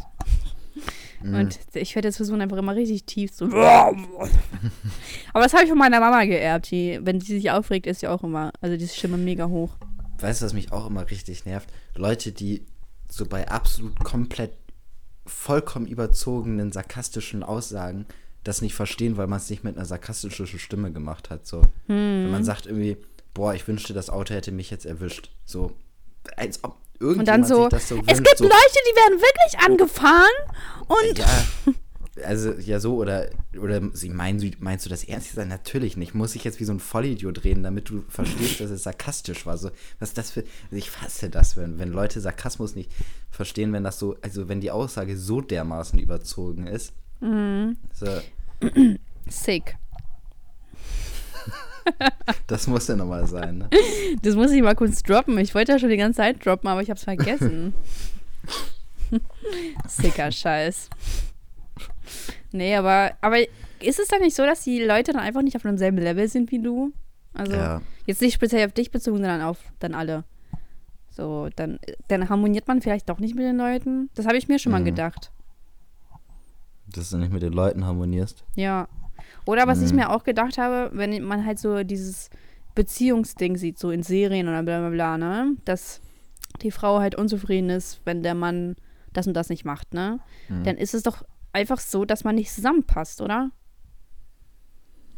Mm. 1.22 1.34
Und 1.34 1.58
ich 1.74 1.94
werde 1.94 2.08
jetzt 2.08 2.16
versuchen, 2.16 2.40
einfach 2.40 2.56
immer 2.56 2.74
richtig 2.74 3.04
tief 3.04 3.32
zu. 3.32 3.46
Aber 3.52 3.96
das 5.34 5.52
habe 5.52 5.64
ich 5.64 5.68
von 5.68 5.78
meiner 5.78 6.00
Mama 6.00 6.24
geerbt. 6.24 6.70
Die, 6.70 6.98
wenn 7.02 7.20
sie 7.20 7.34
sich 7.36 7.50
aufregt, 7.50 7.86
ist 7.86 8.00
sie 8.00 8.08
auch 8.08 8.22
immer, 8.22 8.52
also 8.60 8.76
die 8.76 8.88
Stimme 8.88 9.16
mega 9.16 9.48
hoch 9.48 9.76
weißt 10.20 10.40
du, 10.40 10.46
was 10.46 10.52
mich 10.52 10.72
auch 10.72 10.86
immer 10.86 11.08
richtig 11.10 11.44
nervt? 11.44 11.70
Leute, 11.94 12.32
die 12.32 12.66
so 13.08 13.26
bei 13.26 13.48
absolut 13.48 13.98
komplett 14.04 14.52
vollkommen 15.26 15.86
überzogenen, 15.86 16.72
sarkastischen 16.72 17.42
Aussagen 17.42 18.06
das 18.44 18.62
nicht 18.62 18.74
verstehen, 18.74 19.16
weil 19.16 19.26
man 19.26 19.38
es 19.38 19.50
nicht 19.50 19.64
mit 19.64 19.76
einer 19.76 19.84
sarkastischen 19.84 20.46
Stimme 20.46 20.92
gemacht 20.92 21.28
hat. 21.28 21.46
So. 21.46 21.62
Hm. 21.86 22.24
Wenn 22.24 22.30
man 22.30 22.44
sagt 22.44 22.66
irgendwie, 22.66 22.96
boah, 23.34 23.54
ich 23.54 23.66
wünschte, 23.68 23.92
das 23.92 24.10
Auto 24.10 24.34
hätte 24.34 24.52
mich 24.52 24.70
jetzt 24.70 24.86
erwischt. 24.86 25.30
So, 25.44 25.72
als 26.36 26.62
ob 26.64 26.76
irgendjemand 27.00 27.18
und 27.18 27.26
dann 27.28 27.44
so, 27.44 27.68
das 27.68 27.88
so 27.88 27.96
wünscht. 27.96 28.10
Es 28.10 28.22
gibt 28.22 28.38
so, 28.38 28.44
Leute, 28.44 28.78
die 28.90 28.96
werden 28.96 29.20
wirklich 29.20 29.66
angefahren 29.66 30.28
und. 30.88 31.18
Ja, 31.18 31.72
also 32.24 32.52
ja 32.52 32.80
so 32.80 32.96
oder 32.96 33.30
oder 33.60 33.80
sie 33.92 34.08
meinen 34.08 34.54
meinst 34.58 34.84
du 34.86 34.90
das 34.90 35.04
ernst 35.04 35.34
sein 35.34 35.48
natürlich 35.48 35.96
nicht 35.96 36.14
muss 36.14 36.34
ich 36.34 36.44
jetzt 36.44 36.60
wie 36.60 36.64
so 36.64 36.72
ein 36.72 36.80
Vollidiot 36.80 37.44
reden 37.44 37.62
damit 37.62 37.88
du 37.90 38.04
verstehst 38.08 38.60
dass 38.60 38.70
es 38.70 38.82
sarkastisch 38.82 39.46
war 39.46 39.58
so 39.58 39.70
was 39.98 40.10
ist 40.10 40.18
das 40.18 40.30
für 40.30 40.40
also 40.40 40.76
ich 40.76 40.90
fasse 40.90 41.30
das 41.30 41.56
wenn 41.56 41.78
wenn 41.78 41.90
Leute 41.90 42.20
Sarkasmus 42.20 42.74
nicht 42.74 42.90
verstehen 43.30 43.72
wenn 43.72 43.84
das 43.84 43.98
so 43.98 44.16
also 44.22 44.48
wenn 44.48 44.60
die 44.60 44.70
Aussage 44.70 45.16
so 45.16 45.40
dermaßen 45.40 45.98
überzogen 45.98 46.66
ist 46.66 46.92
mhm. 47.20 47.76
so. 47.94 48.06
sick 49.28 49.76
das 52.46 52.66
muss 52.66 52.88
ja 52.88 52.96
nochmal 52.96 53.26
sein 53.26 53.58
ne? 53.58 53.70
das 54.22 54.34
muss 54.34 54.50
ich 54.50 54.62
mal 54.62 54.74
kurz 54.74 55.02
droppen 55.02 55.38
ich 55.38 55.54
wollte 55.54 55.72
ja 55.72 55.78
schon 55.78 55.90
die 55.90 55.96
ganze 55.96 56.18
Zeit 56.18 56.44
droppen 56.44 56.68
aber 56.68 56.82
ich 56.82 56.90
hab's 56.90 57.04
vergessen 57.04 57.74
sicker 59.86 60.30
Scheiß 60.30 60.90
Nee, 62.52 62.76
aber, 62.76 63.12
aber 63.20 63.40
ist 63.80 63.98
es 63.98 64.08
dann 64.08 64.20
nicht 64.20 64.34
so, 64.34 64.44
dass 64.44 64.64
die 64.64 64.82
Leute 64.82 65.12
dann 65.12 65.22
einfach 65.22 65.42
nicht 65.42 65.56
auf 65.56 65.62
demselben 65.62 65.98
Level 65.98 66.28
sind 66.28 66.50
wie 66.50 66.60
du? 66.60 66.92
Also 67.34 67.52
ja. 67.52 67.82
jetzt 68.06 68.22
nicht 68.22 68.34
speziell 68.34 68.66
auf 68.66 68.72
dich 68.72 68.90
bezogen, 68.90 69.18
sondern 69.18 69.42
auf 69.42 69.58
dann 69.78 69.94
alle. 69.94 70.24
So, 71.10 71.48
dann, 71.56 71.78
dann 72.08 72.28
harmoniert 72.28 72.68
man 72.68 72.80
vielleicht 72.80 73.08
doch 73.08 73.18
nicht 73.18 73.34
mit 73.34 73.44
den 73.44 73.56
Leuten. 73.56 74.08
Das 74.14 74.26
habe 74.26 74.36
ich 74.36 74.48
mir 74.48 74.58
schon 74.58 74.72
mhm. 74.72 74.78
mal 74.78 74.84
gedacht. 74.84 75.30
Dass 76.86 77.10
du 77.10 77.18
nicht 77.18 77.32
mit 77.32 77.42
den 77.42 77.52
Leuten 77.52 77.84
harmonierst? 77.84 78.44
Ja. 78.54 78.88
Oder 79.44 79.66
was 79.66 79.78
mhm. 79.78 79.84
ich 79.86 79.92
mir 79.92 80.10
auch 80.10 80.24
gedacht 80.24 80.58
habe, 80.58 80.90
wenn 80.92 81.22
man 81.24 81.44
halt 81.44 81.58
so 81.58 81.82
dieses 81.84 82.30
Beziehungsding 82.74 83.56
sieht, 83.56 83.78
so 83.78 83.90
in 83.90 84.02
Serien 84.02 84.48
oder 84.48 84.62
bla 84.62 84.80
bla 84.80 84.90
bla, 84.90 85.18
ne? 85.18 85.56
Dass 85.64 86.00
die 86.62 86.70
Frau 86.70 87.00
halt 87.00 87.14
unzufrieden 87.14 87.70
ist, 87.70 88.00
wenn 88.04 88.22
der 88.22 88.34
Mann 88.34 88.76
das 89.12 89.26
und 89.26 89.34
das 89.34 89.48
nicht 89.48 89.64
macht, 89.64 89.94
ne? 89.94 90.20
Mhm. 90.48 90.64
Dann 90.64 90.76
ist 90.76 90.94
es 90.94 91.02
doch 91.02 91.24
einfach 91.52 91.80
so, 91.80 92.04
dass 92.04 92.24
man 92.24 92.34
nicht 92.34 92.52
zusammenpasst, 92.52 93.20
oder? 93.20 93.50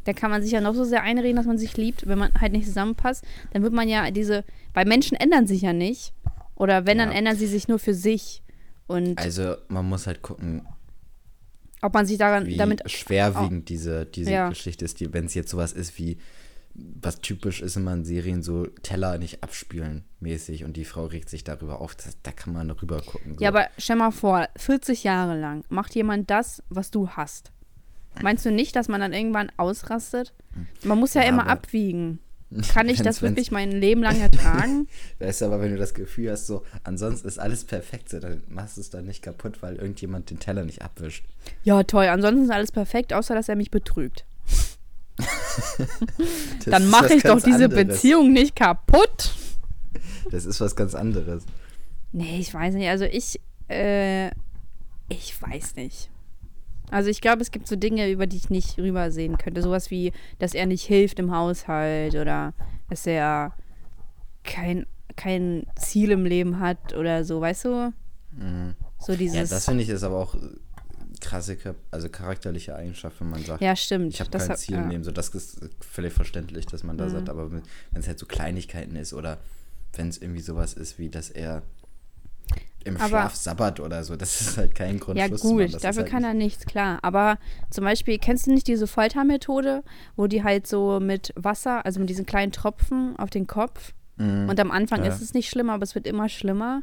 Da 0.04 0.12
kann 0.12 0.30
man 0.30 0.42
sich 0.42 0.52
ja 0.52 0.60
noch 0.60 0.74
so 0.74 0.84
sehr 0.84 1.02
einreden, 1.02 1.36
dass 1.36 1.46
man 1.46 1.58
sich 1.58 1.76
liebt, 1.76 2.08
wenn 2.08 2.18
man 2.18 2.32
halt 2.40 2.52
nicht 2.52 2.66
zusammenpasst. 2.66 3.24
Dann 3.52 3.62
wird 3.62 3.74
man 3.74 3.88
ja 3.88 4.10
diese, 4.10 4.44
weil 4.72 4.86
Menschen 4.86 5.16
ändern 5.16 5.46
sich 5.46 5.62
ja 5.62 5.72
nicht. 5.72 6.14
Oder 6.54 6.86
wenn, 6.86 6.98
ja. 6.98 7.04
dann 7.04 7.14
ändern 7.14 7.36
sie 7.36 7.46
sich 7.46 7.68
nur 7.68 7.78
für 7.78 7.94
sich. 7.94 8.42
Und 8.86 9.18
also 9.18 9.56
man 9.68 9.88
muss 9.88 10.06
halt 10.06 10.22
gucken, 10.22 10.66
ob 11.82 11.94
man 11.94 12.06
sich 12.06 12.18
daran 12.18 12.46
wie 12.46 12.56
damit 12.56 12.88
schwerwiegend 12.90 13.62
oh, 13.62 13.66
diese, 13.66 14.06
diese 14.06 14.32
ja. 14.32 14.48
Geschichte 14.48 14.84
ist, 14.84 15.00
die, 15.00 15.12
wenn 15.12 15.26
es 15.26 15.34
jetzt 15.34 15.50
sowas 15.50 15.72
ist 15.72 15.98
wie 15.98 16.18
was 16.74 17.20
typisch 17.20 17.60
ist 17.60 17.76
immer 17.76 17.92
in 17.92 18.04
Serien, 18.04 18.42
so 18.42 18.66
Teller 18.82 19.18
nicht 19.18 19.42
abspülen 19.42 20.04
mäßig 20.20 20.64
und 20.64 20.76
die 20.76 20.84
Frau 20.84 21.06
regt 21.06 21.28
sich 21.28 21.44
darüber 21.44 21.80
auf. 21.80 21.94
Das, 21.96 22.16
da 22.22 22.30
kann 22.30 22.52
man 22.52 22.70
rüber 22.70 23.02
gucken. 23.02 23.34
So. 23.34 23.40
Ja, 23.42 23.48
aber 23.48 23.68
stell 23.76 23.96
mal 23.96 24.12
vor, 24.12 24.48
40 24.56 25.04
Jahre 25.04 25.38
lang 25.38 25.64
macht 25.68 25.94
jemand 25.94 26.30
das, 26.30 26.62
was 26.68 26.90
du 26.90 27.10
hast. 27.10 27.52
Meinst 28.22 28.44
du 28.44 28.50
nicht, 28.50 28.76
dass 28.76 28.88
man 28.88 29.00
dann 29.00 29.12
irgendwann 29.12 29.50
ausrastet? 29.56 30.34
Man 30.84 30.98
muss 30.98 31.14
ja, 31.14 31.22
ja 31.22 31.28
immer 31.28 31.46
abwiegen. 31.46 32.18
Kann 32.72 32.88
ich 32.88 32.98
das 33.02 33.22
wirklich 33.22 33.50
mein 33.50 33.70
Leben 33.70 34.02
lang 34.02 34.20
ertragen? 34.20 34.88
weißt 35.18 35.40
du, 35.42 35.44
aber 35.46 35.60
wenn 35.60 35.72
du 35.72 35.78
das 35.78 35.94
Gefühl 35.94 36.30
hast, 36.30 36.46
so, 36.46 36.64
ansonsten 36.84 37.28
ist 37.28 37.38
alles 37.38 37.64
perfekt, 37.64 38.08
so, 38.08 38.18
dann 38.18 38.42
machst 38.48 38.76
du 38.76 38.80
es 38.80 38.90
dann 38.90 39.06
nicht 39.06 39.22
kaputt, 39.22 39.62
weil 39.62 39.76
irgendjemand 39.76 40.30
den 40.30 40.40
Teller 40.40 40.64
nicht 40.64 40.82
abwischt. 40.82 41.24
Ja, 41.62 41.82
toll. 41.84 42.06
Ansonsten 42.06 42.44
ist 42.44 42.50
alles 42.50 42.72
perfekt, 42.72 43.12
außer 43.12 43.34
dass 43.34 43.48
er 43.48 43.56
mich 43.56 43.70
betrügt. 43.70 44.24
Dann 46.66 46.88
mache 46.88 47.14
ich 47.14 47.22
doch 47.22 47.40
diese 47.42 47.64
anderes. 47.64 47.88
Beziehung 47.88 48.32
nicht 48.32 48.56
kaputt. 48.56 49.34
Das 50.30 50.44
ist 50.44 50.60
was 50.60 50.76
ganz 50.76 50.94
anderes. 50.94 51.44
Nee, 52.12 52.38
ich 52.38 52.52
weiß 52.52 52.74
nicht. 52.74 52.88
Also 52.88 53.04
ich, 53.04 53.40
äh, 53.68 54.28
ich 55.08 55.40
weiß 55.40 55.76
nicht. 55.76 56.10
Also 56.90 57.10
ich 57.10 57.20
glaube, 57.20 57.42
es 57.42 57.50
gibt 57.50 57.66
so 57.66 57.76
Dinge, 57.76 58.10
über 58.10 58.26
die 58.26 58.36
ich 58.36 58.50
nicht 58.50 58.78
rübersehen 58.78 59.38
könnte. 59.38 59.62
Sowas 59.62 59.90
wie, 59.90 60.12
dass 60.38 60.54
er 60.54 60.66
nicht 60.66 60.84
hilft 60.84 61.18
im 61.18 61.34
Haushalt 61.34 62.14
oder 62.14 62.52
dass 62.88 63.06
er 63.06 63.54
kein, 64.44 64.86
kein 65.16 65.66
Ziel 65.76 66.10
im 66.10 66.24
Leben 66.24 66.60
hat 66.60 66.94
oder 66.94 67.24
so, 67.24 67.40
weißt 67.40 67.64
du? 67.66 67.92
Mhm. 68.32 68.74
So 68.98 69.16
dieses. 69.16 69.50
Ja, 69.50 69.56
das 69.56 69.64
finde 69.64 69.82
ich 69.82 69.88
ist 69.88 70.02
aber 70.02 70.18
auch 70.18 70.34
krasse, 71.20 71.56
also 71.90 72.08
charakterliche 72.08 72.74
Eigenschaft, 72.74 73.20
wenn 73.20 73.30
man 73.30 73.44
sagt, 73.44 73.62
ja, 73.62 73.76
stimmt. 73.76 74.14
ich 74.14 74.20
habe 74.20 74.30
kein 74.30 74.56
Ziel 74.56 74.76
ja. 74.76 74.82
im 74.82 74.90
Leben. 74.90 75.04
So, 75.04 75.10
das 75.10 75.28
ist 75.30 75.60
völlig 75.80 76.12
verständlich, 76.12 76.66
dass 76.66 76.82
man 76.82 76.96
da 76.98 77.06
mhm. 77.06 77.10
sagt, 77.10 77.28
aber 77.28 77.50
wenn 77.52 77.62
es 77.92 78.06
halt 78.06 78.18
so 78.18 78.26
Kleinigkeiten 78.26 78.96
ist 78.96 79.12
oder 79.12 79.38
wenn 79.94 80.08
es 80.08 80.18
irgendwie 80.18 80.40
sowas 80.40 80.74
ist, 80.74 80.98
wie 80.98 81.08
dass 81.08 81.30
er 81.30 81.62
im 82.84 82.96
aber, 82.96 83.08
Schlaf 83.08 83.34
sabbert 83.34 83.80
oder 83.80 84.04
so, 84.04 84.16
das 84.16 84.40
ist 84.40 84.56
halt 84.56 84.74
kein 84.74 84.98
Grund. 84.98 85.18
Ja 85.18 85.28
gut, 85.28 85.84
dafür 85.84 86.02
halt 86.02 86.10
kann 86.10 86.24
er 86.24 86.34
nichts, 86.34 86.64
klar. 86.66 86.98
Aber 87.02 87.38
zum 87.70 87.84
Beispiel, 87.84 88.18
kennst 88.18 88.46
du 88.46 88.52
nicht 88.52 88.66
diese 88.66 88.86
Foltermethode, 88.86 89.82
wo 90.16 90.26
die 90.26 90.42
halt 90.42 90.66
so 90.66 91.00
mit 91.00 91.32
Wasser, 91.36 91.84
also 91.84 92.00
mit 92.00 92.08
diesen 92.08 92.26
kleinen 92.26 92.52
Tropfen 92.52 93.16
auf 93.16 93.30
den 93.30 93.46
Kopf 93.46 93.92
mhm. 94.16 94.48
und 94.48 94.58
am 94.58 94.70
Anfang 94.70 95.04
ja. 95.04 95.10
ist 95.10 95.20
es 95.20 95.34
nicht 95.34 95.50
schlimmer, 95.50 95.74
aber 95.74 95.84
es 95.84 95.94
wird 95.94 96.06
immer 96.06 96.28
schlimmer. 96.28 96.82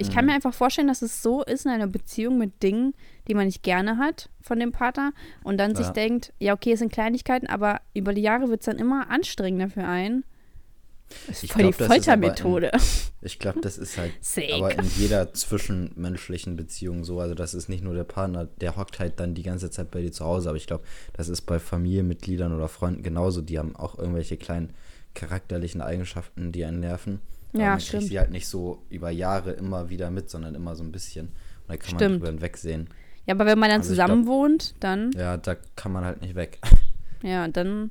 Ich 0.00 0.12
kann 0.12 0.24
mhm. 0.24 0.30
mir 0.30 0.34
einfach 0.36 0.54
vorstellen, 0.54 0.86
dass 0.86 1.02
es 1.02 1.22
so 1.22 1.42
ist 1.42 1.64
in 1.64 1.72
einer 1.72 1.88
Beziehung 1.88 2.38
mit 2.38 2.62
Dingen, 2.62 2.94
die 3.26 3.34
man 3.34 3.46
nicht 3.46 3.64
gerne 3.64 3.98
hat 3.98 4.30
von 4.40 4.60
dem 4.60 4.70
Partner 4.70 5.12
und 5.42 5.58
dann 5.58 5.72
ja. 5.72 5.76
sich 5.78 5.88
denkt, 5.88 6.32
ja, 6.38 6.52
okay, 6.52 6.72
es 6.72 6.78
sind 6.78 6.92
Kleinigkeiten, 6.92 7.48
aber 7.48 7.80
über 7.94 8.14
die 8.14 8.22
Jahre 8.22 8.48
wird 8.48 8.60
es 8.60 8.66
dann 8.66 8.78
immer 8.78 9.10
anstrengender 9.10 9.68
für 9.68 9.84
einen. 9.84 10.24
Das 11.26 11.42
ist 11.42 11.52
voll 11.52 11.62
glaub, 11.72 11.76
die 11.78 11.84
Foltermethode. 11.84 12.70
Ich 13.22 13.38
glaube, 13.38 13.60
das 13.60 13.78
ist 13.78 13.96
halt 13.98 14.12
Sick. 14.20 14.52
aber 14.52 14.78
in 14.78 14.84
jeder 14.96 15.32
zwischenmenschlichen 15.32 16.56
Beziehung 16.56 17.04
so. 17.04 17.20
Also 17.20 17.34
das 17.34 17.54
ist 17.54 17.68
nicht 17.68 17.82
nur 17.82 17.94
der 17.94 18.04
Partner, 18.04 18.44
der 18.60 18.76
hockt 18.76 18.98
halt 18.98 19.18
dann 19.20 19.34
die 19.34 19.42
ganze 19.42 19.70
Zeit 19.70 19.90
bei 19.90 20.00
dir 20.02 20.12
zu 20.12 20.24
Hause, 20.24 20.48
aber 20.50 20.56
ich 20.56 20.66
glaube, 20.66 20.84
das 21.14 21.28
ist 21.28 21.42
bei 21.42 21.58
Familienmitgliedern 21.58 22.52
oder 22.54 22.68
Freunden 22.68 23.02
genauso. 23.02 23.40
Die 23.42 23.58
haben 23.58 23.74
auch 23.76 23.98
irgendwelche 23.98 24.36
kleinen 24.36 24.72
charakterlichen 25.14 25.80
Eigenschaften, 25.80 26.52
die 26.52 26.64
einen 26.64 26.80
nerven. 26.80 27.20
Ja, 27.54 27.70
man 27.70 27.80
stimmt. 27.80 28.04
sie 28.04 28.18
halt 28.18 28.30
nicht 28.30 28.46
so 28.46 28.82
über 28.90 29.10
Jahre 29.10 29.52
immer 29.52 29.88
wieder 29.88 30.10
mit, 30.10 30.28
sondern 30.30 30.54
immer 30.54 30.76
so 30.76 30.84
ein 30.84 30.92
bisschen. 30.92 31.28
Und 31.28 31.34
da 31.68 31.76
kann 31.78 31.90
man 31.92 31.98
Stimmt. 32.00 32.14
drüber 32.16 32.26
hinwegsehen. 32.28 32.88
Ja, 33.26 33.34
aber 33.34 33.46
wenn 33.46 33.58
man 33.58 33.70
dann 33.70 33.80
Also 33.80 33.92
ich 33.92 33.96
glaub- 33.96 34.06
zusammen 34.08 34.26
wohnt, 34.26 34.74
dann, 34.80 35.10
Ja, 35.12 35.36
da 35.38 35.56
kann 35.74 35.92
man 35.92 36.04
halt 36.04 36.20
nicht 36.20 36.34
weg. 36.34 36.58
ja, 37.22 37.48
dann. 37.48 37.90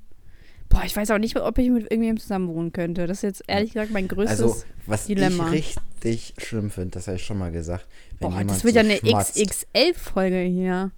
Boah, 0.70 0.84
ich 0.86 0.96
weiß 0.96 1.12
auch 1.12 1.18
nicht, 1.18 1.36
ob 1.40 1.58
ich 1.58 1.70
mit 1.70 1.84
irgendjemandem 1.84 2.20
zusammen 2.22 2.48
wohnen 2.50 2.74
könnte. 2.74 3.08
Das 3.08 3.20
ist 3.20 3.22
jetzt 3.24 3.44
ehrlich 3.48 3.74
gesagt 3.74 3.92
mein 3.92 4.08
größtes. 4.08 4.42
Also, 4.42 4.56
was 4.86 5.06
Dilemma. 5.08 5.52
ich 5.54 5.76
richtig 6.04 6.34
schlimm 6.38 6.70
finde, 6.70 6.92
das 6.92 7.08
habe 7.08 7.16
ich 7.18 7.24
schon 7.26 7.38
mal 7.38 7.52
gesagt. 7.52 7.88
Wenn 8.20 8.32
boah, 8.32 8.44
das 8.44 8.64
wird 8.64 8.76
so 8.76 8.82
ja 8.82 8.86
eine 8.86 9.00
XXL-Folge 9.24 10.40
hier. 10.42 10.92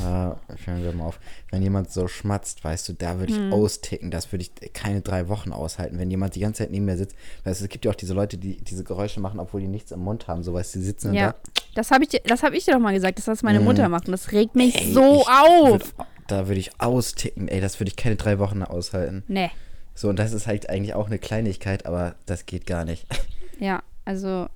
Ja, 0.00 0.38
hören 0.64 0.84
wir 0.84 0.92
mal 0.92 1.06
auf. 1.06 1.18
Wenn 1.50 1.60
jemand 1.62 1.90
so 1.90 2.06
schmatzt, 2.06 2.62
weißt 2.62 2.88
du, 2.88 2.92
da 2.92 3.18
würde 3.18 3.32
ich 3.32 3.38
Hm. 3.38 3.52
austicken. 3.52 4.12
Das 4.12 4.30
würde 4.30 4.44
ich 4.44 4.72
keine 4.72 5.00
drei 5.00 5.28
Wochen 5.28 5.50
aushalten. 5.50 5.98
Wenn 5.98 6.08
jemand 6.08 6.36
die 6.36 6.40
ganze 6.40 6.58
Zeit 6.62 6.70
neben 6.70 6.84
mir 6.84 6.96
sitzt, 6.96 7.16
weißt 7.42 7.60
du, 7.60 7.64
es 7.64 7.68
gibt 7.68 7.84
ja 7.84 7.90
auch 7.90 7.96
diese 7.96 8.14
Leute, 8.14 8.38
die 8.38 8.58
diese 8.58 8.84
Geräusche 8.84 9.18
machen, 9.18 9.40
obwohl 9.40 9.60
die 9.60 9.66
nichts 9.66 9.90
im 9.90 9.98
Mund 10.00 10.28
haben. 10.28 10.44
So, 10.44 10.52
weißt 10.54 10.76
du, 10.76 10.78
die 10.78 10.84
sitzen 10.84 11.14
Ja, 11.14 11.32
da. 11.32 11.38
das 11.74 11.90
habe 11.90 12.04
ich, 12.04 12.10
dir- 12.10 12.20
das 12.24 12.44
hab 12.44 12.52
ich 12.52 12.64
dir 12.64 12.74
doch 12.74 12.80
mal 12.80 12.94
gesagt, 12.94 13.18
dass 13.18 13.24
das 13.24 13.42
meine 13.42 13.58
Mhm. 13.58 13.64
Mutter 13.64 13.88
macht. 13.88 14.06
Und 14.06 14.12
das 14.12 14.30
regt 14.30 14.54
mich 14.54 14.76
Ey, 14.76 14.92
so 14.92 15.26
auf. 15.26 15.70
Würd, 15.70 15.84
da 16.28 16.46
würde 16.48 16.60
ich 16.60 16.80
austicken. 16.80 17.48
Ey, 17.48 17.60
das 17.60 17.80
würde 17.80 17.88
ich 17.88 17.96
keine 17.96 18.16
drei 18.16 18.38
Wochen 18.38 18.62
aushalten. 18.62 19.24
Nee. 19.28 19.50
So, 19.94 20.08
und 20.08 20.18
das 20.18 20.32
ist 20.32 20.46
halt 20.46 20.70
eigentlich 20.70 20.94
auch 20.94 21.06
eine 21.08 21.18
Kleinigkeit, 21.18 21.84
aber 21.84 22.14
das 22.26 22.46
geht 22.46 22.66
gar 22.66 22.84
nicht. 22.84 23.06
Ja, 23.60 23.82
also 24.04 24.46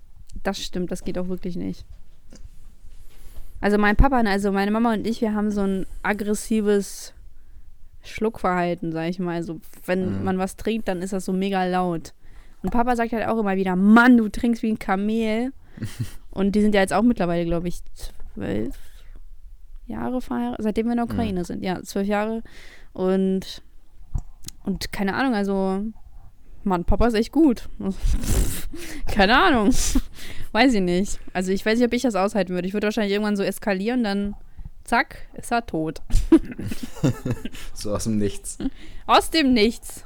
das 0.45 0.63
stimmt, 0.63 0.93
das 0.93 1.03
geht 1.03 1.19
auch 1.19 1.27
wirklich 1.27 1.57
nicht. 1.57 1.85
Also 3.61 3.77
mein 3.79 3.97
Papa, 3.97 4.21
also 4.21 4.53
meine 4.53 4.71
Mama 4.71 4.93
und 4.95 5.09
ich, 5.09 5.21
wir 5.21 5.35
haben 5.35 5.51
so 5.51 5.63
ein 5.63 5.87
aggressives 6.05 7.13
Schluckverhalten, 8.05 8.93
sag 8.93 9.09
ich 9.09 9.19
mal. 9.19 9.35
Also 9.35 9.61
wenn 9.87 10.19
Mhm. 10.19 10.25
man 10.25 10.39
was 10.39 10.57
trinkt, 10.57 10.87
dann 10.87 11.03
ist 11.03 11.13
das 11.13 11.25
so 11.25 11.33
mega 11.33 11.65
laut. 11.65 12.15
Und 12.63 12.71
Papa 12.71 12.95
sagt 12.95 13.13
halt 13.13 13.27
auch 13.27 13.39
immer 13.39 13.57
wieder, 13.57 13.75
Mann, 13.75 14.17
du 14.17 14.29
trinkst 14.29 14.63
wie 14.63 14.71
ein 14.71 14.79
Kamel. 14.79 15.53
und 16.31 16.53
die 16.55 16.61
sind 16.61 16.75
ja 16.75 16.81
jetzt 16.81 16.93
auch 16.93 17.03
mittlerweile, 17.03 17.45
glaube 17.45 17.67
ich, 17.69 17.81
zwölf 18.35 18.77
Jahre 19.87 20.21
verheiratet, 20.21 20.63
seitdem 20.63 20.87
wir 20.87 20.93
in 20.93 20.99
der 20.99 21.07
Ukraine 21.07 21.45
sind. 21.45 21.63
Ja, 21.63 21.83
zwölf 21.83 22.07
Jahre. 22.07 22.43
Und, 22.93 23.63
und 24.65 24.93
keine 24.93 25.15
Ahnung, 25.15 25.35
also 25.35 25.83
Mann, 26.65 26.85
Papa 26.85 27.09
ist 27.09 27.15
echt 27.15 27.33
gut. 27.33 27.69
Keine 29.13 29.41
Ahnung. 29.41 29.75
weiß 30.53 30.75
ich 30.75 30.81
nicht. 30.81 31.19
Also 31.33 31.51
ich 31.51 31.67
weiß 31.67 31.79
nicht, 31.79 31.87
ob 31.87 31.93
ich 31.93 32.03
das 32.03 32.15
aushalten 32.15 32.55
würde. 32.55 32.69
Ich 32.69 32.75
würde 32.75 32.87
wahrscheinlich 32.87 33.13
irgendwann 33.13 33.37
so 33.37 33.43
eskalieren, 33.43 34.05
dann 34.05 34.37
zack, 34.85 35.29
ist 35.35 35.53
er 35.53 35.67
tot. 35.67 36.03
So 37.75 37.93
aus 37.93 38.05
dem 38.05 38.19
Nichts. 38.19 38.59
Aus 39.07 39.31
dem 39.31 39.53
Nichts. 39.53 40.05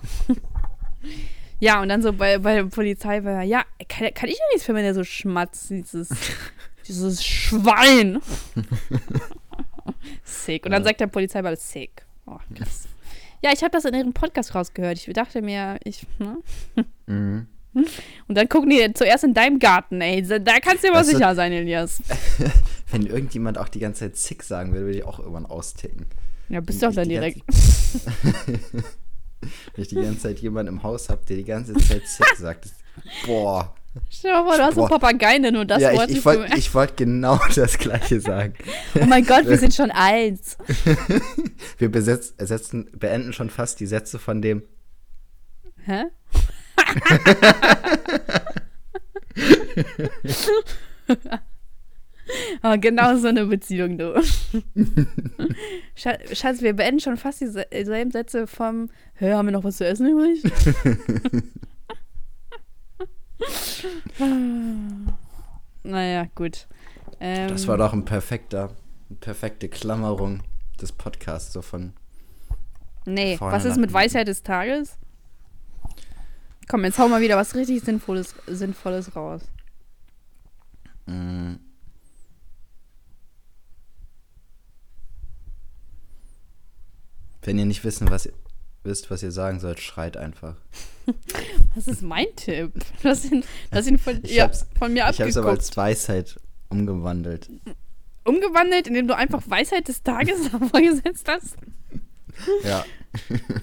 ja, 1.61 1.83
und 1.83 1.91
dann 1.91 2.01
so 2.01 2.13
bei, 2.13 2.39
bei 2.39 2.55
der 2.55 2.65
Polizei 2.65 3.23
war 3.23 3.33
er, 3.33 3.43
ja, 3.43 3.65
kann, 3.89 4.09
kann 4.15 4.31
ich 4.31 4.39
ja 4.39 4.45
nichts 4.53 4.65
für, 4.65 4.75
wenn 4.75 4.85
er 4.85 4.95
so 4.95 5.05
schmatzt, 5.05 5.69
dieses, 5.69 6.09
dieses 6.89 7.23
Schwein. 7.23 8.21
Sick. 10.25 10.65
Und 10.65 10.73
dann 10.73 10.85
sagt 10.85 11.01
der 11.01 11.07
Polizei 11.07 11.43
mal 11.43 11.57
sick. 11.57 12.05
Oh, 12.27 12.39
krass. 12.55 12.89
Ja, 13.43 13.51
ich 13.53 13.63
habe 13.63 13.71
das 13.71 13.85
in 13.85 13.95
ihrem 13.95 14.13
Podcast 14.13 14.55
rausgehört. 14.55 14.99
Ich 14.99 15.13
dachte 15.15 15.43
mir, 15.43 15.79
ich, 15.85 16.07
ne? 16.19 16.39
Mhm. 17.07 17.47
Und 18.29 18.35
dann 18.39 18.49
gucken 18.49 18.71
die 18.71 18.93
zuerst 18.95 19.25
in 19.25 19.35
deinem 19.35 19.59
Garten, 19.59 20.01
ey. 20.01 20.23
Da 20.23 20.61
kannst 20.61 20.83
du 20.83 20.89
dir 20.89 20.95
mal 20.95 21.03
du- 21.03 21.11
sicher 21.11 21.35
sein, 21.35 21.53
Elias. 21.53 22.03
Wenn 22.91 23.05
irgendjemand 23.07 23.59
auch 23.59 23.69
die 23.69 23.81
ganze 23.81 24.01
Zeit 24.01 24.17
sick 24.17 24.43
sagen 24.43 24.73
würde, 24.73 24.87
würde 24.87 24.99
ich 24.99 25.05
auch 25.05 25.19
irgendwann 25.19 25.45
austicken. 25.47 26.07
Ja, 26.49 26.61
bist 26.61 26.83
doch 26.83 26.95
dann 26.95 27.09
direkt. 27.09 27.43
Wenn 29.41 29.83
ich 29.83 29.89
die 29.89 29.97
ganze 29.97 30.21
Zeit 30.21 30.39
jemanden 30.41 30.75
im 30.75 30.83
Haus 30.83 31.09
habe, 31.09 31.21
der 31.29 31.37
die 31.37 31.45
ganze 31.45 31.75
Zeit 31.75 32.07
sick 32.07 32.37
sagt. 32.37 32.69
Boah. 33.27 33.75
Stell 34.11 34.31
dir 34.33 34.37
mal 34.43 34.45
vor, 34.49 34.57
du 34.57 34.63
hast 34.65 34.75
Boah. 34.75 34.89
Papageien, 34.89 35.53
nur 35.53 35.65
das 35.65 35.83
ja, 35.83 35.93
Wort 35.95 36.11
ich, 36.11 36.19
ich 36.19 36.25
wollte 36.25 36.75
wollt 36.75 36.97
genau 36.97 37.41
das 37.55 37.79
Gleiche 37.79 38.21
sagen. 38.21 38.55
Oh 39.01 39.05
mein 39.07 39.25
Gott, 39.25 39.47
wir 39.47 39.59
sind 39.59 39.75
schon 39.75 39.91
eins. 39.91 40.57
Wir 41.79 41.91
besetz, 41.91 42.35
ersetzen, 42.39 42.91
beenden 42.93 43.33
schon 43.33 43.51
fast 43.51 43.81
die 43.81 43.87
Sätze 43.87 44.19
von 44.19 44.41
dem. 44.43 44.63
Hä? 45.85 46.05
Aber 52.63 52.79
genau 52.79 53.17
so 53.17 53.29
eine 53.29 53.47
Beziehung, 53.47 53.99
du. 53.99 54.15
Scha- 55.97 56.35
Schatz, 56.35 56.61
wir 56.63 56.73
beenden 56.75 57.01
schon 57.01 57.17
fast 57.17 57.41
dieselben 57.41 58.11
Sätze 58.11 58.47
vom 58.47 58.91
Hä, 59.15 59.33
haben 59.33 59.47
wir 59.47 59.53
noch 59.53 59.65
was 59.65 59.77
zu 59.77 59.87
essen 59.87 60.09
übrig? 60.09 60.43
naja, 65.83 66.27
gut. 66.35 66.67
Ähm, 67.21 67.49
Das 67.49 67.67
war 67.67 67.77
doch 67.77 67.93
ein 67.93 68.05
perfekter, 68.05 68.71
eine 69.09 69.19
perfekte 69.19 69.69
Klammerung 69.69 70.43
des 70.81 70.93
Podcasts, 70.93 71.53
so 71.53 71.63
von. 71.63 71.93
Nee, 73.05 73.37
was 73.41 73.65
ist 73.65 73.77
mit. 73.79 73.93
Weisheit 73.93 74.29
des 74.29 74.43
Tages? 74.43 74.99
Komm, 76.69 76.85
jetzt 76.85 76.99
hau 76.99 77.09
mal 77.09 77.21
wieder 77.21 77.37
was 77.37 77.55
richtig 77.55 77.83
Sinnvolles, 77.83 78.35
Sinnvolles 78.49 79.15
raus. 79.15 79.43
Mm, 81.07 81.55
wenn 87.43 87.59
ihr 87.59 87.67
nicht 87.67 87.85
wissen, 87.85 88.11
was 88.11 88.27
ihr, 88.27 88.33
wisst, 88.87 89.11
was 89.11 89.23
ihr 89.23 89.33
sagen 89.33 89.61
sollt, 89.61 89.81
schreit 89.81 90.17
einfach. 90.17 90.55
Das 91.77 91.87
ist 91.87 92.03
mein 92.03 92.27
Tipp. 92.37 92.73
Ihn, 93.05 93.45
du 93.71 93.79
hast 93.79 93.87
ihn 93.87 93.99
von, 93.99 94.19
Ich 94.25 94.35
ja, 94.35 94.51
von 94.79 94.93
mir 94.95 95.07
Ich 95.11 95.21
habe 95.21 95.29
es 95.29 95.37
aber 95.37 95.51
abgeguckt. 95.51 95.69
als 95.69 95.77
Weisheit 95.77 96.41
umgewandelt. 96.71 97.49
Umgewandelt, 98.25 98.89
indem 98.89 99.07
du 99.07 99.15
einfach 99.15 99.43
Weisheit 99.47 99.87
des 99.89 100.03
Tages 100.03 100.49
vorgesetzt 100.71 101.29
hast. 101.29 101.55
Ja. 102.65 102.85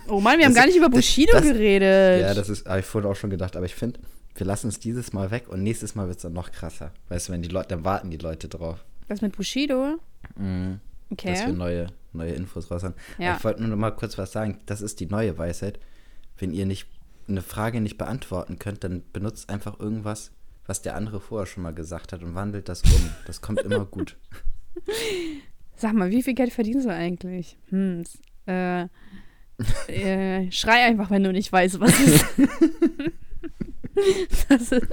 Oh 0.07 0.19
Mann, 0.21 0.37
wir 0.39 0.45
haben 0.45 0.53
Das- 0.53 0.61
gar 0.61 0.67
nicht 0.67 0.77
über 0.77 0.87
das- 0.89 0.95
Bushido 0.95 1.33
das- 1.33 1.43
geredet. 1.43 2.21
Ja, 2.21 2.33
das 2.33 2.49
ist, 2.49 2.65
habe 2.67 2.79
ich 2.79 2.85
vorhin 2.85 3.09
auch 3.09 3.15
schon 3.15 3.29
gedacht, 3.29 3.55
aber 3.57 3.65
ich 3.65 3.75
finde, 3.75 3.99
wir 4.35 4.45
lassen 4.45 4.67
es 4.69 4.79
dieses 4.79 5.11
Mal 5.11 5.29
weg 5.31 5.49
und 5.49 5.63
nächstes 5.63 5.95
Mal 5.95 6.07
wird 6.07 6.17
es 6.17 6.23
dann 6.23 6.33
noch 6.33 6.51
krasser. 6.51 6.91
Weißt 7.09 7.27
du, 7.27 7.33
wenn 7.33 7.41
die 7.41 7.49
Leute, 7.49 7.69
dann 7.69 7.83
warten 7.83 8.09
die 8.09 8.17
Leute 8.17 8.47
drauf. 8.47 8.85
was 9.09 9.21
mit 9.21 9.35
Bushido? 9.35 9.97
Mhm. 10.37 10.79
Dass 11.17 11.39
wir 11.39 11.43
Okay. 11.47 11.53
neue, 11.53 11.87
neue 12.13 12.31
Infos 12.33 12.69
raus 12.71 12.83
haben. 12.83 12.93
Ja. 13.17 13.35
Ich 13.37 13.43
wollte 13.43 13.61
nur 13.61 13.69
noch 13.69 13.77
mal 13.77 13.91
kurz 13.91 14.17
was 14.17 14.31
sagen. 14.31 14.59
Das 14.65 14.81
ist 14.81 14.99
die 14.99 15.07
neue 15.07 15.37
Weisheit. 15.37 15.79
Wenn 16.37 16.53
ihr 16.53 16.65
nicht 16.65 16.87
eine 17.27 17.41
Frage 17.41 17.81
nicht 17.81 17.97
beantworten 17.97 18.59
könnt, 18.59 18.83
dann 18.83 19.03
benutzt 19.13 19.49
einfach 19.49 19.79
irgendwas, 19.79 20.31
was 20.65 20.81
der 20.81 20.95
andere 20.95 21.19
vorher 21.21 21.45
schon 21.45 21.63
mal 21.63 21.73
gesagt 21.73 22.13
hat 22.13 22.23
und 22.23 22.35
wandelt 22.35 22.69
das 22.69 22.83
um. 22.83 23.09
Das 23.25 23.41
kommt 23.41 23.61
immer 23.61 23.85
gut. 23.85 24.17
Sag 25.75 25.93
mal, 25.93 26.09
wie 26.11 26.23
viel 26.23 26.33
Geld 26.33 26.53
verdienst 26.53 26.85
du 26.85 26.93
eigentlich? 26.93 27.57
Hm, 27.69 28.03
äh, 28.47 28.87
äh, 29.87 30.51
schrei 30.51 30.83
einfach, 30.85 31.09
wenn 31.11 31.23
du 31.23 31.31
nicht 31.31 31.51
weißt, 31.51 31.79
was 31.79 31.99
ist. 32.07 32.25
das 34.49 34.71
ist 34.71 34.87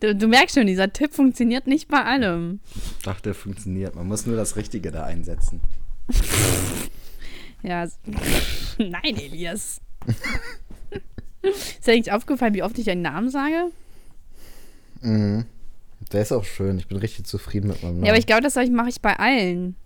du, 0.00 0.14
du 0.14 0.28
merkst 0.28 0.56
schon, 0.56 0.66
dieser 0.66 0.92
Tipp 0.92 1.14
funktioniert 1.14 1.66
nicht 1.66 1.88
bei 1.88 2.02
allem. 2.04 2.60
Ich 2.98 3.04
dachte, 3.04 3.22
der 3.22 3.34
funktioniert. 3.34 3.94
Man 3.94 4.06
muss 4.06 4.26
nur 4.26 4.36
das 4.36 4.56
Richtige 4.56 4.90
da 4.90 5.04
einsetzen. 5.04 5.60
Ja, 7.62 7.86
nein, 8.78 9.16
Elias. 9.16 9.80
ist 11.42 11.86
dir 11.86 11.92
eigentlich 11.92 12.12
aufgefallen, 12.12 12.54
wie 12.54 12.62
oft 12.62 12.78
ich 12.78 12.84
deinen 12.84 13.02
Namen 13.02 13.30
sage? 13.30 13.70
Mhm. 15.00 15.46
Der 16.12 16.22
ist 16.22 16.32
auch 16.32 16.44
schön. 16.44 16.78
Ich 16.78 16.88
bin 16.88 16.98
richtig 16.98 17.24
zufrieden 17.26 17.68
mit 17.68 17.82
meinem 17.82 17.94
Namen. 17.94 18.04
Ja, 18.04 18.12
aber 18.12 18.18
ich 18.18 18.26
glaube, 18.26 18.42
das 18.42 18.54
mache 18.70 18.90
ich 18.90 19.00
bei 19.00 19.18
allen. 19.18 19.76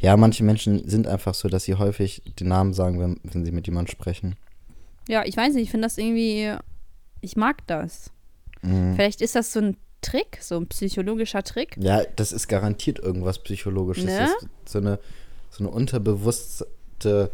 ja, 0.00 0.16
manche 0.16 0.42
Menschen 0.42 0.88
sind 0.88 1.06
einfach 1.06 1.34
so, 1.34 1.48
dass 1.48 1.64
sie 1.64 1.74
häufig 1.76 2.22
den 2.40 2.48
Namen 2.48 2.72
sagen, 2.74 2.98
wenn, 2.98 3.20
wenn 3.22 3.44
sie 3.44 3.52
mit 3.52 3.66
jemandem 3.66 3.92
sprechen. 3.92 4.36
Ja, 5.08 5.24
ich 5.24 5.36
weiß 5.36 5.54
nicht, 5.54 5.64
ich 5.64 5.70
finde 5.70 5.86
das 5.86 5.96
irgendwie, 5.96 6.52
ich 7.20 7.36
mag 7.36 7.66
das. 7.66 8.10
Mhm. 8.62 8.94
Vielleicht 8.96 9.20
ist 9.20 9.34
das 9.34 9.52
so 9.52 9.60
ein 9.60 9.76
Trick, 10.00 10.38
so 10.40 10.56
ein 10.56 10.66
psychologischer 10.68 11.42
Trick. 11.42 11.76
Ja, 11.78 12.02
das 12.16 12.32
ist 12.32 12.48
garantiert 12.48 12.98
irgendwas 12.98 13.40
Psychologisches. 13.40 14.04
Ne? 14.04 14.18
Das 14.18 14.30
ist 14.30 14.48
so 14.66 14.78
eine, 14.78 14.98
so 15.50 15.64
eine 15.64 15.70
unterbewusste, 15.70 17.30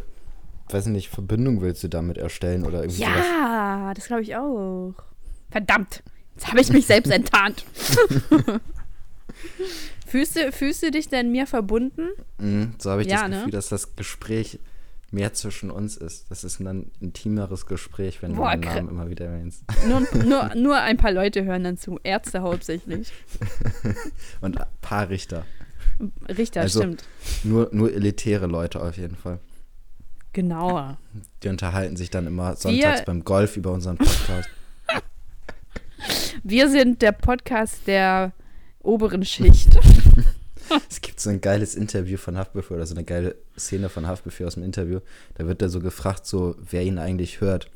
weiß 0.71 0.87
nicht, 0.87 1.09
Verbindung 1.11 1.61
willst 1.61 1.83
du 1.85 1.89
damit 1.89 2.17
erstellen 2.17 2.65
oder 2.65 2.83
irgendwie 2.83 3.03
sowas. 3.05 3.19
Ja, 3.19 3.93
das 3.95 4.07
glaube 4.07 4.23
ich 4.23 4.35
auch. 4.37 4.95
Verdammt, 5.51 6.03
jetzt 6.35 6.49
habe 6.49 6.61
ich 6.61 6.73
mich 6.73 6.87
selbst 6.87 7.13
enttarnt. 7.13 7.65
fühlst, 10.07 10.37
du, 10.37 10.51
fühlst 10.53 10.83
du 10.83 10.91
dich 10.91 11.09
denn 11.09 11.31
mir 11.33 11.47
verbunden? 11.47 12.09
Mhm, 12.39 12.75
so 12.79 12.91
habe 12.91 13.03
ich 13.03 13.09
Ja, 13.09 13.23
das 13.23 13.31
ne? 13.31 13.37
Gefühl, 13.37 13.53
dass 13.53 13.69
das 13.69 13.95
Gespräch 13.97 14.59
mehr 15.15 15.33
zwischen 15.33 15.71
uns 15.71 15.97
ist. 15.97 16.31
Das 16.31 16.45
ist 16.45 16.61
ein 16.61 16.91
intimeres 17.01 17.67
Gespräch, 17.67 18.21
wenn 18.23 18.35
Boah, 18.35 18.55
du 18.57 18.61
den 18.61 18.75
Namen 18.75 18.89
immer 18.89 19.09
wieder 19.09 19.27
erwähnst. 19.27 19.63
Nur, 19.89 20.01
nur, 20.25 20.55
nur 20.57 20.77
ein 20.77 20.97
paar 20.97 21.13
Leute 21.13 21.45
hören 21.45 21.65
dann 21.65 21.79
zu. 21.79 21.99
Ärzte 22.03 22.43
hauptsächlich. 22.43 23.13
Und 24.41 24.61
ein 24.61 24.67
paar 24.83 25.09
Richter. 25.09 25.47
Richter, 26.29 26.63
Also- 26.63 26.81
stimmt. 26.81 27.05
Nur, 27.45 27.71
nur 27.73 27.93
elitäre 27.95 28.47
Leute 28.47 28.83
auf 28.83 28.97
jeden 28.97 29.17
Fall. 29.17 29.39
Genauer. 30.33 30.99
Die 31.45 31.49
unterhalten 31.49 31.97
sich 31.97 32.11
dann 32.11 32.27
immer 32.27 32.57
sonntags 32.57 32.99
Wir- 33.01 33.05
beim 33.07 33.25
Golf 33.25 33.57
über 33.57 33.71
unseren 33.71 33.97
Podcast. 33.97 34.49
Wir 36.43 36.69
sind 36.69 37.01
der 37.01 37.13
Podcast 37.13 37.87
der 37.87 38.33
oberen 38.81 39.25
Schicht. 39.25 39.79
es 40.91 41.01
gibt 41.01 41.21
so 41.21 41.31
ein 41.31 41.41
geiles 41.41 41.75
Interview 41.75 42.17
von 42.17 42.37
Haftbefehl 42.39 42.77
oder 42.77 42.87
so 42.87 42.95
eine 42.95 43.05
geile 43.05 43.37
Szene 43.59 43.89
von 43.89 44.07
Haftbefehl 44.07 44.47
aus 44.47 44.55
dem 44.55 44.63
Interview. 44.63 45.01
Da 45.37 45.47
wird 45.47 45.63
er 45.63 45.69
so 45.69 45.81
gefragt, 45.81 46.27
so 46.27 46.57
wer 46.71 46.83
ihn 46.83 46.99
eigentlich 46.99 47.41
hört. 47.41 47.71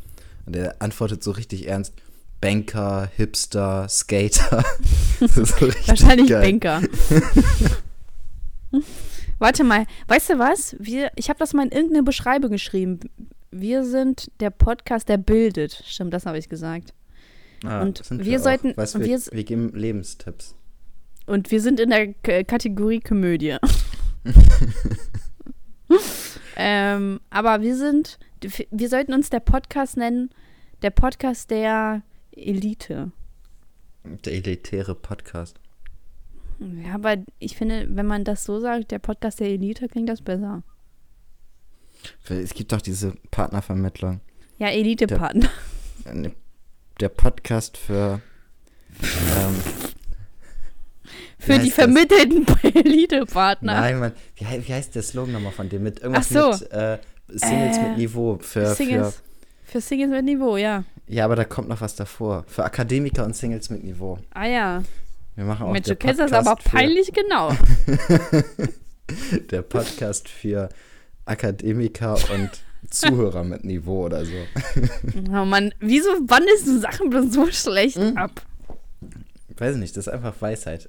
Und 0.47 0.57
er 0.57 0.81
antwortet 0.81 1.23
so 1.23 1.31
richtig 1.33 1.67
ernst: 1.69 1.93
Banker, 2.41 3.09
Hipster, 3.17 3.89
Skater. 3.89 4.65
So 5.21 5.43
Wahrscheinlich 5.89 6.29
geil. 6.29 6.43
Banker. 6.43 6.81
Warte 9.41 9.65
mal, 9.65 9.87
weißt 10.09 10.31
du 10.31 10.39
was? 10.39 10.77
Wir, 10.79 11.11
ich 11.17 11.29
habe 11.29 11.39
das 11.39 11.53
mal 11.55 11.65
in 11.67 11.73
irgendeine 11.73 12.03
Beschreibung 12.03 12.51
geschrieben. 12.51 13.01
Wir 13.51 13.85
sind 13.85 14.31
der 14.41 14.51
Podcast, 14.51 15.09
der 15.09 15.17
bildet. 15.17 15.83
Stimmt, 15.87 16.13
das 16.13 16.27
habe 16.27 16.39
ich 16.39 16.49
gesagt. 16.49 16.93
Ah, 17.65 17.81
Und 17.83 18.05
sind 18.05 18.25
wir 18.25 18.39
auch. 18.39 18.43
sollten- 18.43 18.77
Weißt, 18.77 18.99
wir, 18.99 19.07
wir- 19.07 19.21
wir 19.33 19.45
geben 19.45 19.73
Lebenstipps. 19.75 20.55
Und 21.29 21.51
wir 21.51 21.61
sind 21.61 21.79
in 21.79 21.91
der 21.91 22.15
K 22.15 22.43
Kategorie 22.43 23.01
Komödie. 23.01 23.57
ähm, 26.57 27.21
aber 27.29 27.61
wir 27.61 27.77
sind, 27.77 28.19
wir 28.71 28.89
sollten 28.89 29.13
uns 29.13 29.29
der 29.29 29.41
Podcast 29.41 29.99
nennen, 29.99 30.31
der 30.81 30.89
Podcast 30.89 31.51
der 31.51 32.03
Elite. 32.33 33.13
Der 34.05 34.33
elitäre 34.33 34.95
Podcast. 34.95 35.61
Ja, 36.61 36.95
aber 36.95 37.17
ich 37.39 37.59
finde, 37.59 37.87
wenn 37.91 38.07
man 38.07 38.25
das 38.25 38.45
so 38.45 38.59
sagt, 38.59 38.91
der 38.91 38.99
Podcast 38.99 39.39
der 39.41 39.49
Elite, 39.49 39.87
klingt 39.87 40.09
das 40.09 40.23
besser. 40.23 40.63
Es 42.27 42.55
gibt 42.55 42.73
doch 42.73 42.81
diese 42.81 43.13
Partnervermittlung. 43.31 44.21
Ja, 44.59 44.69
Elite-Partner. 44.69 45.51
Äh, 46.07 46.31
Der 47.01 47.11
Podcast 47.11 47.77
für. 47.77 48.23
ähm, 49.03 49.55
Für 51.49 51.59
die 51.59 51.71
vermittelten 51.71 52.47
Elite-Partner. 52.63 53.75
Nein, 53.81 53.99
Mann. 53.99 54.13
Wie, 54.37 54.45
wie 54.69 54.73
heißt 54.73 54.95
der 54.95 55.03
Slogan 55.03 55.33
nochmal 55.33 55.53
von 55.53 55.69
dem? 55.69 55.83
Mit 55.83 56.01
irgendwas 56.01 56.29
so. 56.29 56.51
mit 56.51 56.71
äh, 56.73 56.99
Singles 57.29 57.77
Äh, 57.77 57.83
mit 57.89 57.99
Niveau. 57.99 58.39
Für, 58.41 58.67
für, 58.67 58.75
Singles. 58.75 59.23
Für 59.65 59.81
Singles 59.81 60.11
mit 60.11 60.25
Niveau, 60.25 60.57
ja. 60.57 60.85
ja, 61.07 61.25
aber 61.25 61.37
da 61.37 61.45
kommt 61.45 61.69
noch 61.69 61.81
was 61.81 61.95
davor. 61.97 62.45
Für 62.47 62.65
Akademiker 62.65 63.25
und 63.25 63.37
Singles 63.37 63.69
mit 63.71 63.85
Niveau. 63.85 64.19
Ah 64.33 64.47
ja. 64.47 64.83
Wir 65.37 65.45
machen 65.45 65.67
auch 65.67 65.73
Mensch, 65.73 65.87
der 65.87 65.95
du 65.95 65.99
kennst 65.99 66.21
das 66.21 66.33
aber 66.33 66.57
peinlich 66.57 67.13
genau. 67.13 67.51
Für, 67.51 69.41
der 69.51 69.63
Podcast 69.63 70.29
für 70.29 70.69
Akademiker 71.27 72.15
und 72.35 72.51
Zuhörer 72.91 73.45
mit 73.45 73.65
Niveau 73.65 74.07
oder 74.07 74.25
so. 74.25 74.33
Oh 75.31 75.45
Mann, 75.45 75.73
wieso 75.81 76.09
wandelst 76.27 76.67
du 76.67 76.79
Sachen 76.81 77.11
bloß 77.11 77.33
so 77.33 77.47
schlecht 77.51 77.97
Hm? 77.99 78.17
ab? 78.17 78.43
Weiß 79.57 79.77
nicht, 79.77 79.97
das 79.97 80.07
ist 80.07 80.13
einfach 80.13 80.35
Weisheit. 80.41 80.89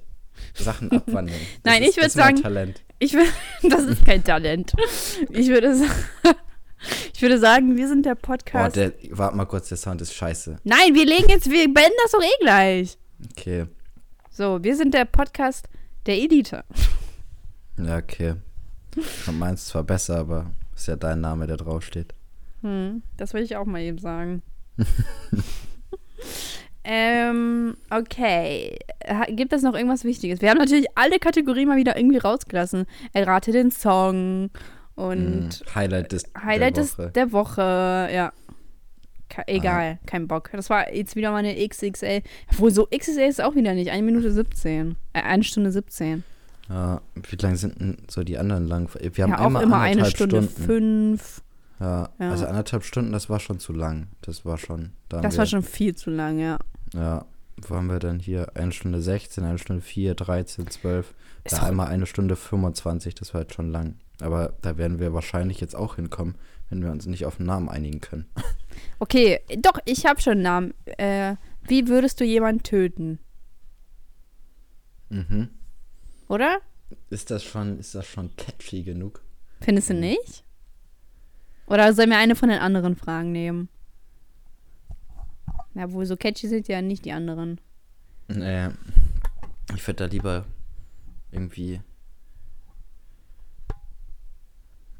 Sachen 0.54 0.90
abwandeln. 0.92 1.40
Nein, 1.64 1.82
ist, 1.82 1.90
ich 1.90 1.96
würd 1.96 2.06
das 2.06 2.12
ist 2.12 2.16
mein 2.16 2.24
sagen- 2.36 2.42
Talent. 2.42 2.82
Ich 2.98 3.12
will, 3.14 3.26
das 3.70 3.84
ist 3.84 4.04
kein 4.04 4.22
Talent. 4.22 4.72
Ich 5.30 5.48
würde, 5.48 5.74
ich 7.14 7.22
würde 7.22 7.38
sagen, 7.38 7.76
wir 7.76 7.88
sind 7.88 8.04
der 8.04 8.14
Podcast. 8.14 8.76
der, 8.76 8.92
warte 9.10 9.36
mal 9.36 9.46
kurz, 9.46 9.68
der 9.68 9.78
Sound 9.78 10.00
ist 10.02 10.12
scheiße. 10.14 10.58
Nein, 10.64 10.94
wir 10.94 11.06
legen 11.06 11.28
jetzt, 11.28 11.50
wir 11.50 11.64
beenden 11.72 11.96
das 12.02 12.12
doch 12.12 12.22
eh 12.22 12.42
gleich. 12.42 12.98
Okay. 13.32 13.66
So, 14.30 14.62
wir 14.62 14.76
sind 14.76 14.92
der 14.94 15.04
Podcast 15.06 15.66
der 16.06 16.16
Elite. 16.18 16.64
Ja, 17.78 17.96
okay. 17.98 18.34
Und 19.26 19.38
meins 19.38 19.66
zwar 19.66 19.84
besser, 19.84 20.18
aber 20.18 20.50
ist 20.74 20.88
ja 20.88 20.96
dein 20.96 21.20
Name, 21.20 21.46
der 21.46 21.56
draufsteht. 21.56 22.14
Hm, 22.62 23.02
das 23.16 23.32
will 23.34 23.42
ich 23.42 23.56
auch 23.56 23.64
mal 23.66 23.80
eben 23.80 23.98
sagen. 23.98 24.42
Ähm, 26.92 27.76
okay. 27.90 28.76
Gibt 29.28 29.52
es 29.52 29.62
noch 29.62 29.74
irgendwas 29.74 30.04
Wichtiges? 30.04 30.40
Wir 30.42 30.50
haben 30.50 30.58
natürlich 30.58 30.86
alle 30.96 31.18
Kategorien 31.20 31.68
mal 31.68 31.76
wieder 31.76 31.96
irgendwie 31.96 32.18
rausgelassen. 32.18 32.86
Errate 33.12 33.52
den 33.52 33.70
Song 33.70 34.50
und 34.96 35.60
Mm, 35.62 35.74
Highlight 35.74 36.12
des 36.12 36.24
Highlight 36.44 36.76
der 36.76 36.82
des, 36.82 36.98
Woche. 36.98 37.10
der 37.14 37.32
Woche, 37.32 38.08
ja. 38.12 38.32
Ke 39.28 39.42
egal, 39.46 40.00
kein 40.06 40.26
Bock. 40.26 40.50
Das 40.52 40.68
war 40.70 40.92
jetzt 40.92 41.14
wieder 41.14 41.30
mal 41.30 41.38
eine 41.38 41.54
XXL. 41.68 42.22
Obwohl, 42.50 42.72
so 42.72 42.86
XXL 42.86 43.20
ist 43.28 43.40
auch 43.40 43.54
wieder 43.54 43.74
nicht. 43.74 43.90
Eine 43.92 44.02
Minute 44.02 44.32
17. 44.32 44.96
Äh, 45.12 45.22
eine 45.22 45.44
Stunde 45.44 45.70
17. 45.70 46.24
Ja, 46.68 47.00
wie 47.14 47.36
lang 47.36 47.54
sind 47.56 47.80
denn 47.80 47.98
so 48.08 48.24
die 48.24 48.38
anderen 48.38 48.66
lang? 48.66 48.88
Wir 49.00 49.22
haben 49.24 49.30
ja, 49.30 49.38
auch 49.40 49.46
immer, 49.46 49.62
immer 49.62 49.78
eine 49.80 50.04
Stunde 50.06 50.42
Stunden. 50.42 50.64
fünf. 50.66 51.42
Ja, 51.78 52.08
Ja. 52.18 52.30
also 52.30 52.46
anderthalb 52.46 52.82
Stunden, 52.84 53.12
das 53.12 53.30
war 53.30 53.38
schon 53.40 53.60
zu 53.60 53.72
lang. 53.72 54.08
Das 54.22 54.44
war 54.44 54.58
schon. 54.58 54.90
Da 55.08 55.20
Das 55.20 55.38
war 55.38 55.46
schon 55.46 55.62
viel 55.62 55.94
zu 55.94 56.10
lang, 56.10 56.38
ja. 56.40 56.58
Ja, 56.94 57.26
wo 57.56 57.76
haben 57.76 57.88
wir 57.88 57.98
denn 57.98 58.18
hier? 58.18 58.56
Eine 58.56 58.72
Stunde 58.72 59.02
16, 59.02 59.44
eine 59.44 59.58
Stunde 59.58 59.82
4, 59.82 60.14
13, 60.14 60.68
12. 60.68 61.14
Ist 61.44 61.56
Da 61.56 61.62
einmal 61.64 61.88
eine 61.88 62.06
Stunde 62.06 62.36
25, 62.36 63.14
das 63.14 63.34
war 63.34 63.42
jetzt 63.42 63.54
schon 63.54 63.70
lang. 63.70 63.96
Aber 64.20 64.54
da 64.62 64.76
werden 64.76 64.98
wir 64.98 65.14
wahrscheinlich 65.14 65.60
jetzt 65.60 65.74
auch 65.74 65.96
hinkommen, 65.96 66.36
wenn 66.68 66.82
wir 66.82 66.90
uns 66.90 67.06
nicht 67.06 67.24
auf 67.24 67.38
einen 67.38 67.46
Namen 67.46 67.68
einigen 67.68 68.00
können. 68.00 68.26
Okay, 68.98 69.40
doch, 69.58 69.78
ich 69.84 70.06
habe 70.06 70.22
schon 70.22 70.34
einen 70.34 70.42
Namen. 70.42 70.74
Äh, 70.86 71.34
wie 71.62 71.88
würdest 71.88 72.20
du 72.20 72.24
jemanden 72.24 72.62
töten? 72.62 73.18
Mhm. 75.10 75.48
Oder? 76.28 76.60
Ist 77.10 77.30
das 77.30 77.42
schon, 77.42 77.78
ist 77.78 77.94
das 77.94 78.06
schon 78.06 78.34
catchy 78.36 78.82
genug? 78.82 79.22
Findest 79.60 79.90
du 79.90 79.94
nicht? 79.94 80.44
Oder 81.66 81.92
sollen 81.92 82.10
wir 82.10 82.18
eine 82.18 82.36
von 82.36 82.48
den 82.48 82.60
anderen 82.60 82.96
Fragen 82.96 83.32
nehmen? 83.32 83.68
Ja, 85.74 85.90
wohl 85.92 86.04
so 86.06 86.16
catchy 86.16 86.48
sind 86.48 86.68
ja 86.68 86.82
nicht 86.82 87.04
die 87.04 87.12
anderen. 87.12 87.60
Nee. 88.28 88.68
Ich 89.74 89.86
würde 89.86 90.04
da 90.04 90.06
lieber 90.06 90.44
irgendwie. 91.30 91.80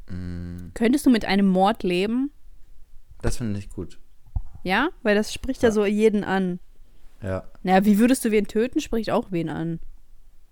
Mm, 0.08 0.70
Könntest 0.74 1.06
du 1.06 1.10
mit 1.10 1.24
einem 1.24 1.48
Mord 1.48 1.82
leben? 1.82 2.30
Das 3.22 3.36
finde 3.36 3.58
ich 3.58 3.68
gut. 3.70 3.98
Ja? 4.62 4.90
Weil 5.02 5.14
das 5.14 5.32
spricht 5.32 5.62
ja, 5.62 5.68
Ja. 5.68 5.72
so 5.72 5.84
jeden 5.86 6.24
an. 6.24 6.58
Ja. 7.22 7.44
Naja, 7.62 7.84
wie 7.84 7.98
würdest 7.98 8.24
du 8.24 8.30
wen 8.30 8.46
töten, 8.46 8.80
spricht 8.80 9.10
auch 9.10 9.30
wen 9.30 9.48
an. 9.48 9.80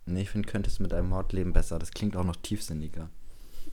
Nee, 0.07 0.23
ich 0.23 0.31
finde, 0.31 0.49
könntest 0.49 0.81
mit 0.81 0.93
einem 0.93 1.09
Mordleben 1.09 1.53
besser. 1.53 1.79
Das 1.79 1.91
klingt 1.91 2.17
auch 2.17 2.25
noch 2.25 2.37
tiefsinniger. 2.37 3.11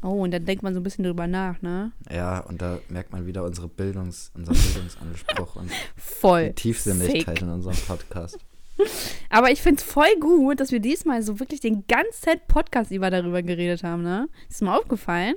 Oh, 0.01 0.23
und 0.23 0.31
dann 0.31 0.45
denkt 0.45 0.63
man 0.63 0.73
so 0.73 0.79
ein 0.79 0.83
bisschen 0.83 1.03
drüber 1.03 1.27
nach, 1.27 1.61
ne? 1.61 1.91
Ja, 2.11 2.39
und 2.39 2.61
da 2.61 2.79
merkt 2.89 3.11
man 3.11 3.25
wieder 3.25 3.43
unsere 3.43 3.67
Bildungs, 3.67 4.31
unseren 4.35 4.55
Bildungsanspruch 4.55 5.55
und 5.55 5.71
Voll. 5.97 6.49
die 6.49 6.53
Tiefsinnigkeit 6.55 7.25
fake. 7.25 7.41
in 7.41 7.49
unserem 7.49 7.77
Podcast. 7.87 8.37
Aber 9.29 9.51
ich 9.51 9.61
finde 9.61 9.81
es 9.81 9.87
voll 9.87 10.13
gut, 10.19 10.59
dass 10.59 10.71
wir 10.71 10.79
diesmal 10.81 11.21
so 11.23 11.39
wirklich 11.39 11.61
den 11.61 11.85
ganzen 11.87 12.39
Podcast 12.47 12.91
über 12.91 13.09
darüber 13.09 13.41
geredet 13.41 13.83
haben, 13.83 14.03
ne? 14.03 14.27
Ist 14.49 14.61
mir 14.61 14.77
aufgefallen? 14.77 15.35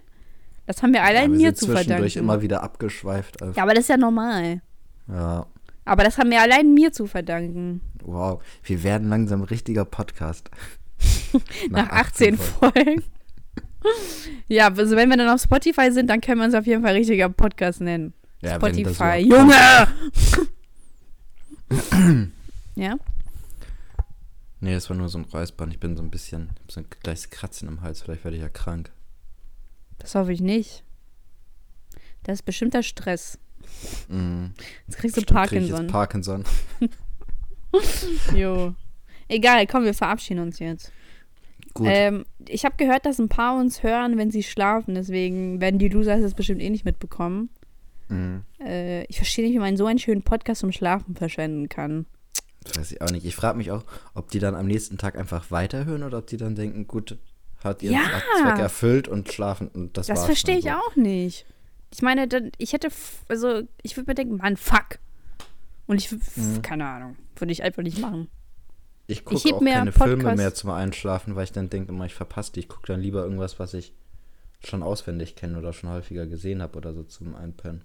Das 0.67 0.83
haben 0.83 0.93
wir 0.93 1.03
allein 1.03 1.33
ja, 1.35 1.39
wir 1.39 1.47
mir 1.47 1.55
zu 1.55 1.67
zwischendurch 1.67 2.13
verdanken. 2.15 2.19
immer 2.19 2.43
wieder 2.43 2.63
abgeschweift. 2.63 3.41
Ja, 3.55 3.63
aber 3.63 3.73
das 3.75 3.85
ist 3.85 3.89
ja 3.89 3.97
normal. 3.97 4.61
ja, 5.09 5.47
Aber 5.85 6.05
das 6.05 6.19
haben 6.19 6.31
wir 6.31 6.43
allein 6.43 6.75
mir 6.75 6.93
zu 6.93 7.07
verdanken. 7.07 7.81
wow. 8.03 8.43
Wir 8.65 8.83
werden 8.83 9.09
langsam 9.09 9.41
ein 9.43 9.45
richtiger 9.45 9.85
Podcast. 9.85 10.51
Nach 11.71 11.89
18 11.91 12.37
Folgen. 12.37 13.03
Ja, 14.49 14.69
also 14.69 14.97
wenn 14.97 15.09
wir 15.09 15.17
dann 15.17 15.29
auf 15.29 15.41
Spotify 15.41 15.91
sind, 15.93 16.09
dann 16.09 16.21
können 16.21 16.41
wir 16.41 16.47
uns 16.47 16.55
auf 16.55 16.67
jeden 16.67 16.83
Fall 16.83 16.95
richtiger 16.95 17.29
Podcast 17.29 17.81
nennen. 17.81 18.15
Ja, 18.41 18.57
Spotify. 18.57 19.19
Junge! 19.19 19.89
ja? 22.77 22.97
Nee, 24.61 24.75
das 24.75 24.89
war 24.91 24.97
nur 24.97 25.09
so 25.09 25.19
ein 25.19 25.25
Räuspern. 25.25 25.71
Ich 25.71 25.79
bin 25.79 25.97
so 25.97 26.03
ein 26.03 26.11
bisschen, 26.11 26.51
hab 26.61 26.73
so 26.73 26.81
ein 26.81 26.87
gleiches 27.03 27.31
Kratzen 27.31 27.69
im 27.69 27.81
Hals. 27.81 28.03
Vielleicht 28.03 28.25
werde 28.25 28.37
ich 28.37 28.43
ja 28.43 28.49
krank. 28.49 28.91
Das 29.99 30.15
hoffe 30.15 30.33
ich 30.33 30.41
nicht. 30.41 30.85
Das 32.25 32.41
ist 32.41 32.43
bestimmter 32.43 32.83
Stress. 32.83 33.39
Mhm. 34.09 34.55
Jetzt 34.87 34.99
kriegst 34.99 35.17
du 35.17 35.21
Bestimmt 35.23 35.49
krieg 35.49 35.63
ich 35.63 35.71
Parkinson. 35.71 35.83
Jetzt 35.83 35.93
Parkinson. 35.93 36.45
Jo. 38.35 38.75
Egal, 39.29 39.67
komm, 39.67 39.85
wir 39.85 39.93
verabschieden 39.93 40.41
uns 40.41 40.59
jetzt. 40.59 40.91
Gut. 41.79 41.87
Ähm, 41.91 42.25
ich 42.47 42.65
habe 42.65 42.75
gehört, 42.77 43.07
dass 43.07 43.19
ein 43.19 43.29
paar 43.29 43.59
uns 43.59 43.83
hören, 43.83 44.17
wenn 44.19 44.31
sie 44.31 44.43
schlafen. 44.43 44.95
Deswegen 44.95 45.61
werden 45.61 45.79
die 45.79 45.89
Loser 45.89 46.19
das 46.21 46.35
bestimmt 46.35 46.61
eh 46.61 46.71
nicht 46.71 46.85
mitbekommen. 46.85 47.51
Mhm. 48.09 48.43
Äh, 48.65 49.05
ich 49.05 49.17
verstehe 49.17 49.45
nicht, 49.45 49.55
wie 49.55 49.59
man 49.61 49.77
so 49.77 49.87
einen 49.87 49.99
schönen 49.99 50.23
Podcast 50.23 50.61
zum 50.61 50.73
Schlafen 50.73 51.15
verschwenden 51.15 51.69
kann. 51.69 52.07
Das 52.65 52.79
weiß 52.79 52.93
ich 52.93 53.01
auch 53.03 53.11
nicht. 53.11 53.25
Ich 53.25 53.37
frage 53.37 53.57
mich 53.57 53.71
auch, 53.71 53.85
ob 54.15 54.31
die 54.31 54.39
dann 54.41 54.55
am 54.55 54.67
nächsten 54.67 54.99
Tag 54.99 55.17
einfach 55.17 55.51
weiterhören 55.51 56.03
oder 56.03 56.19
ob 56.19 56.27
die 56.27 56.37
dann 56.37 56.55
denken, 56.55 56.87
gut, 56.87 57.17
hat 57.63 57.83
ihren 57.83 57.95
Ja. 57.95 58.01
Zweck 58.43 58.59
erfüllt 58.59 59.09
und 59.09 59.33
schlafen 59.33 59.69
und 59.69 59.97
das 59.97 60.07
Das 60.09 60.19
war's 60.19 60.27
verstehe 60.27 60.55
dann 60.57 60.59
ich 60.59 60.65
so. 60.65 60.71
auch 60.71 60.97
nicht. 60.97 61.47
Ich 61.93 62.03
meine, 62.03 62.29
dann, 62.29 62.51
ich 62.59 62.73
hätte, 62.73 62.89
also 63.29 63.63
ich 63.83 63.97
würde 63.97 64.11
mir 64.11 64.15
denken, 64.15 64.37
Mann, 64.37 64.57
fuck. 64.57 64.99
Und 65.87 65.97
ich, 66.03 66.11
Mhm. 66.13 66.61
keine 66.63 66.87
Ahnung, 66.87 67.17
würde 67.37 67.53
ich 67.53 67.63
einfach 67.63 67.83
nicht 67.83 67.99
machen. 67.99 68.29
Ich 69.11 69.25
gucke 69.25 69.55
auch 69.55 69.61
keine 69.65 69.91
Podcast- 69.91 70.05
Filme 70.21 70.35
mehr 70.37 70.55
zum 70.55 70.71
Einschlafen, 70.71 71.35
weil 71.35 71.45
ich 71.45 71.53
dann 71.53 71.71
denke 71.71 71.91
immer, 71.93 72.05
ich 72.07 72.15
verpasse 72.15 72.53
die. 72.53 72.61
Ich 72.61 72.69
gucke 72.69 72.87
dann 72.87 73.01
lieber 73.01 73.23
irgendwas, 73.25 73.59
was 73.59 73.75
ich 73.75 73.93
schon 74.65 74.83
auswendig 74.83 75.35
kenne 75.35 75.59
oder 75.59 75.73
schon 75.73 75.89
häufiger 75.91 76.27
gesehen 76.27 76.63
habe 76.63 76.77
oder 76.77 76.93
so 76.93 77.03
zum 77.05 77.35
Einpennen. 77.35 77.83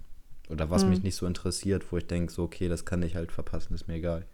Oder 0.50 0.68
was 0.70 0.84
Mhm. 0.84 0.90
mich 0.90 1.02
nicht 1.02 1.16
so 1.16 1.26
interessiert, 1.26 1.90
wo 1.90 1.96
ich 1.96 2.06
denke, 2.06 2.30
so, 2.32 2.42
okay, 2.42 2.68
das 2.68 2.84
kann 2.84 3.02
ich 3.02 3.16
halt 3.16 3.32
verpassen, 3.32 3.74
ist 3.74 3.88
mir 3.88 3.94
egal. 3.94 4.26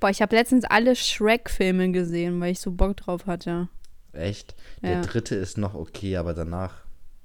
Boah, 0.00 0.10
ich 0.10 0.20
habe 0.20 0.34
letztens 0.34 0.64
alle 0.64 0.96
Shrek-Filme 0.96 1.92
gesehen, 1.92 2.40
weil 2.40 2.50
ich 2.52 2.60
so 2.60 2.72
Bock 2.72 2.96
drauf 2.96 3.26
hatte. 3.26 3.68
Echt? 4.12 4.56
Der 4.82 4.90
Ja. 4.94 5.00
dritte 5.02 5.36
ist 5.36 5.58
noch 5.58 5.74
okay, 5.74 6.16
aber 6.16 6.34
danach 6.34 6.82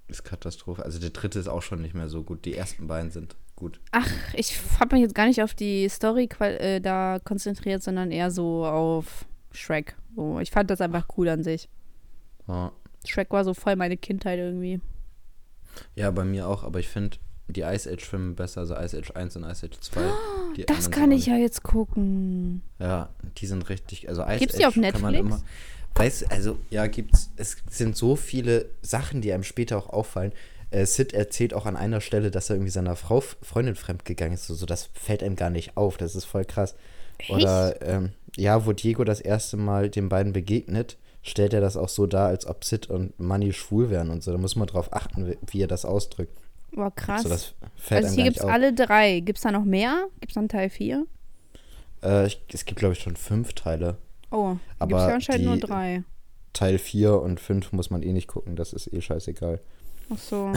ist 0.07 0.23
Katastrophe. 0.23 0.85
Also 0.85 0.99
der 0.99 1.09
dritte 1.09 1.39
ist 1.39 1.47
auch 1.47 1.63
schon 1.63 1.81
nicht 1.81 1.95
mehr 1.95 2.07
so 2.07 2.21
gut. 2.23 2.45
Die 2.45 2.55
ersten 2.55 2.85
beiden 2.87 3.09
sind 3.09 3.35
gut. 3.57 3.81
Ach, 3.91 4.09
ich 4.33 4.57
habe 4.79 4.95
mich 4.95 5.03
jetzt 5.03 5.15
gar 5.15 5.25
nicht 5.27 5.43
auf 5.43 5.53
die 5.53 5.89
Story 5.89 6.29
äh, 6.39 6.79
da 6.79 7.19
konzentriert, 7.23 7.83
sondern 7.83 8.11
eher 8.11 8.31
so 8.31 8.65
auf 8.65 9.25
Shrek. 9.51 9.97
So, 10.15 10.39
ich 10.39 10.51
fand 10.51 10.69
das 10.69 10.79
einfach 10.79 11.07
cool 11.17 11.27
an 11.27 11.43
sich. 11.43 11.67
Ja. 12.47 12.71
Shrek 13.05 13.31
war 13.31 13.43
so 13.43 13.53
voll 13.53 13.75
meine 13.75 13.97
Kindheit 13.97 14.39
irgendwie. 14.39 14.79
Ja, 15.95 16.09
bei 16.11 16.23
mir 16.23 16.47
auch, 16.47 16.63
aber 16.63 16.79
ich 16.79 16.87
finde 16.87 17.17
die 17.49 17.61
Ice 17.61 17.89
Age 17.91 18.03
Filme 18.03 18.33
besser, 18.33 18.61
also 18.61 18.75
Ice 18.75 18.97
Age 18.97 19.11
1 19.11 19.35
und 19.37 19.43
Ice 19.43 19.65
Age 19.65 19.79
2. 19.79 20.01
Die 20.55 20.65
Das 20.65 20.91
kann 20.91 21.11
ich 21.11 21.25
ja 21.25 21.35
jetzt 21.35 21.63
gucken. 21.63 22.61
Ja, 22.79 23.09
die 23.37 23.47
sind 23.47 23.69
richtig. 23.69 24.09
Also 24.09 24.23
Ice 24.23 24.39
Gibt's 24.39 24.55
Age 24.55 24.59
die 24.59 24.65
auf 24.65 24.73
kann 24.73 25.01
man 25.01 25.13
Netflix? 25.13 25.35
immer. 25.37 25.43
Weißt 25.95 26.21
du, 26.21 26.31
also 26.31 26.57
ja, 26.69 26.85
gibt's. 26.87 27.31
Es 27.37 27.57
sind 27.69 27.95
so 27.95 28.15
viele 28.15 28.69
Sachen, 28.81 29.21
die 29.21 29.33
einem 29.33 29.43
später 29.43 29.77
auch 29.77 29.89
auffallen. 29.89 30.31
Äh, 30.69 30.85
Sid 30.85 31.13
erzählt 31.13 31.53
auch 31.53 31.65
an 31.65 31.77
einer 31.77 32.01
Stelle, 32.01 32.31
dass 32.31 32.49
er 32.49 32.57
irgendwie 32.57 32.71
seiner 32.71 32.95
Frau 32.95 33.21
Freundin 33.21 33.75
fremdgegangen 33.75 34.33
ist. 34.33 34.47
So, 34.47 34.55
so, 34.55 34.65
das 34.65 34.89
fällt 34.93 35.23
einem 35.23 35.35
gar 35.35 35.49
nicht 35.49 35.77
auf. 35.77 35.97
Das 35.97 36.15
ist 36.15 36.25
voll 36.25 36.45
krass. 36.45 36.75
Oder 37.29 37.81
ähm, 37.81 38.11
ja, 38.35 38.65
wo 38.65 38.73
Diego 38.73 39.03
das 39.03 39.21
erste 39.21 39.57
Mal 39.57 39.89
den 39.89 40.09
beiden 40.09 40.33
begegnet, 40.33 40.97
stellt 41.23 41.53
er 41.53 41.61
das 41.61 41.77
auch 41.77 41.89
so 41.89 42.05
dar, 42.05 42.27
als 42.27 42.45
ob 42.45 42.63
Sid 42.63 42.89
und 42.89 43.19
Manny 43.19 43.53
schwul 43.53 43.89
wären 43.89 44.09
und 44.09 44.23
so. 44.23 44.31
Da 44.31 44.37
muss 44.37 44.55
man 44.55 44.67
drauf 44.67 44.93
achten, 44.93 45.35
wie, 45.45 45.61
er 45.61 45.67
das 45.67 45.85
ausdrückt. 45.85 46.37
Boah, 46.71 46.91
krass. 46.93 47.23
So, 47.23 47.29
das 47.29 47.53
fällt 47.75 48.05
also 48.05 48.15
hier 48.15 48.25
gibt 48.25 48.37
es 48.37 48.43
alle 48.43 48.73
drei. 48.73 49.21
Gibt 49.21 49.37
es 49.37 49.43
da 49.43 49.51
noch 49.51 49.63
mehr? 49.63 50.07
Gibt 50.19 50.31
es 50.31 50.35
dann 50.35 50.49
Teil 50.49 50.69
4? 50.69 51.05
Äh, 52.03 52.29
es 52.53 52.65
gibt, 52.65 52.79
glaube 52.79 52.93
ich, 52.93 52.99
schon 52.99 53.15
fünf 53.15 53.53
Teile. 53.53 53.97
Oh, 54.29 54.57
gibt 54.79 54.93
es 54.93 54.99
ja 54.99 55.13
anscheinend 55.13 55.45
nur 55.45 55.57
drei. 55.57 56.03
Teil 56.53 56.77
4 56.77 57.21
und 57.21 57.39
5 57.39 57.71
muss 57.71 57.89
man 57.89 58.01
eh 58.01 58.13
nicht 58.13 58.27
gucken, 58.27 58.55
das 58.55 58.73
ist 58.73 58.91
eh 58.91 59.01
scheißegal. 59.01 59.59
Ach 60.09 60.17
so. 60.17 60.53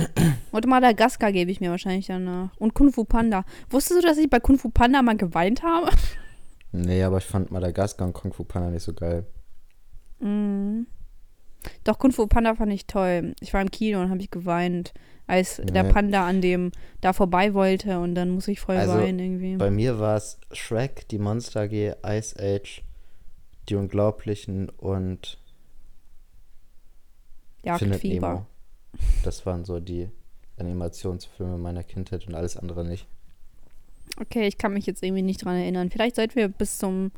Und 0.52 0.66
Madagaskar 0.66 1.32
gebe 1.32 1.50
ich 1.50 1.60
mir 1.60 1.70
wahrscheinlich 1.70 2.06
danach. 2.06 2.50
Und 2.56 2.74
Kung 2.74 2.92
Fu 2.92 3.04
Panda. 3.04 3.44
Wusstest 3.68 4.02
du, 4.02 4.06
dass 4.06 4.18
ich 4.18 4.30
bei 4.30 4.38
Kung 4.40 4.58
Fu 4.58 4.70
Panda 4.70 5.02
mal 5.02 5.16
geweint 5.16 5.62
habe? 5.62 5.90
Nee, 6.72 7.02
aber 7.02 7.18
ich 7.18 7.24
fand 7.24 7.50
Madagaskar 7.50 8.06
und 8.06 8.12
Kung 8.12 8.32
Fu 8.32 8.44
Panda 8.44 8.70
nicht 8.70 8.84
so 8.84 8.92
geil. 8.94 9.26
Mhm. 10.20 10.86
Doch, 11.82 11.98
Kung 11.98 12.12
Fu 12.12 12.28
Panda 12.28 12.54
fand 12.54 12.72
ich 12.72 12.86
toll. 12.86 13.34
Ich 13.40 13.52
war 13.52 13.60
im 13.60 13.72
Kino 13.72 14.00
und 14.00 14.08
habe 14.08 14.20
ich 14.20 14.30
geweint, 14.30 14.94
als 15.26 15.56
der 15.56 15.82
Nee. 15.82 15.92
Panda 15.92 16.28
an 16.28 16.40
dem 16.40 16.70
da 17.00 17.12
vorbei 17.12 17.54
wollte 17.54 17.98
und 17.98 18.14
dann 18.14 18.30
muss 18.30 18.46
ich 18.46 18.60
voll 18.60 18.76
Also, 18.76 18.94
weinen 18.94 19.18
irgendwie. 19.18 19.56
Bei 19.56 19.72
mir 19.72 19.98
war 19.98 20.16
es 20.16 20.38
Shrek, 20.52 21.08
die 21.08 21.18
Monster 21.18 21.62
AG, 21.62 21.96
Ice 22.06 22.36
Age, 22.38 22.82
die 23.68 23.74
Unglaublichen 23.74 24.68
und 24.68 25.38
Jagdfieber. 27.64 28.46
Das 29.22 29.46
waren 29.46 29.64
so 29.64 29.80
die 29.80 30.08
Animationsfilme 30.58 31.58
meiner 31.58 31.82
Kindheit 31.82 32.26
und 32.26 32.34
alles 32.34 32.56
andere 32.56 32.84
nicht. 32.84 33.06
Okay, 34.18 34.46
ich 34.46 34.58
kann 34.58 34.74
mich 34.74 34.86
jetzt 34.86 35.02
irgendwie 35.02 35.22
nicht 35.22 35.44
dran 35.44 35.56
erinnern. 35.56 35.90
Vielleicht 35.90 36.16
sollten 36.16 36.36
wir 36.36 36.48
bis 36.48 36.78
zum 36.78 37.12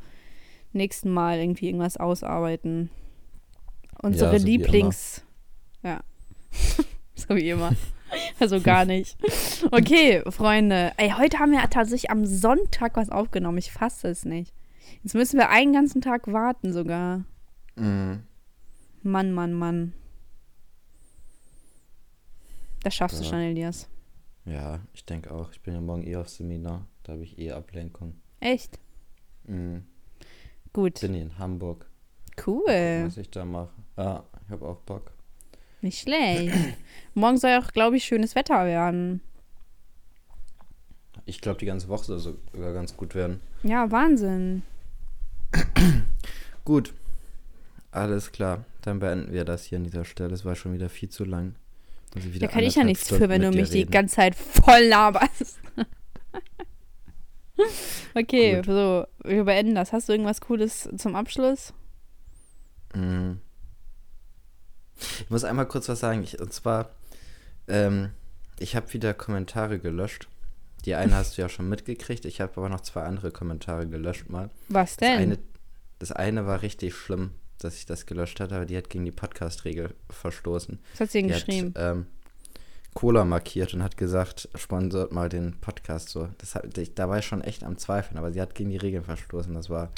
nächsten 0.72 1.10
Mal 1.10 1.38
irgendwie 1.38 1.66
irgendwas 1.66 1.96
ausarbeiten. 1.96 2.90
Unsere 4.02 4.32
Ja, 4.32 4.38
so 4.38 4.46
wie 4.46 4.50
Lieblings. 4.50 5.24
Ja. 5.82 6.00
so 7.14 7.36
wie 7.36 7.50
immer. 7.50 7.72
Also 8.38 8.60
gar 8.60 8.84
nicht. 8.84 9.16
Okay, 9.70 10.22
Freunde. 10.28 10.92
Ey, 10.96 11.10
heute 11.16 11.38
haben 11.38 11.52
wir 11.52 11.62
tatsächlich 11.70 12.10
am 12.10 12.26
Sonntag 12.26 12.96
was 12.96 13.10
aufgenommen. 13.10 13.58
Ich 13.58 13.70
fasse 13.70 14.08
es 14.08 14.24
nicht. 14.24 14.52
Jetzt 15.04 15.14
müssen 15.14 15.38
wir 15.38 15.50
einen 15.50 15.72
ganzen 15.72 16.00
Tag 16.00 16.30
warten 16.32 16.72
sogar. 16.72 17.24
Mhm. 17.76 18.24
Mann, 19.04 19.32
Mann, 19.32 19.52
Mann. 19.52 19.92
Das 22.82 22.94
schaffst 22.94 23.18
du 23.20 23.24
Ja. 23.24 23.30
schon, 23.30 23.38
Elias. 23.40 23.88
Ja, 24.44 24.80
ich 24.92 25.04
denke 25.04 25.30
auch. 25.32 25.50
Ich 25.52 25.60
bin 25.60 25.74
ja 25.74 25.80
morgen 25.80 26.06
eh 26.06 26.16
auf 26.16 26.28
Seminar. 26.28 26.86
Da 27.04 27.12
habe 27.12 27.22
ich 27.22 27.38
eh 27.38 27.52
Ablenkung. 27.52 28.16
Echt? 28.40 28.78
Mhm. 29.44 29.84
Gut. 30.72 31.00
Bin 31.00 31.14
hier 31.14 31.22
in 31.22 31.38
Hamburg. 31.38 31.88
Cool. 32.46 33.04
Was 33.04 33.16
ich 33.18 33.30
da 33.30 33.44
mache. 33.44 33.70
Ja, 33.96 34.24
ich 34.46 34.50
habe 34.50 34.66
auch 34.66 34.78
Bock. 34.80 35.12
Nicht 35.80 36.00
schlecht. 36.00 36.54
Morgen 37.14 37.36
soll 37.38 37.58
auch, 37.58 37.72
glaube 37.72 37.96
ich, 37.96 38.04
schönes 38.04 38.34
Wetter 38.34 38.64
werden. 38.64 39.20
Ich 41.24 41.40
glaube, 41.40 41.60
die 41.60 41.66
ganze 41.66 41.88
Woche 41.88 42.04
soll 42.04 42.18
sogar 42.18 42.72
ganz 42.72 42.96
gut 42.96 43.14
werden. 43.14 43.40
Ja, 43.62 43.90
Wahnsinn. 43.92 44.62
Gut. 46.64 46.94
Alles 47.92 48.32
klar. 48.32 48.64
Dann 48.80 48.98
beenden 48.98 49.32
wir 49.32 49.44
das 49.44 49.64
hier 49.64 49.78
an 49.78 49.84
dieser 49.84 50.04
Stelle. 50.04 50.34
Es 50.34 50.44
war 50.44 50.56
schon 50.56 50.72
wieder 50.72 50.88
viel 50.88 51.10
zu 51.10 51.24
lang. 51.24 51.54
Da 52.40 52.46
kann 52.46 52.62
ich 52.62 52.74
ja 52.74 52.84
nichts 52.84 53.06
Stunden 53.06 53.24
für, 53.24 53.28
wenn 53.30 53.42
du 53.42 53.50
mich 53.50 53.70
die 53.70 53.86
ganze 53.86 54.16
Zeit 54.16 54.34
voll 54.34 54.82
laberst. 54.84 55.58
okay, 58.14 58.56
Gut. 58.56 58.66
so, 58.66 59.06
wir 59.24 59.44
beenden 59.44 59.74
das. 59.74 59.92
Hast 59.92 60.08
du 60.08 60.12
irgendwas 60.12 60.40
Cooles 60.40 60.88
zum 60.96 61.16
Abschluss? 61.16 61.72
Mhm. 62.94 63.40
Ich 65.20 65.30
muss 65.30 65.44
einmal 65.44 65.66
kurz 65.66 65.88
was 65.88 66.00
sagen. 66.00 66.22
Ich, 66.22 66.40
und 66.40 66.52
zwar, 66.52 66.90
ähm, 67.66 68.10
ich 68.58 68.76
habe 68.76 68.92
wieder 68.92 69.14
Kommentare 69.14 69.78
gelöscht. 69.78 70.28
Die 70.84 70.94
eine 70.94 71.14
hast 71.14 71.38
du 71.38 71.42
ja 71.42 71.48
schon 71.48 71.68
mitgekriegt. 71.68 72.24
Ich 72.24 72.40
habe 72.40 72.52
aber 72.56 72.68
noch 72.68 72.80
zwei 72.80 73.04
andere 73.04 73.30
Kommentare 73.30 73.88
gelöscht 73.88 74.28
mal. 74.28 74.50
Was 74.68 74.96
Das 74.96 75.08
denn? 75.08 75.18
eine, 75.18 75.38
das 75.98 76.12
eine 76.12 76.46
war 76.46 76.62
richtig 76.62 76.94
schlimm, 76.94 77.30
dass 77.64 77.76
ich 77.76 77.86
das 77.86 78.06
gelöscht 78.06 78.40
hatte, 78.40 78.54
aber 78.56 78.66
die 78.66 78.76
hat 78.76 78.90
gegen 78.90 79.04
die 79.04 79.12
Podcast-Regel 79.12 79.94
verstoßen. 80.10 80.78
Was 80.92 81.00
hat 81.00 81.10
sie 81.10 81.18
denn 81.20 81.28
Die 81.28 81.34
geschrieben? 81.34 81.74
hat 81.76 81.92
ähm, 81.96 82.06
Cola 82.94 83.24
markiert 83.24 83.72
und 83.72 83.82
hat 83.82 83.96
gesagt, 83.96 84.48
sponsort 84.54 85.12
mal 85.12 85.28
den 85.28 85.58
Podcast 85.60 86.10
so. 86.10 86.28
Das 86.38 86.54
hat, 86.54 86.76
ich, 86.76 86.94
da 86.94 87.08
war 87.08 87.18
ich 87.18 87.26
schon 87.26 87.40
echt 87.40 87.64
am 87.64 87.78
Zweifeln, 87.78 88.18
aber 88.18 88.32
sie 88.32 88.40
hat 88.40 88.54
gegen 88.54 88.70
die 88.70 88.76
Regeln 88.76 89.02
verstoßen. 89.04 89.54
Das 89.54 89.70
war 89.70 89.90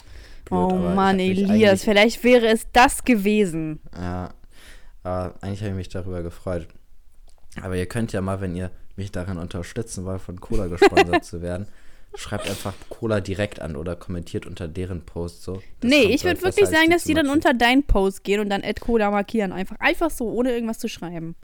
blöd. 0.45 0.59
oh 0.61 0.77
Mann, 0.77 1.19
Elias, 1.19 1.83
vielleicht 1.85 2.23
wäre 2.23 2.47
es 2.47 2.67
das 2.73 3.03
gewesen. 3.05 3.81
Ja, 3.97 4.33
aber 5.03 5.35
eigentlich 5.41 5.61
habe 5.61 5.71
ich 5.71 5.77
mich 5.77 5.89
darüber 5.89 6.23
gefreut. 6.23 6.69
Aber 7.63 7.77
ihr 7.77 7.87
könnt 7.87 8.13
ja 8.13 8.21
mal, 8.21 8.41
wenn 8.41 8.55
ihr 8.55 8.71
mich 8.97 9.11
darin 9.11 9.39
unterstützen 9.39 10.05
wollt, 10.05 10.21
von 10.21 10.41
Cola 10.41 10.69
gesponsert 10.69 11.25
zu 11.25 11.43
werden, 11.43 11.67
schreibt 12.17 12.49
einfach 12.49 12.75
Cola 12.89 13.21
direkt 13.21 13.61
an 13.61 13.77
oder 13.77 13.97
kommentiert 13.97 14.47
unter 14.47 14.69
deren 14.69 15.05
Post 15.05 15.43
so. 15.43 15.63
Das 15.81 15.91
nee, 15.91 16.05
ich 16.05 16.25
würde 16.25 16.43
wirklich 16.43 16.69
sagen, 16.69 16.91
dass 16.91 17.05
die 17.05 17.15
dann 17.15 17.29
unter 17.29 17.55
deinen 17.55 17.83
Post 17.83 18.25
gehen 18.25 18.41
und 18.41 18.49
dann 18.49 18.63
Ed 18.63 18.81
Cola 18.81 19.11
markieren. 19.11 19.53
Einfach, 19.53 19.77
einfach 19.81 20.11
so, 20.11 20.31
ohne 20.31 20.53
irgendwas 20.53 20.79
zu 20.79 20.89
schreiben. 20.89 21.35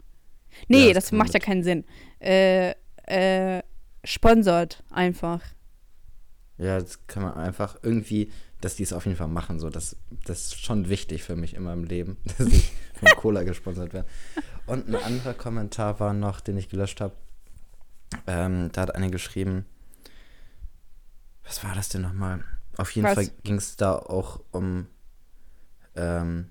Nee, 0.67 0.87
Ja, 0.87 0.93
das, 0.93 1.05
das 1.05 1.11
macht 1.11 1.29
man 1.29 1.33
ja 1.33 1.39
keinen 1.39 1.63
Sinn. 1.63 1.85
Äh, 2.19 2.73
äh, 3.05 3.61
sponsort 4.03 4.83
einfach. 4.89 5.41
Ja, 6.57 6.79
das 6.79 7.05
kann 7.07 7.23
man 7.23 7.33
einfach 7.33 7.77
irgendwie, 7.81 8.31
dass 8.61 8.75
die 8.75 8.83
es 8.83 8.93
auf 8.93 9.05
jeden 9.05 9.17
Fall 9.17 9.27
machen. 9.27 9.59
So, 9.59 9.69
das, 9.69 9.95
das 10.25 10.45
ist 10.45 10.63
schon 10.63 10.89
wichtig 10.89 11.23
für 11.23 11.35
mich 11.35 11.55
in 11.55 11.63
meinem 11.63 11.83
Leben, 11.83 12.17
dass 12.37 12.47
ich 12.47 12.71
von 12.93 13.09
Cola 13.17 13.43
gesponsert 13.43 13.93
werde. 13.93 14.07
Und 14.67 14.87
ein 14.87 14.95
anderer 14.95 15.33
Kommentar 15.33 15.99
war 15.99 16.13
noch, 16.13 16.39
den 16.39 16.57
ich 16.57 16.69
gelöscht 16.69 17.01
habe. 17.01 17.15
Ähm, 18.27 18.69
da 18.73 18.81
hat 18.81 18.95
eine 18.95 19.09
geschrieben, 19.09 19.65
was 21.51 21.65
war 21.65 21.75
das 21.75 21.89
denn 21.89 22.01
nochmal? 22.01 22.45
Auf 22.77 22.91
jeden 22.91 23.05
Was? 23.05 23.15
Fall 23.15 23.29
ging 23.43 23.55
es 23.55 23.75
da 23.75 23.93
auch 23.93 24.39
um, 24.51 24.87
ähm, 25.97 26.49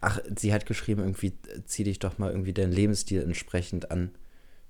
ach, 0.00 0.20
sie 0.36 0.54
hat 0.54 0.66
geschrieben, 0.66 1.00
irgendwie, 1.00 1.36
zieh 1.64 1.82
dich 1.82 1.98
doch 1.98 2.18
mal 2.18 2.30
irgendwie 2.30 2.52
deinen 2.52 2.70
Lebensstil 2.70 3.22
entsprechend 3.22 3.90
an, 3.90 4.12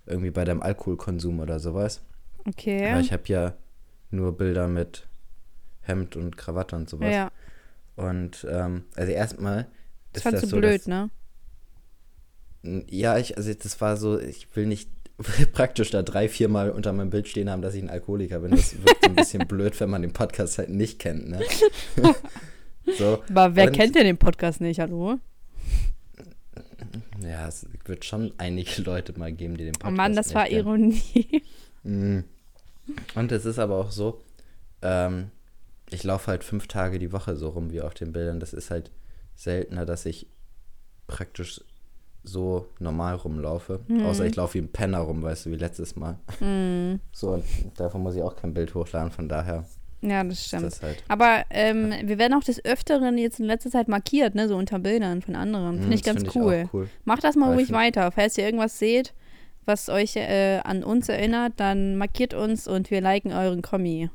irgendwie 0.06 0.30
bei 0.30 0.46
deinem 0.46 0.62
Alkoholkonsum 0.62 1.40
oder 1.40 1.60
sowas. 1.60 2.00
Okay. 2.46 2.90
Weil 2.90 3.02
ich 3.02 3.12
habe 3.12 3.24
ja 3.26 3.54
nur 4.10 4.34
Bilder 4.34 4.66
mit 4.66 5.06
Hemd 5.82 6.16
und 6.16 6.38
Krawatte 6.38 6.76
und 6.76 6.88
sowas. 6.88 7.12
ja, 7.12 7.30
Und 7.96 8.46
ähm, 8.50 8.84
also 8.96 9.12
erstmal 9.12 9.68
das 10.14 10.22
fandst 10.22 10.42
das 10.42 10.48
du 10.48 10.56
so, 10.56 10.60
blöd, 10.62 10.80
dass, 10.80 10.86
ne? 10.86 11.10
Ja, 12.88 13.18
ich, 13.18 13.36
also 13.36 13.52
das 13.52 13.78
war 13.82 13.98
so, 13.98 14.18
ich 14.18 14.56
will 14.56 14.64
nicht 14.64 14.88
praktisch 15.52 15.90
da 15.90 16.02
drei, 16.02 16.28
vier 16.28 16.48
Mal 16.48 16.70
unter 16.70 16.92
meinem 16.92 17.10
Bild 17.10 17.28
stehen 17.28 17.50
haben, 17.50 17.62
dass 17.62 17.74
ich 17.74 17.82
ein 17.82 17.90
Alkoholiker 17.90 18.40
bin. 18.40 18.52
Das 18.52 18.74
wirkt 18.82 19.04
ein 19.04 19.14
bisschen 19.16 19.46
blöd, 19.46 19.78
wenn 19.80 19.90
man 19.90 20.02
den 20.02 20.12
Podcast 20.12 20.58
halt 20.58 20.70
nicht 20.70 20.98
kennt, 20.98 21.28
ne? 21.28 21.40
so, 22.98 23.22
Aber 23.28 23.54
wer 23.56 23.66
und- 23.66 23.72
kennt 23.72 23.94
denn 23.94 24.04
den 24.04 24.18
Podcast 24.18 24.60
nicht, 24.60 24.80
hallo? 24.80 25.18
Ja, 27.22 27.28
Ja, 27.28 27.48
es 27.48 27.66
wird 27.84 28.04
schon 28.04 28.32
einige 28.38 28.82
Leute 28.82 29.18
mal 29.18 29.32
geben, 29.32 29.56
die 29.56 29.64
den 29.64 29.72
Podcast 29.74 29.92
Oh 29.92 29.96
Mann, 29.96 30.14
das 30.16 30.34
war 30.34 30.46
kennen. 30.46 30.58
Ironie. 30.58 31.42
Mhm. 31.82 32.24
Und 33.14 33.32
es 33.32 33.44
ist 33.44 33.58
aber 33.58 33.76
auch 33.76 33.90
so, 33.90 34.20
ähm, 34.82 35.30
ich 35.90 36.02
laufe 36.04 36.28
halt 36.28 36.44
fünf 36.44 36.66
Tage 36.66 36.98
die 36.98 37.12
Woche 37.12 37.36
so 37.36 37.50
rum 37.50 37.70
wie 37.72 37.80
auf 37.80 37.94
den 37.94 38.12
Bildern. 38.12 38.40
Das 38.40 38.52
ist 38.52 38.70
halt 38.70 38.90
seltener, 39.34 39.84
dass 39.86 40.06
ich 40.06 40.26
praktisch 41.06 41.60
so 42.22 42.66
normal 42.78 43.16
rumlaufe. 43.16 43.80
Mhm. 43.88 44.04
Außer 44.06 44.26
ich 44.26 44.36
laufe 44.36 44.54
wie 44.54 44.58
ein 44.58 44.72
Penner 44.72 45.00
rum, 45.00 45.22
weißt 45.22 45.46
du, 45.46 45.50
wie 45.50 45.56
letztes 45.56 45.96
Mal. 45.96 46.18
Mhm. 46.40 47.00
So, 47.12 47.32
und 47.32 47.44
davon 47.76 48.02
muss 48.02 48.14
ich 48.14 48.22
auch 48.22 48.36
kein 48.36 48.54
Bild 48.54 48.74
hochladen, 48.74 49.10
von 49.10 49.28
daher. 49.28 49.64
Ja, 50.02 50.24
das 50.24 50.46
stimmt. 50.46 50.64
Das 50.64 50.82
halt 50.82 51.02
Aber 51.08 51.44
ähm, 51.50 51.92
wir 52.04 52.18
werden 52.18 52.34
auch 52.34 52.44
des 52.44 52.64
Öfteren 52.64 53.18
jetzt 53.18 53.38
in 53.38 53.46
letzter 53.46 53.70
Zeit 53.70 53.88
markiert, 53.88 54.34
ne, 54.34 54.48
so 54.48 54.56
unter 54.56 54.78
Bildern 54.78 55.20
von 55.20 55.36
anderen. 55.36 55.74
Finde 55.74 55.86
mhm, 55.88 55.92
ich 55.92 56.02
ganz 56.02 56.22
find 56.22 56.36
cool. 56.36 56.62
Ich 56.64 56.74
cool. 56.74 56.88
Macht 57.04 57.24
das 57.24 57.36
mal 57.36 57.52
ruhig 57.52 57.70
weiter. 57.72 58.10
Falls 58.10 58.38
ihr 58.38 58.44
irgendwas 58.44 58.78
seht, 58.78 59.12
was 59.66 59.88
euch 59.90 60.16
äh, 60.16 60.60
an 60.64 60.82
uns 60.84 61.08
erinnert, 61.08 61.54
dann 61.56 61.96
markiert 61.96 62.32
uns 62.32 62.66
und 62.66 62.90
wir 62.90 63.02
liken 63.02 63.32
euren 63.32 63.60
Kommi. 63.60 64.08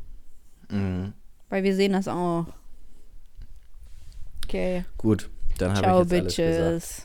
Mhm. 0.72 1.14
Weil 1.50 1.64
wir 1.64 1.76
sehen 1.76 1.94
das 1.94 2.08
auch. 2.08 2.48
Okay. 4.46 4.86
Gut, 4.98 5.30
dann 5.60 5.76
habe 5.76 6.04
ich 6.04 6.12
jetzt 6.12 6.38
Bitches. 6.38 6.40
alles 6.40 6.84
gesagt. 6.84 7.05